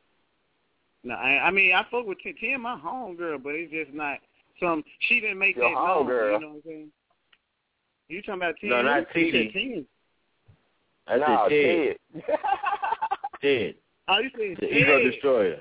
[1.04, 4.20] No, I, I mean I fuck with Tim, Tim, my homegirl, but it's just not
[4.60, 4.84] some.
[5.08, 6.06] She didn't make Your that known.
[6.08, 6.34] homegirl.
[6.34, 6.92] You know what I'm saying?
[8.10, 8.70] You talking about Tim?
[8.70, 9.86] No, not You said Tim.
[11.08, 12.24] I Nah, said Ted.
[13.42, 13.76] Ted.
[14.08, 14.78] Oh, you said The Ted.
[14.78, 15.58] Ego Destroyer.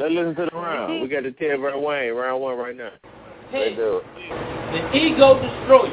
[0.00, 1.04] Let's listen to the round.
[1.04, 2.96] We got the Ted versus Wayne, round one right now.
[3.52, 4.08] Let's do it.
[4.72, 5.92] The ego destroyer.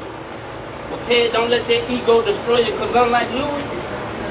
[0.88, 3.60] Well, Ted, don't let that ego destroy you, because unlike Louis,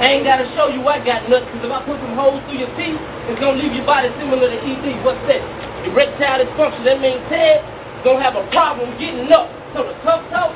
[0.02, 2.42] I ain't got to show you I got nuts, because if I put some holes
[2.50, 2.98] through your teeth,
[3.30, 5.06] it's going to leave your body similar to E.D.
[5.06, 5.46] What's that?
[5.86, 6.82] Erectile dysfunction.
[6.90, 7.62] That means Ted
[8.02, 9.54] going to have a problem getting up.
[9.78, 10.50] So the tough talk,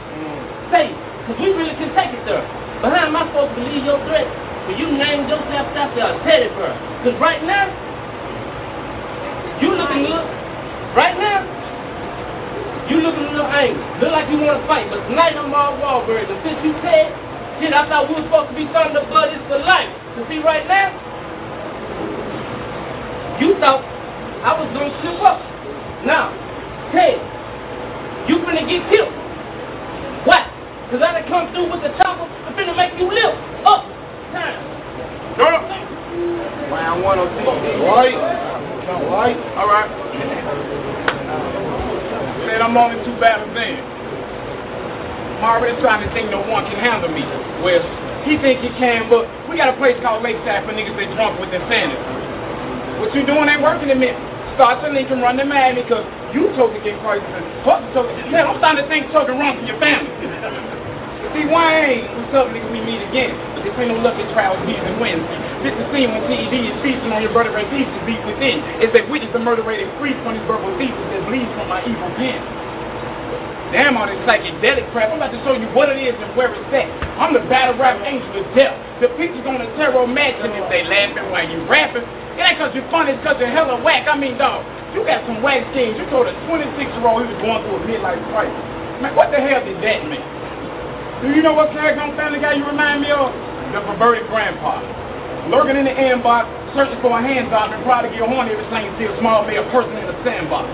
[0.73, 2.41] say it, because we really can take it there.
[2.81, 4.25] Behind supposed to believe your threat,
[4.65, 6.73] but you named yourself after a teddy bear.
[7.05, 7.82] Because right now,
[9.61, 10.25] you looking good.
[10.95, 11.45] Right now,
[12.89, 13.81] you looking a little angry.
[14.01, 16.29] Look like you want to fight, but tonight I'm all Wahlberg.
[16.29, 17.09] And since you said,
[17.59, 19.89] shit, I thought we were supposed to be thunder buddies for life.
[20.17, 20.91] You see, right now,
[23.41, 23.81] you thought
[24.43, 25.39] I was going to slip up.
[26.05, 26.35] Now,
[26.91, 27.17] hey,
[28.27, 29.15] you finna get killed.
[30.27, 30.45] Why?
[30.85, 32.27] Because I done come through with the chopper.
[32.27, 33.33] I'm finna make you live.
[33.65, 33.87] Up.
[34.35, 34.82] Time.
[35.33, 35.65] Up.
[36.69, 37.49] Round one on TV.
[37.81, 38.13] Right.
[38.13, 39.37] Right.
[39.57, 39.89] All right.
[42.45, 43.81] Man, I'm only two battles in.
[45.41, 47.25] I'm already trying to think no one can handle me.
[47.65, 47.81] Well,
[48.29, 51.41] he think he can, but we got a place called Lakeside for niggas that drunk
[51.41, 51.97] with insanity.
[53.01, 54.13] What you doing ain't working in me.
[54.53, 57.25] Start to Lincoln run to Miami because you told to get crazy.
[57.65, 60.13] Fuck told Man, I'm starting to think token run from your family.
[61.31, 62.67] See, Wayne, what's up, nigga?
[62.67, 63.31] We meet again.
[63.55, 65.23] But this ain't no lucky trials, beats and wins.
[65.63, 68.59] This is the scene when TED is feasting on your brother and thieves beat within.
[68.83, 71.79] It's that witness the murder rate increase from these verbal thieves that bleeds from my
[71.87, 72.37] evil pen.
[73.71, 75.09] Damn all this psychedelic crap.
[75.09, 76.85] I'm about to show you what it is and where it's at.
[77.17, 78.75] I'm the battle rap angel of death.
[79.01, 82.05] The pictures on the tarot mansion if they laughing while you rapping.
[82.37, 84.05] It ain't cause you're funny, it's cause you're hella whack.
[84.05, 84.61] I mean, dog,
[84.93, 85.97] you got some whack schemes.
[85.97, 88.61] You told a 26-year-old he was going through a midlife crisis.
[89.01, 90.21] Man, what the hell did that mean?
[91.23, 93.31] Do you know what character on Family Guy you remind me of?
[93.71, 94.83] The perverted grandpa.
[95.47, 98.83] Lurking in the inbox, searching for a hands off and to get horny every time
[98.83, 100.67] you see a small male person in the sandbox.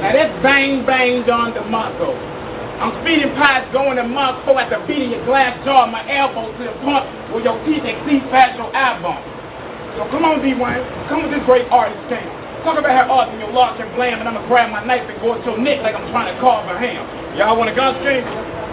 [0.00, 2.16] Now that's bang bang Don DeMarco.
[2.80, 6.72] I'm speeding pies going to Moscow after beating your glass jaw my elbow to the
[6.80, 9.20] point where your teeth exceed past your eye bump.
[10.00, 10.80] So come on, D-Wayne.
[11.12, 12.24] Come with this great artist thing.
[12.64, 15.04] Talk about how awesome your lock and blam, and I'm going to grab my knife
[15.10, 17.04] and go at your neck like I'm trying to carve a ham.
[17.36, 18.24] Y'all want a gun string?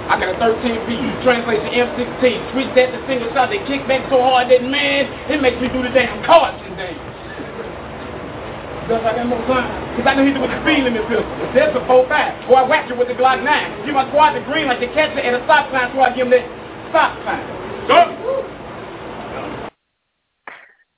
[0.06, 1.02] I got a 13 beat.
[1.26, 2.54] Translation M16.
[2.54, 3.50] Switch that to single shot.
[3.50, 7.02] They kick back so hard that, man, it makes me do the damn caution dance.
[8.86, 9.66] Because I got more time.
[9.98, 11.26] Because I know he's with the speed limit pistol.
[11.58, 12.50] That's a 4-5.
[12.54, 13.86] Or I whack you with the Glock 9.
[13.86, 16.30] Give my squad the green like the catcher and a stop sign so I give
[16.30, 16.46] him that
[16.94, 17.42] stop sign.
[17.90, 18.00] Go!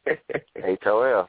[0.56, 1.27] Hey, Toel.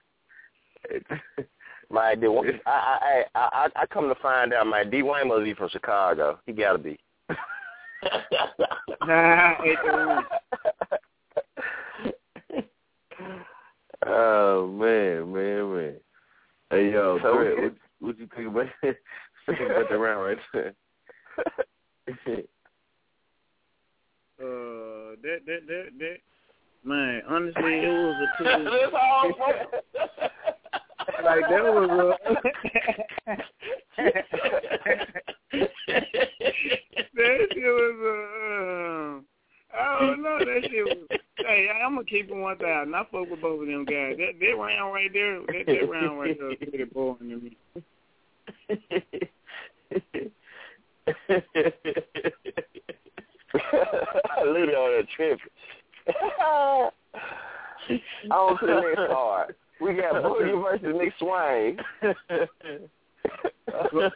[1.91, 2.27] My D,
[2.67, 6.39] I, I, I, I come to find out my D Wayne must be from Chicago.
[6.47, 6.99] He gotta be.
[9.07, 10.23] Nah, ain't the
[14.11, 15.95] Oh man, man, man.
[16.71, 18.97] Hey yo, So- Brett, what, what you think about think
[19.61, 20.75] about the round right there?
[24.41, 26.19] Uh, that that that that.
[26.85, 28.45] Man, honestly, it was a two.
[28.45, 29.33] That's all.
[31.25, 32.15] like that was a.
[37.39, 38.13] that shit was a.
[38.59, 39.25] Um,
[39.79, 40.39] I don't know.
[40.39, 40.97] That shit was.
[41.39, 42.95] Hey, I'm gonna keep it one thousand.
[42.95, 44.17] I fuck with both of them guys.
[44.17, 47.57] That that round right there, that, that round right there, was pretty boring to me.
[54.45, 55.39] Ludi on that trip.
[58.31, 59.57] on to the next part.
[59.81, 61.79] We got Boogie versus Nick Swain.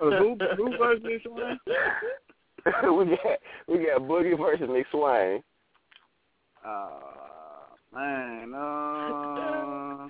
[0.00, 1.58] who who versus this one?
[2.97, 5.42] we got we got Boogie versus McSwain.
[6.65, 6.91] Uh,
[7.92, 10.08] man, uh,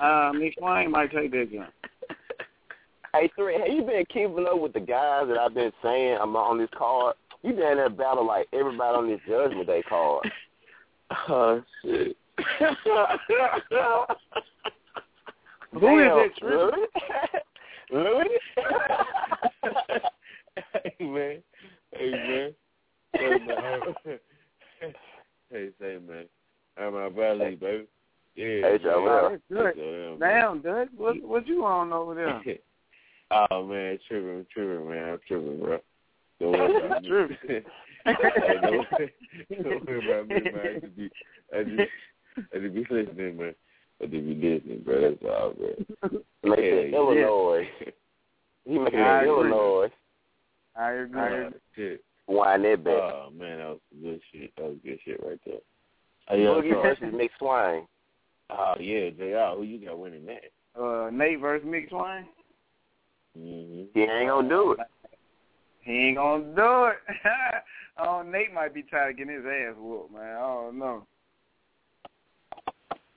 [0.00, 1.68] uh, McSwain might take that gun.
[3.14, 6.36] Hey, three, have you been keeping up with the guys that I've been saying I'm
[6.36, 7.16] on this card?
[7.42, 10.30] You been in that battle like everybody on this Judgment Day card.
[11.30, 12.14] Oh shit.
[12.58, 12.76] Who is
[15.80, 16.86] Damn, that tripping?
[17.90, 18.28] Louis?
[19.62, 20.00] hey
[21.00, 21.42] man.
[21.92, 22.54] Hey man.
[23.12, 23.80] Hey man.
[25.50, 26.24] hey say man.
[26.76, 27.86] I'm my brother, baby.
[28.36, 28.44] Yeah.
[28.44, 29.32] Hey, Joe, man.
[29.32, 29.74] That's good.
[29.74, 30.30] Hey, Joe, man.
[30.30, 32.40] Damn, Dutch, what what you on over there?
[33.50, 35.78] oh man, tripping, tripping, man, I'm tripping, bro.
[36.40, 37.64] Don't worry, Tripping.
[38.06, 38.14] hey,
[38.62, 38.86] don't,
[39.64, 40.66] don't worry about me, man.
[40.66, 41.10] I just be,
[41.52, 41.80] I just,
[42.54, 43.54] I just be listening, man.
[44.00, 45.00] I just be listening, bro.
[45.00, 46.20] That's all, bro.
[46.44, 46.96] Making Yeah, yeah.
[46.96, 47.68] Illinois.
[48.64, 49.24] He making I.
[49.24, 49.88] Illinois.
[50.78, 51.20] I agree.
[51.20, 52.04] Uh, shit.
[52.26, 52.94] Wind that back.
[52.94, 54.52] Oh man, that was good shit.
[54.56, 55.54] That was good shit right there.
[56.30, 57.86] Oh, yeah, Boogie so- versus Nick Swine.
[58.50, 59.56] Oh yeah, Jr.
[59.56, 60.80] Who you got winning that?
[60.80, 62.24] Uh, Nate versus McSwain.
[63.38, 63.84] Mm-hmm.
[63.94, 64.78] He ain't gonna do it.
[65.80, 66.96] He ain't gonna do it.
[67.98, 70.36] oh, Nate might be tired of getting his ass whooped, man.
[70.36, 71.06] I don't know.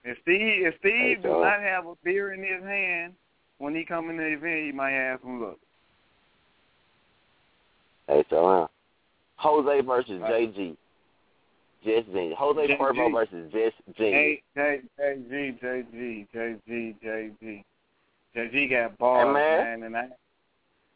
[0.04, 3.14] If Steve, if Steve Hey, does not have a beer in his hand
[3.60, 5.58] when he come in the event, he might have some luck.
[8.12, 8.68] Hey, so uh,
[9.38, 10.76] Jose versus JG.
[11.86, 12.34] Jess G.
[12.38, 12.78] Jose JG.
[12.78, 13.72] Cuervo versus Jess.
[13.96, 17.64] Hey, J, J, G, J, G, J, G, J, G.
[18.36, 19.80] J, G got balls, Hey, man.
[19.80, 20.10] man, and I,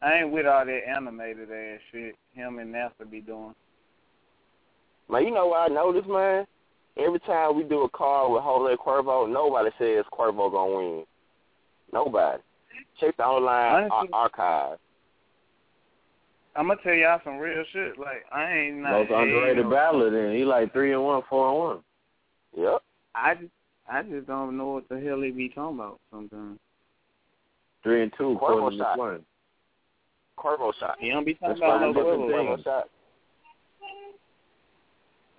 [0.02, 3.54] I ain't with all that animated ass shit him and NASA be doing.
[5.08, 6.46] Man, you know what I noticed, man?
[6.98, 11.04] Every time we do a call with Jose Cuervo, nobody says Cuervo gonna win.
[11.94, 12.42] Nobody.
[13.00, 14.78] Check the online ar- archive.
[16.56, 17.98] I'm gonna tell y'all some real shit.
[17.98, 19.70] Like I ain't not Most underrated hating.
[19.70, 20.10] battler.
[20.10, 21.78] Then he like three and one, four and one.
[22.56, 22.82] Yep.
[23.14, 23.50] I just,
[23.90, 26.58] I just don't know what the hell he be talking about sometimes.
[27.82, 28.98] Three and two, Cuervo according to shot.
[28.98, 29.20] one.
[30.38, 30.96] Cuervo shot.
[30.98, 32.64] He don't be talking That's about no different Cuervo.
[32.64, 32.88] shot.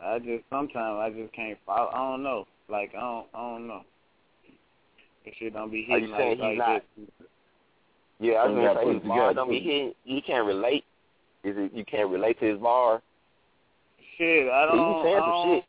[0.03, 1.89] I just sometimes I just can't follow.
[1.91, 2.45] I don't know.
[2.69, 3.81] Like I don't, I don't know.
[5.25, 6.83] This shit don't be Are hitting you saying like, he's like not?
[6.97, 7.27] this.
[8.19, 9.93] Yeah, I was Don't gonna say his it don't be hitting.
[10.05, 10.83] You can't relate.
[11.47, 13.01] Is it you can't relate to his bar?
[14.17, 15.03] Shit, I don't.
[15.03, 15.65] saying I don't, shit.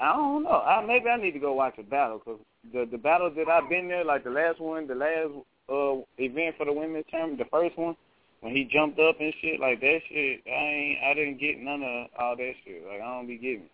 [0.00, 0.50] I don't know.
[0.50, 2.40] I, maybe I need to go watch a battle because
[2.72, 5.30] the the battles that I've been there, like the last one, the last
[5.70, 7.94] uh event for the women's tournament, the first one,
[8.40, 11.82] when he jumped up and shit like that shit, I ain't, I didn't get none
[11.82, 12.82] of all that shit.
[12.86, 13.62] Like I don't be getting.
[13.64, 13.70] it.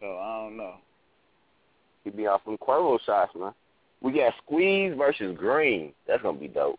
[0.00, 0.74] So I don't know.
[2.04, 3.52] He be off some Cuervo shots, man.
[4.00, 5.92] We got Squeeze versus Green.
[6.06, 6.78] That's gonna be dope.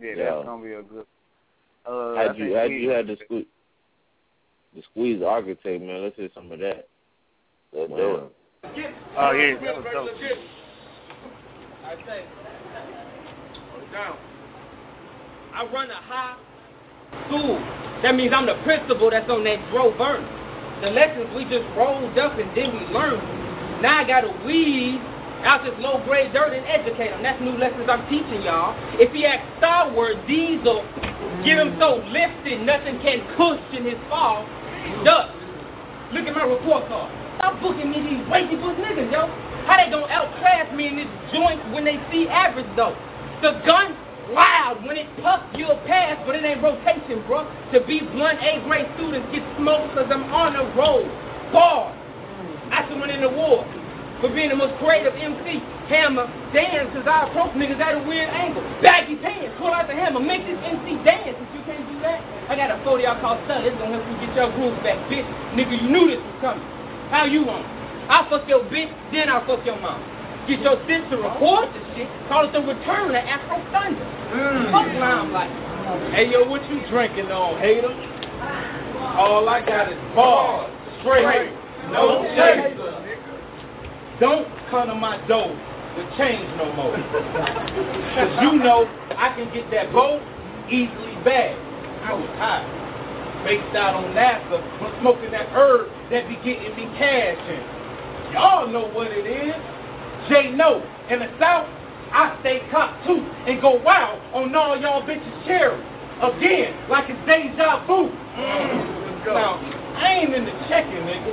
[0.00, 0.24] Yeah, Yeah.
[0.34, 1.06] that's gonna be a good.
[1.86, 3.46] Uh, How'd you how'd you have to squeeze
[4.74, 6.02] the squeeze architect, man?
[6.02, 6.88] Let's hear some of that.
[7.72, 7.96] Let's Wow.
[7.96, 8.94] do it.
[9.16, 10.10] Oh yeah, that was dope.
[11.84, 12.24] I say,
[13.92, 14.16] down.
[15.54, 16.36] I run a high
[17.26, 17.56] school.
[18.02, 20.28] That means I'm the principal that's on that Dro burner.
[20.82, 23.22] The lessons we just rolled up and then we learned.
[23.82, 25.00] Now I gotta weed
[25.44, 27.22] out this low grade dirt and educate them.
[27.22, 28.74] That's new lessons I'm teaching y'all.
[28.98, 30.82] If he acts sour, Diesel,
[31.44, 34.42] get him so lifted nothing can cushion his fall.
[35.04, 35.30] Duck.
[36.10, 37.12] Look at my report card.
[37.38, 39.28] Stop booking me these lazy book niggas, yo.
[39.68, 42.96] How they gonna outclass me in this joint when they see average though?
[43.42, 43.94] The gun
[44.32, 44.82] loud.
[44.84, 47.46] When it puffs, you'll pass, but it ain't rotation, bro.
[47.72, 51.06] To be blunt, A grade students get smoked because I'm on the road.
[51.52, 51.94] Bars.
[52.70, 53.77] I should win an award
[54.20, 55.62] for being the most creative MC.
[55.88, 58.62] Hammer, dance, cause I approach niggas at a weird angle.
[58.82, 61.38] Baggy pants, pull out the hammer, make this MC dance.
[61.38, 63.64] If you can't do that, I got a 40 y'all called Stud.
[63.64, 65.24] It's gonna help you get your groove back, bitch.
[65.56, 66.66] Nigga, you knew this was coming.
[67.08, 67.72] How you want it?
[68.12, 70.00] I'll fuck your bitch, then I'll fuck your mom.
[70.48, 74.04] Get your sis to record the shit, call it the return of Afro Thunder.
[74.32, 74.72] Mm.
[74.72, 75.52] Fuck limelight.
[76.12, 77.92] Hey yo, what you drinking on, hater?
[79.16, 81.52] All I got is bars, straight,
[81.92, 83.07] no chaser.
[84.20, 85.54] Don't come to my door
[85.94, 86.90] with change no more.
[86.90, 88.82] Cause you know
[89.14, 90.18] I can get that boat
[90.66, 91.54] easily back.
[92.02, 92.66] I was high.
[93.46, 97.62] Based out on NASA, from smoking that herb that be getting me cash in.
[98.34, 99.54] Y'all know what it is.
[100.28, 100.82] J No.
[101.08, 101.70] In the South,
[102.10, 105.78] I stay cop too and go wild on all y'all bitches cherry.
[106.18, 108.10] Again, like it's deja vu.
[108.10, 109.62] Mm, now,
[109.94, 111.30] I ain't in the checking, nigga.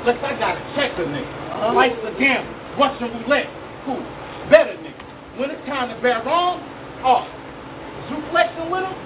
[0.00, 1.49] Unless I got a checker, nigga.
[1.68, 2.56] Life's a gamble.
[2.80, 3.48] Russian roulette.
[3.84, 4.00] Cool.
[4.48, 5.38] Better, nigga.
[5.38, 6.60] When it's time to bear wrong,
[7.04, 7.28] off.
[7.28, 8.96] Is you flexing with him?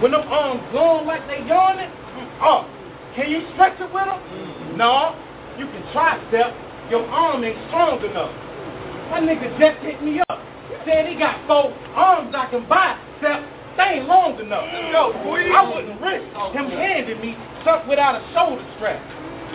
[0.00, 2.66] When them arms long like they yawning, hmm, off.
[3.14, 4.16] can you stretch it with them?
[4.16, 4.76] Mm-hmm.
[4.80, 5.12] No,
[5.58, 6.54] you can try, Step.
[6.88, 8.32] Your arm ain't strong enough.
[9.12, 10.40] My nigga just hit me up.
[10.86, 13.44] Said he got four arms I can buy, Step.
[13.76, 14.64] They ain't long enough.
[14.90, 18.98] Yo, I wouldn't risk him handing me something without a shoulder strap.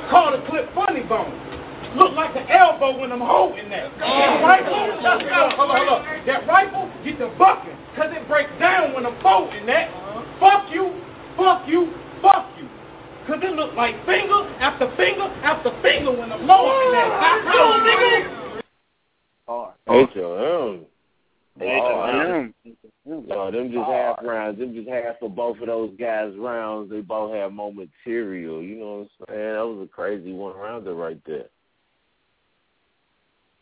[0.10, 1.43] Call the clip funny bone.
[1.96, 3.92] Look like the elbow when I'm holding that.
[4.00, 6.26] That rifle, hold on, hold on.
[6.26, 9.90] That rifle get the bucking, cause it breaks down when I'm folding that.
[10.40, 10.90] Fuck you,
[11.38, 12.68] fuck you, fuck you.
[13.28, 17.42] Cause it look like finger after finger after finger when I'm loading that.
[17.46, 18.44] You know, nigga?
[19.90, 20.86] H.O.M.
[21.62, 22.54] H.O.M.
[23.06, 24.58] No, them just half rounds.
[24.60, 26.90] Them just half of both of those guys' rounds.
[26.90, 28.62] They both have more material.
[28.64, 29.54] You know what I'm saying?
[29.54, 31.50] That was a crazy one rounder right there.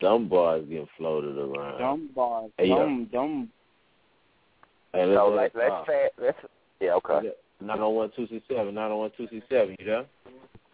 [0.02, 1.78] Dumb bars getting floated around.
[1.78, 2.50] Dumb bars.
[2.58, 2.78] Hey, yo.
[2.78, 3.48] Dumb, dumb.
[4.92, 6.38] Hey, let's, let's let's uh, fa- let's
[6.80, 7.30] yeah okay.
[7.60, 8.74] Nine on one two six seven.
[8.74, 9.76] Nine on one two six seven.
[9.78, 10.04] You there?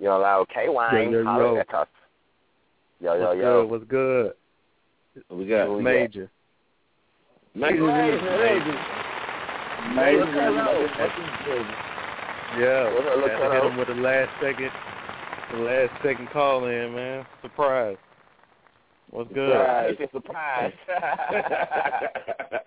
[0.00, 1.12] You allow K Wine.
[1.12, 1.56] Yo, yo, yo.
[1.58, 1.88] At.
[3.00, 4.32] Yo yo What's good?
[5.12, 5.38] What's good?
[5.38, 5.66] We got?
[5.66, 6.30] Who we Major.
[7.54, 7.86] Major.
[9.94, 10.24] Major.
[12.58, 12.94] Yeah.
[12.94, 13.72] What's up, look to hit him?
[13.72, 14.70] him with the last second,
[15.52, 17.26] the last second call in, man.
[17.42, 17.98] Surprise.
[19.10, 19.52] What's good?
[19.52, 19.96] Surprise.
[19.98, 20.72] It's a surprise.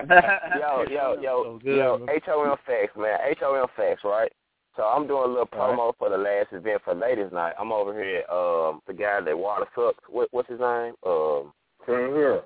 [0.60, 2.20] yo, yo, yo, So good, yo, man.
[2.26, 3.20] HOM facts, man.
[3.40, 4.32] HOM facts, right?
[4.76, 7.53] So I'm doing a little promo for the last event for ladies night.
[7.60, 10.03] I'm over here at um the guy that water sucks.
[10.10, 10.94] What what's his name?
[11.06, 11.52] Um
[11.86, 12.42] From here.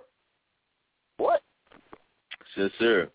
[1.18, 1.42] what?
[2.56, 3.12] Sincere.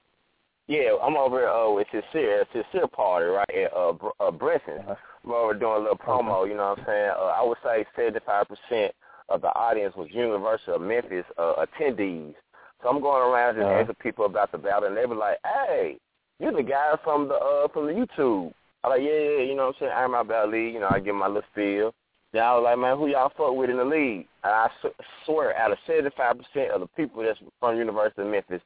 [0.68, 3.64] Yeah, I'm over at uh with sincere sincere party, right?
[3.64, 4.96] At uh, Br- uh Bresson's.
[5.24, 7.10] I'm over doing a little promo, you know what I'm saying?
[7.18, 8.94] Uh, I would say seventy five percent
[9.30, 12.34] of the audience was University of Memphis uh, attendees.
[12.82, 13.80] So I'm going around just Uh-huh.
[13.80, 15.98] asking people about the battle and they were like, Hey,
[16.38, 18.52] you're the guy from the uh from the YouTube.
[18.82, 19.92] I'm like, Yeah, yeah, you know what I'm saying?
[19.94, 21.92] I'm out about league, you know, I give my little spiel.
[22.32, 24.26] Then I was like, man, who y'all fuck with in the league?
[24.44, 24.92] And I s-
[25.26, 28.62] swear, out of 75% of the people that's from University of Memphis,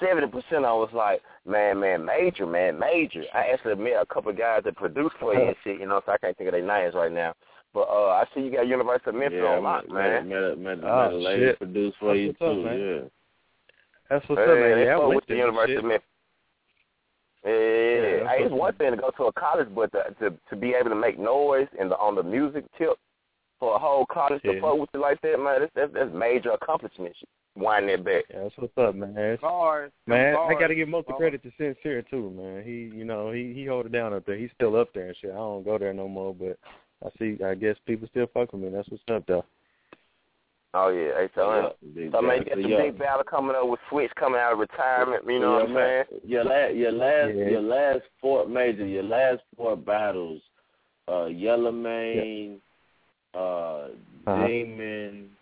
[0.00, 3.24] 70% of them was like, man, man, major, man, major.
[3.34, 6.00] I actually met a couple of guys that produced for you and shit, you know,
[6.04, 7.34] so I can't think of their names right now.
[7.74, 10.28] But uh, I see you got University of Memphis yeah, on lock, met, man.
[10.28, 11.58] Met, met, met, Oh, met a lady shit.
[11.58, 12.62] produced for That's you what's up, too.
[12.64, 12.78] man.
[12.80, 13.00] Yeah.
[14.10, 14.76] That's what's Yeah, up, man.
[14.78, 15.78] they Yeah, I fuck went with the to University shit.
[15.78, 16.08] of Memphis.
[17.44, 17.92] Yeah, yeah, yeah.
[17.92, 20.56] Yeah, that's Hey, it's one thing to go to a college, but to to, to
[20.56, 22.96] be able to make noise and the, on the music tip
[23.58, 24.60] for a whole college to Yeah.
[24.60, 27.16] fuck with you like that, man, that's that's, that's major accomplishment.
[27.54, 28.24] Wind that back.
[28.30, 29.10] Yeah, that's what's up, man.
[29.16, 29.90] It's- Bars.
[30.06, 30.54] Man, Bars.
[30.56, 31.20] I got to give most of the Bars.
[31.20, 32.62] credit to Sincere too, man.
[32.64, 34.36] He, you know, he he hold it down up there.
[34.36, 35.30] He's still up there and shit.
[35.32, 36.58] I don't go there no more, but
[37.04, 37.42] I see.
[37.44, 38.68] I guess people still fuck with me.
[38.70, 39.44] That's what's up, though.
[40.74, 42.44] Oh yeah, hey, so, Yeah, uh, so man, you battle.
[42.44, 42.82] got the Yeah.
[42.82, 45.22] big battle coming up with Switch coming out of retirement.
[45.26, 46.20] You know yeah, what I'm saying?
[46.24, 47.48] Your last, your last, Yeah.
[47.48, 50.40] your last four major, your last four battles,
[51.08, 52.62] uh, Yellow Mane,
[53.34, 53.88] uh,
[54.26, 54.46] Uh-huh.
[54.46, 55.36] Demon.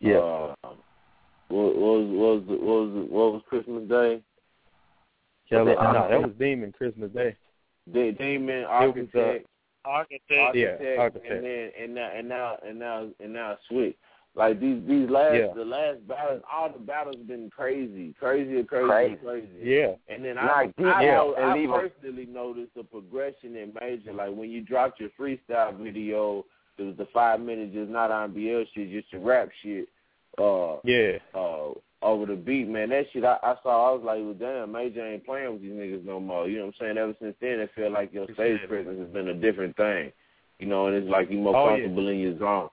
[0.00, 0.18] Yeah.
[0.18, 0.54] Uh,
[1.48, 4.22] what, what was what was the, what was what was Christmas Day?
[5.50, 7.36] Yeah, that- no, that was Demon Christmas Day.
[7.90, 8.92] De- Demon uh,
[9.84, 10.30] Architect.
[10.30, 10.56] Architect.
[10.56, 11.32] Yeah, Architect, Architect.
[11.32, 13.96] and then and now and now and now and now switch.
[14.34, 15.52] Like these these last Yeah.
[15.54, 19.16] the last battles, all the battles been crazy, crazy, crazy, Crazy.
[19.16, 19.48] crazy.
[19.62, 19.92] Yeah.
[20.08, 24.12] And then I, deep, I, yeah, know- and I personally noticed a progression in major.
[24.14, 26.46] Like when you dropped your freestyle video,
[26.78, 29.86] it was the five minutes, just not on BL shit, just your rap shit.
[30.38, 31.18] Uh, Yeah.
[31.34, 31.72] uh,
[32.02, 32.88] over the beat, man.
[32.90, 35.72] That shit I, I saw, I was like, well, damn, Major ain't playing with these
[35.72, 36.48] niggas no more.
[36.48, 36.98] You know what I'm saying?
[36.98, 40.12] Ever since then, it felt like your stage presence has been a different thing.
[40.58, 41.82] You know, and it's like you more Oh, yeah.
[41.82, 42.68] comfortable in your zone.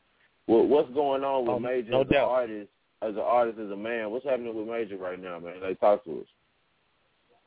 [0.46, 2.24] What what's going on with Um, Major no as doubt.
[2.30, 2.70] an artist,
[3.02, 4.12] as an artist, as a man?
[4.12, 5.62] What's happening with Major right now, man?
[5.62, 6.28] Like, talk to us.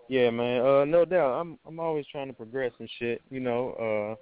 [0.09, 0.65] Yeah, man.
[0.65, 1.41] Uh, no doubt.
[1.41, 3.70] I'm I'm always trying to progress and shit, you know.
[3.73, 4.15] Uh,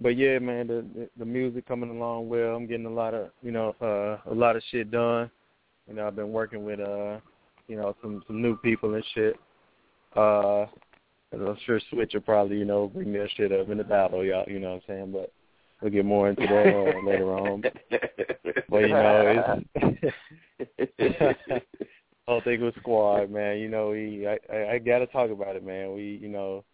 [0.00, 2.54] but yeah, man, the, the the music coming along well.
[2.54, 5.30] I'm getting a lot of you know uh a lot of shit done.
[5.88, 7.18] You know, I've been working with uh
[7.66, 9.36] you know some some new people and shit.
[10.16, 10.66] Uh,
[11.32, 14.24] and I'm sure Switch will probably you know bring their shit up in the battle,
[14.24, 14.44] y'all.
[14.46, 15.12] You know what I'm saying?
[15.12, 15.32] But
[15.80, 17.62] we'll get more into that uh, later on.
[18.68, 21.64] But you know, it's
[22.28, 23.58] whole thing with squad, man.
[23.58, 25.94] You know, we I, I I gotta talk about it, man.
[25.94, 26.64] We you know,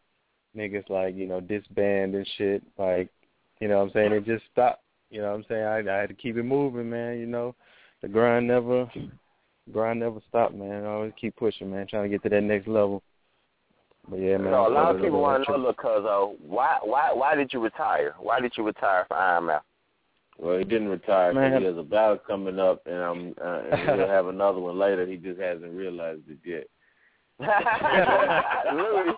[0.57, 2.62] niggas like you know disband and shit.
[2.78, 3.09] Like,
[3.60, 4.83] you know, what I'm saying it just stopped.
[5.10, 7.18] You know, what I'm saying I I had to keep it moving, man.
[7.18, 7.55] You know,
[8.05, 8.91] the grind never
[9.73, 10.84] grind never stopped, man.
[10.84, 13.02] I always keep pushing, man, trying to get to that next level.
[14.08, 14.52] But yeah, man.
[14.52, 17.50] So a lot of people want to know, look, cuz, uh, why, why, why did
[17.55, 18.15] you retire?
[18.18, 19.62] Why did you retire from Iron Mouth?
[20.39, 23.99] Well, he didn't retire because he has a battle coming up, and I'm uh, and
[23.99, 25.07] we'll have another one later.
[25.07, 26.66] He just hasn't realized it yet.
[28.74, 29.15] Louis,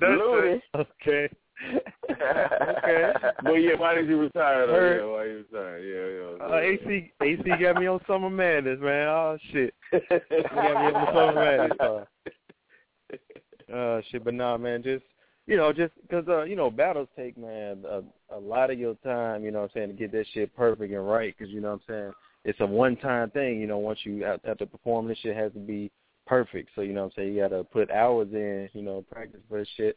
[0.00, 0.62] Looney.
[0.74, 1.28] Okay.
[2.10, 3.12] okay.
[3.42, 4.66] But yeah, why did you retire?
[4.66, 4.74] Though?
[4.74, 5.78] Yeah, why you retire?
[5.78, 6.54] Yeah, yeah.
[6.54, 9.08] Uh, AC AC got me on Summer Madness, man.
[9.08, 9.74] Oh shit.
[9.90, 11.78] He got me on Summer Madness.
[11.80, 15.04] Uh, uh shit, but nah, man, just
[15.46, 18.02] you know, just because uh, you know, battles take man a,
[18.34, 19.44] a lot of your time.
[19.44, 21.34] You know, what I'm saying to get that shit perfect and right.
[21.36, 22.12] Because you know, what I'm saying
[22.44, 23.60] it's a one time thing.
[23.60, 25.90] You know, once you have, have to perform, this shit has to be
[26.26, 26.70] perfect.
[26.74, 28.68] So you know, what I'm saying you got to put hours in.
[28.72, 29.96] You know, practice for this shit.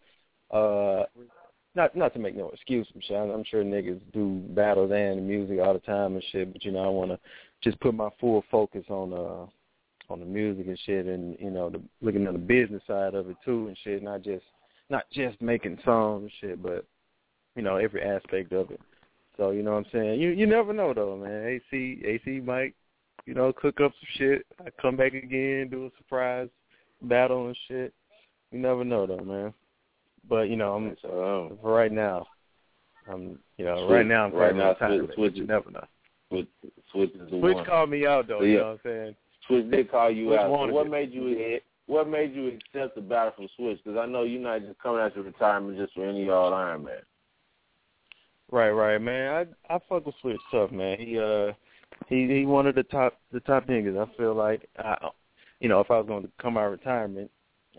[0.52, 1.04] Uh,
[1.80, 3.16] not not to make no excuse shit.
[3.16, 6.84] I'm sure niggas do battles and music all the time and shit, but you know
[6.84, 7.20] I want to
[7.64, 9.46] just put my full focus on uh
[10.12, 13.30] on the music and shit, and you know the looking at the business side of
[13.30, 14.44] it too and shit, not just
[14.90, 16.86] not just making songs and shit, but
[17.56, 18.82] you know every aspect of it.
[19.38, 20.20] So you know what I'm saying.
[20.20, 21.46] You you never know though, man.
[21.46, 22.76] AC AC might
[23.26, 24.46] you know cook up some shit.
[24.60, 26.50] I come back again, do a surprise
[27.04, 27.94] battle and shit.
[28.52, 29.54] You never know though, man.
[30.30, 32.28] But you know, I'm um, for right now.
[33.12, 33.90] I'm you know Switch.
[33.96, 35.00] right now I'm Right now, time.
[35.00, 35.84] Switch- Switch you never know.
[36.30, 36.48] Switch,
[36.92, 37.66] Switch is the Switch one.
[37.66, 38.40] called me out though.
[38.40, 38.60] So, You yeah.
[38.60, 39.16] know what I'm saying?
[39.48, 40.46] Switch did call you Switch out.
[40.46, 40.90] So what it.
[40.92, 43.80] made you what made you accept the battle from Switch?
[43.84, 46.84] Because I know you're not just coming out your retirement just for any old Iron
[46.84, 46.98] Man.
[48.52, 49.48] Right, right, man.
[49.70, 51.00] I I fuck with Switch tough, man.
[51.00, 51.54] He uh
[52.08, 53.98] he he one of the top the top niggas.
[54.00, 55.10] I feel like I
[55.60, 57.30] you know, if I was going to come out of retirement,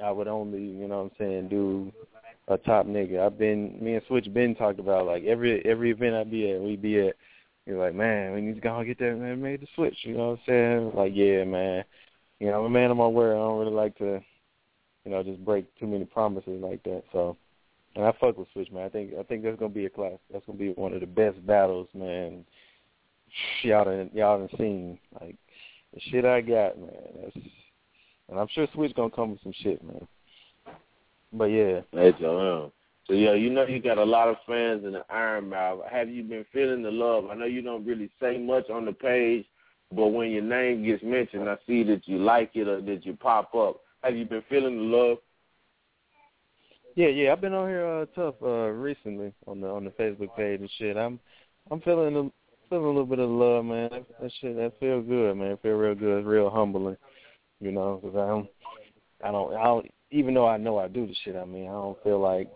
[0.05, 1.91] I would only, you know what I'm saying, do
[2.51, 3.25] a top nigga.
[3.25, 6.61] I've been me and Switch been talked about like every every event I'd be at,
[6.61, 7.17] we'd be at
[7.71, 9.97] He's like, man, we need to go and get that man made the switch.
[10.03, 10.93] You know what I'm saying?
[10.95, 11.85] Like, yeah, man.
[12.39, 13.35] You know, I'm a man of my word.
[13.35, 14.21] I don't really like to,
[15.05, 17.05] you know, just break too many promises like that.
[17.13, 17.37] So,
[17.95, 18.87] and I fuck with Switch, man.
[18.87, 20.19] I think I think that's gonna be a class.
[20.33, 22.45] That's gonna be one of the best battles, man.
[23.63, 25.37] Y'all done y'all done seen like
[25.95, 26.91] the shit I got, man.
[27.23, 27.37] That's
[28.31, 30.09] and I'm sure Switch gonna come with some shit, man.
[31.33, 32.19] But yeah, That's.
[33.07, 35.81] So yeah, you know you got a lot of fans in the Iron Mouth.
[35.91, 37.29] Have you been feeling the love?
[37.29, 39.45] I know you don't really say much on the page,
[39.93, 43.17] but when your name gets mentioned, I see that you like it or that you
[43.17, 43.81] pop up.
[44.03, 45.19] Have you been feeling the love?
[46.95, 50.37] Yeah, yeah, I've been on here uh, tough uh, recently on the on the Facebook
[50.37, 50.97] page and shit.
[50.97, 51.19] I'm
[51.71, 52.31] I'm feeling a
[52.69, 53.91] feeling a little bit of love, man.
[53.91, 55.53] That, that shit that feel good, man.
[55.53, 56.97] It feel real good, real humbling,
[57.61, 58.01] you know.
[58.03, 58.49] Because I don't,
[59.25, 59.91] I don't, I don't.
[60.11, 62.51] Even though I know I do the shit, I mean, I don't feel like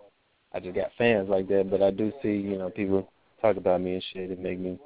[0.52, 1.70] I just got fans like that.
[1.70, 3.08] But I do see, you know, people
[3.40, 4.30] talk about me and shit.
[4.30, 4.78] It make me,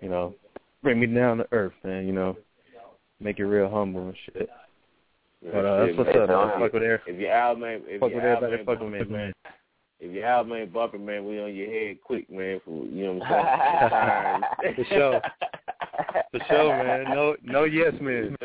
[0.00, 0.34] you know,
[0.82, 2.06] bring me down to earth, man.
[2.06, 2.36] You know,
[3.20, 4.48] make it real humble and shit.
[5.42, 6.60] But uh, that's what's up, man.
[6.60, 7.02] Fuck with Eric.
[7.06, 8.64] If your album ain't, if Fuck your with everybody.
[8.64, 9.32] Fuck with me, man.
[10.00, 12.60] If your album ain't bumping, man, we on your head quick, man.
[12.64, 14.74] For you know what I'm saying?
[14.76, 15.20] For sure.
[16.30, 17.04] For sure, man.
[17.14, 18.36] No, no yes, man.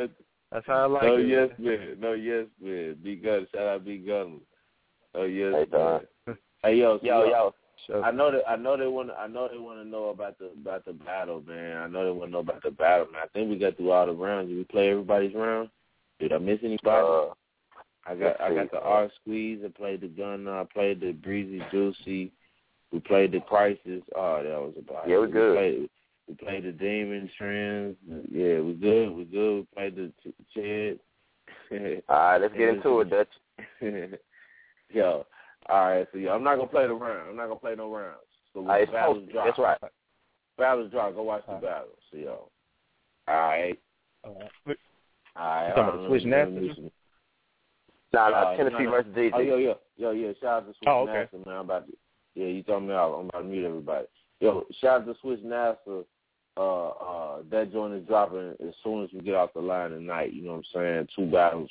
[0.54, 1.28] That's how I like no it.
[1.28, 2.96] yes man, no yes man.
[3.04, 3.48] Be good.
[3.54, 4.38] Shout out B Gunner.
[5.16, 6.02] Oh yes Hey, man.
[6.28, 6.38] Don.
[6.64, 7.54] Hey yo, so Yo, yo.
[8.02, 10.52] I know that I know they want I know they want to know about the
[10.62, 11.78] about the battle, man.
[11.78, 13.24] I know they want to know about the battle, man.
[13.24, 14.50] I think we got through all the rounds.
[14.50, 15.70] Did we play everybody's round?
[16.20, 17.06] Did I miss anybody?
[17.08, 17.34] Uh,
[18.06, 19.60] I got I got the R squeeze.
[19.66, 20.48] I played the gun.
[20.48, 22.32] I played the breezy juicy.
[22.92, 24.02] We played the crisis.
[24.16, 25.32] Oh, that was about Yeah, we it.
[25.34, 25.56] good.
[25.58, 25.90] played,
[26.28, 27.96] we played the demon trends.
[28.32, 29.12] Yeah, we good.
[29.12, 29.56] We good.
[29.58, 31.00] We played the ch- Chad.
[32.10, 33.28] All right, let's get into it, Dutch.
[34.90, 35.26] Yo,
[35.70, 36.08] all right.
[36.12, 37.30] So yeah, I'm not gonna play the round.
[37.30, 38.20] I'm not gonna play no rounds.
[38.54, 39.78] So when All right, battles it's drop, That's right.
[40.58, 41.16] battles drop.
[41.16, 41.98] Go watch the battles.
[42.12, 42.50] So yo,
[43.28, 43.80] all right.
[44.24, 44.34] All
[45.36, 45.68] right.
[45.70, 46.60] You talking about the Switch Let me- Nasty?
[46.62, 46.92] me do some-
[48.14, 48.92] Nah, nah, Uh, Tennessee no, no.
[48.92, 49.32] versus DJ.
[49.34, 50.34] Oh, yo, yo, yo, yeah.
[50.40, 51.28] Shout out to Switch Oh, okay.
[51.34, 51.56] NASA, man.
[51.56, 51.94] I'm about to,
[52.36, 52.94] yeah, you told me.
[52.94, 54.06] I'm about to mute everybody.
[54.40, 56.06] Yo, shout out to Switch NASA.
[56.56, 60.34] Uh, uh, that joint is dropping as soon as we get off the line tonight.
[60.34, 61.08] You know what I'm saying?
[61.16, 61.70] Two battles.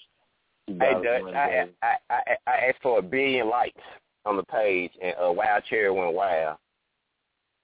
[0.67, 1.69] Two Hey, battles Dutch, I.
[1.83, 3.81] I I I asked for a billion likes
[4.25, 6.57] on the page, and uh, Wild Cherry went wild.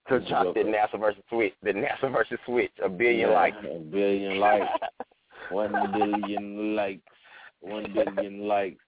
[0.09, 3.57] To drop the NASA versus Switch, the NASA versus Switch, a billion Yeah, likes.
[3.65, 4.67] A billion likes.
[5.51, 7.03] One billion likes.
[7.61, 8.79] One billion likes.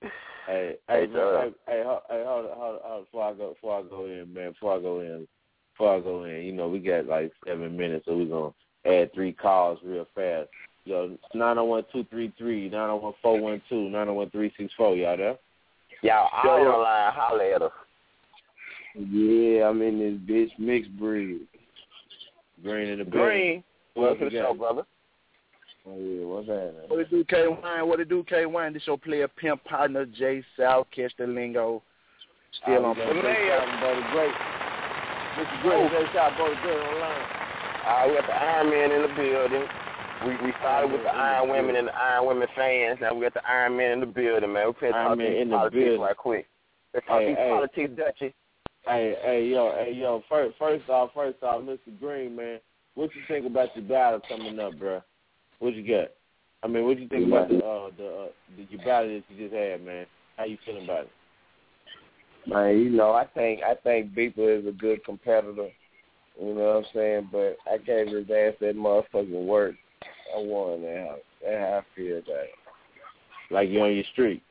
[0.00, 0.08] Hey,
[0.46, 3.78] hey, Hey, man, uh, hey, hey, hold, hey, hold, hold, hold, before I go, before
[3.78, 5.26] I go in, man, before I go in,
[5.74, 8.52] before I go in, you know, we got like seven minutes, so we're gonna
[9.00, 10.48] add three calls real fast.
[10.84, 14.14] Yo, nine zero one two three three, nine zero one four one two, nine zero
[14.14, 14.94] one three six four.
[14.94, 15.36] Y'all there?
[16.02, 17.72] Y'all all on the line, holler at us.
[18.94, 21.40] Yeah, I'm in this bitch mixed breed.
[22.62, 23.20] Green in the building.
[23.20, 23.64] Green,
[23.96, 24.82] welcome to the show, brother.
[25.86, 26.88] Oh yeah, what's happening?
[26.88, 27.88] What it do, K Wine?
[27.88, 28.72] What it do, K Wine?
[28.72, 31.82] This your player pimp partner, Jay South, catch the lingo.
[32.62, 32.94] Still on.
[32.94, 33.20] Brother
[34.12, 34.53] Great.
[35.34, 35.62] Mr.
[35.62, 37.26] Great, Jay South, Brother Great online.
[37.86, 39.66] All right, we got the Iron Man in the building.
[40.24, 42.98] We we started with the Iron Women and the Iron Women fans.
[43.00, 44.68] Now we got the Iron Man in the building, man.
[44.68, 46.46] We finna Iron talk these politics right quick.
[46.94, 47.50] Let's talk Hey, these hey.
[47.50, 48.34] politics, Dutchy.
[48.86, 50.22] Hey, hey, yo, hey, yo.
[50.28, 51.98] First, first off, first off, Mr.
[51.98, 52.60] Green, man,
[52.94, 55.02] what you think about your battle coming up, bro?
[55.58, 56.10] What you got?
[56.62, 59.48] I mean, what you think about the uh, the uh, the your battle that you
[59.48, 60.06] just had, man?
[60.36, 61.10] How you feeling about it?
[62.46, 65.68] Man, you know, I think I think Beeper is a good competitor.
[66.40, 67.28] You know what I'm saying?
[67.30, 69.74] But I gave his ass that motherfucking work.
[70.36, 71.06] I won that.
[71.08, 72.50] How, that's how I feel about it.
[73.50, 74.42] Like you on your street?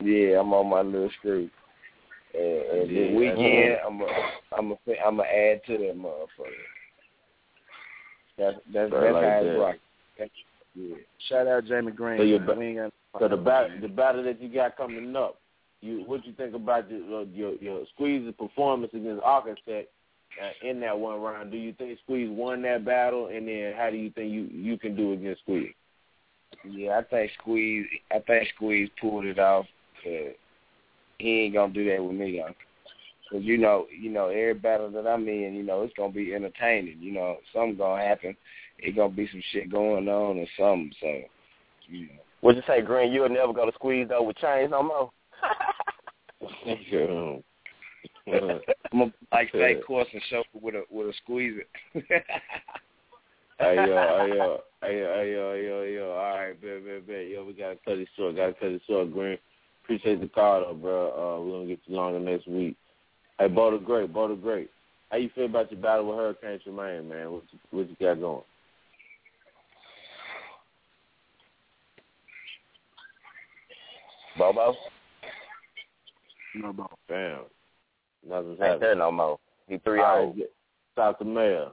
[0.00, 1.50] Yeah, I'm on my little street.
[2.34, 4.06] And, and Yeah, the weekend, I'm a,
[4.56, 6.26] I'm a, I'm a add to that motherfucker.
[8.38, 9.46] That's that's Straight that's like how that.
[9.46, 9.76] it's rock.
[10.18, 10.30] That's,
[10.74, 10.96] yeah.
[11.28, 12.18] Shout out Jamie Green.
[12.18, 15.38] So, ba- we ain't got so the battle, the battle that you got coming up,
[15.82, 19.90] you what you think about your uh, your, your Squeeze's performance against Architect
[20.42, 21.50] uh, in that one round?
[21.50, 24.78] Do you think Squeeze won that battle, and then how do you think you you
[24.78, 25.74] can do against Squeeze?
[26.64, 27.86] Yeah, I think Squeeze.
[28.10, 29.66] I think Squeeze pulled it off.
[30.06, 30.32] Uh,
[31.18, 32.54] he ain't gonna do that with me, though.
[33.30, 36.34] Cause you know, you know, every battle that I'm in, you know, it's gonna be
[36.34, 36.98] entertaining.
[37.00, 38.36] You know, something gonna happen.
[38.78, 40.92] It gonna be some shit going on or something.
[41.00, 41.20] So,
[41.88, 42.20] you know.
[42.42, 43.12] What'd you say, Green?
[43.12, 45.10] You'll never go to squeeze though with chains no more.
[48.92, 51.64] I'm a, like fake course and show with a with a squeezer.
[53.58, 56.10] Hey yo, hey yo, hey yo, hey yo, hey yo, hey yo.
[56.12, 57.28] All right, bet, bet, bet.
[57.28, 58.36] Yo, we gotta cut it short.
[58.36, 59.38] Gotta cut it short, Green.
[59.84, 61.10] Appreciate the call, though, bro.
[61.10, 62.76] Uh, we're gonna get you longer next week.
[63.38, 64.70] Hey, Bo the Great, Bo the Great.
[65.10, 67.32] How you feel about your battle with Hurricane Tremaine, man?
[67.32, 68.42] What you, what you got going?
[74.38, 74.74] Bobo?
[76.54, 76.86] No, Bo.
[77.08, 77.40] Damn.
[78.28, 78.80] Nothing's Ain't happening.
[78.80, 79.38] there no more.
[79.68, 80.28] He three All old.
[80.30, 80.52] right, get-
[80.96, 81.68] South the mayor.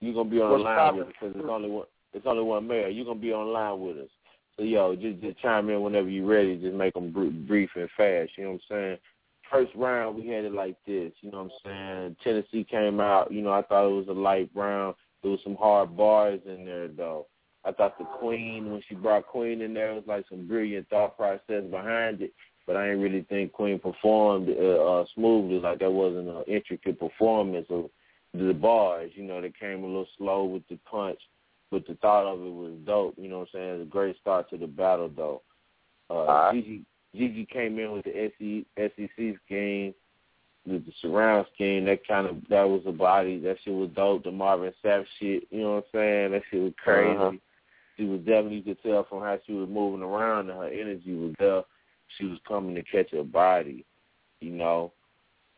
[0.00, 1.86] You gonna be on What's the line with us because it's only one.
[2.14, 2.88] It's only one mayor.
[2.88, 4.08] You gonna be on line with us.
[4.56, 6.56] So yo, just just chime in whenever you're ready.
[6.56, 7.10] Just make them
[7.46, 8.30] brief and fast.
[8.38, 8.98] You know what I'm saying?
[9.50, 11.12] First round we had it like this.
[11.20, 11.70] You know what I'm
[12.12, 12.16] saying?
[12.22, 13.32] Tennessee came out.
[13.32, 14.94] You know I thought it was a light round.
[15.22, 17.26] There was some hard bars in there though.
[17.64, 20.88] I thought the Queen when she brought Queen in there it was like some brilliant
[20.88, 22.32] thought process behind it.
[22.70, 25.58] But I didn't really think Queen performed uh, uh, smoothly.
[25.58, 27.90] Like that wasn't an intricate performance of
[28.32, 31.18] the bars, you know, they came a little slow with the punch,
[31.70, 33.14] but the thought of it was dope.
[33.18, 33.80] You know what I'm saying?
[33.80, 35.42] It's a great start to the battle, though.
[36.08, 36.54] Uh, Alright.
[36.54, 36.84] Gigi,
[37.16, 39.94] Gigi came in with the SE, SEC scheme,
[40.64, 41.86] with the surround scheme.
[41.86, 43.40] That kind of that was a body.
[43.40, 44.24] That shit was dope.
[44.24, 45.44] The Marvin Sapp shit.
[45.50, 46.32] You know what I'm saying?
[46.32, 47.16] That shit was crazy.
[47.16, 47.32] Uh-huh.
[47.96, 51.14] She was definitely you could tell from how she was moving around and her energy
[51.14, 51.62] was there.
[52.18, 53.84] She was coming to catch a body.
[54.40, 54.92] You know.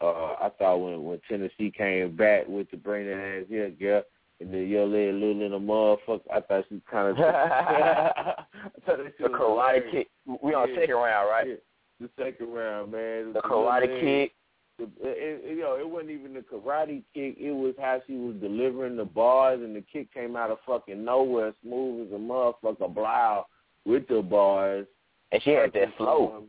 [0.00, 4.02] Uh, I thought when when Tennessee came back with the brain ass here, girl,
[4.40, 7.18] and the your little little little motherfucker, I thought she kind of.
[7.24, 8.44] I
[8.84, 10.08] thought The karate kick.
[10.42, 10.81] We on Yeah.
[10.81, 11.47] second round, right?
[11.48, 11.55] Yeah,
[12.00, 13.32] the second round, man.
[13.32, 14.32] The karate man, kick.
[14.78, 17.36] The, it, it, you know, it wasn't even the karate kick.
[17.39, 21.05] It was how she was delivering the bars, and the kick came out of fucking
[21.05, 23.44] nowhere, smooth as a motherfucker, blow
[23.84, 24.86] with the bars.
[25.33, 26.44] And she had that flow.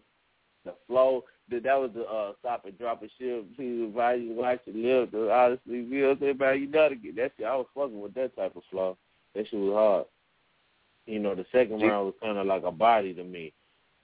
[0.65, 1.23] The flow.
[1.49, 3.55] That that was the uh, stop and drop and shit.
[3.55, 5.11] Please advise you to watch it live.
[5.11, 6.31] The honestly, you know what I'm saying?
[6.31, 7.45] About you gotta get that shit.
[7.45, 8.97] I was fucking with that type of flow.
[9.35, 10.05] That shit was hard.
[11.05, 11.87] You know, the second Gee.
[11.87, 13.51] round was kind of like a body to me.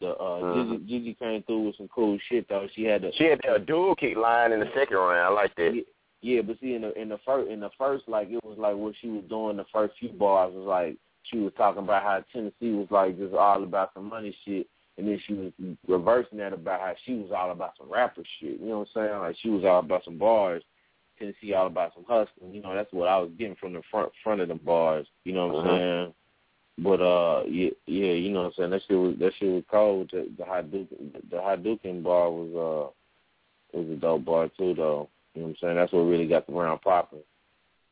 [0.01, 0.71] The uh, Mhm.
[0.71, 2.67] Gigi, Gigi came through with some cool shit though.
[2.75, 5.17] She had the She had that dual kick line in the second round.
[5.19, 5.73] I like that.
[5.75, 5.81] yeah,
[6.21, 8.75] yeah, but see in the in the first in the first like it was like
[8.75, 10.97] what she was doing the first few bars was like
[11.29, 14.67] she was talking about how Tennessee was like just all about some money shit
[14.97, 15.51] and then she was
[15.87, 18.59] reversing that about how she was all about some rapper shit.
[18.59, 19.19] You know what I'm saying?
[19.19, 20.61] Like she was all about some bars.
[21.17, 22.53] Tennessee all about some hustling.
[22.53, 25.07] You know, that's what I was getting from the front front of the bars.
[25.23, 25.77] You know what I'm Uh-huh.
[25.77, 26.13] saying?
[26.79, 28.69] But uh yeah yeah, you know what I'm saying?
[28.71, 30.09] That shit was that shit was cold.
[30.11, 32.93] The the Hadouken the Hadouken bar was
[33.73, 35.09] uh was a dope bar too though.
[35.33, 35.75] You know what I'm saying?
[35.75, 37.19] That's what really got the round popping.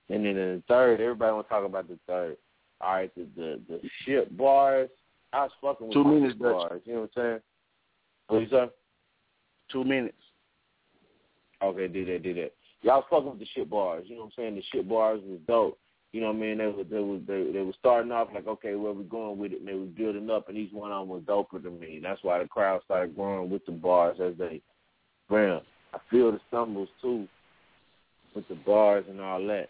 [0.09, 2.37] And then in the third, everybody wanna talk about the third.
[2.81, 4.89] All right, the the, the ship bars.
[5.33, 6.81] I was fucking with Two minutes, bars.
[6.85, 7.39] You know what I'm saying?
[8.27, 8.71] What you say?
[9.71, 10.15] Two minutes.
[11.61, 12.53] Okay, did that, did that.
[12.81, 14.05] Y'all was fucking with the shit bars.
[14.07, 14.55] You know what I'm saying?
[14.55, 15.79] The shit bars was dope.
[16.13, 16.57] You know what I mean?
[16.59, 19.51] They was they was they, they was starting off like, okay, where we going with
[19.51, 19.59] it?
[19.59, 21.99] And they was building up, and each one of them was doper than me.
[22.01, 24.61] That's why the crowd started growing with the bars as they
[25.29, 25.61] ran.
[25.93, 27.27] I feel the stumbles too
[28.35, 29.69] with the bars and all that.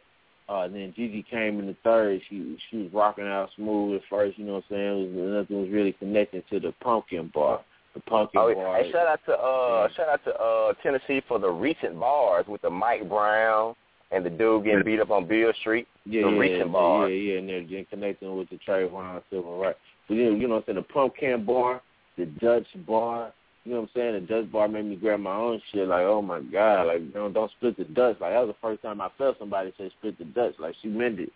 [0.49, 2.21] Uh, and then Gigi came in the third.
[2.29, 4.37] She she was rocking out smooth at first.
[4.37, 5.15] You know what I'm saying?
[5.17, 7.61] It was, nothing was really connecting to the pumpkin bar.
[7.93, 8.77] The pumpkin Oh, bar.
[8.81, 9.95] hey, shout out to uh, Yeah.
[9.95, 13.75] shout out to uh, Tennessee for the recent bars with the Mike Brown
[14.11, 15.87] and the dude getting beat up on Beale Street.
[16.05, 17.11] Yeah, the yeah, recent yeah, bars.
[17.11, 19.75] Yeah, yeah, and they're just connecting with the Trayvon Civil Right.
[20.07, 20.75] But know, you know what I'm saying?
[20.87, 21.81] The pumpkin bar,
[22.17, 23.33] the Dutch bar,
[23.67, 24.13] you know what I'm saying?
[24.13, 25.89] The Dutch bar made me grab my own shit.
[25.89, 28.15] Like, oh my god, like, don't don't split the Dutch.
[28.21, 30.53] Like that was the first time I felt somebody say split the Dutch.
[30.57, 31.33] Like she meant it.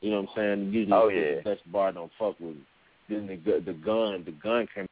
[0.00, 0.72] You know what I'm saying?
[0.72, 1.36] Usually Oh, yeah.
[1.36, 2.54] the Dutch bar don't fuck with.
[2.54, 2.62] me.
[3.08, 4.86] Then the the gun the gun came